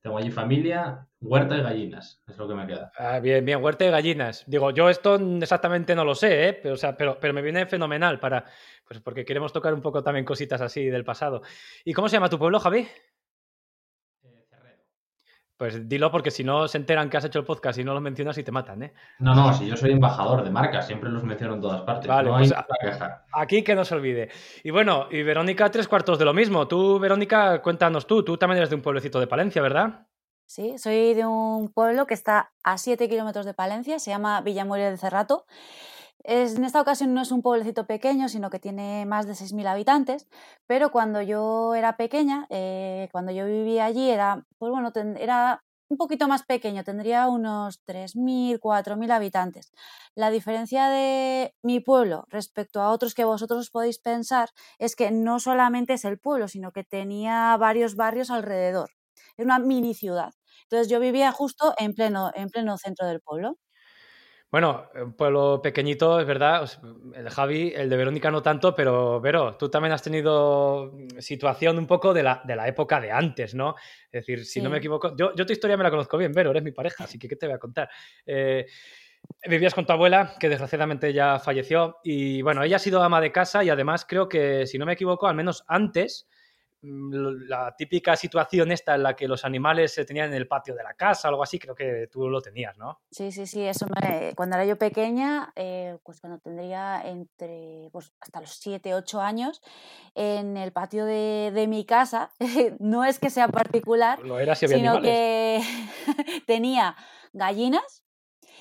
Tengo 0.00 0.18
allí 0.18 0.30
familia, 0.30 1.08
huerta 1.20 1.56
y 1.56 1.62
gallinas, 1.62 2.22
es 2.28 2.38
lo 2.38 2.46
que 2.46 2.54
me 2.54 2.66
queda. 2.66 2.92
Ah, 2.96 3.18
bien, 3.18 3.44
bien, 3.44 3.62
huerta 3.62 3.84
y 3.84 3.90
gallinas. 3.90 4.44
Digo, 4.46 4.70
yo 4.70 4.88
esto 4.88 5.16
exactamente 5.16 5.96
no 5.96 6.04
lo 6.04 6.14
sé, 6.14 6.48
¿eh? 6.48 6.52
pero, 6.52 6.74
o 6.74 6.76
sea, 6.76 6.96
pero, 6.96 7.18
pero 7.18 7.34
me 7.34 7.42
viene 7.42 7.66
fenomenal 7.66 8.20
para, 8.20 8.44
pues 8.86 9.00
porque 9.00 9.24
queremos 9.24 9.52
tocar 9.52 9.74
un 9.74 9.82
poco 9.82 10.04
también 10.04 10.24
cositas 10.24 10.60
así 10.60 10.86
del 10.86 11.04
pasado. 11.04 11.42
¿Y 11.84 11.92
cómo 11.92 12.08
se 12.08 12.16
llama 12.16 12.30
tu 12.30 12.38
pueblo, 12.38 12.60
Javi? 12.60 12.86
Pues 15.58 15.88
dilo 15.88 16.12
porque 16.12 16.30
si 16.30 16.44
no 16.44 16.68
se 16.68 16.78
enteran 16.78 17.10
que 17.10 17.16
has 17.16 17.24
hecho 17.24 17.40
el 17.40 17.44
podcast 17.44 17.76
y 17.80 17.84
no 17.84 17.92
lo 17.92 18.00
mencionas 18.00 18.38
y 18.38 18.44
te 18.44 18.52
matan, 18.52 18.84
¿eh? 18.84 18.94
No, 19.18 19.34
no, 19.34 19.52
si 19.52 19.66
yo 19.66 19.76
soy 19.76 19.90
embajador 19.90 20.44
de 20.44 20.50
marca, 20.50 20.80
siempre 20.80 21.10
los 21.10 21.24
menciono 21.24 21.54
en 21.54 21.60
todas 21.60 21.80
partes. 21.80 22.06
Vale, 22.06 22.30
pues 22.30 22.54
aquí 23.32 23.64
que 23.64 23.74
no 23.74 23.84
se 23.84 23.96
olvide. 23.96 24.30
Y 24.62 24.70
bueno, 24.70 25.08
y 25.10 25.24
Verónica, 25.24 25.68
tres 25.68 25.88
cuartos 25.88 26.16
de 26.16 26.24
lo 26.24 26.32
mismo. 26.32 26.68
Tú, 26.68 27.00
Verónica, 27.00 27.60
cuéntanos 27.60 28.06
tú, 28.06 28.22
tú 28.22 28.38
también 28.38 28.58
eres 28.58 28.70
de 28.70 28.76
un 28.76 28.82
pueblecito 28.82 29.18
de 29.18 29.26
Palencia, 29.26 29.60
¿verdad? 29.60 30.06
Sí, 30.46 30.78
soy 30.78 31.14
de 31.14 31.26
un 31.26 31.72
pueblo 31.72 32.06
que 32.06 32.14
está 32.14 32.52
a 32.62 32.78
7 32.78 33.08
kilómetros 33.08 33.44
de 33.44 33.52
Palencia, 33.52 33.98
se 33.98 34.12
llama 34.12 34.40
Villamuria 34.42 34.92
de 34.92 34.96
Cerrato. 34.96 35.44
En 36.24 36.64
esta 36.64 36.80
ocasión 36.80 37.14
no 37.14 37.22
es 37.22 37.30
un 37.32 37.42
pueblecito 37.42 37.86
pequeño, 37.86 38.28
sino 38.28 38.50
que 38.50 38.58
tiene 38.58 39.06
más 39.06 39.26
de 39.26 39.34
6.000 39.34 39.66
habitantes, 39.66 40.26
pero 40.66 40.90
cuando 40.90 41.22
yo 41.22 41.74
era 41.74 41.96
pequeña, 41.96 42.46
eh, 42.50 43.08
cuando 43.12 43.32
yo 43.32 43.46
vivía 43.46 43.84
allí, 43.86 44.10
era, 44.10 44.44
pues 44.58 44.70
bueno, 44.70 44.92
era 45.18 45.62
un 45.88 45.96
poquito 45.96 46.28
más 46.28 46.42
pequeño, 46.44 46.84
tendría 46.84 47.28
unos 47.28 47.80
3.000, 47.84 48.58
4.000 48.60 49.10
habitantes. 49.10 49.70
La 50.14 50.30
diferencia 50.30 50.88
de 50.88 51.54
mi 51.62 51.80
pueblo 51.80 52.26
respecto 52.28 52.82
a 52.82 52.90
otros 52.90 53.14
que 53.14 53.24
vosotros 53.24 53.70
podéis 53.70 53.98
pensar 53.98 54.50
es 54.78 54.96
que 54.96 55.10
no 55.10 55.40
solamente 55.40 55.94
es 55.94 56.04
el 56.04 56.18
pueblo, 56.18 56.48
sino 56.48 56.72
que 56.72 56.84
tenía 56.84 57.56
varios 57.56 57.96
barrios 57.96 58.30
alrededor. 58.30 58.90
Es 59.38 59.44
una 59.46 59.58
mini 59.60 59.94
ciudad. 59.94 60.34
Entonces 60.64 60.88
yo 60.90 61.00
vivía 61.00 61.32
justo 61.32 61.72
en 61.78 61.94
pleno, 61.94 62.30
en 62.34 62.50
pleno 62.50 62.76
centro 62.76 63.06
del 63.06 63.20
pueblo. 63.20 63.56
Bueno, 64.50 64.88
un 64.94 65.12
pueblo 65.12 65.60
pequeñito, 65.62 66.18
es 66.18 66.26
verdad. 66.26 66.66
El 67.14 67.28
Javi, 67.28 67.72
el 67.76 67.90
de 67.90 67.96
Verónica 67.98 68.30
no 68.30 68.42
tanto, 68.42 68.74
pero 68.74 69.20
Vero, 69.20 69.56
tú 69.58 69.68
también 69.68 69.92
has 69.92 70.02
tenido 70.02 70.90
situación 71.18 71.76
un 71.76 71.86
poco 71.86 72.14
de 72.14 72.22
la, 72.22 72.40
de 72.44 72.56
la 72.56 72.66
época 72.66 72.98
de 72.98 73.12
antes, 73.12 73.54
¿no? 73.54 73.74
Es 74.10 74.24
decir, 74.24 74.46
si 74.46 74.62
no 74.62 74.70
me 74.70 74.78
equivoco, 74.78 75.14
yo, 75.16 75.34
yo, 75.34 75.44
tu 75.44 75.52
historia 75.52 75.76
me 75.76 75.84
la 75.84 75.90
conozco 75.90 76.16
bien, 76.16 76.32
Vero, 76.32 76.50
eres 76.50 76.62
mi 76.62 76.72
pareja, 76.72 77.04
así 77.04 77.18
que 77.18 77.28
¿qué 77.28 77.36
te 77.36 77.46
voy 77.46 77.56
a 77.56 77.58
contar? 77.58 77.90
Eh, 78.24 78.64
vivías 79.46 79.74
con 79.74 79.84
tu 79.84 79.92
abuela, 79.92 80.34
que 80.40 80.48
desgraciadamente 80.48 81.12
ya 81.12 81.38
falleció, 81.38 81.98
y 82.02 82.40
bueno, 82.40 82.62
ella 82.62 82.76
ha 82.76 82.80
sido 82.80 83.02
ama 83.02 83.20
de 83.20 83.32
casa 83.32 83.62
y 83.62 83.68
además 83.68 84.06
creo 84.08 84.30
que, 84.30 84.66
si 84.66 84.78
no 84.78 84.86
me 84.86 84.94
equivoco, 84.94 85.26
al 85.26 85.34
menos 85.34 85.62
antes 85.66 86.26
Mm, 86.26 86.37
la 86.80 87.74
típica 87.76 88.14
situación 88.14 88.70
esta 88.70 88.94
en 88.94 89.02
la 89.02 89.16
que 89.16 89.26
los 89.26 89.44
animales 89.44 89.92
se 89.92 90.04
tenían 90.04 90.28
en 90.28 90.34
el 90.34 90.46
patio 90.46 90.74
de 90.74 90.84
la 90.84 90.94
casa, 90.94 91.28
algo 91.28 91.42
así, 91.42 91.58
creo 91.58 91.74
que 91.74 92.08
tú 92.10 92.28
lo 92.28 92.40
tenías, 92.40 92.76
¿no? 92.78 93.00
Sí, 93.10 93.32
sí, 93.32 93.46
sí, 93.46 93.62
eso 93.62 93.86
cuando 94.36 94.56
era 94.56 94.64
yo 94.64 94.78
pequeña, 94.78 95.52
eh, 95.56 95.98
pues 96.04 96.20
cuando 96.20 96.38
tendría 96.38 97.02
entre, 97.04 97.88
pues 97.92 98.12
hasta 98.20 98.40
los 98.40 98.50
7, 98.50 98.94
8 98.94 99.20
años, 99.20 99.60
en 100.14 100.56
el 100.56 100.72
patio 100.72 101.04
de, 101.04 101.66
mi 101.68 101.84
casa, 101.84 102.30
no 102.78 103.04
es 103.04 103.18
que 103.18 103.30
sea 103.30 103.48
particular, 103.48 104.20
sino 104.54 105.00
que 105.00 105.60
tenía 106.46 106.96
gallinas 107.32 108.04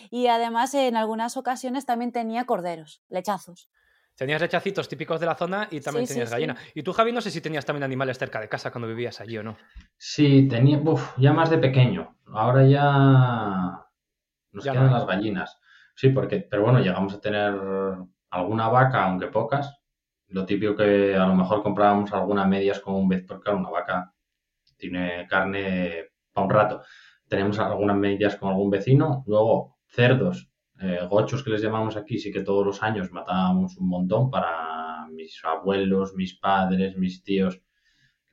y 0.10 0.28
además 0.28 0.74
en 0.74 0.96
algunas 0.96 1.38
ocasiones 1.38 1.86
también 1.86 2.12
tenía 2.12 2.46
corderos, 2.46 3.04
lechazos. 3.10 3.70
Tenías 4.18 4.42
rechacitos 4.42 4.90
típicos 4.90 5.20
de 5.20 5.28
la 5.28 5.36
zona 5.36 5.68
y 5.70 5.80
también 5.80 6.08
tenías 6.08 6.32
gallina. 6.32 6.58
Y 6.74 6.82
tú, 6.82 6.92
Javi, 6.92 7.12
no 7.12 7.22
sé 7.22 7.30
si 7.30 7.40
tenías 7.40 7.66
también 7.66 7.84
animales 7.84 8.18
cerca 8.18 8.42
de 8.42 8.50
casa 8.50 8.72
cuando 8.72 8.88
vivías 8.88 9.22
allí 9.22 9.38
o 9.38 9.44
no. 9.44 9.56
Sí, 9.96 10.48
tenía, 10.48 10.80
uf, 10.80 11.16
ya 11.18 11.34
más 11.34 11.52
de 11.52 11.60
pequeño. 11.60 12.18
Ahora 12.34 12.66
ya 12.66 13.86
nos 14.52 14.64
quedan 14.64 14.92
las 14.92 15.06
gallinas. 15.06 15.60
Sí, 15.94 16.10
porque, 16.10 16.40
pero 16.50 16.64
bueno, 16.64 16.80
llegamos 16.80 17.14
a 17.14 17.22
tener 17.22 17.54
alguna 18.32 18.70
vaca, 18.70 19.04
aunque 19.04 19.28
pocas. 19.28 19.80
Lo 20.30 20.48
típico 20.48 20.76
que 20.76 21.16
a 21.16 21.28
lo 21.28 21.36
mejor 21.36 21.62
comprábamos 21.62 22.12
algunas 22.12 22.48
medias 22.48 22.80
con 22.80 22.96
un 22.96 23.08
vez, 23.08 23.24
porque 23.24 23.52
una 23.52 23.70
vaca 23.70 24.16
tiene 24.78 25.28
carne 25.30 26.10
para 26.34 26.46
un 26.46 26.52
rato. 26.52 26.82
Tenemos 27.28 27.60
algunas 27.60 27.96
medias 27.96 28.36
con 28.36 28.50
algún 28.50 28.72
vecino. 28.72 29.24
Luego, 29.28 29.78
cerdos 29.86 30.50
eh, 30.80 31.00
gochos 31.10 31.44
que 31.44 31.50
les 31.50 31.62
llamamos 31.62 31.98
aquí, 31.98 32.20
sí 32.20 32.32
que 32.32 32.44
todos 32.44 32.66
los 32.66 32.84
años 32.84 33.12
matábamos 33.12 33.78
un 33.78 33.88
montón 33.88 34.30
para 34.30 35.08
mis 35.10 35.44
abuelos, 35.44 36.14
mis 36.14 36.38
padres, 36.38 36.98
mis 36.98 37.24
tíos, 37.24 37.60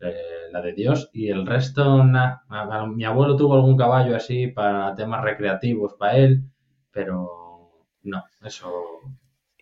eh, 0.00 0.50
la 0.52 0.60
de 0.60 0.74
Dios, 0.74 1.08
y 1.12 1.28
el 1.28 1.46
resto, 1.46 2.04
mi 2.04 3.04
abuelo 3.04 3.36
tuvo 3.36 3.54
algún 3.54 3.76
caballo 3.76 4.14
así 4.14 4.48
para 4.48 4.94
temas 4.94 5.22
recreativos 5.22 5.94
para 5.98 6.16
él, 6.16 6.44
pero 6.90 7.86
no, 8.02 8.24
eso... 8.42 8.70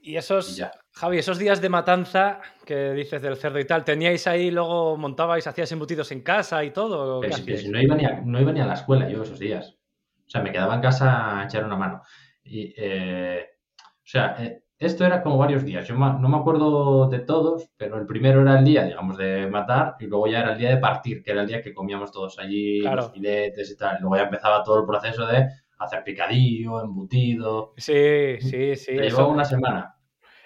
Y 0.04 0.16
esos, 0.16 0.60
Javi, 0.90 1.18
esos 1.18 1.38
días 1.38 1.60
de 1.60 1.68
matanza 1.68 2.40
que 2.66 2.90
dices 2.90 3.22
del 3.22 3.36
cerdo 3.36 3.60
y 3.60 3.64
tal, 3.64 3.84
¿teníais 3.84 4.26
ahí, 4.26 4.50
luego 4.50 4.96
montabais, 4.96 5.46
hacías 5.46 5.70
embutidos 5.70 6.10
en 6.10 6.22
casa 6.22 6.64
y 6.64 6.72
todo? 6.72 7.22
no, 7.22 7.80
iba 7.80 7.94
ni 7.94 8.04
a, 8.04 8.20
no 8.20 8.40
iba 8.40 8.50
ni 8.50 8.60
a 8.60 8.66
la 8.66 8.74
escuela 8.74 9.08
yo 9.08 9.22
esos 9.22 9.38
días. 9.38 9.78
O 10.26 10.30
sea, 10.30 10.42
me 10.42 10.50
quedaba 10.50 10.74
en 10.74 10.80
casa 10.80 11.38
a 11.38 11.44
echar 11.44 11.64
una 11.64 11.76
mano. 11.76 12.02
Y, 12.44 12.74
eh, 12.76 13.46
o 13.78 14.04
sea, 14.04 14.36
eh, 14.38 14.62
esto 14.78 15.04
era 15.06 15.22
como 15.22 15.38
varios 15.38 15.64
días. 15.64 15.86
Yo 15.86 15.94
no 15.94 16.28
me 16.28 16.36
acuerdo 16.36 17.08
de 17.08 17.20
todos, 17.20 17.70
pero 17.76 17.98
el 17.98 18.06
primero 18.06 18.42
era 18.42 18.58
el 18.58 18.64
día, 18.64 18.84
digamos, 18.84 19.16
de 19.16 19.46
matar 19.46 19.94
y 20.00 20.06
luego 20.06 20.26
ya 20.26 20.40
era 20.40 20.52
el 20.52 20.58
día 20.58 20.70
de 20.70 20.78
partir, 20.78 21.22
que 21.22 21.30
era 21.30 21.42
el 21.42 21.46
día 21.46 21.62
que 21.62 21.72
comíamos 21.72 22.10
todos 22.10 22.38
allí, 22.38 22.80
los 22.80 23.12
filetes 23.12 23.70
y 23.70 23.76
tal. 23.76 23.98
Luego 24.00 24.16
ya 24.16 24.24
empezaba 24.24 24.64
todo 24.64 24.80
el 24.80 24.86
proceso 24.86 25.26
de 25.26 25.46
hacer 25.78 26.02
picadillo, 26.02 26.82
embutido. 26.82 27.74
Sí, 27.76 28.38
sí, 28.40 28.74
sí. 28.74 28.92
llevaba 28.92 29.28
una 29.28 29.44
semana. 29.44 29.94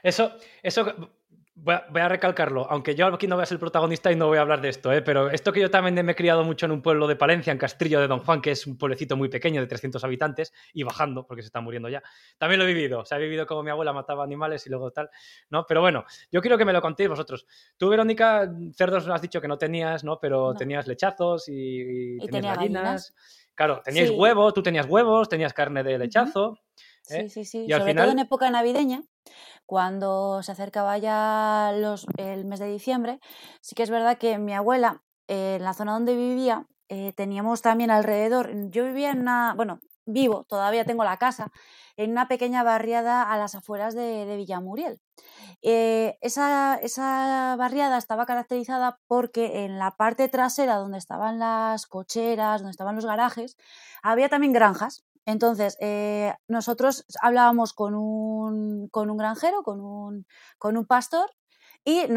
Eso, 0.03 0.33
eso 0.63 0.95
Voy 1.59 1.75
a, 1.75 2.09
recalcarlo, 2.09 2.71
aunque 2.71 2.95
yo 2.95 3.07
aquí 3.07 3.27
no 3.27 3.35
voy 3.35 3.43
a 3.43 3.47
ser 3.47 3.57
el 3.57 3.61
protagonista 3.61 4.13
y 4.13 4.15
no 4.15 4.27
voy 4.27 4.37
a 4.37 4.43
hablar 4.43 4.61
de 4.61 4.69
esto, 4.69 4.93
¿eh? 4.93 5.01
pero 5.01 5.31
esto 5.31 5.55
que 5.55 5.61
yo 5.61 5.71
también 5.71 6.05
me 6.05 6.13
he 6.13 6.15
criado 6.15 6.45
mucho 6.45 6.67
en 6.67 6.73
un 6.73 6.83
pueblo 6.83 7.07
de 7.07 7.17
Palencia, 7.17 7.51
en 7.51 7.57
Castrillo 7.57 7.99
de 7.99 8.09
Don 8.09 8.19
Juan, 8.19 8.43
que 8.43 8.51
es 8.51 8.67
un 8.67 8.77
pueblecito 8.77 9.17
muy 9.17 9.31
pequeño 9.31 9.63
de 9.63 9.67
300 9.67 10.05
habitantes 10.05 10.53
y 10.75 10.83
bajando 10.83 11.27
porque 11.27 11.43
se 11.43 11.47
está 11.47 11.63
muriendo 11.63 11.89
ya, 11.89 12.03
también 12.37 12.59
lo 12.59 12.67
he 12.67 12.75
vivido. 12.75 13.01
O 13.01 13.05
sea, 13.07 13.17
he 13.17 13.23
vivido 13.23 13.47
como 13.47 13.63
mi 13.63 13.71
abuela 13.71 13.95
mataba 13.95 14.23
animales 14.23 14.67
y 14.67 14.71
luego 14.71 14.91
tal, 14.91 15.09
¿no? 15.49 15.65
Pero 15.67 15.81
bueno, 15.81 16.05
yo 16.31 16.43
quiero 16.43 16.59
que 16.59 16.67
me 16.67 16.75
lo 16.75 16.83
contéis 16.83 17.09
vosotros. 17.09 17.47
Tú, 17.79 17.89
Verónica, 17.89 18.53
cerdos 18.75 19.09
has 19.09 19.23
dicho 19.23 19.41
que 19.41 19.49
no 19.49 19.57
tenías, 19.57 20.05
¿no? 20.05 20.21
Pero 20.21 20.53
tenías 20.53 20.87
lechazos 20.87 21.49
y, 21.49 22.19
tenías 22.19 22.59
gallinas. 22.59 23.15
Claro, 23.55 23.81
teníais 23.83 24.11
huevos, 24.11 24.53
tú 24.53 24.63
tenías 24.63 24.87
huevos, 24.87 25.31
tenías 25.31 25.55
carne 25.55 25.83
de 25.83 25.97
lechazo. 25.97 26.59
¿eh? 27.09 27.31
Sí, 27.31 27.31
sí, 27.31 27.45
sí. 27.47 27.65
Y 27.67 27.73
Sobre 27.73 27.95
todo 27.95 28.11
en 28.11 28.19
época 28.19 28.51
navideña, 28.51 29.01
cuando 29.67 30.43
se 30.43 30.53
acercaba 30.53 30.99
ya 30.99 31.73
el 32.17 32.45
mes 32.45 32.61
de 32.61 32.71
diciembre, 32.71 33.21
sí 33.61 33.75
que 33.75 33.83
es 33.83 33.91
verdad 33.91 34.19
que 34.19 34.39
mi 34.39 34.55
abuela, 34.55 35.03
eh, 35.29 35.57
en 35.57 35.65
la 35.65 35.75
zona 35.75 35.93
donde 35.93 36.17
vivía, 36.17 36.67
eh, 36.89 37.13
teníamos 37.17 37.63
también 37.63 37.91
alrededor, 37.91 38.51
yo 38.71 38.85
vivía 38.85 39.11
en 39.11 39.21
una, 39.21 39.55
bueno, 39.57 39.81
vivo, 40.07 40.45
todavía 40.45 40.85
tengo 40.85 41.05
la 41.05 41.17
casa, 41.17 41.51
en 41.97 42.11
una 42.13 42.29
pequeña 42.29 42.63
barriada 42.63 43.23
a 43.23 43.37
las 43.39 43.55
afueras 43.55 43.95
de, 43.95 44.37
Villamuriel. 44.37 45.01
Eh, 45.63 46.19
esa, 46.21 46.77
esa, 46.77 47.57
barriada 47.59 47.99
estaba 47.99 48.27
caracterizada 48.27 49.01
porque 49.07 49.65
en 49.65 49.79
la 49.79 49.97
parte 49.97 50.29
trasera, 50.29 50.77
donde 50.77 50.99
estaban 50.99 51.39
las 51.39 51.87
cocheras, 51.87 52.61
donde 52.61 52.73
estaban 52.73 52.97
los 52.97 53.07
garajes, 53.07 53.57
había 54.03 54.29
también 54.29 54.53
granjas. 54.53 55.06
Entonces, 55.27 55.77
eh, 55.81 56.33
nosotros 56.49 57.05
hablábamos 57.21 57.73
con 57.73 57.95
un, 57.95 58.89
con 58.89 59.11
un 59.11 59.17
granjero, 59.17 59.63
con 59.63 59.81
un, 59.81 60.27
con 60.59 60.77
un 60.77 60.87
pastor, 60.87 61.29
y 61.89 62.09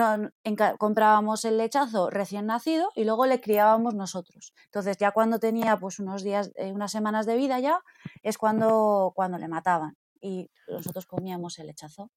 comprábamos 0.80 1.46
el 1.46 1.58
lechazo 1.58 2.10
recién 2.10 2.48
nacido 2.48 2.90
y 2.96 3.04
luego 3.04 3.28
le 3.28 3.40
criábamos 3.40 3.94
nosotros. 3.94 4.54
Entonces, 4.66 4.98
ya 4.98 5.12
cuando 5.12 5.38
tenía 5.38 5.78
pues 5.78 6.00
unos 6.00 6.24
días, 6.24 6.52
eh, 6.56 6.72
unas 6.72 6.92
semanas 6.92 7.28
de 7.28 7.36
vida 7.36 7.60
ya, 7.60 7.80
es 8.24 8.40
cuando, 8.40 9.12
cuando 9.16 9.38
le 9.38 9.48
mataban 9.48 9.96
y 10.20 10.50
nosotros 10.68 11.06
comíamos 11.06 11.60
el 11.60 11.68
lechazo. 11.68 12.10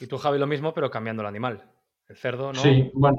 Y 0.00 0.06
tú, 0.06 0.18
Javi, 0.18 0.38
lo 0.38 0.46
mismo, 0.46 0.74
pero 0.74 0.90
cambiando 0.90 1.22
el 1.22 1.28
animal. 1.28 1.66
El 2.08 2.16
cerdo, 2.16 2.52
¿no? 2.52 2.60
Sí, 2.60 2.90
bueno, 2.92 3.16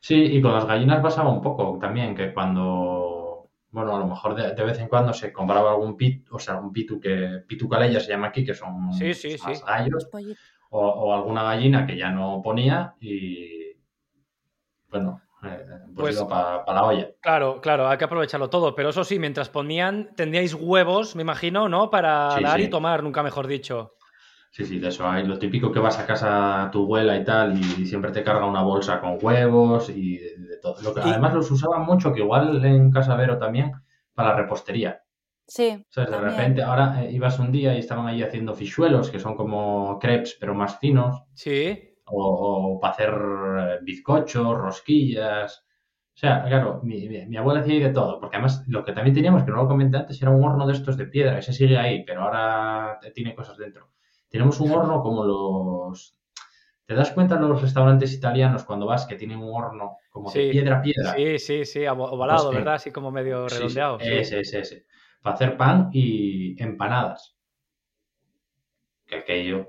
sí, 0.00 0.14
y 0.14 0.42
con 0.42 0.52
las 0.52 0.66
gallinas 0.66 1.00
pasaba 1.00 1.30
un 1.30 1.40
poco 1.40 1.78
también, 1.80 2.14
que 2.14 2.34
cuando 2.34 3.27
bueno, 3.70 3.94
a 3.94 3.98
lo 3.98 4.06
mejor 4.06 4.34
de, 4.34 4.64
vez 4.64 4.78
en 4.78 4.88
cuando 4.88 5.12
se 5.12 5.32
compraba 5.32 5.70
algún 5.70 5.96
pit, 5.96 6.26
o 6.30 6.38
sea, 6.38 6.54
algún 6.54 6.72
pitu 6.72 6.98
que, 6.98 7.42
pitucalella 7.46 8.00
se 8.00 8.10
llama 8.10 8.28
aquí, 8.28 8.44
que 8.44 8.54
son 8.54 8.86
más 8.86 9.64
gallos, 9.64 10.08
o, 10.70 11.14
alguna 11.14 11.42
gallina 11.42 11.86
que 11.86 11.96
ya 11.96 12.10
no 12.10 12.40
ponía 12.42 12.94
y, 13.00 13.76
bueno, 14.90 15.20
eh, 15.42 15.66
pues, 15.94 16.16
pues 16.16 16.28
para 16.28 16.64
la 16.66 16.84
olla. 16.84 17.10
Claro, 17.20 17.60
claro, 17.60 17.88
hay 17.88 17.98
que 17.98 18.04
aprovecharlo 18.04 18.48
todo, 18.48 18.74
pero 18.74 18.88
eso 18.88 19.04
sí, 19.04 19.18
mientras 19.18 19.50
ponían, 19.50 20.14
tendríais 20.16 20.54
huevos, 20.54 21.14
me 21.14 21.22
imagino, 21.22 21.68
¿no? 21.68 21.90
Para 21.90 22.40
dar 22.40 22.60
y 22.60 22.68
tomar, 22.68 23.02
nunca 23.02 23.22
mejor 23.22 23.46
dicho. 23.46 23.97
Sí, 24.50 24.64
sí, 24.64 24.78
de 24.78 24.88
eso 24.88 25.08
hay. 25.08 25.26
Lo 25.26 25.38
típico 25.38 25.70
que 25.70 25.78
vas 25.78 25.98
a 25.98 26.06
casa 26.06 26.64
a 26.64 26.70
tu 26.70 26.82
abuela 26.82 27.16
y 27.16 27.24
tal, 27.24 27.58
y 27.58 27.86
siempre 27.86 28.10
te 28.12 28.24
carga 28.24 28.46
una 28.46 28.62
bolsa 28.62 29.00
con 29.00 29.18
huevos 29.20 29.90
y 29.90 30.18
de, 30.18 30.56
todo. 30.60 30.80
Lo 30.82 30.94
que, 30.94 31.00
Además, 31.00 31.34
los 31.34 31.50
usaban 31.50 31.82
mucho, 31.84 32.12
que 32.12 32.20
igual 32.20 32.64
en 32.64 32.90
Casa 32.90 33.14
Vero 33.16 33.38
también, 33.38 33.72
para 34.14 34.30
la 34.30 34.36
repostería. 34.36 35.02
Sí. 35.46 35.84
O 35.88 35.92
sea, 35.92 36.04
de 36.04 36.18
repente, 36.18 36.62
ahora 36.62 37.04
eh, 37.04 37.12
ibas 37.12 37.38
un 37.38 37.52
día 37.52 37.74
y 37.74 37.78
estaban 37.78 38.06
ahí 38.06 38.22
haciendo 38.22 38.54
fichuelos, 38.54 39.10
que 39.10 39.18
son 39.18 39.34
como 39.34 39.98
crepes, 39.98 40.36
pero 40.38 40.54
más 40.54 40.78
finos. 40.78 41.22
Sí. 41.34 41.94
O, 42.04 42.78
para 42.80 42.92
hacer 42.92 43.14
eh, 43.14 43.78
bizcochos, 43.82 44.58
rosquillas. 44.58 45.64
O 46.14 46.18
sea, 46.18 46.42
claro, 46.44 46.80
mi, 46.82 47.36
abuela 47.36 47.60
hacía 47.60 47.86
de 47.86 47.94
todo, 47.94 48.18
porque 48.18 48.36
además 48.36 48.64
lo 48.66 48.84
que 48.84 48.92
también 48.92 49.14
teníamos, 49.14 49.44
que 49.44 49.52
no 49.52 49.58
lo 49.58 49.68
comenté 49.68 49.98
antes, 49.98 50.20
era 50.20 50.32
un 50.32 50.42
horno 50.42 50.66
de 50.66 50.72
estos 50.72 50.96
de 50.96 51.06
piedra, 51.06 51.38
ese 51.38 51.52
sigue 51.52 51.78
ahí, 51.78 52.04
pero 52.04 52.22
ahora 52.22 52.98
tiene 53.14 53.36
cosas 53.36 53.56
dentro. 53.56 53.88
Tenemos 54.28 54.60
un 54.60 54.70
horno 54.72 55.02
como 55.02 55.24
los... 55.24 56.18
¿Te 56.84 56.94
das 56.94 57.10
cuenta 57.12 57.36
los 57.36 57.60
restaurantes 57.60 58.12
italianos 58.14 58.64
cuando 58.64 58.86
vas 58.86 59.06
que 59.06 59.16
tienen 59.16 59.38
un 59.38 59.54
horno 59.54 59.98
como 60.10 60.30
de 60.30 60.50
piedra 60.50 60.78
a 60.78 60.82
piedra? 60.82 61.14
Sí, 61.14 61.38
sí, 61.38 61.64
sí, 61.64 61.86
ovalado, 61.86 62.46
pues, 62.46 62.58
¿verdad? 62.58 62.74
Así 62.74 62.90
como 62.90 63.10
medio 63.10 63.46
redondeado. 63.48 63.98
Sí, 64.00 64.08
ese, 64.10 64.40
ese, 64.40 64.60
ese. 64.60 64.86
Para 65.20 65.34
hacer 65.34 65.56
pan 65.56 65.90
y 65.92 66.62
empanadas. 66.62 67.36
Que 69.06 69.16
aquello... 69.16 69.68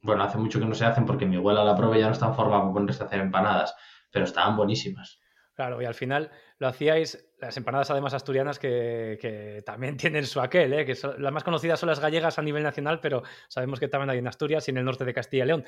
bueno, 0.00 0.22
hace 0.22 0.38
mucho 0.38 0.60
que 0.60 0.66
no 0.66 0.74
se 0.74 0.84
hacen 0.84 1.06
porque 1.06 1.26
mi 1.26 1.36
abuela 1.36 1.64
la 1.64 1.74
prueba 1.74 1.98
ya 1.98 2.06
no 2.06 2.12
está 2.12 2.26
en 2.26 2.34
forma 2.34 2.60
para 2.60 2.72
ponerse 2.72 3.02
a 3.02 3.06
hacer 3.06 3.20
empanadas, 3.20 3.74
pero 4.12 4.24
estaban 4.24 4.56
buenísimas. 4.56 5.20
Claro, 5.54 5.82
y 5.82 5.86
al 5.86 5.94
final 5.94 6.30
lo 6.58 6.68
hacíais, 6.68 7.27
las 7.40 7.56
empanadas 7.56 7.90
además 7.90 8.14
asturianas 8.14 8.58
que, 8.58 9.62
también 9.64 9.96
tienen 9.96 10.26
su 10.26 10.40
aquel, 10.40 10.72
¿eh? 10.72 10.84
que 10.84 10.96
las 11.18 11.32
más 11.32 11.44
conocidas 11.44 11.80
son 11.80 11.88
las 11.88 12.00
gallegas 12.00 12.38
a 12.38 12.42
nivel 12.42 12.62
nacional, 12.62 13.00
pero 13.00 13.22
sabemos 13.48 13.80
que 13.80 13.88
también 13.88 14.10
hay 14.10 14.18
en 14.18 14.28
Asturias 14.28 14.66
y 14.68 14.70
en 14.70 14.78
el 14.78 14.84
norte 14.84 15.04
de 15.04 15.14
Castilla 15.14 15.44
y 15.44 15.46
León. 15.46 15.64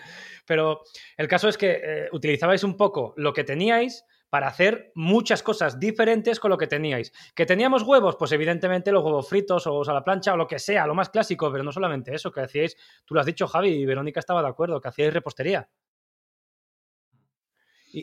Pero 0.47 0.83
el 1.17 1.29
caso 1.29 1.49
es 1.49 1.57
que 1.57 1.81
eh, 1.83 2.09
utilizabais 2.13 2.65
un 2.65 2.77
poco 2.77 3.15
lo 3.17 3.33
que 3.33 3.45
teníais 3.45 4.05
para 4.29 4.47
hacer 4.47 4.93
muchas 4.95 5.43
cosas 5.43 5.81
diferentes 5.81 6.39
con 6.39 6.51
lo 6.51 6.57
que 6.59 6.69
teníais. 6.69 7.13
¿Que 7.35 7.47
teníamos 7.47 7.83
huevos? 7.83 8.17
Pues 8.17 8.31
evidentemente 8.33 8.93
los 8.93 9.05
huevos 9.05 9.29
fritos 9.29 9.67
o 9.67 9.83
a 9.83 9.93
la 9.93 10.05
plancha 10.05 10.33
o 10.33 10.37
lo 10.37 10.47
que 10.47 10.61
sea, 10.61 10.87
lo 10.87 10.95
más 10.95 11.11
clásico, 11.11 11.51
pero 11.51 11.65
no 11.65 11.73
solamente 11.73 12.15
eso, 12.15 12.31
que 12.31 12.41
hacíais, 12.41 12.77
tú 13.05 13.15
lo 13.15 13.21
has 13.21 13.27
dicho 13.27 13.49
Javi 13.49 13.71
y 13.71 13.85
Verónica 13.85 14.21
estaba 14.21 14.41
de 14.41 14.49
acuerdo, 14.49 14.81
que 14.81 14.89
hacíais 14.89 15.13
repostería. 15.13 15.69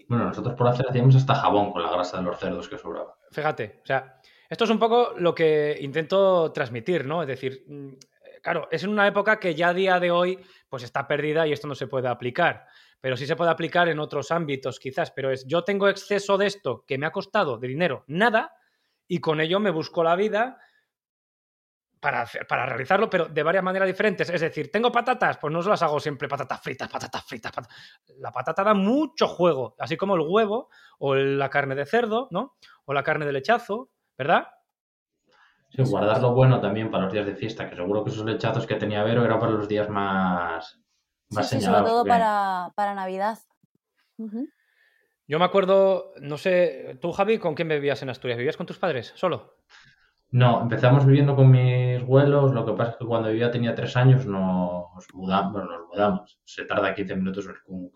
Bueno, 0.08 0.26
nosotros 0.26 0.56
por 0.56 0.68
hacer 0.68 0.86
hacíamos 0.90 1.16
hasta 1.16 1.36
jabón 1.36 1.72
con 1.72 1.82
la 1.82 1.92
grasa 1.92 2.18
de 2.18 2.24
los 2.24 2.40
cerdos 2.40 2.68
que 2.68 2.78
sobraba. 2.78 3.16
Fíjate, 3.32 3.80
o 3.84 3.86
sea, 3.86 4.20
esto 4.50 4.64
es 4.64 4.70
un 4.70 4.80
poco 4.80 5.14
lo 5.18 5.34
que 5.36 5.78
intento 5.82 6.52
transmitir, 6.52 7.06
¿no? 7.06 7.22
Es 7.22 7.28
decir, 7.28 7.64
mm, 7.68 7.94
claro, 8.42 8.68
es 8.72 8.84
en 8.84 8.90
una 8.90 9.08
época 9.08 9.40
que 9.40 9.56
ya 9.56 9.70
a 9.70 9.74
día 9.74 10.00
de 10.00 10.12
hoy 10.12 10.40
pues 10.70 10.84
está 10.84 11.08
perdida 11.08 11.48
y 11.48 11.54
esto 11.54 11.68
no 11.68 11.76
se 11.76 11.88
puede 11.88 12.08
aplicar. 12.08 12.66
Pero 13.00 13.16
sí 13.16 13.26
se 13.26 13.36
puede 13.36 13.52
aplicar 13.52 13.90
en 13.90 14.00
otros 14.00 14.32
ámbitos, 14.32 14.80
quizás. 14.80 15.12
Pero 15.12 15.32
es, 15.32 15.46
yo 15.46 15.64
tengo 15.64 15.88
exceso 15.88 16.38
de 16.38 16.48
esto 16.48 16.84
que 16.88 16.98
me 16.98 17.06
ha 17.06 17.12
costado 17.12 17.58
de 17.58 17.68
dinero 17.68 18.04
nada 18.08 18.56
y 19.08 19.20
con 19.20 19.40
ello 19.40 19.60
me 19.60 19.72
busco 19.72 20.04
la 20.04 20.16
vida 20.16 20.60
para, 22.00 22.26
para 22.48 22.66
realizarlo, 22.66 23.10
pero 23.10 23.26
de 23.26 23.44
varias 23.44 23.64
maneras 23.64 23.88
diferentes. 23.88 24.30
Es 24.30 24.42
decir, 24.42 24.72
tengo 24.72 24.92
patatas, 24.92 25.38
pues 25.38 25.52
no 25.52 25.62
se 25.62 25.70
las 25.70 25.82
hago 25.82 26.00
siempre 26.00 26.28
patatas 26.28 26.62
fritas, 26.62 26.90
patatas 26.90 27.24
fritas. 27.26 27.52
La 28.20 28.32
patata 28.32 28.64
da 28.64 28.74
mucho 28.74 29.28
juego, 29.28 29.76
así 29.80 29.98
como 29.98 30.16
el 30.16 30.22
huevo 30.22 30.70
o 31.00 31.16
la 31.16 31.50
carne 31.50 31.76
de 31.76 31.86
cerdo, 31.86 32.28
¿no? 32.32 32.56
O 32.86 32.94
la 32.94 33.04
carne 33.04 33.26
de 33.26 33.34
lechazo, 33.34 33.90
¿verdad? 34.18 34.48
Sí, 35.70 35.84
guardarlo 35.84 36.34
bueno 36.34 36.62
también 36.62 36.90
para 36.90 37.06
los 37.06 37.14
días 37.14 37.26
de 37.26 37.36
fiesta, 37.36 37.70
que 37.70 37.76
seguro 37.76 38.04
que 38.04 38.12
esos 38.12 38.26
lechazos 38.26 38.66
que 38.66 38.76
tenía 38.76 39.04
Vero 39.04 39.26
eran 39.26 39.40
para 39.40 39.52
los 39.52 39.68
días 39.68 39.90
más, 39.90 40.80
más 41.30 41.50
sí, 41.50 41.58
señalados. 41.58 41.90
sobre 41.90 41.92
todo 41.92 42.06
para, 42.06 42.72
para, 42.76 42.94
Navidad. 42.94 43.38
Yo 45.28 45.40
me 45.40 45.46
acuerdo, 45.46 46.14
no 46.22 46.38
sé, 46.38 46.98
tú 47.02 47.12
Javi, 47.12 47.38
¿con 47.38 47.54
quién 47.54 47.68
vivías 47.68 48.02
en 48.02 48.10
Asturias? 48.10 48.38
¿Vivías 48.38 48.56
con 48.56 48.66
tus 48.66 48.80
padres 48.80 49.12
solo? 49.16 49.58
No, 50.32 50.62
empezamos 50.62 51.06
viviendo 51.06 51.36
con 51.36 51.50
mis 51.50 52.02
abuelos, 52.02 52.54
lo 52.54 52.66
que 52.66 52.74
pasa 52.74 52.92
es 52.92 52.98
que 52.98 53.06
cuando 53.06 53.32
yo 53.32 53.50
tenía 53.50 53.74
tres 53.74 53.96
años 53.96 54.26
nos 54.26 55.08
mudamos, 55.14 55.54
bueno, 55.54 55.72
nos 55.72 55.88
mudamos. 55.88 56.40
Se 56.44 56.66
tarda 56.66 56.94
15 56.94 57.16
minutos 57.16 57.48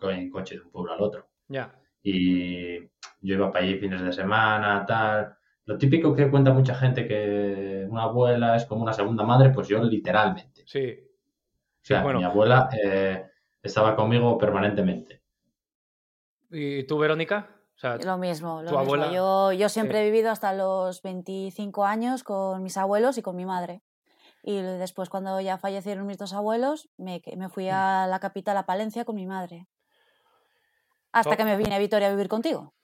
en 0.02 0.30
coche 0.30 0.56
de 0.56 0.62
un 0.62 0.70
pueblo 0.70 0.92
al 0.92 1.02
otro. 1.02 1.28
Ya. 1.48 1.74
Y 2.02 2.78
yo 2.78 3.34
iba 3.34 3.52
para 3.52 3.64
allí 3.64 3.78
fines 3.78 4.00
de 4.00 4.12
semana, 4.12 4.84
tal. 4.86 5.34
Lo 5.66 5.76
típico 5.76 6.14
que 6.14 6.30
cuenta 6.30 6.52
mucha 6.52 6.74
gente 6.74 7.06
que 7.06 7.86
una 7.88 8.04
abuela 8.04 8.56
es 8.56 8.64
como 8.64 8.82
una 8.82 8.92
segunda 8.92 9.24
madre, 9.24 9.50
pues 9.50 9.68
yo 9.68 9.82
literalmente. 9.82 10.64
Sí. 10.66 10.98
O 11.82 11.84
sea, 11.84 12.02
mi 12.02 12.24
abuela 12.24 12.68
eh, 12.82 13.26
estaba 13.62 13.94
conmigo 13.94 14.38
permanentemente. 14.38 15.22
¿Y 16.50 16.84
tú, 16.84 16.98
Verónica? 16.98 17.61
Lo 17.82 18.18
mismo, 18.18 18.62
lo 18.62 18.80
mismo. 18.80 19.12
yo, 19.12 19.52
yo 19.52 19.68
siempre 19.68 20.00
he 20.00 20.04
vivido 20.04 20.30
hasta 20.30 20.52
los 20.52 21.02
25 21.02 21.84
años 21.84 22.22
con 22.22 22.62
mis 22.62 22.76
abuelos 22.76 23.18
y 23.18 23.22
con 23.22 23.36
mi 23.36 23.44
madre. 23.44 23.82
Y 24.42 24.60
después, 24.60 25.08
cuando 25.08 25.40
ya 25.40 25.58
fallecieron 25.58 26.06
mis 26.06 26.18
dos 26.18 26.32
abuelos, 26.32 26.88
me, 26.96 27.22
me 27.36 27.48
fui 27.48 27.66
mm. 27.66 27.74
a 27.74 28.06
la 28.08 28.18
capital, 28.18 28.56
a 28.56 28.66
Palencia, 28.66 29.04
con 29.04 29.14
mi 29.14 29.26
madre. 29.26 29.68
Hasta 31.12 31.36
que 31.36 31.44
me 31.44 31.56
vine 31.56 31.74
a 31.74 31.78
Vitoria 31.78 32.08
a 32.08 32.10
vivir 32.10 32.28
contigo. 32.28 32.74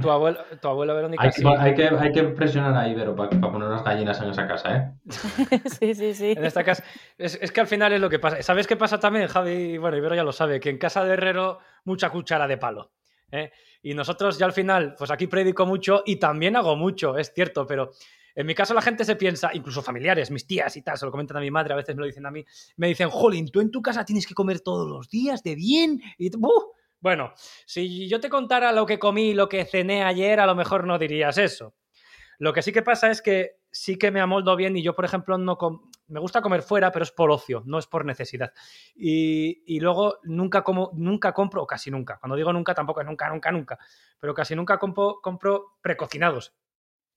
Tu 0.00 0.10
abuela, 0.10 0.44
tu 0.60 0.68
abuela 0.68 0.94
Verónica. 0.94 1.22
Hay, 1.22 1.30
hay, 1.58 1.74
que, 1.74 1.88
hay 1.88 2.10
que 2.10 2.22
presionar 2.24 2.74
a 2.74 2.88
Ibero 2.88 3.14
para, 3.14 3.28
para 3.28 3.52
poner 3.52 3.68
unas 3.68 3.84
gallinas 3.84 4.20
en 4.22 4.30
esa 4.30 4.48
casa, 4.48 4.76
¿eh? 4.76 4.92
sí, 5.78 5.94
sí, 5.94 6.14
sí. 6.14 6.32
En 6.36 6.44
esta 6.44 6.64
casa. 6.64 6.82
Es, 7.18 7.38
es, 7.40 7.52
que 7.52 7.60
al 7.60 7.66
final 7.66 7.92
es 7.92 8.00
lo 8.00 8.08
que 8.08 8.18
pasa. 8.18 8.42
¿Sabes 8.42 8.66
qué 8.66 8.76
pasa 8.76 8.98
también, 8.98 9.28
Javi? 9.28 9.76
Bueno, 9.76 9.98
Ibero 9.98 10.14
ya 10.14 10.24
lo 10.24 10.32
sabe, 10.32 10.58
que 10.58 10.70
en 10.70 10.78
casa 10.78 11.04
de 11.04 11.12
Herrero, 11.12 11.58
mucha 11.84 12.08
cuchara 12.08 12.48
de 12.48 12.56
palo. 12.56 12.92
¿eh? 13.30 13.52
Y 13.82 13.94
nosotros 13.94 14.38
ya 14.38 14.46
al 14.46 14.52
final, 14.52 14.94
pues 14.96 15.10
aquí 15.10 15.26
predico 15.26 15.66
mucho 15.66 16.02
y 16.04 16.16
también 16.16 16.56
hago 16.56 16.76
mucho, 16.76 17.16
es 17.16 17.32
cierto, 17.32 17.66
pero 17.66 17.92
en 18.34 18.46
mi 18.46 18.54
caso 18.54 18.74
la 18.74 18.82
gente 18.82 19.04
se 19.04 19.16
piensa, 19.16 19.50
incluso 19.54 19.82
familiares, 19.82 20.30
mis 20.30 20.46
tías 20.46 20.76
y 20.76 20.82
tal, 20.82 20.98
se 20.98 21.04
lo 21.04 21.10
comentan 21.10 21.36
a 21.36 21.40
mi 21.40 21.50
madre, 21.50 21.72
a 21.72 21.76
veces 21.76 21.94
me 21.96 22.00
lo 22.00 22.06
dicen 22.06 22.26
a 22.26 22.30
mí, 22.30 22.44
me 22.76 22.88
dicen, 22.88 23.10
Jolín, 23.10 23.48
tú 23.50 23.60
en 23.60 23.70
tu 23.70 23.82
casa 23.82 24.04
tienes 24.04 24.26
que 24.26 24.34
comer 24.34 24.60
todos 24.60 24.88
los 24.88 25.08
días 25.08 25.42
de 25.42 25.54
bien. 25.54 26.00
Y, 26.18 26.30
Bueno, 27.00 27.32
si 27.66 28.08
yo 28.08 28.20
te 28.20 28.28
contara 28.28 28.72
lo 28.72 28.86
que 28.86 28.98
comí, 28.98 29.34
lo 29.34 29.48
que 29.48 29.64
cené 29.64 30.04
ayer, 30.04 30.38
a 30.40 30.46
lo 30.46 30.54
mejor 30.54 30.86
no 30.86 30.98
dirías 30.98 31.38
eso. 31.38 31.74
Lo 32.38 32.52
que 32.52 32.62
sí 32.62 32.72
que 32.72 32.82
pasa 32.82 33.10
es 33.10 33.20
que 33.20 33.56
sí 33.70 33.96
que 33.96 34.10
me 34.10 34.20
amoldo 34.20 34.56
bien 34.56 34.76
y 34.76 34.82
yo, 34.82 34.94
por 34.94 35.04
ejemplo, 35.04 35.36
no 35.38 35.58
me 36.10 36.20
gusta 36.20 36.42
comer 36.42 36.62
fuera, 36.62 36.90
pero 36.92 37.02
es 37.04 37.12
por 37.12 37.30
ocio, 37.30 37.62
no 37.64 37.78
es 37.78 37.86
por 37.86 38.04
necesidad. 38.04 38.52
Y, 38.94 39.80
luego 39.80 40.18
nunca 40.24 40.62
como, 40.62 40.90
nunca 40.94 41.32
compro, 41.32 41.62
o 41.62 41.66
casi 41.66 41.90
nunca, 41.90 42.18
cuando 42.18 42.36
digo 42.36 42.52
nunca 42.52 42.74
tampoco 42.74 43.00
es 43.00 43.06
nunca, 43.06 43.28
nunca, 43.30 43.50
nunca, 43.50 43.78
pero 44.18 44.34
casi 44.34 44.54
nunca 44.54 44.78
compro, 44.78 45.20
compro 45.22 45.78
precocinados. 45.80 46.54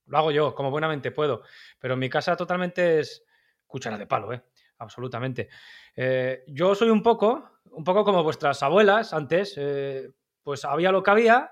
Lo 0.06 0.18
hago 0.18 0.32
yo, 0.32 0.54
como 0.54 0.70
buenamente 0.70 1.12
puedo. 1.12 1.44
Pero 1.80 1.94
en 1.94 2.00
mi 2.00 2.10
casa 2.10 2.36
totalmente 2.36 3.00
es 3.00 3.24
cuchara 3.66 3.98
de 3.98 4.06
palo, 4.06 4.34
¿eh? 4.34 4.44
Absolutamente. 4.78 5.50
Eh, 5.96 6.44
yo 6.48 6.76
soy 6.76 6.90
un 6.90 7.02
poco, 7.02 7.52
un 7.72 7.84
poco 7.84 8.04
como 8.04 8.24
vuestras 8.24 8.62
abuelas 8.64 9.14
antes, 9.14 9.54
eh, 9.58 10.12
pues 10.44 10.66
había 10.66 10.92
lo 10.92 11.04
que 11.04 11.12
había, 11.12 11.52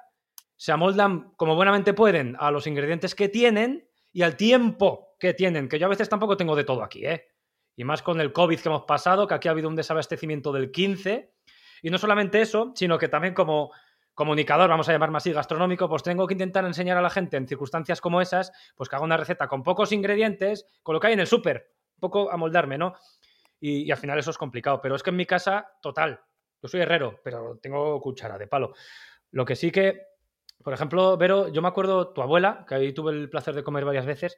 se 0.55 0.71
amoldan 0.71 1.33
como 1.37 1.55
buenamente 1.55 1.93
pueden 1.93 2.35
a 2.39 2.51
los 2.51 2.67
ingredientes 2.67 3.15
que 3.15 3.29
tienen 3.29 3.87
y 4.11 4.23
al 4.23 4.35
tiempo 4.35 5.15
que 5.17 5.33
tienen, 5.33 5.69
que 5.69 5.79
yo 5.79 5.85
a 5.85 5.89
veces 5.89 6.09
tampoco 6.09 6.35
tengo 6.35 6.55
de 6.55 6.63
todo 6.63 6.83
aquí, 6.83 7.05
¿eh? 7.05 7.30
Y 7.81 7.83
más 7.83 8.03
con 8.03 8.21
el 8.21 8.31
COVID 8.31 8.59
que 8.59 8.69
hemos 8.69 8.83
pasado, 8.83 9.25
que 9.25 9.33
aquí 9.33 9.47
ha 9.47 9.51
habido 9.51 9.67
un 9.67 9.75
desabastecimiento 9.75 10.51
del 10.51 10.69
15. 10.69 11.33
Y 11.81 11.89
no 11.89 11.97
solamente 11.97 12.39
eso, 12.39 12.73
sino 12.75 12.99
que 12.99 13.07
también 13.07 13.33
como 13.33 13.71
comunicador, 14.13 14.69
vamos 14.69 14.87
a 14.87 14.91
llamarme 14.91 15.17
así, 15.17 15.31
gastronómico, 15.31 15.89
pues 15.89 16.03
tengo 16.03 16.27
que 16.27 16.35
intentar 16.35 16.63
enseñar 16.63 16.97
a 16.97 17.01
la 17.01 17.09
gente 17.09 17.37
en 17.37 17.47
circunstancias 17.47 17.99
como 17.99 18.21
esas, 18.21 18.51
pues 18.75 18.87
que 18.87 18.95
haga 18.97 19.05
una 19.05 19.17
receta 19.17 19.47
con 19.47 19.63
pocos 19.63 19.91
ingredientes, 19.93 20.67
con 20.83 20.93
lo 20.93 20.99
que 20.99 21.07
hay 21.07 21.13
en 21.13 21.21
el 21.21 21.25
súper, 21.25 21.71
un 21.95 21.99
poco 22.01 22.31
amoldarme, 22.31 22.77
¿no? 22.77 22.93
Y, 23.59 23.81
y, 23.81 23.91
al 23.91 23.97
final 23.97 24.19
eso 24.19 24.29
es 24.29 24.37
complicado, 24.37 24.79
pero 24.79 24.93
es 24.93 25.01
que 25.01 25.09
en 25.09 25.15
mi 25.15 25.25
casa, 25.25 25.67
total, 25.81 26.19
yo 26.61 26.69
soy 26.69 26.81
herrero, 26.81 27.19
pero 27.23 27.57
tengo 27.59 27.99
cuchara 27.99 28.37
de 28.37 28.45
palo. 28.45 28.75
Lo 29.31 29.43
que 29.43 29.55
sí 29.55 29.71
que 29.71 30.11
por 30.63 30.73
ejemplo, 30.73 31.17
Vero, 31.17 31.47
yo 31.49 31.61
me 31.61 31.67
acuerdo 31.67 32.13
tu 32.13 32.21
abuela, 32.21 32.65
que 32.67 32.75
ahí 32.75 32.93
tuve 32.93 33.11
el 33.11 33.29
placer 33.29 33.55
de 33.55 33.63
comer 33.63 33.85
varias 33.85 34.05
veces. 34.05 34.37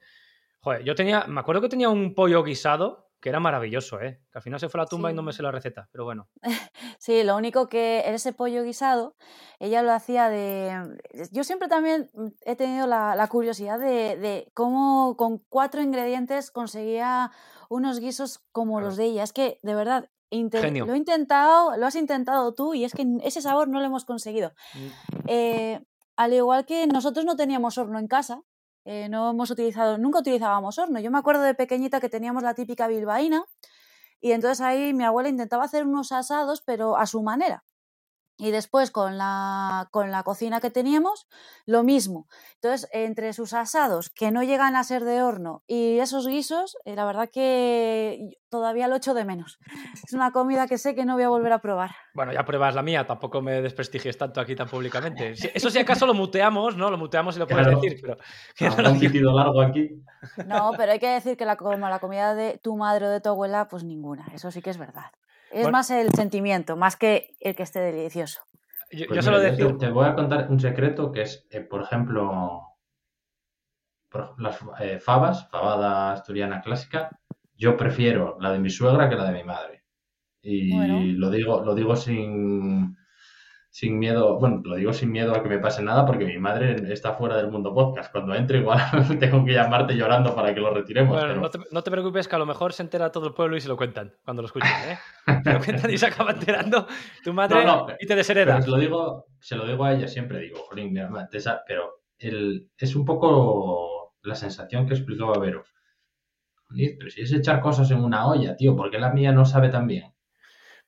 Joder, 0.64 0.84
yo 0.84 0.95
tenía, 0.95 1.26
me 1.28 1.41
acuerdo 1.41 1.61
que 1.61 1.70
tenía 1.70 1.89
un 1.89 2.16
pollo 2.16 2.41
guisado 2.43 3.09
que 3.24 3.30
era 3.30 3.39
maravilloso, 3.39 4.01
¿eh? 4.01 4.22
Que 4.32 4.39
al 4.39 4.41
final 4.41 4.59
se 4.59 4.68
fue 4.68 4.82
a 4.82 4.84
la 4.84 4.89
tumba 4.89 5.09
y 5.09 5.14
no 5.14 5.24
me 5.24 5.32
sé 5.32 5.43
la 5.43 5.51
receta, 5.51 5.88
pero 5.91 6.03
bueno. 6.03 6.28
Sí, 6.99 7.24
lo 7.24 7.38
único 7.38 7.68
que 7.68 8.03
ese 8.05 8.34
pollo 8.34 8.64
guisado, 8.64 9.16
ella 9.59 9.82
lo 9.82 9.91
hacía 9.91 10.30
de... 10.30 10.99
Yo 11.32 11.43
siempre 11.43 11.68
también 11.68 12.09
he 12.45 12.55
tenido 12.55 12.86
la, 12.88 13.28
curiosidad 13.30 13.80
de, 13.80 14.49
cómo 14.53 15.16
con 15.18 15.39
cuatro 15.49 15.82
ingredientes 15.82 16.51
conseguía 16.51 17.32
unos 17.70 17.99
guisos 17.99 18.41
como 18.51 18.80
los 18.80 18.97
de 18.97 19.05
ella. 19.05 19.24
Es 19.24 19.34
que, 19.34 19.59
de 19.64 19.76
verdad, 19.76 20.09
lo 20.32 20.93
he 20.93 20.97
intentado, 20.97 21.78
lo 21.78 21.86
has 21.86 21.95
intentado 21.95 22.53
tú 22.53 22.74
y 22.74 22.84
es 22.84 22.93
que 22.93 23.05
ese 23.24 23.41
sabor 23.41 23.68
no 23.70 23.80
lo 23.80 23.86
hemos 23.86 24.03
conseguido. 24.03 24.53
Mm. 24.74 24.88
Eh, 25.28 25.86
al 26.16 26.34
igual 26.34 26.66
que 26.66 26.88
nosotros 26.88 27.26
no 27.26 27.36
teníamos 27.36 27.78
horno 27.78 27.99
en 27.99 28.07
casa, 28.07 28.43
eh, 28.86 29.10
no 29.10 29.32
hemos 29.32 29.50
utilizado, 29.52 29.98
nunca 29.98 30.20
utilizábamos 30.20 30.78
horno. 30.78 31.00
Yo 31.00 31.12
me 31.12 31.18
acuerdo 31.18 31.44
de 31.44 31.56
pequeñita 31.56 32.00
que 32.00 32.10
teníamos 32.10 32.44
la 32.44 32.54
típica 32.54 32.88
bilbaína 32.88 33.46
y 34.22 34.32
entonces 34.32 34.62
ahí 34.62 34.94
mi 34.94 35.04
abuela 35.04 35.30
intentaba 35.30 35.64
hacer 35.66 35.86
unos 35.86 36.12
asados, 36.12 36.62
pero 36.62 36.98
a 36.98 37.06
su 37.06 37.22
manera. 37.22 37.64
Y 38.38 38.52
después 38.52 38.90
con 38.90 39.18
la, 39.18 39.88
con 39.92 40.12
la 40.12 40.24
cocina 40.24 40.60
que 40.60 40.72
teníamos, 40.72 41.28
lo 41.66 41.84
mismo. 41.84 42.28
Entonces, 42.56 42.90
entre 42.92 43.32
sus 43.34 43.54
asados, 43.54 44.10
que 44.10 44.32
no 44.32 44.42
llegan 44.44 44.76
a 44.76 44.84
ser 44.84 45.04
de 45.04 45.22
horno, 45.22 45.64
y 45.68 46.00
esos 46.00 46.28
guisos, 46.28 46.78
eh, 46.86 46.96
la 46.96 47.06
verdad 47.06 47.30
que 47.32 48.38
todavía 48.50 48.88
lo 48.88 48.96
echo 48.96 49.14
de 49.14 49.26
menos. 49.26 49.60
Es 50.04 50.14
una 50.14 50.32
comida 50.32 50.68
que 50.68 50.78
sé 50.78 50.94
que 50.96 51.06
no 51.06 51.14
voy 51.14 51.24
a 51.24 51.30
volver 51.30 51.52
a 51.54 51.60
probar. 51.60 51.92
Bueno, 52.14 52.34
ya 52.34 52.46
pruebas 52.46 52.76
la 52.76 52.84
mía, 52.84 53.06
tampoco 53.06 53.42
me 53.42 53.62
desprestigies 53.62 54.18
tanto 54.18 54.42
aquí 54.42 54.56
tan 54.56 54.68
públicamente. 54.68 55.34
Eso 55.54 55.70
si 55.70 55.80
acaso 55.80 56.06
lo 56.06 56.14
muteamos, 56.14 56.78
¿no? 56.78 56.92
Lo 56.92 56.98
muteamos 56.98 57.36
y 57.36 57.40
lo 57.40 57.48
puedes 57.48 57.68
decir, 57.68 58.00
pero... 58.02 58.18
No, 58.84 58.92
un 58.92 59.00
pitido 59.00 59.32
largo 59.34 59.62
aquí. 59.62 59.90
No, 60.46 60.72
pero 60.78 60.92
hay 60.92 61.00
que 61.00 61.10
decir 61.10 61.38
que 61.38 61.46
la, 61.46 61.56
como 61.56 61.90
la 61.90 62.00
comida 62.00 62.36
de 62.36 62.60
tu 62.62 62.76
madre 62.78 63.08
o 63.08 63.10
de 63.10 63.22
tu 63.22 63.30
abuela, 63.30 63.68
pues 63.68 63.84
ninguna. 63.84 64.26
Eso 64.34 64.52
sí 64.52 64.62
que 64.62 64.70
es 64.70 64.78
verdad. 64.78 65.12
Es 65.54 65.70
más 65.72 65.89
el 65.91 66.10
sentimiento, 66.12 66.76
más 66.76 66.95
que 66.95 67.36
el 67.39 67.56
que 67.56 67.64
esté 67.64 67.80
delicioso. 67.80 68.41
Yo, 68.91 69.08
pues 69.08 69.24
solo 69.24 69.39
decir... 69.39 69.78
Te 69.78 69.89
voy 69.89 70.08
a 70.08 70.16
contar 70.16 70.47
un 70.49 70.60
secreto 70.60 71.12
que 71.12 71.22
es, 71.22 71.47
eh, 71.49 71.62
por 71.62 71.82
ejemplo, 71.82 72.62
las 74.38 74.60
eh, 74.80 74.99
fabas, 74.99 75.49
fabada 75.49 76.14
asturiana 76.14 76.62
clásica, 76.62 77.20
yo 77.56 77.78
prefiero 77.78 78.38
la 78.39 78.51
de 78.51 78.60
mi 78.60 78.70
suegra 78.70 79.10
que 79.10 79.16
la 79.16 79.26
de 79.26 79.34
mi 79.34 79.43
madre. 79.43 79.84
Y 80.41 81.14
lo 81.14 81.30
digo, 81.30 81.64
lo 81.64 81.74
digo 81.74 81.95
sin, 81.95 82.97
sin 83.74 83.98
miedo, 83.98 84.38
bueno, 84.38 84.62
lo 84.64 84.76
digo 84.76 84.94
sin 84.94 85.12
miedo 85.12 85.36
a 85.36 85.42
que 85.42 85.50
me 85.50 85.58
pase 85.58 85.82
nada 85.82 86.06
porque 86.06 86.26
mi 86.26 86.38
madre 86.38 86.94
está 86.94 87.16
fuera 87.16 87.38
del 87.38 87.50
mundo 87.50 87.74
podcast. 87.74 88.12
Cuando 88.12 88.36
entre 88.36 88.60
igual 88.60 88.80
tengo 89.20 89.44
que 89.44 89.54
llamarte 89.54 89.96
llorando 89.96 90.36
para 90.36 90.54
que 90.54 90.60
lo 90.60 90.72
retiremos. 90.72 91.18
Bueno, 91.18 91.50
no, 91.72 91.82
te, 91.82 91.90
preocupes 91.90 92.28
que 92.28 92.36
a 92.36 92.38
lo 92.38 92.46
mejor 92.46 92.72
se 92.74 92.84
entera 92.84 93.12
todo 93.12 93.26
el 93.26 93.34
pueblo 93.34 93.58
y 93.58 93.62
se 93.62 93.68
lo 93.68 93.76
cuentan 93.76 94.14
cuando 94.24 94.44
lo 94.44 94.46
escuchen, 94.46 94.70
¿eh? 94.70 95.00
Se 95.44 95.54
lo 95.54 95.60
cuentan 95.60 95.90
y 95.90 95.98
se 95.98 96.06
acaba 96.06 96.34
enterando 96.34 96.86
tu 97.24 97.34
madre 97.34 97.66
y 98.00 98.06
te 98.06 98.16
deshereda. 98.16 98.62
se 98.62 98.70
lo 98.70 98.78
digo, 98.78 99.26
se 99.40 99.56
lo 99.56 99.66
digo 99.66 99.84
a 99.86 99.94
ella 99.94 100.08
siempre, 100.08 100.42
digo, 100.42 100.60
jolín, 100.70 100.94
pero 101.68 102.04
el, 102.20 102.70
es 102.78 102.96
un 102.96 103.06
poco 103.06 104.14
la 104.22 104.36
sensación 104.36 104.86
que 104.86 104.94
explicaba 104.94 105.40
Vero. 105.40 105.64
Pero 106.70 107.10
si 107.10 107.22
es 107.22 107.34
echar 107.34 107.60
cosas 107.60 107.90
en 107.90 108.04
una 108.04 108.28
olla, 108.28 108.56
tío, 108.56 108.76
¿por 108.76 108.92
qué 108.92 109.00
la 109.00 109.12
mía 109.12 109.32
no 109.32 109.46
sabe 109.46 109.70
tan 109.70 109.88
bien? 109.88 110.12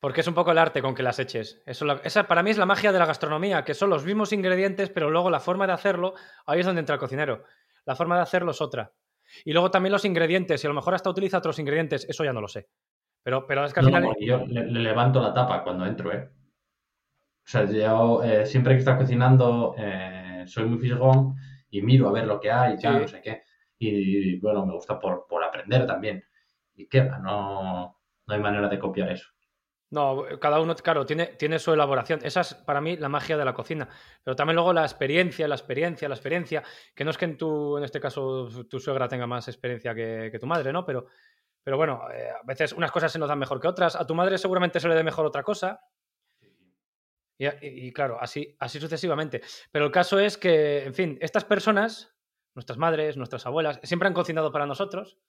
Porque 0.05 0.21
es 0.21 0.27
un 0.27 0.35
poco 0.35 0.51
el 0.51 0.59
arte 0.59 0.83
con 0.83 0.93
que 0.93 1.01
las 1.01 1.17
eches. 1.17 1.63
Eso, 1.65 1.83
esa 2.03 2.27
para 2.27 2.43
mí 2.43 2.51
es 2.51 2.59
la 2.59 2.67
magia 2.67 2.91
de 2.91 2.99
la 2.99 3.07
gastronomía, 3.07 3.63
que 3.63 3.73
son 3.73 3.89
los 3.89 4.05
mismos 4.05 4.33
ingredientes, 4.33 4.91
pero 4.91 5.09
luego 5.09 5.31
la 5.31 5.39
forma 5.39 5.65
de 5.65 5.73
hacerlo, 5.73 6.13
ahí 6.45 6.59
es 6.59 6.65
donde 6.67 6.81
entra 6.81 6.93
el 6.93 6.99
cocinero. 6.99 7.41
La 7.85 7.95
forma 7.95 8.15
de 8.15 8.21
hacerlo 8.21 8.51
es 8.51 8.61
otra. 8.61 8.93
Y 9.43 9.51
luego 9.51 9.71
también 9.71 9.91
los 9.91 10.05
ingredientes, 10.05 10.63
y 10.63 10.67
a 10.67 10.69
lo 10.69 10.75
mejor 10.75 10.93
hasta 10.93 11.09
utiliza 11.09 11.39
otros 11.39 11.57
ingredientes, 11.57 12.07
eso 12.07 12.23
ya 12.23 12.33
no 12.33 12.39
lo 12.39 12.47
sé. 12.47 12.67
Pero, 13.23 13.47
pero 13.47 13.65
es 13.65 13.73
que 13.73 13.79
al 13.79 13.87
final. 13.87 14.15
yo 14.19 14.45
le, 14.45 14.65
levanto 14.65 15.19
la 15.19 15.33
tapa 15.33 15.63
cuando 15.63 15.87
entro, 15.87 16.13
¿eh? 16.13 16.29
O 16.29 17.47
sea, 17.47 17.65
yo 17.65 18.21
eh, 18.21 18.45
siempre 18.45 18.73
que 18.73 18.81
está 18.81 18.99
cocinando 18.99 19.73
eh, 19.75 20.43
soy 20.45 20.65
muy 20.65 20.77
fisgón 20.77 21.33
y 21.71 21.81
miro 21.81 22.09
a 22.09 22.11
ver 22.11 22.27
lo 22.27 22.39
que 22.39 22.51
hay 22.51 22.75
y 22.75 22.77
tal, 22.77 23.01
no 23.01 23.07
sé 23.07 23.21
qué. 23.23 23.41
Y, 23.79 24.39
bueno, 24.39 24.67
me 24.67 24.73
gusta 24.73 24.99
por, 24.99 25.25
por 25.27 25.43
aprender 25.43 25.87
también. 25.87 26.23
Y 26.75 26.87
queda, 26.87 27.17
no, 27.17 27.97
no 28.27 28.33
hay 28.35 28.39
manera 28.39 28.69
de 28.69 28.77
copiar 28.77 29.11
eso. 29.11 29.34
No, 29.91 30.25
cada 30.41 30.59
uno, 30.59 30.75
claro, 30.75 31.05
tiene, 31.05 31.27
tiene 31.27 31.59
su 31.59 31.71
elaboración. 31.71 32.19
Esa 32.23 32.41
es 32.41 32.53
para 32.55 32.81
mí 32.81 32.97
la 32.97 33.07
magia 33.07 33.37
de 33.37 33.45
la 33.45 33.53
cocina. 33.53 33.87
Pero 34.23 34.35
también 34.35 34.55
luego 34.55 34.73
la 34.73 34.83
experiencia, 34.83 35.47
la 35.47 35.55
experiencia, 35.55 36.09
la 36.09 36.15
experiencia. 36.15 36.63
Que 36.95 37.05
no 37.05 37.11
es 37.11 37.17
que 37.17 37.25
en, 37.25 37.37
tu, 37.37 37.77
en 37.77 37.83
este 37.83 37.99
caso 37.99 38.49
tu 38.67 38.79
suegra 38.79 39.07
tenga 39.07 39.27
más 39.27 39.47
experiencia 39.47 39.93
que, 39.93 40.35
tu 40.39 40.47
madre, 40.47 40.73
¿no? 40.73 40.85
Pero, 40.85 41.05
pero 41.63 41.77
bueno, 41.77 42.01
eh, 42.11 42.29
a 42.29 42.45
veces 42.45 42.73
unas 42.73 42.91
cosas 42.91 43.11
se 43.11 43.19
nos 43.19 43.29
dan 43.29 43.39
mejor 43.39 43.59
que 43.59 43.67
otras. 43.67 43.95
A 43.95 44.05
tu 44.07 44.15
madre 44.15 44.37
seguramente 44.37 44.79
se 44.79 44.87
le 44.87 44.95
dé 44.95 45.03
mejor 45.03 45.25
otra 45.25 45.43
cosa. 45.43 45.79
Y, 47.37 47.47
y, 47.61 47.91
claro, 47.93 48.17
así, 48.19 48.55
así 48.59 48.79
sucesivamente. 48.79 49.41
Pero 49.71 49.85
el 49.85 49.91
caso 49.91 50.17
es 50.19 50.37
que, 50.37 50.85
en 50.85 50.93
fin, 50.93 51.17
estas 51.21 51.43
personas, 51.43 52.15
nuestras 52.55 52.79
madres, 52.79 53.17
nuestras 53.17 53.45
abuelas, 53.45 53.79
siempre 53.83 54.07
han 54.07 54.13
cocinado 54.13 54.51
para 54.51 54.65
nosotros 54.65 55.19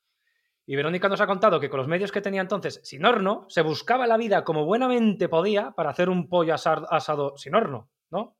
y 0.66 0.74
Verónica 0.74 1.08
nos 1.08 1.20
ha 1.20 1.26
contado 1.28 1.60
que 1.60 1.70
con 1.70 1.78
los 1.78 1.86
medios 1.86 2.10
que 2.10 2.20
tenía 2.20 2.40
entonces 2.40 2.80
sin 2.82 3.04
horno, 3.04 3.46
se 3.48 3.62
buscaba 3.62 4.06
la 4.08 4.16
vida 4.16 4.42
como 4.42 4.64
buenamente 4.64 5.28
podía 5.28 5.70
para 5.70 5.90
hacer 5.90 6.08
un 6.08 6.28
pollo 6.28 6.54
asado 6.54 7.36
sin 7.36 7.54
horno, 7.54 7.88
¿no? 8.10 8.36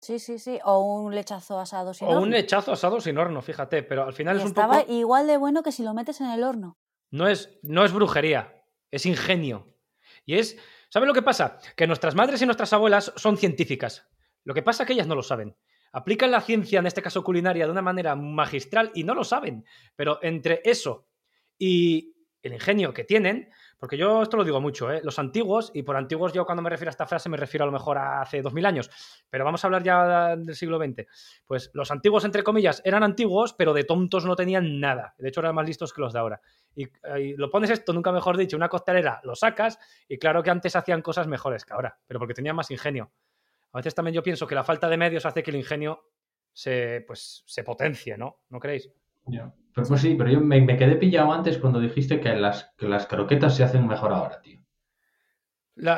Sí, 0.00 0.18
sí, 0.18 0.38
sí. 0.38 0.58
O 0.64 0.80
un 0.80 1.14
lechazo 1.14 1.60
asado 1.60 1.94
sin 1.94 2.08
horno. 2.08 2.20
O 2.20 2.22
un 2.22 2.30
lechazo 2.30 2.72
asado 2.72 3.00
sin 3.00 3.18
horno, 3.18 3.42
fíjate. 3.42 3.82
Pero 3.82 4.04
al 4.04 4.14
final 4.14 4.38
es 4.38 4.44
un 4.44 4.54
poco. 4.54 4.72
Estaba 4.72 4.92
igual 4.92 5.26
de 5.26 5.36
bueno 5.36 5.62
que 5.62 5.72
si 5.72 5.82
lo 5.82 5.94
metes 5.94 6.20
en 6.20 6.30
el 6.30 6.42
horno. 6.42 6.78
No 7.10 7.28
es, 7.28 7.58
no 7.62 7.84
es 7.84 7.92
brujería, 7.92 8.64
es 8.90 9.06
ingenio. 9.06 9.76
Y 10.24 10.38
es. 10.38 10.56
¿Sabes 10.88 11.06
lo 11.06 11.14
que 11.14 11.22
pasa? 11.22 11.58
Que 11.76 11.86
nuestras 11.86 12.14
madres 12.14 12.40
y 12.42 12.46
nuestras 12.46 12.72
abuelas 12.72 13.12
son 13.16 13.36
científicas. 13.36 14.08
Lo 14.42 14.54
que 14.54 14.62
pasa 14.62 14.82
es 14.82 14.86
que 14.86 14.94
ellas 14.94 15.06
no 15.06 15.14
lo 15.14 15.22
saben. 15.22 15.54
Aplican 15.92 16.30
la 16.30 16.40
ciencia, 16.40 16.78
en 16.78 16.86
este 16.86 17.02
caso 17.02 17.22
culinaria, 17.22 17.66
de 17.66 17.72
una 17.72 17.82
manera 17.82 18.16
magistral 18.16 18.90
y 18.94 19.04
no 19.04 19.14
lo 19.14 19.22
saben. 19.22 19.66
Pero 19.96 20.18
entre 20.22 20.62
eso 20.64 21.09
y 21.60 22.16
el 22.42 22.54
ingenio 22.54 22.94
que 22.94 23.04
tienen, 23.04 23.50
porque 23.78 23.98
yo 23.98 24.22
esto 24.22 24.38
lo 24.38 24.44
digo 24.44 24.62
mucho, 24.62 24.90
¿eh? 24.90 25.02
los 25.04 25.18
antiguos, 25.18 25.70
y 25.74 25.82
por 25.82 25.94
antiguos 25.94 26.32
yo 26.32 26.46
cuando 26.46 26.62
me 26.62 26.70
refiero 26.70 26.88
a 26.88 26.92
esta 26.92 27.06
frase 27.06 27.28
me 27.28 27.36
refiero 27.36 27.64
a 27.64 27.66
lo 27.66 27.72
mejor 27.72 27.98
a 27.98 28.22
hace 28.22 28.40
2000 28.40 28.64
años, 28.64 28.90
pero 29.28 29.44
vamos 29.44 29.62
a 29.62 29.66
hablar 29.66 29.82
ya 29.82 30.36
del 30.36 30.56
siglo 30.56 30.78
XX. 30.78 31.06
Pues 31.46 31.70
los 31.74 31.90
antiguos, 31.90 32.24
entre 32.24 32.42
comillas, 32.42 32.80
eran 32.82 33.02
antiguos, 33.02 33.52
pero 33.52 33.74
de 33.74 33.84
tontos 33.84 34.24
no 34.24 34.36
tenían 34.36 34.80
nada. 34.80 35.14
De 35.18 35.28
hecho, 35.28 35.40
eran 35.40 35.54
más 35.54 35.66
listos 35.66 35.92
que 35.92 36.00
los 36.00 36.14
de 36.14 36.18
ahora. 36.18 36.40
Y, 36.74 36.84
y, 37.18 37.36
lo 37.36 37.50
pones 37.50 37.68
esto, 37.68 37.92
nunca 37.92 38.10
mejor 38.10 38.38
dicho, 38.38 38.56
una 38.56 38.70
costelera, 38.70 39.20
lo 39.22 39.34
sacas, 39.34 39.78
y 40.08 40.18
claro 40.18 40.42
que 40.42 40.50
antes 40.50 40.74
hacían 40.76 41.02
cosas 41.02 41.26
mejores 41.28 41.66
que 41.66 41.74
ahora, 41.74 41.98
pero 42.06 42.18
porque 42.18 42.32
tenían 42.32 42.56
más 42.56 42.70
ingenio. 42.70 43.12
A 43.72 43.78
veces 43.78 43.94
también 43.94 44.14
yo 44.14 44.22
pienso 44.22 44.46
que 44.46 44.54
la 44.54 44.64
falta 44.64 44.88
de 44.88 44.96
medios 44.96 45.26
hace 45.26 45.42
que 45.42 45.50
el 45.50 45.58
ingenio 45.58 46.06
se, 46.54 47.04
pues, 47.06 47.44
se 47.46 47.62
potencie, 47.64 48.16
¿no? 48.16 48.40
¿No 48.48 48.58
creéis? 48.58 48.90
Pero 49.30 49.52
pues 49.74 49.88
sí, 50.00 50.14
pero 50.16 50.30
yo 50.30 50.40
me, 50.40 50.66
quedé 50.76 50.96
pillado 50.96 51.32
antes 51.32 51.58
cuando 51.58 51.80
dijiste 51.80 52.20
que 52.20 52.34
las, 52.34 52.72
las 52.78 53.06
croquetas 53.06 53.56
se 53.56 53.64
hacen 53.64 53.86
mejor 53.86 54.12
ahora, 54.12 54.40
tío. 54.40 54.60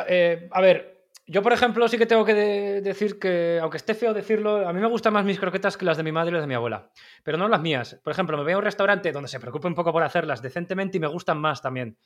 Eh, 0.08 0.48
a 0.50 0.60
ver, 0.60 1.06
yo 1.26 1.42
por 1.42 1.52
ejemplo 1.52 1.88
sí 1.88 1.98
que 1.98 2.06
tengo 2.06 2.24
que 2.24 2.34
decir 2.34 3.18
que, 3.18 3.58
aunque 3.60 3.76
esté 3.76 3.94
feo 3.94 4.12
decirlo, 4.12 4.68
a 4.68 4.72
mí 4.72 4.80
me 4.80 4.86
gustan 4.88 5.12
más 5.12 5.24
mis 5.24 5.38
croquetas 5.38 5.76
que 5.76 5.84
las 5.84 5.96
de 5.96 6.02
mi 6.02 6.12
madre 6.12 6.30
y 6.30 6.34
las 6.34 6.42
de 6.42 6.46
mi 6.46 6.54
abuela. 6.54 6.90
Pero 7.22 7.38
no 7.38 7.48
las 7.48 7.60
mías. 7.60 8.00
Por 8.02 8.12
ejemplo, 8.12 8.36
me 8.36 8.42
voy 8.42 8.52
a 8.52 8.58
un 8.58 8.64
restaurante 8.64 9.12
donde 9.12 9.28
se 9.28 9.40
preocupe 9.40 9.68
un 9.68 9.74
poco 9.74 9.92
por 9.92 10.02
hacerlas 10.02 10.42
decentemente 10.42 10.98
y 10.98 11.00
me 11.00 11.06
gustan 11.06 11.38
más 11.38 11.62
también. 11.62 11.96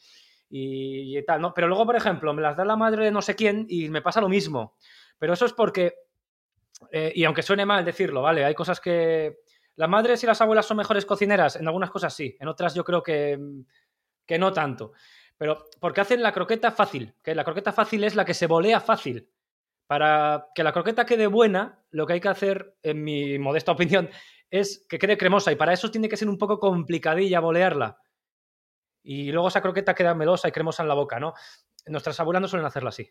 Y, 0.48 1.20
tal, 1.24 1.40
¿no? 1.40 1.52
Pero 1.54 1.66
luego, 1.66 1.86
por 1.86 1.96
ejemplo, 1.96 2.32
me 2.32 2.42
las 2.42 2.56
da 2.56 2.64
la 2.64 2.76
madre 2.76 3.04
de 3.04 3.10
no 3.10 3.20
sé 3.20 3.34
quién 3.34 3.66
y 3.68 3.88
me 3.88 4.02
pasa 4.02 4.20
lo 4.20 4.28
mismo. 4.28 4.76
Pero 5.18 5.32
eso 5.32 5.44
es 5.44 5.52
porque, 5.52 5.94
eh, 6.92 7.12
y 7.14 7.24
aunque 7.24 7.42
suene 7.42 7.66
mal 7.66 7.84
decirlo, 7.84 8.22
¿vale? 8.22 8.44
Hay 8.44 8.54
cosas 8.54 8.80
que, 8.80 9.38
¿Las 9.76 9.88
madres 9.88 10.22
y 10.24 10.26
las 10.26 10.40
abuelas 10.40 10.66
son 10.66 10.78
mejores 10.78 11.04
cocineras? 11.06 11.56
En 11.56 11.66
algunas 11.66 11.90
cosas 11.90 12.14
sí, 12.14 12.36
en 12.40 12.48
otras 12.48 12.74
yo 12.74 12.82
creo 12.82 13.02
que, 13.02 13.38
que 14.26 14.38
no 14.38 14.52
tanto. 14.52 14.92
Pero 15.36 15.64
porque 15.80 16.00
hacen 16.00 16.22
la 16.22 16.32
croqueta 16.32 16.72
fácil, 16.72 17.14
que 17.22 17.34
la 17.34 17.44
croqueta 17.44 17.72
fácil 17.72 18.04
es 18.04 18.14
la 18.14 18.24
que 18.24 18.34
se 18.34 18.46
volea 18.46 18.80
fácil. 18.80 19.30
Para 19.86 20.48
que 20.54 20.64
la 20.64 20.72
croqueta 20.72 21.06
quede 21.06 21.26
buena, 21.26 21.84
lo 21.90 22.06
que 22.06 22.14
hay 22.14 22.20
que 22.20 22.28
hacer, 22.28 22.76
en 22.82 23.04
mi 23.04 23.38
modesta 23.38 23.72
opinión, 23.72 24.10
es 24.50 24.84
que 24.88 24.98
quede 24.98 25.18
cremosa 25.18 25.52
y 25.52 25.56
para 25.56 25.72
eso 25.72 25.90
tiene 25.90 26.08
que 26.08 26.16
ser 26.16 26.28
un 26.28 26.38
poco 26.38 26.58
complicadilla 26.58 27.40
bolearla. 27.40 28.00
Y 29.02 29.30
luego 29.30 29.48
esa 29.48 29.60
croqueta 29.60 29.94
queda 29.94 30.14
melosa 30.14 30.48
y 30.48 30.52
cremosa 30.52 30.82
en 30.82 30.88
la 30.88 30.94
boca, 30.94 31.20
¿no? 31.20 31.34
Nuestras 31.86 32.18
abuelas 32.18 32.42
no 32.42 32.48
suelen 32.48 32.66
hacerla 32.66 32.88
así. 32.88 33.08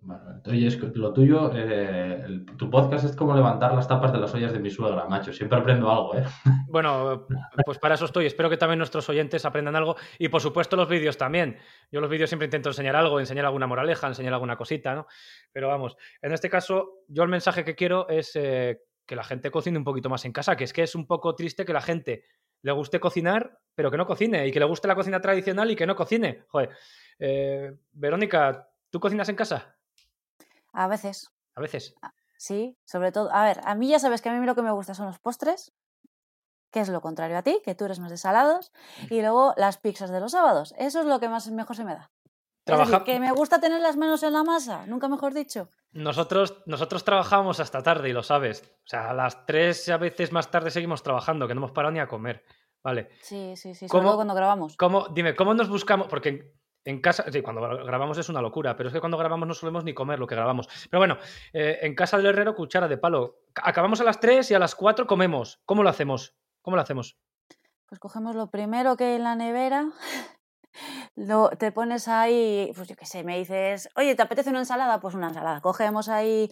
Bueno, 0.00 0.40
oye, 0.46 0.70
lo 0.94 1.12
tuyo, 1.12 1.50
eh, 1.54 2.44
tu 2.56 2.70
podcast 2.70 3.04
es 3.04 3.16
como 3.16 3.34
levantar 3.34 3.74
las 3.74 3.88
tapas 3.88 4.12
de 4.12 4.18
las 4.18 4.32
ollas 4.32 4.52
de 4.52 4.60
mi 4.60 4.70
suegra, 4.70 5.06
macho. 5.06 5.32
Siempre 5.32 5.58
aprendo 5.58 5.90
algo, 5.90 6.16
¿eh? 6.16 6.24
Bueno, 6.68 7.26
pues 7.64 7.78
para 7.78 7.96
eso 7.96 8.04
estoy. 8.04 8.26
Espero 8.26 8.48
que 8.48 8.56
también 8.56 8.78
nuestros 8.78 9.08
oyentes 9.08 9.44
aprendan 9.44 9.74
algo. 9.74 9.96
Y 10.18 10.28
por 10.28 10.40
supuesto 10.40 10.76
los 10.76 10.88
vídeos 10.88 11.16
también. 11.16 11.58
Yo 11.90 12.00
los 12.00 12.08
vídeos 12.08 12.30
siempre 12.30 12.46
intento 12.46 12.68
enseñar 12.68 12.94
algo, 12.94 13.18
enseñar 13.18 13.46
alguna 13.46 13.66
moraleja, 13.66 14.06
enseñar 14.06 14.34
alguna 14.34 14.56
cosita, 14.56 14.94
¿no? 14.94 15.06
Pero 15.52 15.68
vamos, 15.68 15.96
en 16.22 16.32
este 16.32 16.48
caso, 16.48 17.02
yo 17.08 17.22
el 17.24 17.28
mensaje 17.28 17.64
que 17.64 17.74
quiero 17.74 18.08
es 18.08 18.36
eh, 18.36 18.82
que 19.04 19.16
la 19.16 19.24
gente 19.24 19.50
cocine 19.50 19.78
un 19.78 19.84
poquito 19.84 20.08
más 20.08 20.24
en 20.24 20.32
casa, 20.32 20.56
que 20.56 20.64
es 20.64 20.72
que 20.72 20.82
es 20.84 20.94
un 20.94 21.06
poco 21.06 21.34
triste 21.34 21.64
que 21.64 21.72
la 21.72 21.80
gente 21.80 22.24
le 22.62 22.72
guste 22.72 23.00
cocinar, 23.00 23.58
pero 23.74 23.90
que 23.90 23.96
no 23.96 24.06
cocine, 24.06 24.46
y 24.46 24.52
que 24.52 24.58
le 24.58 24.66
guste 24.66 24.88
la 24.88 24.94
cocina 24.94 25.20
tradicional 25.20 25.70
y 25.70 25.76
que 25.76 25.86
no 25.86 25.96
cocine. 25.96 26.44
Joder. 26.48 26.70
Eh, 27.18 27.72
Verónica, 27.92 28.68
¿tú 28.90 29.00
cocinas 29.00 29.28
en 29.28 29.36
casa? 29.36 29.77
A 30.78 30.86
veces. 30.86 31.32
A 31.56 31.60
veces. 31.60 31.96
Ah, 32.02 32.14
sí, 32.36 32.78
sobre 32.84 33.10
todo. 33.10 33.32
A 33.32 33.44
ver, 33.44 33.60
a 33.64 33.74
mí 33.74 33.88
ya 33.88 33.98
sabes 33.98 34.22
que 34.22 34.28
a 34.28 34.32
mí 34.32 34.46
lo 34.46 34.54
que 34.54 34.62
me 34.62 34.70
gusta 34.70 34.94
son 34.94 35.06
los 35.06 35.18
postres, 35.18 35.72
que 36.70 36.78
es 36.78 36.88
lo 36.88 37.00
contrario 37.00 37.36
a 37.36 37.42
ti, 37.42 37.60
que 37.64 37.74
tú 37.74 37.84
eres 37.84 37.98
más 37.98 38.12
de 38.12 38.16
salados, 38.16 38.70
y 39.10 39.20
luego 39.20 39.54
las 39.56 39.78
pizzas 39.78 40.10
de 40.10 40.20
los 40.20 40.32
sábados. 40.32 40.74
Eso 40.78 41.00
es 41.00 41.06
lo 41.06 41.18
que 41.18 41.28
más 41.28 41.50
mejor 41.50 41.74
se 41.74 41.84
me 41.84 41.94
da. 41.94 42.12
Trabaja... 42.62 43.02
que 43.02 43.18
me 43.18 43.32
gusta 43.32 43.58
tener 43.58 43.80
las 43.80 43.96
manos 43.96 44.22
en 44.22 44.34
la 44.34 44.44
masa, 44.44 44.86
nunca 44.86 45.08
mejor 45.08 45.34
dicho. 45.34 45.68
Nosotros, 45.90 46.62
nosotros 46.66 47.02
trabajamos 47.02 47.58
hasta 47.58 47.82
tarde 47.82 48.10
y 48.10 48.12
lo 48.12 48.22
sabes. 48.22 48.62
O 48.84 48.86
sea, 48.86 49.10
a 49.10 49.14
las 49.14 49.46
tres 49.46 49.88
a 49.88 49.96
veces 49.96 50.30
más 50.30 50.48
tarde 50.48 50.70
seguimos 50.70 51.02
trabajando, 51.02 51.48
que 51.48 51.54
no 51.54 51.60
hemos 51.60 51.72
parado 51.72 51.92
ni 51.92 51.98
a 51.98 52.06
comer. 52.06 52.44
Vale. 52.84 53.08
Sí, 53.20 53.54
sí, 53.56 53.74
sí, 53.74 53.88
sobre 53.88 54.04
todo 54.04 54.14
cuando 54.14 54.34
grabamos. 54.34 54.76
¿cómo, 54.76 55.08
dime, 55.08 55.34
¿cómo 55.34 55.54
nos 55.54 55.68
buscamos? 55.68 56.06
Porque 56.06 56.54
En 56.88 57.02
casa, 57.02 57.26
sí, 57.30 57.42
cuando 57.42 57.60
grabamos 57.84 58.16
es 58.16 58.30
una 58.30 58.40
locura, 58.40 58.74
pero 58.74 58.88
es 58.88 58.94
que 58.94 59.00
cuando 59.00 59.18
grabamos 59.18 59.46
no 59.46 59.52
solemos 59.52 59.84
ni 59.84 59.92
comer 59.92 60.18
lo 60.18 60.26
que 60.26 60.34
grabamos. 60.34 60.70
Pero 60.88 60.98
bueno, 60.98 61.18
eh, 61.52 61.80
en 61.82 61.94
casa 61.94 62.16
del 62.16 62.24
herrero, 62.24 62.54
cuchara 62.54 62.88
de 62.88 62.96
palo. 62.96 63.40
Acabamos 63.56 64.00
a 64.00 64.04
las 64.04 64.20
3 64.20 64.50
y 64.50 64.54
a 64.54 64.58
las 64.58 64.74
4 64.74 65.06
comemos. 65.06 65.60
¿Cómo 65.66 65.82
lo 65.82 65.90
hacemos? 65.90 66.34
¿Cómo 66.62 66.76
lo 66.76 66.82
hacemos? 66.82 67.18
Pues 67.84 67.98
cogemos 68.00 68.34
lo 68.34 68.48
primero 68.48 68.96
que 68.96 69.16
en 69.16 69.24
la 69.24 69.36
nevera, 69.36 69.90
lo, 71.14 71.50
te 71.50 71.72
pones 71.72 72.08
ahí, 72.08 72.72
pues 72.74 72.88
yo 72.88 72.96
qué 72.96 73.04
sé, 73.04 73.22
me 73.22 73.36
dices, 73.36 73.90
oye, 73.94 74.14
¿te 74.14 74.22
apetece 74.22 74.48
una 74.48 74.60
ensalada? 74.60 74.98
Pues 74.98 75.14
una 75.14 75.28
ensalada. 75.28 75.60
Cogemos 75.60 76.08
ahí 76.08 76.50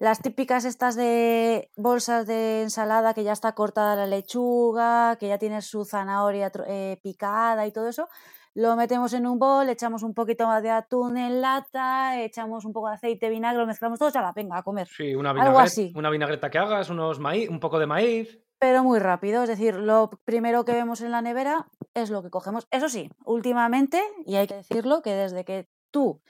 las 0.00 0.20
típicas 0.20 0.66
estas 0.66 0.96
de 0.96 1.70
bolsas 1.78 2.26
de 2.26 2.60
ensalada 2.60 3.14
que 3.14 3.24
ya 3.24 3.32
está 3.32 3.52
cortada 3.52 3.96
la 3.96 4.06
lechuga, 4.06 5.16
que 5.16 5.28
ya 5.28 5.38
tiene 5.38 5.62
su 5.62 5.86
zanahoria 5.86 6.52
eh, 6.66 7.00
picada 7.02 7.66
y 7.66 7.72
todo 7.72 7.88
eso. 7.88 8.10
Lo 8.54 8.76
metemos 8.76 9.12
en 9.12 9.26
un 9.26 9.38
bol, 9.38 9.68
echamos 9.68 10.02
un 10.02 10.14
poquito 10.14 10.46
más 10.46 10.62
de 10.62 10.70
atún 10.70 11.16
en 11.16 11.40
lata, 11.40 12.20
echamos 12.20 12.64
un 12.64 12.72
poco 12.72 12.88
de 12.88 12.94
aceite, 12.94 13.28
vinagre, 13.28 13.58
lo 13.58 13.66
mezclamos 13.66 13.98
todo, 13.98 14.10
ya 14.10 14.22
la 14.22 14.32
venga 14.32 14.58
a 14.58 14.62
comer. 14.62 14.88
Sí, 14.88 15.14
una 15.14 15.32
vinagreta, 15.32 15.98
una 15.98 16.10
vinagreta 16.10 16.50
que 16.50 16.58
hagas, 16.58 16.90
unos 16.90 17.18
maíz, 17.18 17.48
un 17.48 17.60
poco 17.60 17.78
de 17.78 17.86
maíz 17.86 18.38
pero 18.58 18.82
muy 18.82 18.98
rápido. 18.98 19.42
Es 19.42 19.48
decir, 19.48 19.76
lo 19.76 20.10
primero 20.24 20.64
que 20.64 20.72
vemos 20.72 21.00
en 21.00 21.12
la 21.12 21.22
nevera 21.22 21.68
es 21.94 22.10
lo 22.10 22.22
que 22.22 22.30
cogemos. 22.30 22.66
Eso 22.70 22.88
sí, 22.88 23.10
últimamente, 23.24 24.02
y 24.26 24.36
hay 24.36 24.46
que 24.46 24.56
decirlo, 24.56 25.02
que 25.02 25.14
desde 25.14 25.44
que 25.44 25.68
tú 25.90 26.20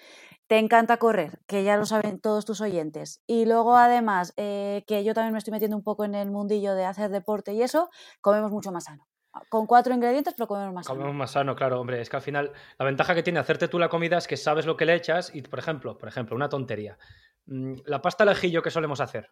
te 0.46 0.58
encanta 0.58 0.96
correr, 0.96 1.40
que 1.46 1.64
ya 1.64 1.76
lo 1.76 1.84
saben 1.84 2.20
todos 2.20 2.46
tus 2.46 2.60
oyentes, 2.60 3.22
y 3.26 3.44
luego 3.44 3.76
además 3.76 4.32
eh, 4.36 4.84
que 4.86 5.04
yo 5.04 5.12
también 5.12 5.32
me 5.32 5.38
estoy 5.38 5.52
metiendo 5.52 5.76
un 5.76 5.82
poco 5.82 6.04
en 6.04 6.14
el 6.14 6.30
mundillo 6.30 6.74
de 6.74 6.84
hacer 6.84 7.10
deporte 7.10 7.52
y 7.52 7.62
eso, 7.62 7.90
comemos 8.20 8.50
mucho 8.50 8.72
más 8.72 8.84
sano. 8.84 9.06
Con 9.48 9.66
cuatro 9.66 9.94
ingredientes, 9.94 10.34
pero 10.34 10.46
comemos 10.46 10.74
más 10.74 10.86
sano. 10.86 10.96
Comemos 10.96 11.16
más 11.16 11.30
sano, 11.30 11.54
claro, 11.54 11.80
hombre. 11.80 12.00
Es 12.00 12.08
que 12.08 12.16
al 12.16 12.22
final 12.22 12.52
la 12.78 12.84
ventaja 12.84 13.14
que 13.14 13.22
tiene 13.22 13.38
hacerte 13.38 13.68
tú 13.68 13.78
la 13.78 13.88
comida 13.88 14.18
es 14.18 14.26
que 14.26 14.36
sabes 14.36 14.66
lo 14.66 14.76
que 14.76 14.86
le 14.86 14.94
echas 14.94 15.34
y, 15.34 15.42
por 15.42 15.58
ejemplo, 15.58 15.96
por 15.96 16.08
ejemplo, 16.08 16.34
una 16.34 16.48
tontería. 16.48 16.98
Mm, 17.46 17.74
la 17.84 18.02
pasta 18.02 18.24
al 18.24 18.30
ajillo 18.30 18.62
que 18.62 18.70
solemos 18.70 19.00
hacer. 19.00 19.30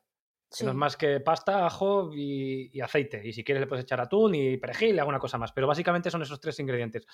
No 0.62 0.70
es 0.70 0.76
más 0.76 0.96
que 0.96 1.20
pasta, 1.20 1.66
ajo 1.66 2.10
y, 2.14 2.80
aceite. 2.80 3.20
Y 3.24 3.32
si 3.32 3.42
quieres 3.42 3.60
le 3.60 3.66
puedes 3.66 3.84
echar 3.84 4.00
atún 4.00 4.34
y 4.34 4.56
perejil 4.56 4.94
y 4.94 4.98
alguna 4.98 5.18
cosa 5.18 5.38
más. 5.38 5.52
Pero 5.52 5.66
básicamente 5.66 6.10
son 6.10 6.22
esos 6.22 6.40
tres 6.40 6.58
ingredientes. 6.60 7.04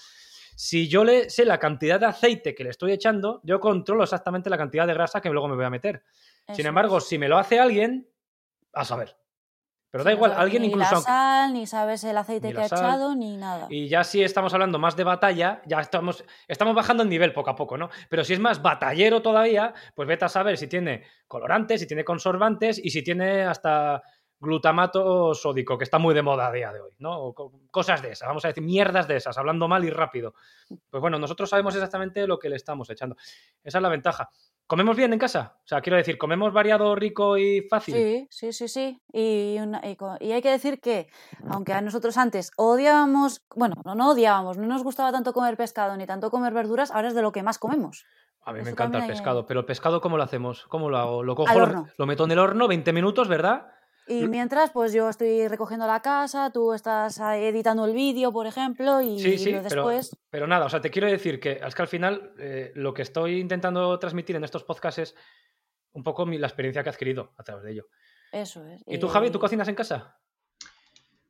Si 0.55 0.87
yo 0.87 1.03
le 1.03 1.31
sé 1.31 1.45
la 1.45 1.59
cantidad 1.59 1.99
de 1.99 2.07
aceite 2.07 2.55
que 2.55 2.63
le 2.63 2.71
estoy 2.71 2.93
echando, 2.93 3.41
yo 3.43 3.59
controlo 3.59 4.03
exactamente 4.03 4.51
la 4.51 4.59
cantidad 4.59 4.87
de 4.87 4.95
grasa 4.95 5.21
que 5.21 5.31
luego 5.31 5.49
me 5.49 5.57
voy 5.57 5.65
a 5.65 5.71
meter. 5.71 6.05
Sin 6.53 6.67
embargo, 6.67 7.01
si 7.01 7.17
me 7.17 7.29
lo 7.29 7.39
hace 7.39 7.59
alguien, 7.59 8.07
a 8.75 8.85
saber. 8.85 9.17
Pero 9.93 10.05
da 10.05 10.13
igual, 10.13 10.33
alguien 10.35 10.65
incluso. 10.65 10.95
Ni 10.95 10.97
la 10.97 11.03
sal, 11.03 11.53
ni 11.53 11.67
sabes 11.67 12.03
el 12.05 12.17
aceite 12.17 12.55
que 12.55 12.63
ha 12.63 12.65
echado, 12.65 13.15
ni 13.15 13.37
nada. 13.37 13.67
Y 13.69 13.89
ya 13.89 14.05
si 14.05 14.23
estamos 14.23 14.55
hablando 14.55 14.79
más 14.79 14.97
de 14.97 15.05
batalla, 15.05 15.61
ya 15.67 15.81
estamos, 15.81 16.25
estamos 16.49 16.75
bajando 16.75 17.03
el 17.03 17.11
nivel 17.11 17.35
poco 17.35 17.51
a 17.51 17.57
poco, 17.57 17.77
¿no? 17.77 17.91
Pero 18.09 18.25
si 18.25 18.33
es 18.33 18.41
más 18.41 18.63
batallero 18.63 19.21
todavía, 19.21 19.75
pues 19.95 20.09
vete 20.09 20.25
a 20.25 20.31
saber 20.31 20.57
si 20.57 20.67
tiene 20.67 21.05
colorantes, 21.29 21.83
si 21.83 21.87
tiene 21.87 22.07
conservantes 22.07 22.81
y 22.83 22.89
si 22.89 23.05
tiene 23.05 23.43
hasta 23.43 24.03
glutamato 24.41 25.35
sódico, 25.35 25.77
que 25.77 25.85
está 25.85 25.99
muy 25.99 26.15
de 26.15 26.23
moda 26.23 26.49
a 26.49 26.53
día 26.53 26.73
de 26.73 26.81
hoy, 26.81 26.93
¿no? 26.99 27.33
cosas 27.71 28.03
de 28.03 28.11
esas, 28.13 28.27
vamos 28.27 28.45
a 28.45 28.49
decir, 28.49 28.65
mierdas 28.65 29.07
de 29.07 29.17
esas, 29.17 29.39
hablando 29.39 29.69
mal 29.69 29.85
y 29.85 29.91
rápido. 29.91 30.35
Pues 30.91 31.01
bueno, 31.01 31.19
nosotros 31.19 31.49
sabemos 31.49 31.75
exactamente 31.75 32.27
lo 32.27 32.39
que 32.39 32.49
le 32.49 32.57
estamos 32.57 32.91
echando. 32.91 33.15
Esa 33.63 33.79
es 33.79 33.83
la 33.83 33.89
ventaja. 33.89 34.31
¿Comemos 34.73 34.97
bien 34.97 35.13
en 35.13 35.19
casa? 35.19 35.59
O 35.59 35.69
sea, 35.69 35.83
quiero 35.83 35.99
decir, 35.99 36.17
¿comemos 36.17 36.51
variado, 36.51 36.95
rico 36.95 37.37
y 37.37 37.61
fácil? 37.69 37.95
Sí, 37.95 38.27
sí, 38.31 38.53
sí, 38.55 38.69
sí. 38.69 39.03
Y, 39.13 39.59
y, 39.59 40.33
hay 40.33 40.41
que 40.41 40.51
decir 40.51 40.81
que, 40.81 41.09
aunque 41.47 41.75
a 41.75 41.83
nosotros 41.83 42.17
antes 42.17 42.53
odiábamos, 42.57 43.45
bueno, 43.55 43.75
no, 43.85 43.95
no 43.95 44.13
odiábamos, 44.13 44.57
no 44.57 44.67
nos 44.67 44.83
gustaba 44.83 45.13
tanto 45.13 45.35
comer 45.35 45.59
pescado 45.59 45.95
ni 45.99 46.07
tanto 46.07 46.31
comer 46.31 46.55
verduras, 46.55 46.91
ahora 46.91 47.09
es 47.09 47.15
de 47.15 47.21
lo 47.21 47.33
que 47.33 47.43
más 47.43 47.59
comemos. 47.59 48.07
A 48.47 48.55
mí 48.55 48.63
me 48.63 48.71
encanta 48.71 48.97
el 48.97 49.07
pescado, 49.09 49.47
pero 49.47 49.61
el 49.61 49.67
pescado, 49.67 50.01
¿cómo 50.01 50.17
lo 50.17 50.23
hacemos? 50.23 50.65
¿Cómo 50.69 50.89
lo 50.89 50.97
hago? 50.97 51.23
Lo 51.23 51.35
cojo, 51.35 51.53
lo 51.99 52.07
meto 52.07 52.25
en 52.25 52.31
el 52.31 52.39
horno, 52.39 52.67
20 52.67 52.95
minutos, 52.95 53.29
¿verdad? 53.29 53.67
Y 54.09 54.27
mientras, 54.27 54.71
pues 54.71 54.93
yo 54.93 55.09
estoy 55.09 55.47
recogiendo 55.49 55.87
la 55.87 56.01
casa, 56.01 56.51
tú 56.51 56.73
estás 56.73 57.19
editando 57.19 57.85
el 57.85 57.95
vídeo, 57.95 58.33
por 58.33 58.47
ejemplo, 58.47 59.01
y, 59.01 59.19
sí, 59.19 59.39
sí, 59.39 59.53
después. 59.53 60.17
Pero, 60.31 60.47
nada, 60.47 60.67
o 60.67 60.69
sea, 60.69 60.81
te 60.81 60.91
quiero 60.91 61.09
decir 61.09 61.39
que 61.39 61.61
es 61.65 61.75
que 61.75 61.83
al 61.83 61.89
final 61.89 62.33
eh, 62.39 62.73
lo 62.75 62.93
que 62.95 63.03
estoy 63.03 63.39
intentando 63.39 63.99
transmitir 63.99 64.37
en 64.37 64.45
estos 64.45 64.65
podcasts 64.65 64.99
es 64.99 65.15
un 65.93 66.03
poco 66.03 66.27
la 66.27 66.47
experiencia 66.47 66.83
que 66.83 66.89
he 66.89 66.93
adquirido 66.93 67.33
a 67.37 67.43
través 67.45 67.65
de 67.65 67.73
ello. 67.73 67.87
Eso 68.33 68.67
es. 68.67 68.83
¿Y 68.87 68.99
tú, 68.99 69.09
Javi, 69.09 69.31
tú 69.31 69.39
cocinas 69.39 69.69
en 69.69 69.75
casa? 69.75 70.19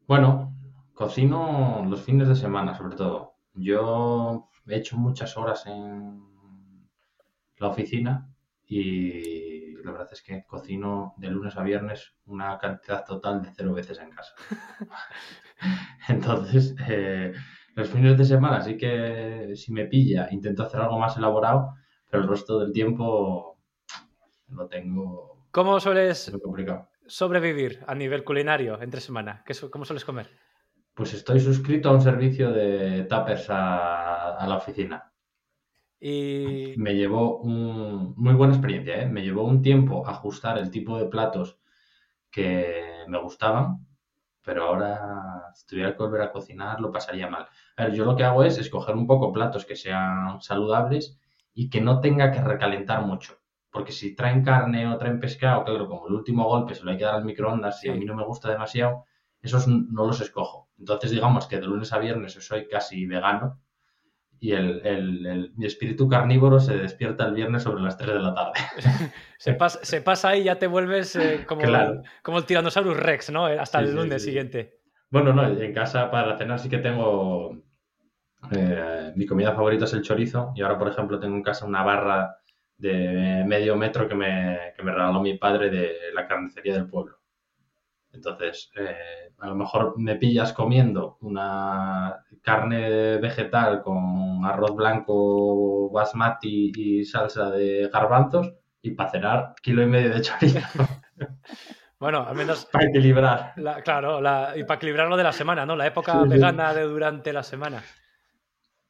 Bueno, 0.07 0.55
cocino 0.95 1.85
los 1.89 2.03
fines 2.03 2.29
de 2.29 2.37
semana, 2.37 2.75
sobre 2.77 2.97
todo. 2.97 3.37
Yo 3.55 4.49
he 4.67 4.77
hecho 4.77 4.97
muchas 4.97 5.37
horas 5.37 5.67
en 5.67 6.23
la 7.59 7.69
oficina 7.69 8.33
y 8.67 9.62
la 9.85 9.93
verdad 9.93 10.09
es 10.13 10.23
que 10.23 10.45
cocino 10.47 11.15
de 11.17 11.29
lunes 11.29 11.57
a 11.57 11.63
viernes 11.63 12.15
una 12.27 12.59
cantidad 12.59 13.05
total 13.05 13.43
de 13.43 13.51
cero 13.55 13.75
veces 13.75 13.99
en 14.01 14.11
casa. 14.11 14.35
Entonces, 16.09 16.75
eh, 16.89 17.33
los 17.75 17.89
fines 17.89 18.17
de 18.19 18.25
semana 18.25 18.61
sí 18.61 18.77
que 18.77 19.53
si 19.55 19.73
me 19.73 19.87
pilla 19.87 20.29
intento 20.31 20.63
hacer 20.63 20.81
algo 20.81 20.99
más 20.99 21.17
elaborado, 21.17 21.75
pero 22.09 22.23
el 22.23 22.29
resto 22.29 22.59
del 22.59 22.73
tiempo 22.73 23.59
lo 24.49 24.69
tengo. 24.69 25.47
¿Cómo 25.51 25.81
sueles 25.81 26.33
sobrevivir 27.07 27.85
a 27.87 27.95
nivel 27.95 28.25
culinario 28.25 28.81
entre 28.81 29.01
semana? 29.01 29.45
¿Cómo 29.71 29.85
sueles 29.85 30.05
comer? 30.05 30.29
Pues 30.95 31.15
estoy 31.15 31.41
suscrito 31.41 31.89
a 31.89 31.93
un 31.93 32.03
servicio 32.03 32.53
de 32.53 33.05
tuppers 33.05 33.47
a 33.49 34.45
la 34.47 34.57
oficina. 34.57 35.12
Y... 36.05 36.75
Me 36.79 36.95
llevó 36.97 37.39
un... 37.39 38.15
muy 38.17 38.35
buena 38.35 38.55
experiencia, 38.55 39.01
¿eh? 39.01 39.07
Me 39.07 39.23
llevó 39.23 39.45
un 39.45 39.63
tiempo 39.63 40.05
ajustar 40.05 40.59
el 40.59 40.71
tipo 40.71 40.99
de 40.99 41.07
platos 41.07 41.59
que 42.29 43.05
me 43.07 43.21
gustaban, 43.23 43.87
pero 44.43 44.65
ahora 44.65 45.53
si 45.55 45.65
tuviera 45.65 45.93
que 45.93 46.03
volver 46.03 46.23
a 46.23 46.33
cocinar 46.33 46.81
lo 46.81 46.91
pasaría 46.91 47.29
mal. 47.29 47.47
A 47.77 47.85
ver, 47.85 47.95
yo 47.95 48.05
lo 48.05 48.17
que 48.17 48.25
hago 48.25 48.43
es 48.43 48.59
escoger 48.59 48.97
un 48.97 49.07
poco 49.07 49.33
platos 49.33 49.65
que 49.65 49.77
sean 49.77 50.41
saludables 50.41 51.21
y 51.55 51.71
que 51.71 51.81
no 51.81 52.01
tenga 52.01 52.33
que 52.33 52.43
recalentar 52.43 53.07
mucho. 53.07 53.39
Porque 53.71 53.93
si 53.93 54.17
traen 54.17 54.43
carne 54.43 54.89
o 54.89 54.99
traen 54.99 55.21
pescado, 55.21 55.65
claro, 55.65 55.89
como 55.89 56.09
el 56.09 56.15
último 56.15 56.49
golpe 56.49 56.75
se 56.75 56.83
lo 56.83 56.91
hay 56.91 56.99
que 56.99 57.05
dar 57.05 57.15
al 57.15 57.25
microondas 57.25 57.85
y 57.85 57.91
a 57.91 57.95
mí 57.95 58.05
no 58.05 58.17
me 58.17 58.25
gusta 58.25 58.51
demasiado, 58.51 59.05
esos 59.41 59.69
no 59.69 60.05
los 60.05 60.21
escojo. 60.21 60.69
Entonces 60.79 61.13
digamos 61.13 61.47
que 61.47 61.61
de 61.61 61.67
lunes 61.67 61.93
a 61.93 61.99
viernes 61.99 62.33
soy 62.33 62.67
casi 62.67 63.07
vegano 63.07 63.61
y 64.43 64.55
el, 64.55 65.53
mi 65.57 65.67
espíritu 65.67 66.09
carnívoro 66.09 66.59
se 66.59 66.77
despierta 66.77 67.27
el 67.27 67.35
viernes 67.35 67.63
sobre 67.63 67.81
las 67.81 67.97
3 67.97 68.15
de 68.15 68.19
la 68.19 68.35
tarde. 68.35 68.53
se, 69.39 69.55
pasa, 69.55 69.79
se 69.85 70.03
pasa 70.03 70.35
y 70.37 70.43
ya 70.43 70.59
te 70.59 70.67
vuelves 70.67 71.15
eh, 71.15 71.45
como, 71.47 71.63
el, 71.63 72.03
como 72.25 72.39
el 72.39 72.45
Tyrannosaurus 72.45 72.97
Rex, 72.97 73.31
¿no? 73.31 73.49
Eh, 73.49 73.57
hasta 73.57 73.79
el 73.79 73.95
lunes 73.95 74.25
siguiente. 74.25 74.81
Bueno, 75.11 75.33
no, 75.33 75.47
en 75.47 75.73
casa 75.73 76.11
para 76.11 76.37
cenar 76.37 76.59
sí 76.59 76.69
que 76.69 76.79
tengo... 76.79 77.57
Eh, 78.51 79.13
mi 79.15 79.27
comida 79.27 79.55
favorita 79.55 79.85
es 79.85 79.93
el 79.93 80.03
chorizo 80.03 80.53
y 80.57 80.63
ahora, 80.63 80.77
por 80.77 80.89
ejemplo, 80.89 81.21
tengo 81.21 81.37
en 81.37 81.45
casa 81.45 81.65
una 81.65 81.85
barra 81.85 82.39
de 82.77 83.45
medio 83.47 83.77
metro 83.77 84.09
que 84.09 84.17
me, 84.17 84.73
que 84.77 84.83
me 84.83 84.91
regaló 84.91 85.21
mi 85.21 85.39
padre 85.39 85.71
de 85.71 85.95
la 86.15 86.27
carnicería 86.27 86.75
del 86.75 86.89
pueblo. 86.89 87.17
Entonces, 88.11 88.73
eh, 88.75 89.32
a 89.43 89.49
lo 89.49 89.57
mejor 89.57 89.99
me 89.99 90.15
pillas 90.15 90.53
comiendo 90.53 91.19
una 91.21 92.25
carne 92.43 93.17
vegetal 93.19 93.83
con 93.83 94.45
arroz 94.45 94.77
blanco 94.77 95.91
basmati 95.91 96.73
y 96.77 97.05
salsa 97.05 97.51
de 97.51 97.91
garbanzos 97.93 98.55
y 98.81 98.93
para 98.93 99.11
cenar 99.11 99.55
kilo 99.61 99.83
y 99.83 99.87
medio 99.87 100.15
de 100.15 100.23
chorizo. 100.23 100.61
Bueno, 101.99 102.27
al 102.27 102.35
menos. 102.35 102.65
para 102.65 102.89
equilibrar. 102.89 103.55
claro, 103.85 104.19
y 104.57 104.65
para 104.65 104.75
equilibrarlo 104.75 105.17
de 105.17 105.23
la 105.23 105.31
semana, 105.31 105.65
¿no? 105.65 105.77
La 105.77 105.87
época 105.87 106.25
vegana 106.25 106.75
de 106.75 106.83
durante 106.83 107.33
la 107.33 107.45
semana. 107.45 107.81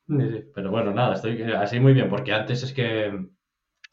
Sí, 0.08 0.50
pero 0.54 0.70
bueno, 0.70 0.94
nada, 0.94 1.16
estoy 1.16 1.42
así 1.52 1.78
muy 1.78 1.92
bien, 1.92 2.08
porque 2.08 2.32
antes 2.32 2.62
es 2.62 2.72
que 2.72 3.12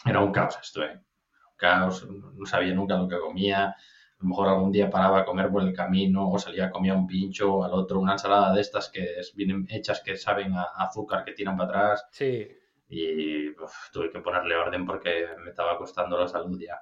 era 0.05 0.21
un 0.21 0.31
caos 0.31 0.57
esto, 0.61 0.83
¿eh? 0.85 0.93
Un 0.93 1.57
caos, 1.57 2.07
no 2.09 2.45
sabía 2.45 2.73
nunca 2.73 2.95
lo 2.95 3.09
que 3.09 3.19
comía 3.19 3.75
a 4.19 4.23
lo 4.23 4.29
mejor 4.29 4.49
algún 4.49 4.71
día 4.71 4.89
paraba 4.89 5.19
a 5.19 5.25
comer 5.25 5.49
por 5.49 5.61
el 5.61 5.73
camino 5.73 6.29
o 6.29 6.37
salía 6.37 6.65
a 6.65 6.69
comer 6.69 6.93
un 6.93 7.07
pincho, 7.07 7.63
al 7.63 7.73
otro 7.73 7.99
una 7.99 8.13
ensalada 8.13 8.53
de 8.53 8.59
estas 8.59 8.89
que 8.89 9.15
vienen 9.33 9.65
hechas 9.69 10.01
que 10.01 10.17
saben 10.17 10.53
a, 10.53 10.63
azúcar 10.77 11.23
que 11.23 11.31
tiran 11.31 11.55
para 11.55 11.69
atrás. 11.69 12.07
Sí. 12.11 12.47
Y 12.89 13.53
tuve 13.93 14.11
que 14.11 14.19
ponerle 14.19 14.55
orden 14.55 14.85
porque 14.85 15.25
me 15.41 15.51
estaba 15.51 15.77
costando 15.77 16.19
la 16.19 16.27
salud 16.27 16.59
ya. 16.59 16.81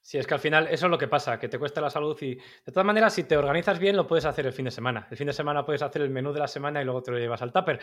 Sí, 0.00 0.18
es 0.18 0.26
que 0.26 0.34
al 0.34 0.40
final 0.40 0.66
eso 0.68 0.86
es 0.86 0.90
lo 0.90 0.98
que 0.98 1.08
pasa, 1.08 1.38
que 1.38 1.48
te 1.48 1.58
cuesta 1.58 1.80
la 1.80 1.90
salud 1.90 2.16
y 2.22 2.34
de 2.34 2.72
todas 2.72 2.84
maneras 2.84 3.14
si 3.14 3.24
te 3.24 3.36
organizas 3.36 3.78
bien 3.78 3.96
lo 3.96 4.06
puedes 4.06 4.24
hacer 4.24 4.46
el 4.46 4.52
fin 4.52 4.66
de 4.66 4.70
semana. 4.70 5.06
El 5.10 5.16
fin 5.16 5.26
de 5.26 5.32
semana 5.32 5.64
puedes 5.64 5.82
hacer 5.82 6.02
el 6.02 6.10
menú 6.10 6.32
de 6.32 6.40
la 6.40 6.48
semana 6.48 6.82
y 6.82 6.84
luego 6.84 7.02
te 7.02 7.10
lo 7.12 7.18
llevas 7.18 7.40
al 7.40 7.52
tupper. 7.52 7.80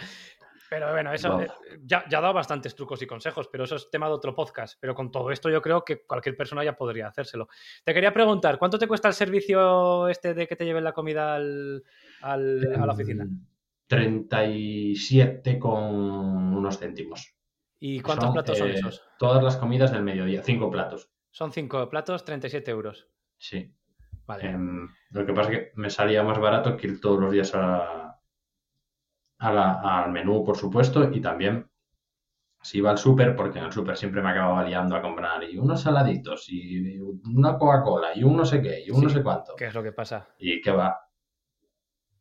Pero 0.70 0.92
bueno, 0.92 1.14
eso 1.14 1.42
eh, 1.42 1.48
ya, 1.84 2.06
ya, 2.10 2.18
ha 2.18 2.22
dado 2.22 2.34
bastantes 2.34 2.76
trucos 2.76 3.02
y 3.02 3.08
consejos, 3.08 3.48
pero 3.52 3.66
eso 3.66 3.76
es 3.76 3.90
tema 3.90 4.08
de 4.08 4.14
otro 4.14 4.34
podcast. 4.34 4.78
Pero 4.80 4.96
con 4.96 5.12
todo 5.12 5.32
esto 5.32 5.50
yo 5.50 5.62
creo 5.62 5.84
que 5.84 6.06
cualquier 6.06 6.36
persona 6.36 6.64
ya 6.64 6.76
podría 6.76 7.08
hacérselo. 7.08 7.48
Te 7.84 7.94
quería 7.94 8.14
preguntar, 8.14 8.58
¿cuánto 8.58 8.80
te 8.80 8.88
cuesta 8.88 9.08
el 9.08 9.14
servicio 9.14 10.08
este 10.08 10.34
de 10.34 10.48
que 10.48 10.56
te 10.56 10.66
lleven 10.66 10.84
la 10.84 10.94
comida 10.94 11.36
al, 11.36 11.84
a 12.22 12.38
la 12.38 12.94
oficina? 12.94 13.28
37 13.88 15.60
con 15.60 15.74
unos 16.54 16.80
céntimos. 16.80 17.36
¿Y 17.80 18.00
cuántos 18.00 18.32
platos 18.32 18.58
son 18.58 18.70
eh, 18.70 18.74
esos? 18.74 19.04
Todas 19.20 19.44
las 19.44 19.58
comidas 19.58 19.92
del 19.92 20.04
mediodía, 20.04 20.42
cinco 20.42 20.72
platos. 20.72 21.12
Son 21.30 21.52
cinco 21.52 21.88
platos, 21.90 22.26
37 22.26 22.72
euros. 22.72 23.08
Sí. 23.38 23.72
Vale. 24.26 24.50
Em, 24.50 24.90
lo 25.12 25.26
que 25.26 25.34
pasa 25.34 25.52
es 25.52 25.58
que 25.58 25.72
me 25.76 25.90
salía 25.90 26.24
más 26.24 26.40
barato 26.40 26.76
que 26.78 26.88
ir 26.88 27.02
todos 27.02 27.20
los 27.20 27.32
días 27.32 27.54
a, 27.54 28.15
a 29.40 29.52
la- 29.54 30.04
al 30.04 30.12
menú, 30.12 30.44
por 30.44 30.58
supuesto, 30.58 31.04
y 31.12 31.22
también 31.22 31.70
si 32.62 32.80
iba 32.80 32.90
al 32.92 32.98
súper, 32.98 33.36
porque 33.36 33.60
en 33.60 33.66
el 33.66 33.72
súper 33.72 33.96
siempre 33.96 34.22
me 34.22 34.30
acababa 34.32 34.64
liando 34.64 34.96
a 34.96 35.02
comprar 35.02 35.44
y 35.44 35.58
unos 35.58 35.82
saladitos, 35.82 36.46
y 36.50 36.98
una 37.00 37.58
Coca-Cola, 37.58 38.16
y 38.16 38.24
un 38.24 38.36
no 38.38 38.46
sé 38.46 38.62
qué, 38.62 38.84
y 38.86 38.90
un 38.90 39.04
no 39.04 39.10
sé 39.10 39.22
cuánto. 39.22 39.56
¿Qué 39.56 39.66
es 39.68 39.74
lo 39.74 39.84
que 39.84 39.92
pasa? 39.92 40.30
Y 40.40 40.62
qué 40.62 40.72
va. 40.72 41.00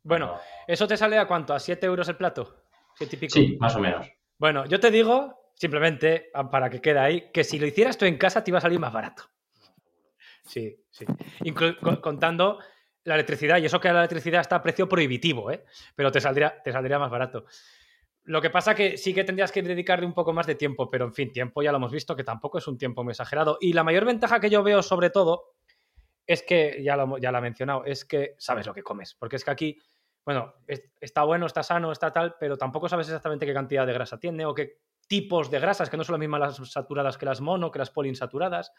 Bueno, 0.03 0.39
¿eso 0.66 0.86
te 0.86 0.97
sale 0.99 1.19
a 1.19 1.27
cuánto? 1.27 1.55
¿A 1.55 1.59
7 1.59 1.86
euros 1.86 2.09
el 2.09 2.16
plato? 2.16 2.62
¿Siete 2.97 3.16
y 3.16 3.19
pico? 3.20 3.32
Sí, 3.35 3.57
más 3.59 3.74
o 3.74 3.81
menos. 3.81 4.07
Bueno, 4.39 4.66
yo 4.66 4.78
te 4.78 4.91
digo, 4.91 5.51
simplemente, 5.55 6.31
ah, 6.35 6.51
para 6.51 6.69
que 6.69 6.81
quede 6.82 6.99
ahí, 6.99 7.31
que 7.32 7.43
si 7.43 7.59
lo 7.59 7.66
hicieras 7.66 7.97
tú 7.97 8.05
en 8.05 8.19
casa 8.19 8.45
te 8.45 8.51
iba 8.51 8.59
a 8.59 8.61
salir 8.61 8.78
más 8.78 8.93
barato. 8.93 9.24
Sí, 10.45 10.77
sí. 10.91 11.07
Inclu- 11.41 11.78
co- 11.81 12.01
contando 12.03 12.59
la 13.05 13.14
electricidad, 13.14 13.59
y 13.59 13.66
eso 13.66 13.81
que 13.81 13.93
la 13.93 14.01
electricidad 14.01 14.40
está 14.40 14.56
a 14.56 14.62
precio 14.62 14.89
prohibitivo, 14.89 15.51
¿eh? 15.51 15.64
Pero 15.94 16.10
te 16.10 16.20
saldría, 16.20 16.60
te 16.62 16.72
saldría 16.72 16.98
más 16.98 17.10
barato. 17.10 17.44
Lo 18.24 18.40
que 18.40 18.48
pasa 18.51 18.74
que 18.74 18.97
sí 18.97 19.12
que 19.12 19.24
tendrías 19.24 19.52
que 19.52 19.62
dedicarle 19.62 20.06
un 20.06 20.14
poco 20.14 20.32
más 20.32 20.47
de 20.47 20.55
tiempo, 20.55 20.89
pero 20.90 21.05
en 21.05 21.12
fin, 21.12 21.31
tiempo 21.31 21.62
ya 21.62 21.70
lo 21.70 21.76
hemos 21.76 21.93
visto, 21.93 22.16
que 22.16 22.24
tampoco 22.24 22.59
es 22.59 22.66
un 22.66 22.78
tiempo 22.78 23.05
muy 23.05 23.10
exagerado. 23.10 23.59
Y 23.60 23.74
la 23.74 23.85
mayor 23.85 24.06
ventaja 24.06 24.40
que 24.40 24.48
yo 24.48 24.62
veo, 24.62 24.82
sobre 24.82 25.10
todo, 25.10 25.55
es 26.26 26.43
que, 26.43 26.82
ya 26.82 26.97
lo, 26.97 27.18
ya 27.18 27.31
lo 27.31 27.39
he 27.39 27.43
mencionado, 27.43 27.85
es 27.85 28.05
que 28.06 28.35
sabes 28.39 28.66
lo 28.66 28.72
que 28.72 28.82
comes. 28.82 29.14
Porque 29.14 29.36
es 29.36 29.44
que 29.44 29.51
aquí, 29.51 29.78
bueno, 30.24 30.55
es- 30.66 30.82
está 31.01 31.24
bueno, 31.24 31.44
está 31.44 31.62
sano, 31.62 31.93
está 31.93 32.10
tal, 32.12 32.36
pero 32.40 32.56
tampoco 32.56 32.89
sabes 32.89 33.09
exactamente 33.09 33.44
qué 33.44 33.52
cantidad 33.52 33.86
de 33.86 33.93
grasa 33.93 34.18
tiene 34.18 34.47
o 34.47 34.55
qué 34.55 34.78
tipos 35.06 35.51
de 35.51 35.60
grasas, 35.60 35.90
que 35.90 35.98
no 35.98 36.05
son 36.05 36.14
las 36.14 36.20
mismas 36.20 36.40
las 36.40 36.70
saturadas 36.70 37.18
que 37.18 37.26
las 37.26 37.43
mono, 37.43 37.70
que 37.70 37.78
las 37.78 37.90
poliinsaturadas, 37.90 38.72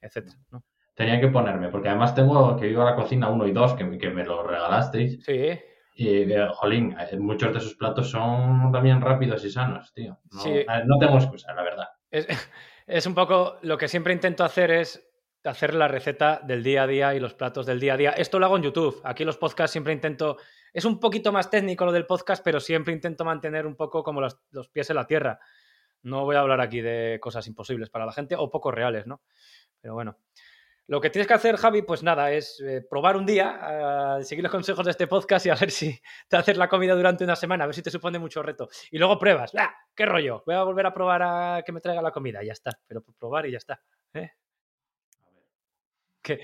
etcétera, 0.00 0.36
¿no? 0.52 0.62
Tenía 0.94 1.20
que 1.20 1.28
ponerme, 1.28 1.68
porque 1.68 1.88
además 1.88 2.14
tengo 2.14 2.56
que 2.56 2.66
vivo 2.66 2.82
a 2.82 2.90
la 2.90 2.96
cocina 2.96 3.28
1 3.30 3.46
y 3.46 3.52
2, 3.52 3.74
que, 3.74 3.84
me- 3.84 3.98
que 3.98 4.10
me 4.10 4.24
lo 4.24 4.42
regalasteis. 4.42 5.24
Sí, 5.24 5.58
Y, 5.94 6.26
jolín, 6.54 6.96
eh, 6.98 7.16
muchos 7.18 7.52
de 7.54 7.60
sus 7.60 7.74
platos 7.76 8.10
son 8.10 8.70
también 8.72 9.00
rápidos 9.00 9.44
y 9.44 9.50
sanos, 9.50 9.92
tío. 9.94 10.18
No, 10.30 10.40
Sí. 10.40 10.50
eh, 10.50 10.66
no 10.86 10.98
tengo 10.98 11.16
excusa, 11.16 11.52
la 11.54 11.62
verdad. 11.62 11.88
Es, 12.10 12.26
es 12.86 13.06
un 13.06 13.14
poco 13.14 13.56
lo 13.62 13.76
que 13.78 13.88
siempre 13.88 14.12
intento 14.12 14.44
hacer 14.44 14.70
es 14.70 15.08
hacer 15.44 15.74
la 15.74 15.88
receta 15.88 16.40
del 16.44 16.62
día 16.62 16.84
a 16.84 16.86
día 16.86 17.14
y 17.14 17.20
los 17.20 17.34
platos 17.34 17.66
del 17.66 17.80
día 17.80 17.94
a 17.94 17.96
día. 17.96 18.10
Esto 18.12 18.38
lo 18.38 18.46
hago 18.46 18.56
en 18.56 18.62
YouTube. 18.62 19.00
Aquí 19.04 19.24
los 19.24 19.36
podcasts 19.38 19.72
siempre 19.72 19.92
intento. 19.92 20.36
Es 20.72 20.84
un 20.84 21.00
poquito 21.00 21.32
más 21.32 21.50
técnico 21.50 21.84
lo 21.84 21.90
del 21.92 22.06
podcast, 22.06 22.44
pero 22.44 22.60
siempre 22.60 22.92
intento 22.94 23.24
mantener 23.24 23.66
un 23.66 23.74
poco 23.76 24.02
como 24.04 24.20
los, 24.20 24.38
los 24.50 24.68
pies 24.68 24.88
en 24.90 24.96
la 24.96 25.06
tierra. 25.06 25.40
No 26.02 26.24
voy 26.24 26.36
a 26.36 26.40
hablar 26.40 26.60
aquí 26.60 26.80
de 26.80 27.18
cosas 27.20 27.46
imposibles 27.48 27.90
para 27.90 28.06
la 28.06 28.12
gente 28.12 28.34
o 28.38 28.50
poco 28.50 28.70
reales, 28.70 29.06
¿no? 29.06 29.22
Pero 29.80 29.94
bueno. 29.94 30.16
Lo 30.88 31.00
que 31.00 31.10
tienes 31.10 31.28
que 31.28 31.34
hacer, 31.34 31.56
Javi, 31.56 31.82
pues 31.82 32.02
nada, 32.02 32.32
es 32.32 32.60
eh, 32.60 32.84
probar 32.88 33.16
un 33.16 33.24
día, 33.24 34.18
eh, 34.18 34.24
seguir 34.24 34.42
los 34.42 34.50
consejos 34.50 34.84
de 34.84 34.90
este 34.90 35.06
podcast 35.06 35.46
y 35.46 35.50
a 35.50 35.54
ver 35.54 35.70
si 35.70 35.98
te 36.28 36.36
haces 36.36 36.56
la 36.56 36.68
comida 36.68 36.94
durante 36.94 37.24
una 37.24 37.36
semana, 37.36 37.64
a 37.64 37.66
ver 37.68 37.74
si 37.74 37.82
te 37.82 37.90
supone 37.90 38.18
mucho 38.18 38.42
reto. 38.42 38.68
Y 38.90 38.98
luego 38.98 39.18
pruebas. 39.18 39.52
¡Ah! 39.56 39.72
¿Qué 39.94 40.06
rollo? 40.06 40.42
Voy 40.44 40.54
a 40.56 40.64
volver 40.64 40.86
a 40.86 40.94
probar 40.94 41.22
a 41.22 41.62
que 41.64 41.72
me 41.72 41.80
traiga 41.80 42.02
la 42.02 42.10
comida. 42.10 42.42
Ya 42.42 42.52
está. 42.52 42.72
Pero 42.86 43.02
probar 43.02 43.46
y 43.46 43.52
ya 43.52 43.58
está. 43.58 43.80
¿eh? 44.14 44.32
Que, 46.20 46.40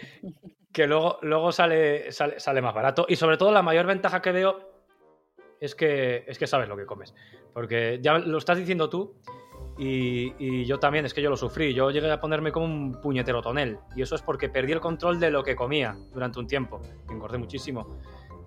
que 0.72 0.86
luego, 0.86 1.18
luego 1.22 1.50
sale, 1.50 2.12
sale, 2.12 2.38
sale 2.38 2.62
más 2.62 2.74
barato. 2.74 3.06
Y 3.08 3.16
sobre 3.16 3.36
todo 3.36 3.50
la 3.50 3.62
mayor 3.62 3.86
ventaja 3.86 4.22
que 4.22 4.32
veo 4.32 4.78
es 5.60 5.74
que, 5.74 6.24
es 6.26 6.38
que 6.38 6.46
sabes 6.46 6.68
lo 6.68 6.76
que 6.76 6.86
comes. 6.86 7.12
Porque 7.52 7.98
ya 8.00 8.18
lo 8.18 8.38
estás 8.38 8.58
diciendo 8.58 8.88
tú 8.88 9.20
y, 9.80 10.64
yo 10.64 10.80
también, 10.80 11.06
es 11.06 11.14
que 11.14 11.22
yo 11.22 11.30
lo 11.30 11.36
sufrí. 11.36 11.72
Yo 11.72 11.90
llegué 11.90 12.10
a 12.10 12.20
ponerme 12.20 12.50
como 12.50 12.66
un 12.66 13.00
puñetero 13.00 13.40
tonel. 13.40 13.78
Y 13.94 14.02
eso 14.02 14.16
es 14.16 14.22
porque 14.22 14.48
perdí 14.48 14.72
el 14.72 14.80
control 14.80 15.20
de 15.20 15.30
lo 15.30 15.44
que 15.44 15.54
comía 15.54 15.96
durante 16.12 16.40
un 16.40 16.48
tiempo. 16.48 16.80
Engordé 17.08 17.38
muchísimo. 17.38 17.98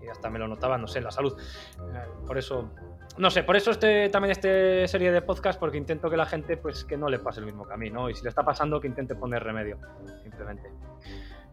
Y 0.04 0.10
hasta 0.10 0.30
me 0.30 0.40
lo 0.40 0.48
notaba, 0.48 0.78
no 0.78 0.88
sé, 0.88 1.00
la 1.00 1.12
salud. 1.12 1.40
Eh, 1.40 2.06
Por 2.28 2.38
eso, 2.38 2.72
no 3.18 3.30
sé, 3.30 3.44
por 3.44 3.56
eso 3.56 3.72
este, 3.72 4.10
también 4.10 4.32
este 4.32 4.88
serie 4.88 5.12
de 5.12 5.22
podcast, 5.22 5.60
porque 5.60 5.78
intento 5.78 6.10
que 6.10 6.18
la 6.18 6.26
gente, 6.26 6.58
pues, 6.58 6.84
que 6.84 6.98
no 6.98 7.08
le 7.08 7.20
pase 7.20 7.40
el 7.40 7.46
mismo 7.46 7.66
camino. 7.66 8.10
Y 8.10 8.16
si 8.16 8.24
le 8.24 8.30
está 8.30 8.44
pasando, 8.44 8.82
que 8.82 8.88
intente 8.88 9.16
poner 9.16 9.42
remedio, 9.42 9.78
simplemente. 10.24 10.70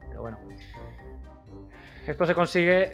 Pero 0.08 0.22
bueno. 0.22 0.38
Esto 2.04 2.24
se 2.26 2.34
consigue 2.34 2.92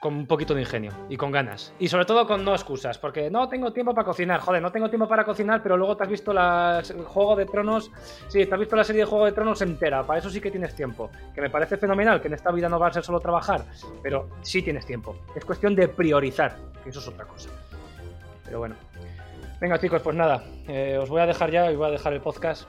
con 0.00 0.14
un 0.14 0.26
poquito 0.26 0.54
de 0.54 0.62
ingenio 0.62 0.92
y 1.10 1.18
con 1.18 1.30
ganas. 1.30 1.74
Y 1.78 1.88
sobre 1.88 2.06
todo 2.06 2.26
con 2.26 2.42
no 2.42 2.54
excusas, 2.54 2.96
porque 2.96 3.30
no 3.30 3.50
tengo 3.50 3.70
tiempo 3.72 3.94
para 3.94 4.06
cocinar. 4.06 4.40
Joder, 4.40 4.62
no 4.62 4.72
tengo 4.72 4.88
tiempo 4.88 5.06
para 5.06 5.24
cocinar, 5.24 5.62
pero 5.62 5.76
luego 5.76 5.94
te 5.94 6.04
has 6.04 6.08
visto 6.08 6.32
la 6.32 6.82
Juego 7.06 7.36
de 7.36 7.44
Tronos. 7.44 7.90
Sí, 8.28 8.46
te 8.46 8.54
has 8.54 8.58
visto 8.58 8.76
la 8.76 8.84
serie 8.84 9.02
de 9.02 9.06
Juego 9.06 9.26
de 9.26 9.32
Tronos 9.32 9.60
entera. 9.60 10.02
Para 10.06 10.18
eso 10.18 10.30
sí 10.30 10.40
que 10.40 10.50
tienes 10.50 10.74
tiempo. 10.74 11.10
Que 11.34 11.42
me 11.42 11.50
parece 11.50 11.76
fenomenal, 11.76 12.20
que 12.22 12.28
en 12.28 12.34
esta 12.34 12.50
vida 12.50 12.68
no 12.70 12.80
va 12.80 12.88
a 12.88 12.92
ser 12.94 13.04
solo 13.04 13.20
trabajar, 13.20 13.66
pero 14.02 14.30
sí 14.40 14.62
tienes 14.62 14.86
tiempo. 14.86 15.14
Es 15.36 15.44
cuestión 15.44 15.76
de 15.76 15.86
priorizar, 15.88 16.56
que 16.82 16.88
eso 16.88 17.00
es 17.00 17.06
otra 17.08 17.26
cosa. 17.26 17.50
Pero 18.46 18.58
bueno. 18.58 18.76
Venga, 19.60 19.78
chicos, 19.78 20.00
pues 20.00 20.16
nada. 20.16 20.42
eh, 20.66 20.98
os 20.98 21.10
voy 21.10 21.20
a 21.20 21.26
dejar 21.26 21.50
ya 21.50 21.70
y 21.70 21.76
voy 21.76 21.88
a 21.88 21.90
dejar 21.90 22.14
el 22.14 22.22
podcast. 22.22 22.66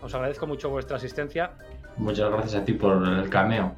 Os 0.00 0.14
agradezco 0.14 0.46
mucho 0.46 0.70
vuestra 0.70 0.96
asistencia. 0.96 1.50
Muchas 1.98 2.30
gracias 2.30 2.62
a 2.62 2.64
ti 2.64 2.72
por 2.72 3.06
el 3.06 3.28
cameo. 3.28 3.74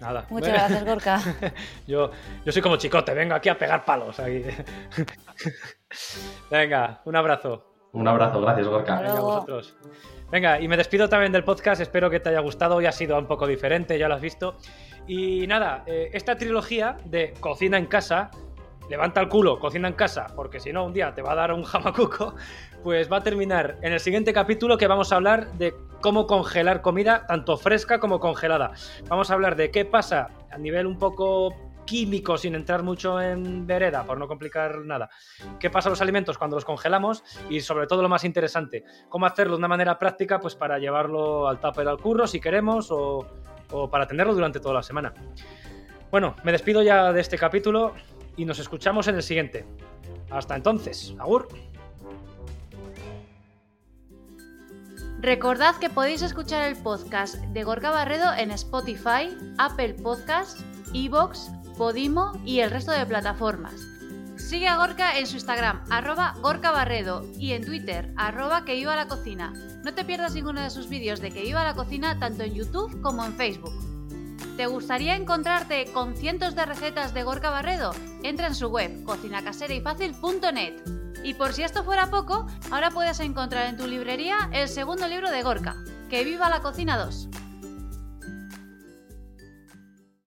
Nada. 0.00 0.26
Muchas 0.28 0.52
gracias, 0.52 0.84
Gorka. 0.84 1.20
Yo, 1.86 2.10
yo 2.44 2.52
soy 2.52 2.60
como 2.60 2.76
chicote, 2.76 3.14
vengo 3.14 3.34
aquí 3.34 3.48
a 3.48 3.58
pegar 3.58 3.84
palos. 3.84 4.20
Aquí. 4.20 4.42
Venga, 6.50 7.00
un 7.04 7.16
abrazo. 7.16 7.72
Un 7.92 8.06
abrazo, 8.06 8.40
gracias, 8.40 8.66
Gorka. 8.66 9.00
Venga, 9.00 9.20
vosotros. 9.20 9.76
Venga, 10.30 10.60
y 10.60 10.68
me 10.68 10.76
despido 10.76 11.08
también 11.08 11.32
del 11.32 11.44
podcast. 11.44 11.80
Espero 11.80 12.10
que 12.10 12.20
te 12.20 12.28
haya 12.28 12.40
gustado. 12.40 12.76
Hoy 12.76 12.86
ha 12.86 12.92
sido 12.92 13.18
un 13.18 13.26
poco 13.26 13.46
diferente, 13.46 13.98
ya 13.98 14.08
lo 14.08 14.16
has 14.16 14.20
visto. 14.20 14.56
Y 15.06 15.46
nada, 15.46 15.84
eh, 15.86 16.10
esta 16.12 16.36
trilogía 16.36 16.96
de 17.04 17.32
cocina 17.40 17.78
en 17.78 17.86
casa, 17.86 18.30
levanta 18.88 19.20
el 19.20 19.28
culo, 19.28 19.58
cocina 19.58 19.88
en 19.88 19.94
casa, 19.94 20.26
porque 20.34 20.60
si 20.60 20.72
no, 20.72 20.84
un 20.84 20.92
día 20.92 21.14
te 21.14 21.22
va 21.22 21.32
a 21.32 21.36
dar 21.36 21.52
un 21.52 21.62
jamacuco, 21.64 22.34
pues 22.82 23.10
va 23.10 23.18
a 23.18 23.22
terminar 23.22 23.78
en 23.82 23.92
el 23.92 24.00
siguiente 24.00 24.32
capítulo 24.32 24.78
que 24.78 24.86
vamos 24.86 25.12
a 25.12 25.16
hablar 25.16 25.52
de 25.54 25.74
cómo 26.00 26.26
congelar 26.26 26.82
comida, 26.82 27.26
tanto 27.26 27.56
fresca 27.56 27.98
como 27.98 28.20
congelada. 28.20 28.72
Vamos 29.08 29.30
a 29.30 29.34
hablar 29.34 29.56
de 29.56 29.70
qué 29.70 29.84
pasa 29.84 30.28
a 30.50 30.58
nivel 30.58 30.86
un 30.86 30.98
poco 30.98 31.54
químico, 31.86 32.36
sin 32.36 32.54
entrar 32.54 32.82
mucho 32.82 33.20
en 33.20 33.66
vereda, 33.66 34.04
por 34.04 34.18
no 34.18 34.28
complicar 34.28 34.80
nada. 34.84 35.08
¿Qué 35.58 35.70
pasa 35.70 35.88
a 35.88 35.90
los 35.90 36.02
alimentos 36.02 36.36
cuando 36.36 36.56
los 36.56 36.64
congelamos? 36.64 37.24
Y 37.48 37.60
sobre 37.60 37.86
todo 37.86 38.02
lo 38.02 38.08
más 38.08 38.24
interesante, 38.24 38.84
cómo 39.08 39.24
hacerlo 39.24 39.54
de 39.54 39.58
una 39.58 39.68
manera 39.68 39.98
práctica 39.98 40.40
pues 40.40 40.54
para 40.54 40.78
llevarlo 40.78 41.48
al 41.48 41.60
tupper 41.60 41.88
al 41.88 41.98
curro 41.98 42.26
si 42.26 42.40
queremos 42.40 42.90
o, 42.90 43.26
o 43.70 43.88
para 43.88 44.06
tenerlo 44.06 44.34
durante 44.34 44.60
toda 44.60 44.74
la 44.74 44.82
semana. 44.82 45.14
Bueno, 46.10 46.36
me 46.44 46.52
despido 46.52 46.82
ya 46.82 47.12
de 47.12 47.20
este 47.20 47.38
capítulo 47.38 47.94
y 48.36 48.44
nos 48.44 48.58
escuchamos 48.58 49.08
en 49.08 49.16
el 49.16 49.22
siguiente. 49.22 49.64
Hasta 50.30 50.56
entonces, 50.56 51.14
Agur. 51.18 51.48
Recordad 55.20 55.76
que 55.76 55.90
podéis 55.90 56.22
escuchar 56.22 56.68
el 56.68 56.76
podcast 56.76 57.36
de 57.36 57.64
Gorka 57.64 57.90
Barredo 57.90 58.32
en 58.34 58.50
Spotify, 58.50 59.36
Apple 59.58 59.94
Podcasts, 59.94 60.62
Evox, 60.92 61.50
Podimo 61.78 62.32
y 62.44 62.60
el 62.60 62.70
resto 62.70 62.92
de 62.92 63.06
plataformas. 63.06 63.74
Sigue 64.36 64.68
a 64.68 64.76
Gorka 64.76 65.18
en 65.18 65.26
su 65.26 65.34
Instagram, 65.34 65.82
arroba 65.90 66.34
Gorka 66.42 66.70
Barredo, 66.70 67.24
y 67.38 67.52
en 67.52 67.64
Twitter, 67.64 68.12
arroba 68.16 68.64
que 68.64 68.74
viva 68.74 68.94
la 68.94 69.08
cocina. 69.08 69.54
No 69.82 69.94
te 69.94 70.04
pierdas 70.04 70.34
ninguno 70.34 70.60
de 70.60 70.70
sus 70.70 70.88
vídeos 70.88 71.20
de 71.20 71.30
que 71.30 71.42
viva 71.42 71.64
la 71.64 71.74
cocina 71.74 72.18
tanto 72.18 72.44
en 72.44 72.54
YouTube 72.54 73.00
como 73.00 73.24
en 73.24 73.34
Facebook. 73.34 73.95
¿Te 74.56 74.66
gustaría 74.66 75.16
encontrarte 75.16 75.84
con 75.92 76.16
cientos 76.16 76.54
de 76.54 76.64
recetas 76.64 77.12
de 77.12 77.22
Gorka 77.24 77.50
Barredo? 77.50 77.90
Entra 78.22 78.46
en 78.46 78.54
su 78.54 78.68
web, 78.68 79.04
cocinacaserayfacil.net. 79.04 80.74
Y 81.22 81.34
por 81.34 81.52
si 81.52 81.62
esto 81.62 81.84
fuera 81.84 82.06
poco, 82.06 82.46
ahora 82.70 82.90
puedes 82.90 83.20
encontrar 83.20 83.66
en 83.66 83.76
tu 83.76 83.86
librería 83.86 84.48
el 84.54 84.70
segundo 84.70 85.08
libro 85.08 85.30
de 85.30 85.42
Gorka, 85.42 85.76
Que 86.08 86.24
viva 86.24 86.48
la 86.48 86.62
cocina 86.62 86.96
2. 86.96 87.28